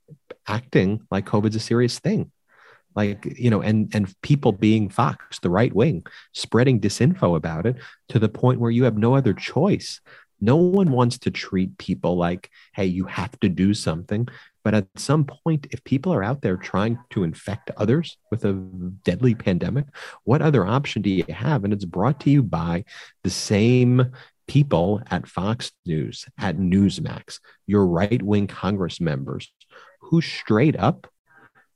acting 0.47 1.03
like 1.11 1.27
COVID's 1.27 1.55
a 1.55 1.59
serious 1.59 1.99
thing. 1.99 2.31
Like, 2.97 3.35
you 3.37 3.51
know, 3.51 3.61
and 3.61 3.93
and 3.93 4.11
people 4.23 4.51
being 4.51 4.89
Fox, 4.89 5.37
the 5.39 5.51
right 5.51 5.73
wing, 5.73 6.03
spreading 6.33 6.81
disinfo 6.81 7.37
about 7.37 7.67
it 7.67 7.75
to 8.09 8.17
the 8.17 8.27
point 8.27 8.59
where 8.59 8.71
you 8.71 8.85
have 8.85 8.97
no 8.97 9.15
other 9.15 9.33
choice. 9.33 10.01
No 10.41 10.55
one 10.55 10.91
wants 10.91 11.19
to 11.19 11.31
treat 11.31 11.77
people 11.77 12.17
like, 12.17 12.49
hey, 12.73 12.87
you 12.87 13.05
have 13.05 13.39
to 13.41 13.49
do 13.49 13.75
something. 13.75 14.27
But 14.63 14.73
at 14.73 14.87
some 14.95 15.25
point, 15.25 15.67
if 15.71 15.83
people 15.83 16.11
are 16.11 16.23
out 16.23 16.41
there 16.41 16.57
trying 16.57 16.97
to 17.11 17.23
infect 17.23 17.69
others 17.77 18.17
with 18.31 18.43
a 18.45 18.53
deadly 19.03 19.35
pandemic, 19.35 19.85
what 20.23 20.41
other 20.41 20.65
option 20.65 21.03
do 21.03 21.09
you 21.11 21.25
have? 21.29 21.63
And 21.63 21.73
it's 21.73 21.85
brought 21.85 22.19
to 22.21 22.31
you 22.31 22.41
by 22.41 22.83
the 23.23 23.29
same 23.29 24.11
people 24.47 25.03
at 25.11 25.27
Fox 25.27 25.71
News, 25.85 26.25
at 26.39 26.57
Newsmax, 26.57 27.39
your 27.67 27.85
right 27.85 28.21
wing 28.21 28.47
Congress 28.47 28.99
members 28.99 29.51
who 30.01 30.21
straight 30.21 30.77
up 30.77 31.07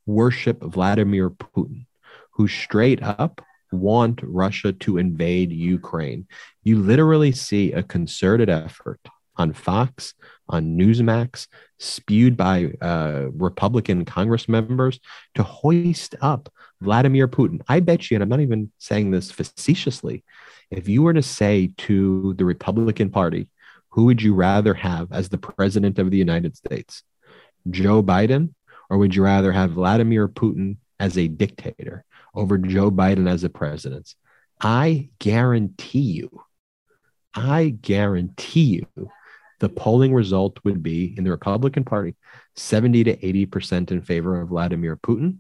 worship 0.06 0.61
Vladimir 0.61 1.30
Putin, 1.30 1.86
who 2.32 2.48
straight 2.48 3.02
up 3.03 3.41
want 3.72 4.19
Russia 4.23 4.73
to 4.73 4.98
invade 4.98 5.52
Ukraine. 5.52 6.28
You 6.64 6.80
literally 6.80 7.32
see 7.32 7.72
a 7.72 7.84
concerted 7.84 8.49
effort 8.49 8.99
on 9.38 9.53
Fox, 9.53 10.14
on 10.49 10.78
Newsmax, 10.78 11.48
spewed 11.80 12.36
by 12.36 12.73
uh, 12.82 13.28
Republican 13.34 14.06
Congress 14.06 14.49
members 14.49 14.99
to 15.36 15.44
hoist 15.44 16.15
up 16.22 16.49
Vladimir 16.82 17.28
Putin. 17.28 17.61
I 17.68 17.80
bet 17.80 18.11
you, 18.11 18.15
and 18.15 18.23
I'm 18.23 18.30
not 18.30 18.41
even 18.41 18.72
saying 18.78 19.11
this 19.11 19.32
facetiously, 19.32 20.23
if 20.69 20.88
you 20.88 21.02
were 21.02 21.14
to 21.14 21.23
say 21.23 21.72
to 21.80 22.34
the 22.38 22.45
Republican 22.45 23.10
Party, 23.10 23.48
who 23.90 24.06
would 24.06 24.22
you 24.22 24.34
rather 24.34 24.73
have 24.73 25.11
as 25.11 25.30
the 25.30 25.38
president 25.38 25.99
of 25.99 26.11
the 26.11 26.18
United 26.18 26.56
States? 26.56 27.03
Joe 27.69 28.02
Biden, 28.02 28.53
or 28.91 28.97
would 28.97 29.15
you 29.15 29.23
rather 29.23 29.53
have 29.53 29.72
Vladimir 29.72 30.27
Putin 30.27 30.76
as 30.99 31.18
a 31.18 31.30
dictator 31.30 32.03
over 32.35 32.57
Joe 32.57 32.91
Biden 32.91 33.27
as 33.27 33.45
a 33.45 33.49
president? 33.49 34.13
I 34.59 35.09
guarantee 35.18 35.99
you, 36.01 36.43
I 37.34 37.69
guarantee 37.69 38.84
you, 38.97 39.09
the 39.61 39.69
polling 39.69 40.13
result 40.13 40.59
would 40.65 40.84
be 40.84 41.15
in 41.18 41.23
the 41.23 41.31
Republican 41.31 41.85
Party 41.85 42.15
70 42.57 43.05
to 43.05 43.15
80% 43.15 43.91
in 43.91 44.01
favor 44.01 44.41
of 44.41 44.49
Vladimir 44.49 44.97
Putin, 44.97 45.38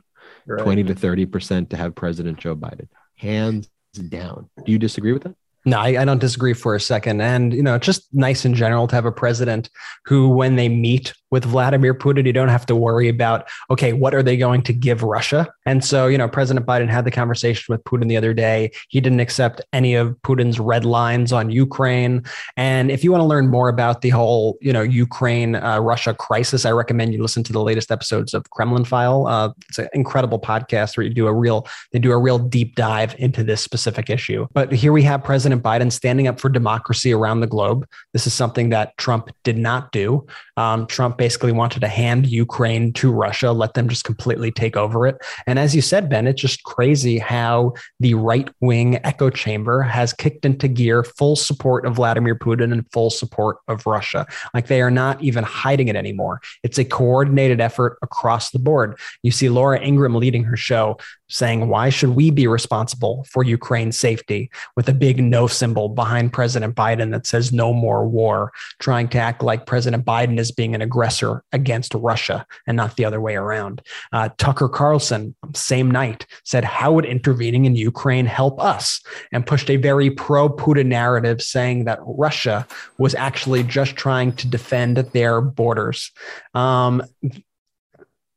right. 0.47 0.63
20 0.63 0.85
to 0.85 0.95
30% 0.95 1.69
to 1.71 1.75
have 1.75 1.93
President 1.93 2.39
Joe 2.39 2.55
Biden. 2.55 2.87
Hands 3.17 3.69
down. 4.07 4.49
Do 4.65 4.71
you 4.71 4.79
disagree 4.79 5.11
with 5.11 5.23
that? 5.23 5.35
No, 5.63 5.77
I, 5.77 6.01
I, 6.01 6.05
don't 6.05 6.19
disagree 6.19 6.53
for 6.53 6.73
a 6.73 6.79
second. 6.79 7.21
And, 7.21 7.53
you 7.53 7.61
know, 7.61 7.77
just 7.77 8.07
nice 8.13 8.45
in 8.45 8.55
general 8.55 8.87
to 8.87 8.95
have 8.95 9.05
a 9.05 9.11
president 9.11 9.69
who, 10.05 10.29
when 10.29 10.55
they 10.55 10.69
meet 10.69 11.13
with 11.29 11.45
Vladimir 11.45 11.93
Putin, 11.93 12.25
you 12.25 12.33
don't 12.33 12.49
have 12.49 12.65
to 12.65 12.75
worry 12.75 13.07
about, 13.07 13.47
okay, 13.69 13.93
what 13.93 14.13
are 14.13 14.23
they 14.23 14.35
going 14.35 14.63
to 14.63 14.73
give 14.73 15.03
Russia? 15.03 15.47
And 15.65 15.83
so, 15.83 16.07
you 16.07 16.17
know, 16.17 16.27
President 16.27 16.65
Biden 16.65 16.89
had 16.89 17.05
the 17.05 17.11
conversation 17.11 17.71
with 17.71 17.83
Putin 17.83 18.09
the 18.09 18.17
other 18.17 18.33
day. 18.33 18.71
He 18.89 18.99
didn't 18.99 19.19
accept 19.19 19.61
any 19.71 19.93
of 19.93 20.19
Putin's 20.23 20.59
red 20.59 20.83
lines 20.83 21.31
on 21.31 21.51
Ukraine. 21.51 22.23
And 22.57 22.91
if 22.91 23.03
you 23.03 23.11
want 23.11 23.21
to 23.21 23.25
learn 23.25 23.47
more 23.47 23.69
about 23.69 24.01
the 24.01 24.09
whole, 24.09 24.57
you 24.61 24.73
know, 24.73 24.81
Ukraine 24.81 25.55
uh, 25.55 25.79
Russia 25.79 26.13
crisis, 26.13 26.65
I 26.65 26.71
recommend 26.71 27.13
you 27.13 27.21
listen 27.21 27.43
to 27.43 27.53
the 27.53 27.61
latest 27.61 27.91
episodes 27.91 28.33
of 28.33 28.49
Kremlin 28.49 28.83
File. 28.83 29.27
Uh, 29.27 29.53
it's 29.69 29.77
an 29.77 29.87
incredible 29.93 30.39
podcast 30.39 30.97
where 30.97 31.05
you 31.05 31.13
do 31.13 31.27
a 31.27 31.33
real, 31.33 31.67
they 31.91 31.99
do 31.99 32.11
a 32.11 32.17
real 32.17 32.39
deep 32.39 32.75
dive 32.75 33.15
into 33.19 33.43
this 33.43 33.61
specific 33.61 34.09
issue. 34.09 34.47
But 34.53 34.71
here 34.73 34.91
we 34.91 35.03
have 35.03 35.23
President 35.23 35.50
President 35.59 35.63
Biden 35.63 35.91
standing 35.91 36.27
up 36.27 36.39
for 36.39 36.49
democracy 36.49 37.13
around 37.13 37.41
the 37.41 37.47
globe. 37.47 37.85
This 38.13 38.25
is 38.25 38.33
something 38.33 38.69
that 38.69 38.95
Trump 38.97 39.29
did 39.43 39.57
not 39.57 39.91
do. 39.91 40.25
Um, 40.61 40.85
Trump 40.85 41.17
basically 41.17 41.51
wanted 41.51 41.79
to 41.79 41.87
hand 41.87 42.27
Ukraine 42.27 42.93
to 42.93 43.11
Russia, 43.11 43.51
let 43.51 43.73
them 43.73 43.89
just 43.89 44.03
completely 44.03 44.51
take 44.51 44.77
over 44.77 45.07
it. 45.07 45.17
And 45.47 45.57
as 45.57 45.75
you 45.75 45.81
said, 45.81 46.07
Ben, 46.07 46.27
it's 46.27 46.39
just 46.39 46.61
crazy 46.63 47.17
how 47.17 47.73
the 47.99 48.13
right 48.13 48.47
wing 48.59 48.99
echo 49.03 49.31
chamber 49.31 49.81
has 49.81 50.13
kicked 50.13 50.45
into 50.45 50.67
gear 50.67 51.03
full 51.03 51.35
support 51.35 51.85
of 51.85 51.95
Vladimir 51.95 52.35
Putin 52.35 52.71
and 52.71 52.85
full 52.91 53.09
support 53.09 53.57
of 53.67 53.87
Russia. 53.87 54.27
Like 54.53 54.67
they 54.67 54.81
are 54.81 54.91
not 54.91 55.21
even 55.23 55.43
hiding 55.43 55.87
it 55.87 55.95
anymore. 55.95 56.41
It's 56.61 56.77
a 56.77 56.85
coordinated 56.85 57.59
effort 57.59 57.97
across 58.03 58.51
the 58.51 58.59
board. 58.59 58.99
You 59.23 59.31
see 59.31 59.49
Laura 59.49 59.81
Ingraham 59.81 60.15
leading 60.15 60.43
her 60.43 60.57
show 60.57 60.97
saying, 61.27 61.69
Why 61.69 61.89
should 61.89 62.09
we 62.09 62.29
be 62.29 62.45
responsible 62.45 63.25
for 63.29 63.43
Ukraine's 63.43 63.97
safety? 63.97 64.51
with 64.75 64.89
a 64.89 64.93
big 64.93 65.23
no 65.23 65.47
symbol 65.47 65.89
behind 65.89 66.33
President 66.33 66.75
Biden 66.75 67.11
that 67.11 67.27
says 67.27 67.51
no 67.51 67.73
more 67.73 68.07
war, 68.07 68.51
trying 68.79 69.07
to 69.09 69.17
act 69.17 69.43
like 69.43 69.65
President 69.65 70.05
Biden 70.05 70.39
is 70.39 70.50
being 70.51 70.75
an 70.75 70.81
aggressor 70.81 71.43
against 71.51 71.93
Russia 71.93 72.45
and 72.67 72.77
not 72.77 72.95
the 72.95 73.05
other 73.05 73.21
way 73.21 73.35
around. 73.35 73.81
Uh, 74.11 74.29
Tucker 74.37 74.69
Carlson, 74.69 75.35
same 75.53 75.89
night, 75.89 76.25
said, 76.43 76.63
How 76.63 76.91
would 76.91 77.05
intervening 77.05 77.65
in 77.65 77.75
Ukraine 77.75 78.25
help 78.25 78.61
us? 78.61 79.01
and 79.31 79.45
pushed 79.45 79.69
a 79.69 79.77
very 79.77 80.09
pro 80.09 80.49
Putin 80.49 80.87
narrative 80.87 81.41
saying 81.41 81.85
that 81.85 81.99
Russia 82.03 82.67
was 82.97 83.15
actually 83.15 83.63
just 83.63 83.95
trying 83.95 84.33
to 84.33 84.47
defend 84.47 84.97
their 84.97 85.41
borders. 85.41 86.11
Um, 86.53 87.03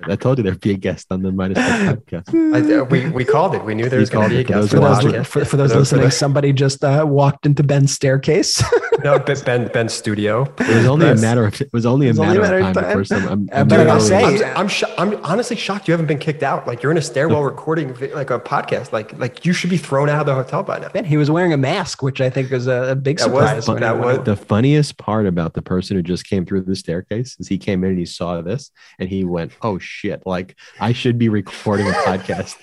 I 0.05 0.16
told 0.16 0.39
you 0.39 0.44
there'd 0.44 0.60
be 0.60 0.72
a 0.72 0.77
guest 0.77 1.09
on 1.10 1.22
the 1.22 1.31
Meidas 1.31 1.55
podcast. 1.56 2.35
I, 2.78 2.82
we, 2.82 3.09
we 3.10 3.24
called 3.24 3.55
it. 3.55 3.64
We 3.64 3.74
knew 3.74 3.89
there 3.89 4.01
was 4.01 4.10
going 4.10 4.28
to 4.28 4.35
be 4.35 4.40
a 4.40 4.44
guest. 4.44 4.70
For 4.70 4.81
those, 4.81 5.27
for, 5.27 5.44
for 5.44 5.56
those 5.56 5.74
listening, 5.81 6.10
somebody 6.10 6.52
just 6.52 6.85
uh, 6.85 7.05
walked 7.06 7.47
into 7.47 7.62
Ben's 7.62 7.93
staircase. 7.93 8.62
no, 9.05 9.18
Ben 9.18 9.68
Ben's 9.68 9.93
studio. 9.93 10.43
It 10.59 10.68
was 10.68 10.86
only 10.86 11.09
a 11.09 11.14
matter 11.16 11.47
of 11.47 11.60
it 11.60 11.72
was 11.72 11.86
only 11.86 12.09
a 12.09 12.14
matter, 12.14 12.43
only 12.43 12.68
of 12.68 12.74
time, 12.74 12.85
before 12.85 13.05
some. 13.05 13.28
I'm, 13.28 13.48
I'm, 13.52 13.68
Dude, 13.68 13.86
I'm, 13.86 14.01
say, 14.01 14.44
I'm, 14.44 14.56
I'm, 14.56 14.68
sh- 14.68 14.85
I'm, 14.98 15.24
honestly 15.24 15.56
shocked 15.56 15.89
you 15.89 15.93
haven't 15.93 16.06
been 16.06 16.18
kicked 16.18 16.43
out. 16.43 16.66
Like 16.66 16.82
you're 16.82 16.93
in 16.93 16.98
a 16.98 17.02
stairwell 17.02 17.43
recording 17.43 17.94
like 18.14 18.31
a 18.31 18.39
podcast. 18.39 18.93
Like 18.93 19.16
like 19.18 19.44
you 19.44 19.52
should 19.52 19.70
be 19.70 19.77
thrown 19.77 20.09
out 20.09 20.20
of 20.20 20.27
the 20.27 20.35
hotel 20.35 20.62
by 20.62 20.78
now. 20.78 20.89
Ben, 20.89 21.05
he 21.05 21.16
was 21.16 21.31
wearing 21.31 21.52
a 21.52 21.56
mask, 21.56 22.02
which 22.02 22.20
I 22.20 22.31
think 22.31 22.51
was 22.51 22.66
a, 22.66 22.90
a 22.90 22.97
big 22.97 23.18
that 23.18 23.24
surprise. 23.24 23.68
Was, 23.68 23.81
that 23.81 23.98
was 23.98 24.24
the 24.24 24.36
funniest 24.36 24.97
part 24.97 25.27
about 25.27 25.55
the 25.55 25.62
person 25.62 25.97
who 25.97 26.02
just 26.02 26.27
came 26.27 26.44
through 26.44 26.62
the 26.62 26.77
staircase 26.77 27.36
is 27.39 27.48
he 27.48 27.59
came 27.59 27.85
in 27.85 27.90
and 27.90 27.98
he 27.98 28.06
saw 28.06 28.40
this 28.40 28.70
and 28.98 29.09
he 29.09 29.24
went, 29.24 29.52
"Oh 29.62 29.78
shit!" 29.90 30.22
Like 30.24 30.56
I 30.78 30.92
should 30.92 31.18
be 31.18 31.28
recording 31.28 31.88
a 31.88 31.92
podcast. 31.92 32.56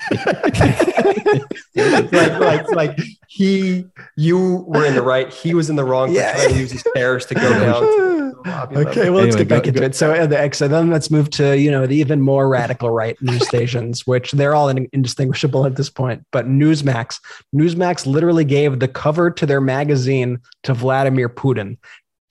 like, 1.76 2.40
like, 2.40 2.72
like 2.72 3.00
he, 3.28 3.86
you 4.16 4.66
were 4.68 4.86
in 4.86 4.96
the 4.96 5.02
right. 5.02 5.32
He 5.32 5.54
was 5.54 5.70
in 5.70 5.76
the 5.76 5.84
wrong. 5.84 6.12
Yeah. 6.12 6.34
trying 6.34 6.50
to 6.50 6.60
use 6.60 6.72
his 6.72 6.82
stairs 6.82 7.26
to 7.28 7.36
go 7.36 7.50
down. 7.50 8.78
okay, 8.78 9.10
well, 9.10 9.24
let's 9.24 9.36
get 9.36 9.48
back 9.48 9.64
go, 9.64 9.68
into 9.68 9.80
go. 9.82 9.86
it. 9.86 9.96
So, 9.96 10.14
uh, 10.14 10.26
the 10.26 10.50
so 10.54 10.68
then 10.68 10.90
let's 10.90 11.12
move 11.12 11.30
to 11.32 11.58
you 11.58 11.70
know 11.70 11.86
the 11.86 11.96
even 11.98 12.22
more 12.22 12.48
radical 12.48 12.90
right 12.90 13.22
news 13.22 13.46
stations, 13.48 14.08
which 14.08 14.32
they're 14.32 14.56
all 14.56 14.70
indistinguishable 14.70 15.66
at 15.66 15.76
this 15.76 15.90
point. 15.90 16.26
But 16.32 16.48
Newsmax, 16.48 17.20
Newsmax 17.54 18.06
literally 18.06 18.46
gave 18.46 18.80
the 18.80 18.88
cover 18.88 19.32
to 19.32 19.46
their 19.46 19.62
magazine 19.62 20.40
to 20.64 20.74
Vladimir 20.74 21.30
Putin, 21.30 21.78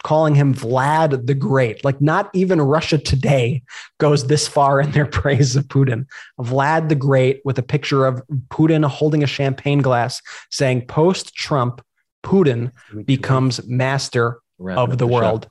calling 0.02 0.35
him 0.35 0.55
Vlad 0.55 1.27
the 1.27 1.35
Great. 1.35 1.85
Like, 1.85 2.01
not 2.01 2.31
even 2.32 2.60
Russia 2.60 2.98
Today 2.98 3.62
goes 3.98 4.27
this 4.27 4.47
far 4.47 4.81
in 4.81 4.93
their 4.93 5.06
praise 5.20 5.56
of 5.56 5.64
Putin. 5.64 6.06
Vlad 6.40 6.89
the 6.89 6.94
Great, 6.94 7.40
with 7.44 7.59
a 7.59 7.62
picture 7.62 8.06
of 8.06 8.23
Putin 8.48 8.85
holding 8.85 9.23
a 9.23 9.27
champagne 9.27 9.81
glass, 9.81 10.20
saying, 10.51 10.86
post 10.86 11.35
Trump, 11.35 11.82
Putin 12.23 12.73
becomes 13.05 13.64
master 13.66 14.40
of 14.60 14.98
the 14.98 15.06
world. 15.06 15.48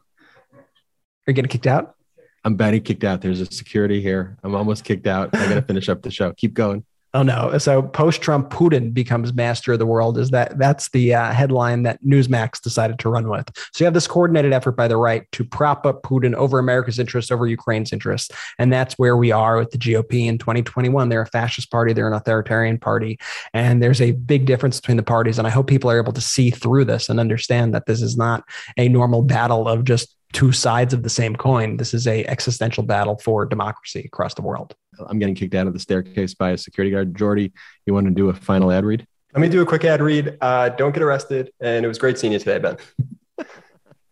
Are 0.54 1.32
you 1.32 1.34
getting 1.34 1.50
kicked 1.50 1.68
out? 1.68 1.96
I'm 2.44 2.56
betting 2.56 2.84
kicked 2.84 3.04
out. 3.04 3.22
There's 3.22 3.42
a 3.42 3.46
security 3.48 4.02
here. 4.02 4.38
I'm 4.44 4.54
almost 4.54 4.84
kicked 4.84 5.08
out. 5.08 5.30
I 5.34 5.50
got 5.50 5.56
to 5.56 5.62
finish 5.64 5.90
up 5.90 6.04
the 6.04 6.12
show. 6.12 6.32
Keep 6.34 6.54
going. 6.54 6.86
Oh 7.16 7.24
no! 7.24 7.58
So 7.60 7.82
post-Trump, 7.82 8.50
Putin 8.50 8.94
becomes 8.94 9.34
master 9.34 9.72
of 9.72 9.80
the 9.80 9.86
world. 9.86 10.18
Is 10.18 10.32
that 10.32 10.60
that's 10.60 10.90
the 10.90 11.14
uh, 11.14 11.32
headline 11.32 11.84
that 11.84 12.04
Newsmax 12.04 12.62
decided 12.62 13.00
to 13.00 13.10
run 13.10 13.30
with? 13.30 13.50
So 13.72 13.84
you 13.84 13.86
have 13.86 13.94
this 13.94 14.06
coordinated 14.06 14.52
effort 14.52 14.74
by 14.74 14.90
the 14.90 14.98
right 14.98 15.26
to 15.32 15.46
prop 15.46 15.86
up 15.86 16.04
Putin 16.04 16.34
over 16.34 16.60
America's 16.60 17.00
interests, 17.00 17.32
over 17.32 17.48
Ukraine's 17.48 17.94
interests, 17.94 18.32
and 18.60 18.74
that's 18.74 18.96
where 18.96 19.16
we 19.16 19.32
are 19.32 19.58
with 19.58 19.72
the 19.72 19.78
GOP 19.78 20.26
in 20.26 20.38
2021. 20.38 21.08
They're 21.08 21.22
a 21.22 21.26
fascist 21.26 21.72
party, 21.72 21.94
they're 21.94 22.10
an 22.10 22.14
authoritarian 22.14 22.80
party, 22.80 23.18
and 23.54 23.82
there's 23.82 24.02
a 24.02 24.12
big 24.12 24.46
difference 24.46 24.82
between 24.82 24.98
the 24.98 25.04
parties. 25.04 25.38
And 25.38 25.48
I 25.48 25.52
hope 25.52 25.68
people 25.68 25.90
are 25.90 25.98
able 25.98 26.12
to 26.12 26.22
see 26.22 26.50
through 26.50 26.84
this 26.84 27.08
and 27.08 27.18
understand 27.18 27.74
that 27.74 27.86
this 27.86 28.02
is 28.02 28.18
not 28.18 28.44
a 28.76 28.90
normal 28.90 29.22
battle 29.22 29.70
of 29.70 29.86
just 29.86 30.18
two 30.34 30.52
sides 30.52 30.94
of 30.94 31.04
the 31.04 31.10
same 31.10 31.38
coin. 31.38 31.78
This 31.78 31.94
is 31.94 32.08
a 32.08 32.26
existential 32.26 32.84
battle 32.84 33.18
for 33.24 33.46
democracy 33.46 34.02
across 34.02 34.34
the 34.34 34.42
world. 34.42 34.76
I'm 35.08 35.20
getting 35.20 35.36
kicked 35.36 35.56
out 35.56 35.68
of 35.68 35.74
the 35.74 35.80
staircase 35.80 36.34
by 36.34 36.52
a 36.52 36.58
security 36.58 36.92
guard. 36.92 37.16
Jordy, 37.16 37.52
you 37.86 37.94
want 37.94 38.08
to 38.08 38.14
do 38.14 38.30
a 38.30 38.34
final 38.34 38.72
ad 38.72 38.86
read? 38.86 39.06
Let 39.34 39.42
me 39.42 39.50
do 39.50 39.62
a 39.62 39.66
quick 39.66 39.84
ad 39.84 40.02
read. 40.02 40.38
Uh, 40.40 40.70
don't 40.70 40.94
get 40.94 41.04
arrested. 41.04 41.52
And 41.60 41.84
it 41.84 41.88
was 41.88 41.98
great 41.98 42.18
seeing 42.18 42.34
you 42.34 42.40
today, 42.40 42.60
Ben. 42.60 42.78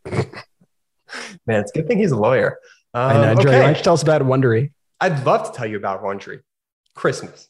Man, 1.47 1.61
it's 1.61 1.71
a 1.71 1.73
good 1.73 1.87
thing 1.87 1.97
he's 1.99 2.11
a 2.11 2.17
lawyer. 2.17 2.57
Um, 2.93 3.09
I 3.09 3.13
know. 3.13 3.35
Jordy, 3.35 3.49
okay. 3.49 3.59
why 3.59 3.65
don't 3.67 3.77
you 3.77 3.83
tell 3.83 3.93
us 3.93 4.03
about 4.03 4.21
Wondery? 4.23 4.71
I'd 4.99 5.25
love 5.25 5.49
to 5.49 5.57
tell 5.57 5.65
you 5.65 5.77
about 5.77 6.03
Wondery. 6.03 6.41
Christmas. 6.95 7.47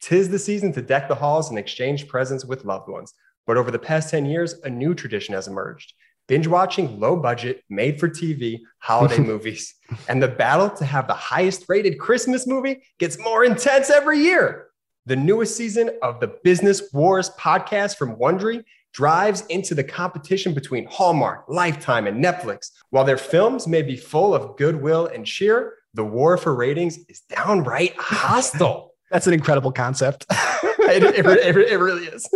Tis 0.00 0.30
the 0.30 0.38
season 0.38 0.72
to 0.72 0.82
deck 0.82 1.08
the 1.08 1.14
halls 1.14 1.50
and 1.50 1.58
exchange 1.58 2.08
presents 2.08 2.44
with 2.44 2.64
loved 2.64 2.88
ones. 2.88 3.14
But 3.46 3.56
over 3.56 3.70
the 3.70 3.78
past 3.78 4.10
10 4.10 4.26
years, 4.26 4.54
a 4.64 4.70
new 4.70 4.94
tradition 4.94 5.34
has 5.34 5.48
emerged 5.48 5.94
binge 6.28 6.46
watching 6.46 6.98
low 7.00 7.16
budget, 7.16 7.62
made 7.68 7.98
for 7.98 8.08
TV 8.08 8.60
holiday 8.78 9.18
movies. 9.32 9.74
And 10.08 10.22
the 10.22 10.28
battle 10.28 10.70
to 10.70 10.84
have 10.84 11.06
the 11.06 11.14
highest 11.14 11.66
rated 11.68 11.98
Christmas 11.98 12.46
movie 12.46 12.82
gets 12.98 13.18
more 13.18 13.44
intense 13.44 13.90
every 13.90 14.18
year. 14.18 14.68
The 15.06 15.16
newest 15.16 15.56
season 15.56 15.90
of 16.02 16.20
the 16.20 16.28
Business 16.44 16.92
Wars 16.92 17.30
podcast 17.30 17.96
from 17.96 18.16
Wondery 18.16 18.64
drives 18.92 19.44
into 19.46 19.74
the 19.74 19.84
competition 19.84 20.54
between 20.54 20.86
Hallmark, 20.86 21.44
Lifetime, 21.48 22.06
and 22.06 22.22
Netflix. 22.22 22.70
While 22.90 23.04
their 23.04 23.16
films 23.16 23.66
may 23.66 23.82
be 23.82 23.96
full 23.96 24.34
of 24.34 24.56
goodwill 24.56 25.06
and 25.06 25.26
cheer, 25.26 25.74
the 25.94 26.04
war 26.04 26.36
for 26.36 26.54
ratings 26.54 26.98
is 27.08 27.20
downright 27.28 27.94
hostile. 27.96 28.94
That's 29.10 29.26
an 29.26 29.34
incredible 29.34 29.72
concept. 29.72 30.24
it, 30.30 31.02
it, 31.02 31.26
it, 31.26 31.56
it 31.56 31.78
really 31.78 32.04
is. 32.06 32.28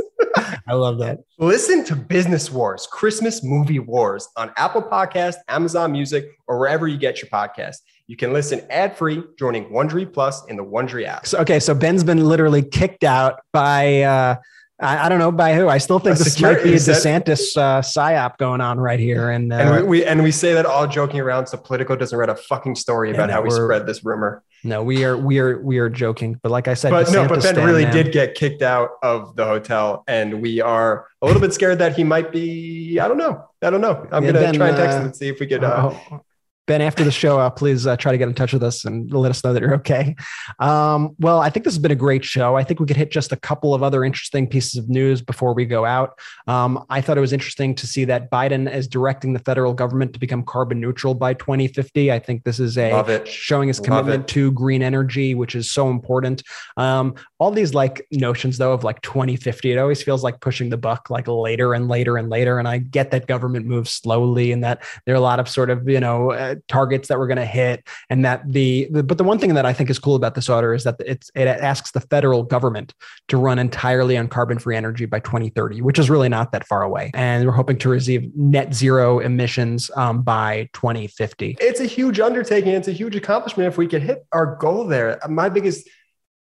I 0.66 0.74
love 0.74 0.98
that. 0.98 1.20
Listen 1.38 1.84
to 1.84 1.96
Business 1.96 2.50
Wars, 2.50 2.86
Christmas 2.90 3.42
Movie 3.42 3.78
Wars 3.78 4.28
on 4.36 4.52
Apple 4.56 4.82
Podcast, 4.82 5.36
Amazon 5.48 5.92
Music, 5.92 6.26
or 6.46 6.58
wherever 6.58 6.88
you 6.88 6.96
get 6.96 7.22
your 7.22 7.30
podcast. 7.30 7.76
You 8.06 8.16
can 8.16 8.32
listen 8.32 8.64
ad 8.70 8.96
free 8.96 9.22
joining 9.38 9.66
Wondery 9.70 10.12
Plus 10.12 10.44
in 10.46 10.56
the 10.56 10.64
Wondery 10.64 11.06
app. 11.06 11.26
So, 11.26 11.38
okay, 11.38 11.58
so 11.58 11.74
Ben's 11.74 12.04
been 12.04 12.24
literally 12.24 12.62
kicked 12.62 13.04
out 13.04 13.40
by. 13.52 14.02
Uh, 14.02 14.36
I, 14.78 15.06
I, 15.06 15.08
don't 15.08 15.18
know 15.18 15.32
by 15.32 15.54
who. 15.54 15.68
I 15.68 15.78
still 15.78 15.98
think 15.98 16.20
a 16.20 16.22
this 16.22 16.38
might 16.38 16.62
be 16.62 16.74
a 16.74 16.76
DeSantis 16.76 17.56
uh, 17.56 17.80
psyop 17.80 18.36
going 18.36 18.60
on 18.60 18.78
right 18.78 19.00
here. 19.00 19.30
And, 19.30 19.50
uh, 19.50 19.56
and 19.56 19.70
we, 19.70 19.82
we, 19.82 20.04
and 20.04 20.22
we 20.22 20.30
say 20.30 20.52
that 20.52 20.66
all 20.66 20.86
joking 20.86 21.18
around, 21.18 21.46
so 21.46 21.56
Politico 21.56 21.96
doesn't 21.96 22.16
write 22.16 22.28
a 22.28 22.34
fucking 22.34 22.74
story 22.74 23.10
about 23.10 23.30
how 23.30 23.40
we 23.40 23.50
spread 23.50 23.86
this 23.86 24.04
rumor. 24.04 24.42
No, 24.66 24.82
we 24.82 25.04
are 25.04 25.16
we 25.16 25.38
are 25.38 25.60
we 25.62 25.78
are 25.78 25.88
joking. 25.88 26.40
But 26.42 26.50
like 26.50 26.66
I 26.66 26.74
said, 26.74 26.90
but 26.90 27.10
no, 27.12 27.28
but 27.28 27.40
Ben 27.40 27.54
really 27.64 27.84
man. 27.84 27.94
did 27.94 28.12
get 28.12 28.34
kicked 28.34 28.62
out 28.62 28.90
of 29.00 29.36
the 29.36 29.44
hotel, 29.44 30.02
and 30.08 30.42
we 30.42 30.60
are 30.60 31.06
a 31.22 31.26
little 31.26 31.40
bit 31.40 31.54
scared 31.54 31.78
that 31.78 31.94
he 31.96 32.02
might 32.02 32.32
be. 32.32 32.98
I 32.98 33.06
don't 33.06 33.16
know. 33.16 33.48
I 33.62 33.70
don't 33.70 33.80
know. 33.80 34.08
I'm 34.10 34.24
yeah, 34.24 34.32
gonna 34.32 34.44
ben, 34.44 34.54
try 34.54 34.68
and 34.68 34.76
text 34.76 34.96
him 34.96 35.02
uh, 35.02 35.06
and 35.06 35.16
see 35.16 35.28
if 35.28 35.38
we 35.38 35.46
could. 35.46 35.62
Uh, 35.62 35.92
oh, 36.10 36.20
Ben, 36.66 36.82
after 36.82 37.04
the 37.04 37.12
show, 37.12 37.38
uh, 37.38 37.48
please 37.48 37.86
uh, 37.86 37.96
try 37.96 38.10
to 38.10 38.18
get 38.18 38.26
in 38.26 38.34
touch 38.34 38.52
with 38.52 38.62
us 38.62 38.84
and 38.84 39.12
let 39.12 39.30
us 39.30 39.44
know 39.44 39.52
that 39.52 39.62
you're 39.62 39.74
okay. 39.76 40.16
Um, 40.58 41.14
well, 41.20 41.40
I 41.40 41.48
think 41.48 41.64
this 41.64 41.74
has 41.74 41.78
been 41.78 41.92
a 41.92 41.96
great 41.96 42.24
show. 42.24 42.56
I 42.56 42.64
think 42.64 42.80
we 42.80 42.86
could 42.86 42.96
hit 42.96 43.12
just 43.12 43.30
a 43.30 43.36
couple 43.36 43.72
of 43.72 43.84
other 43.84 44.04
interesting 44.04 44.48
pieces 44.48 44.74
of 44.74 44.88
news 44.88 45.22
before 45.22 45.54
we 45.54 45.64
go 45.64 45.84
out. 45.84 46.18
Um, 46.48 46.84
I 46.90 47.00
thought 47.00 47.18
it 47.18 47.20
was 47.20 47.32
interesting 47.32 47.74
to 47.76 47.86
see 47.86 48.04
that 48.06 48.32
Biden 48.32 48.72
is 48.72 48.88
directing 48.88 49.32
the 49.32 49.38
federal 49.38 49.74
government 49.74 50.12
to 50.14 50.18
become 50.18 50.42
carbon 50.42 50.80
neutral 50.80 51.14
by 51.14 51.34
2050. 51.34 52.10
I 52.10 52.18
think 52.18 52.42
this 52.42 52.58
is 52.58 52.76
a 52.76 52.90
showing 53.26 53.68
his 53.68 53.78
commitment 53.78 54.26
to 54.28 54.50
green 54.50 54.82
energy, 54.82 55.34
which 55.34 55.54
is 55.54 55.70
so 55.70 55.88
important. 55.88 56.42
Um, 56.76 57.14
all 57.38 57.52
these 57.52 57.74
like 57.74 58.04
notions 58.10 58.58
though 58.58 58.72
of 58.72 58.82
like 58.82 59.02
2050, 59.02 59.72
it 59.72 59.78
always 59.78 60.02
feels 60.02 60.24
like 60.24 60.40
pushing 60.40 60.70
the 60.70 60.76
buck 60.76 61.10
like 61.10 61.28
later 61.28 61.74
and 61.74 61.86
later 61.86 62.16
and 62.16 62.28
later. 62.28 62.58
And 62.58 62.66
I 62.66 62.78
get 62.78 63.12
that 63.12 63.28
government 63.28 63.66
moves 63.66 63.92
slowly 63.92 64.50
and 64.50 64.64
that 64.64 64.82
there 65.04 65.14
are 65.14 65.18
a 65.18 65.20
lot 65.20 65.38
of 65.38 65.48
sort 65.48 65.70
of 65.70 65.88
you 65.88 66.00
know. 66.00 66.32
Uh, 66.32 66.55
targets 66.68 67.08
that 67.08 67.18
we're 67.18 67.26
going 67.26 67.36
to 67.36 67.46
hit 67.46 67.86
and 68.10 68.24
that 68.24 68.42
the, 68.50 68.88
the, 68.90 69.02
but 69.02 69.18
the 69.18 69.24
one 69.24 69.38
thing 69.38 69.54
that 69.54 69.66
i 69.66 69.72
think 69.72 69.90
is 69.90 69.98
cool 69.98 70.14
about 70.14 70.34
this 70.34 70.48
order 70.48 70.74
is 70.74 70.84
that 70.84 70.96
it's 71.04 71.30
it 71.34 71.46
asks 71.46 71.90
the 71.92 72.00
federal 72.00 72.42
government 72.42 72.94
to 73.28 73.36
run 73.36 73.58
entirely 73.58 74.16
on 74.16 74.28
carbon 74.28 74.58
free 74.58 74.76
energy 74.76 75.06
by 75.06 75.20
2030 75.20 75.82
which 75.82 75.98
is 75.98 76.10
really 76.10 76.28
not 76.28 76.52
that 76.52 76.66
far 76.66 76.82
away. 76.82 77.10
And 77.14 77.46
we're 77.46 77.52
hoping 77.52 77.78
to 77.78 77.88
receive 77.88 78.34
net 78.36 78.74
zero 78.74 79.20
emissions 79.20 79.90
um, 79.96 80.22
by 80.22 80.68
2050 80.72 81.56
it's 81.60 81.80
a 81.80 81.86
huge 81.86 82.20
undertaking. 82.20 82.72
It's 82.72 82.88
a 82.88 82.92
huge 82.92 83.16
accomplishment 83.16 83.68
if 83.68 83.78
we 83.78 83.86
could 83.86 84.02
hit 84.02 84.26
our 84.32 84.56
goal 84.56 84.86
there. 84.86 85.18
My 85.28 85.48
biggest 85.48 85.88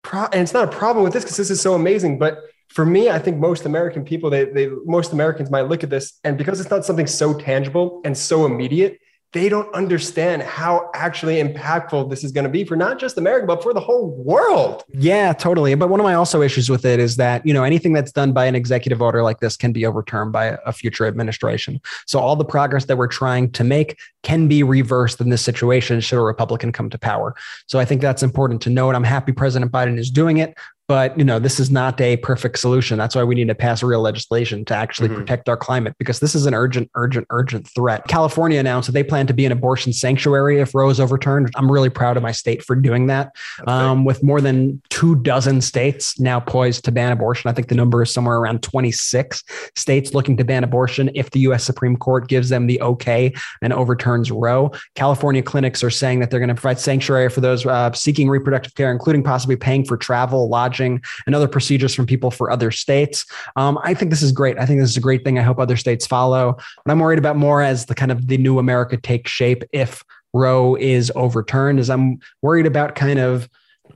pro- 0.02 0.26
and 0.26 0.42
it's 0.42 0.54
not 0.54 0.72
a 0.72 0.76
problem 0.76 1.04
with 1.04 1.12
this 1.12 1.24
because 1.24 1.36
this 1.36 1.50
is 1.50 1.60
so 1.60 1.74
amazing 1.74 2.18
but 2.18 2.40
for 2.68 2.84
me, 2.84 3.08
I 3.08 3.18
think 3.18 3.38
most 3.38 3.64
American 3.64 4.04
people, 4.04 4.28
they, 4.28 4.44
they 4.44 4.68
most 4.84 5.12
Americans 5.12 5.50
might 5.50 5.62
look 5.62 5.82
at 5.82 5.90
this, 5.90 6.18
and 6.22 6.36
because 6.36 6.60
it's 6.60 6.70
not 6.70 6.84
something 6.84 7.06
so 7.06 7.32
tangible 7.32 8.02
and 8.04 8.16
so 8.16 8.44
immediate, 8.44 8.98
they 9.32 9.48
don't 9.48 9.72
understand 9.74 10.42
how 10.42 10.90
actually 10.94 11.42
impactful 11.42 12.08
this 12.08 12.24
is 12.24 12.32
going 12.32 12.44
to 12.44 12.50
be 12.50 12.64
for 12.64 12.76
not 12.76 12.98
just 12.98 13.18
America, 13.18 13.46
but 13.46 13.62
for 13.62 13.74
the 13.74 13.80
whole 13.80 14.10
world. 14.10 14.84
Yeah, 14.90 15.34
totally. 15.34 15.74
But 15.74 15.90
one 15.90 16.00
of 16.00 16.04
my 16.04 16.14
also 16.14 16.40
issues 16.40 16.70
with 16.70 16.86
it 16.86 16.98
is 16.98 17.16
that, 17.16 17.44
you 17.44 17.52
know, 17.52 17.62
anything 17.62 17.92
that's 17.92 18.10
done 18.10 18.32
by 18.32 18.46
an 18.46 18.54
executive 18.54 19.02
order 19.02 19.22
like 19.22 19.40
this 19.40 19.56
can 19.56 19.72
be 19.72 19.84
overturned 19.84 20.32
by 20.32 20.56
a 20.64 20.72
future 20.72 21.06
administration. 21.06 21.80
So 22.06 22.20
all 22.20 22.36
the 22.36 22.44
progress 22.44 22.86
that 22.86 22.96
we're 22.96 23.06
trying 23.06 23.52
to 23.52 23.64
make 23.64 23.98
can 24.22 24.48
be 24.48 24.62
reversed 24.62 25.20
in 25.20 25.28
this 25.28 25.42
situation 25.42 26.00
should 26.00 26.18
a 26.18 26.22
Republican 26.22 26.72
come 26.72 26.88
to 26.90 26.98
power. 26.98 27.34
So 27.66 27.78
I 27.78 27.84
think 27.84 28.00
that's 28.00 28.22
important 28.22 28.62
to 28.62 28.70
note. 28.70 28.94
I'm 28.94 29.04
happy 29.04 29.32
President 29.32 29.70
Biden 29.70 29.98
is 29.98 30.10
doing 30.10 30.38
it 30.38 30.56
but 30.88 31.16
you 31.18 31.24
know 31.24 31.38
this 31.38 31.60
is 31.60 31.70
not 31.70 32.00
a 32.00 32.16
perfect 32.16 32.58
solution. 32.58 32.96
That's 32.96 33.14
why 33.14 33.22
we 33.22 33.34
need 33.34 33.48
to 33.48 33.54
pass 33.54 33.82
real 33.82 34.00
legislation 34.00 34.64
to 34.64 34.74
actually 34.74 35.10
mm-hmm. 35.10 35.18
protect 35.18 35.48
our 35.48 35.56
climate 35.56 35.94
because 35.98 36.20
this 36.20 36.34
is 36.34 36.46
an 36.46 36.54
urgent 36.54 36.90
urgent 36.94 37.26
urgent 37.28 37.68
threat. 37.68 38.08
California 38.08 38.58
announced 38.58 38.86
that 38.86 38.92
they 38.92 39.04
plan 39.04 39.26
to 39.26 39.34
be 39.34 39.44
an 39.44 39.52
abortion 39.52 39.92
sanctuary 39.92 40.60
if 40.60 40.74
roe 40.74 40.88
is 40.88 40.98
overturned. 40.98 41.50
I'm 41.56 41.70
really 41.70 41.90
proud 41.90 42.16
of 42.16 42.22
my 42.22 42.32
state 42.32 42.64
for 42.64 42.74
doing 42.74 43.06
that. 43.08 43.36
Um, 43.66 44.06
with 44.06 44.22
more 44.22 44.40
than 44.40 44.80
two 44.88 45.16
dozen 45.16 45.60
states 45.60 46.18
now 46.18 46.40
poised 46.40 46.86
to 46.86 46.92
ban 46.92 47.12
abortion. 47.12 47.50
I 47.50 47.52
think 47.52 47.68
the 47.68 47.74
number 47.74 48.02
is 48.02 48.10
somewhere 48.10 48.38
around 48.38 48.62
26 48.62 49.44
states 49.76 50.14
looking 50.14 50.38
to 50.38 50.44
ban 50.44 50.64
abortion 50.64 51.10
if 51.14 51.30
the 51.30 51.40
us 51.40 51.64
supreme 51.64 51.98
court 51.98 52.28
gives 52.28 52.48
them 52.48 52.66
the 52.66 52.80
okay 52.80 53.34
and 53.60 53.74
overturns 53.74 54.30
roe. 54.30 54.72
California 54.94 55.42
clinics 55.42 55.84
are 55.84 55.90
saying 55.90 56.20
that 56.20 56.30
they're 56.30 56.40
going 56.40 56.48
to 56.48 56.54
provide 56.54 56.78
sanctuary 56.78 57.28
for 57.28 57.42
those 57.42 57.66
uh, 57.66 57.92
seeking 57.92 58.30
reproductive 58.30 58.74
care 58.74 58.90
including 58.90 59.22
possibly 59.22 59.56
paying 59.56 59.84
for 59.84 59.98
travel 59.98 60.48
lodging 60.48 60.77
and 60.80 61.34
other 61.34 61.48
procedures 61.48 61.94
from 61.94 62.06
people 62.06 62.30
for 62.30 62.50
other 62.50 62.70
states. 62.70 63.26
Um, 63.56 63.78
I 63.82 63.94
think 63.94 64.10
this 64.10 64.22
is 64.22 64.32
great. 64.32 64.58
I 64.58 64.66
think 64.66 64.80
this 64.80 64.90
is 64.90 64.96
a 64.96 65.00
great 65.00 65.24
thing. 65.24 65.38
I 65.38 65.42
hope 65.42 65.58
other 65.58 65.76
states 65.76 66.06
follow. 66.06 66.52
What 66.52 66.92
I'm 66.92 66.98
worried 66.98 67.18
about 67.18 67.36
more 67.36 67.62
as 67.62 67.86
the 67.86 67.94
kind 67.94 68.12
of 68.12 68.26
the 68.26 68.38
new 68.38 68.58
America 68.58 68.96
takes 68.96 69.30
shape 69.30 69.64
if 69.72 70.04
Roe 70.32 70.76
is 70.76 71.10
overturned 71.14 71.80
is 71.80 71.90
I'm 71.90 72.20
worried 72.42 72.66
about 72.66 72.94
kind 72.94 73.18
of 73.18 73.48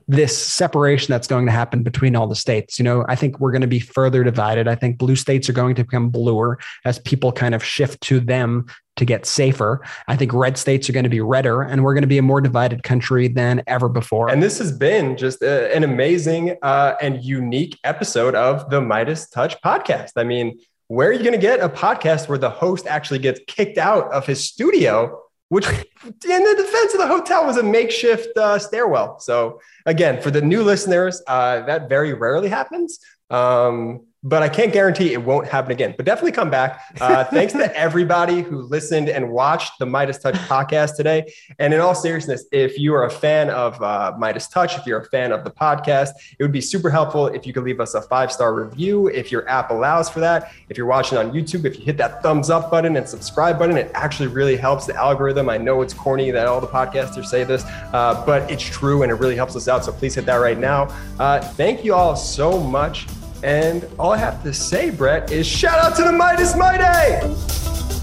this 0.07 0.37
separation 0.37 1.11
that's 1.11 1.27
going 1.27 1.45
to 1.45 1.51
happen 1.51 1.83
between 1.83 2.15
all 2.15 2.27
the 2.27 2.35
states. 2.35 2.79
You 2.79 2.83
know, 2.83 3.05
I 3.07 3.15
think 3.15 3.39
we're 3.39 3.51
going 3.51 3.61
to 3.61 3.67
be 3.67 3.79
further 3.79 4.23
divided. 4.23 4.67
I 4.67 4.75
think 4.75 4.97
blue 4.97 5.15
states 5.15 5.49
are 5.49 5.53
going 5.53 5.75
to 5.75 5.83
become 5.83 6.09
bluer 6.09 6.59
as 6.85 6.99
people 6.99 7.31
kind 7.31 7.55
of 7.55 7.63
shift 7.63 8.01
to 8.01 8.19
them 8.19 8.65
to 8.95 9.05
get 9.05 9.25
safer. 9.25 9.81
I 10.07 10.15
think 10.15 10.33
red 10.33 10.57
states 10.57 10.89
are 10.89 10.93
going 10.93 11.03
to 11.03 11.09
be 11.09 11.21
redder, 11.21 11.61
and 11.63 11.83
we're 11.83 11.93
going 11.93 12.03
to 12.03 12.07
be 12.07 12.17
a 12.17 12.23
more 12.23 12.41
divided 12.41 12.83
country 12.83 13.27
than 13.27 13.63
ever 13.67 13.89
before. 13.89 14.29
And 14.29 14.43
this 14.43 14.59
has 14.59 14.71
been 14.71 15.17
just 15.17 15.41
a, 15.41 15.75
an 15.75 15.83
amazing 15.83 16.57
uh, 16.61 16.95
and 17.01 17.23
unique 17.23 17.79
episode 17.83 18.35
of 18.35 18.69
the 18.69 18.81
MeidasTouch 18.81 19.61
podcast. 19.63 20.11
I 20.15 20.23
mean, 20.23 20.59
where 20.87 21.09
are 21.09 21.13
you 21.13 21.19
going 21.23 21.31
to 21.33 21.39
get 21.39 21.59
a 21.59 21.69
podcast 21.69 22.29
where 22.29 22.37
the 22.37 22.49
host 22.49 22.85
actually 22.85 23.19
gets 23.19 23.39
kicked 23.47 23.77
out 23.77 24.11
of 24.13 24.27
his 24.27 24.45
studio 24.45 25.22
which 25.53 25.67
in 25.67 26.43
the 26.43 26.55
defense 26.57 26.93
of 26.95 26.99
the 26.99 27.05
hotel 27.05 27.45
was 27.45 27.57
a 27.57 27.63
makeshift 27.63 28.35
uh, 28.37 28.57
stairwell. 28.57 29.19
So 29.19 29.61
again, 29.85 30.19
for 30.19 30.31
the 30.31 30.41
new 30.41 30.63
listeners, 30.63 31.21
uh, 31.27 31.61
that 31.67 31.87
very 31.87 32.13
rarely 32.13 32.49
happens. 32.49 32.97
Um, 33.29 34.07
but 34.23 34.41
I 34.41 34.49
can't 34.49 34.71
guarantee 34.71 35.13
it 35.13 35.21
won't 35.21 35.47
happen 35.47 35.71
again. 35.71 35.93
But 35.97 36.05
definitely 36.05 36.31
come 36.31 36.49
back. 36.49 36.81
Uh, 36.99 37.23
thanks 37.25 37.53
to 37.53 37.77
everybody 37.77 38.41
who 38.41 38.61
listened 38.61 39.09
and 39.09 39.29
watched 39.29 39.79
the 39.79 39.85
MeidasTouch 39.85 40.35
podcast 40.47 40.95
today. 40.95 41.31
And 41.59 41.73
in 41.73 41.81
all 41.81 41.93
seriousness, 41.93 42.45
if 42.51 42.79
you 42.79 42.93
are 42.95 43.05
a 43.05 43.09
fan 43.09 43.49
of 43.49 43.81
uh, 43.81 44.13
MeidasTouch, 44.17 44.79
if 44.79 44.85
you're 44.85 45.01
a 45.01 45.05
fan 45.09 45.31
of 45.31 45.43
the 45.43 45.51
podcast, 45.51 46.11
it 46.39 46.43
would 46.43 46.53
be 46.53 46.61
super 46.61 46.89
helpful 46.89 47.27
if 47.27 47.45
you 47.45 47.53
could 47.53 47.63
leave 47.63 47.81
us 47.81 47.93
a 47.95 48.01
five 48.01 48.31
star 48.31 48.53
review 48.53 49.07
if 49.07 49.31
your 49.31 49.47
app 49.49 49.71
allows 49.71 50.09
for 50.09 50.21
that. 50.21 50.51
If 50.69 50.77
you're 50.77 50.87
watching 50.87 51.17
on 51.17 51.31
YouTube, 51.31 51.65
if 51.65 51.77
you 51.77 51.83
hit 51.83 51.97
that 51.97 52.23
thumbs 52.23 52.49
up 52.49 52.71
button 52.71 52.95
and 52.95 53.07
subscribe 53.07 53.59
button, 53.59 53.75
it 53.75 53.91
actually 53.93 54.27
really 54.27 54.55
helps 54.55 54.85
the 54.85 54.95
algorithm. 54.95 55.49
I 55.49 55.57
know 55.57 55.81
it's 55.81 55.93
corny 55.93 56.31
that 56.31 56.47
all 56.47 56.61
the 56.61 56.67
podcasters 56.67 57.25
say 57.25 57.43
this, 57.43 57.65
uh, 57.65 58.23
but 58.25 58.49
it's 58.49 58.63
true 58.63 59.03
and 59.03 59.11
it 59.11 59.15
really 59.15 59.35
helps 59.35 59.55
us 59.55 59.67
out. 59.67 59.83
So 59.83 59.91
please 59.91 60.15
hit 60.15 60.25
that 60.25 60.37
right 60.37 60.57
now. 60.57 60.83
Uh, 61.19 61.41
thank 61.41 61.83
you 61.83 61.93
all 61.93 62.15
so 62.15 62.59
much 62.59 63.05
and 63.43 63.85
all 63.99 64.13
I 64.13 64.17
have 64.17 64.41
to 64.43 64.53
say, 64.53 64.89
Brett, 64.89 65.31
is 65.31 65.45
shout 65.45 65.77
out 65.77 65.95
to 65.97 66.03
the 66.03 66.11
Meidas 66.11 66.57
Mighty! 66.57 68.02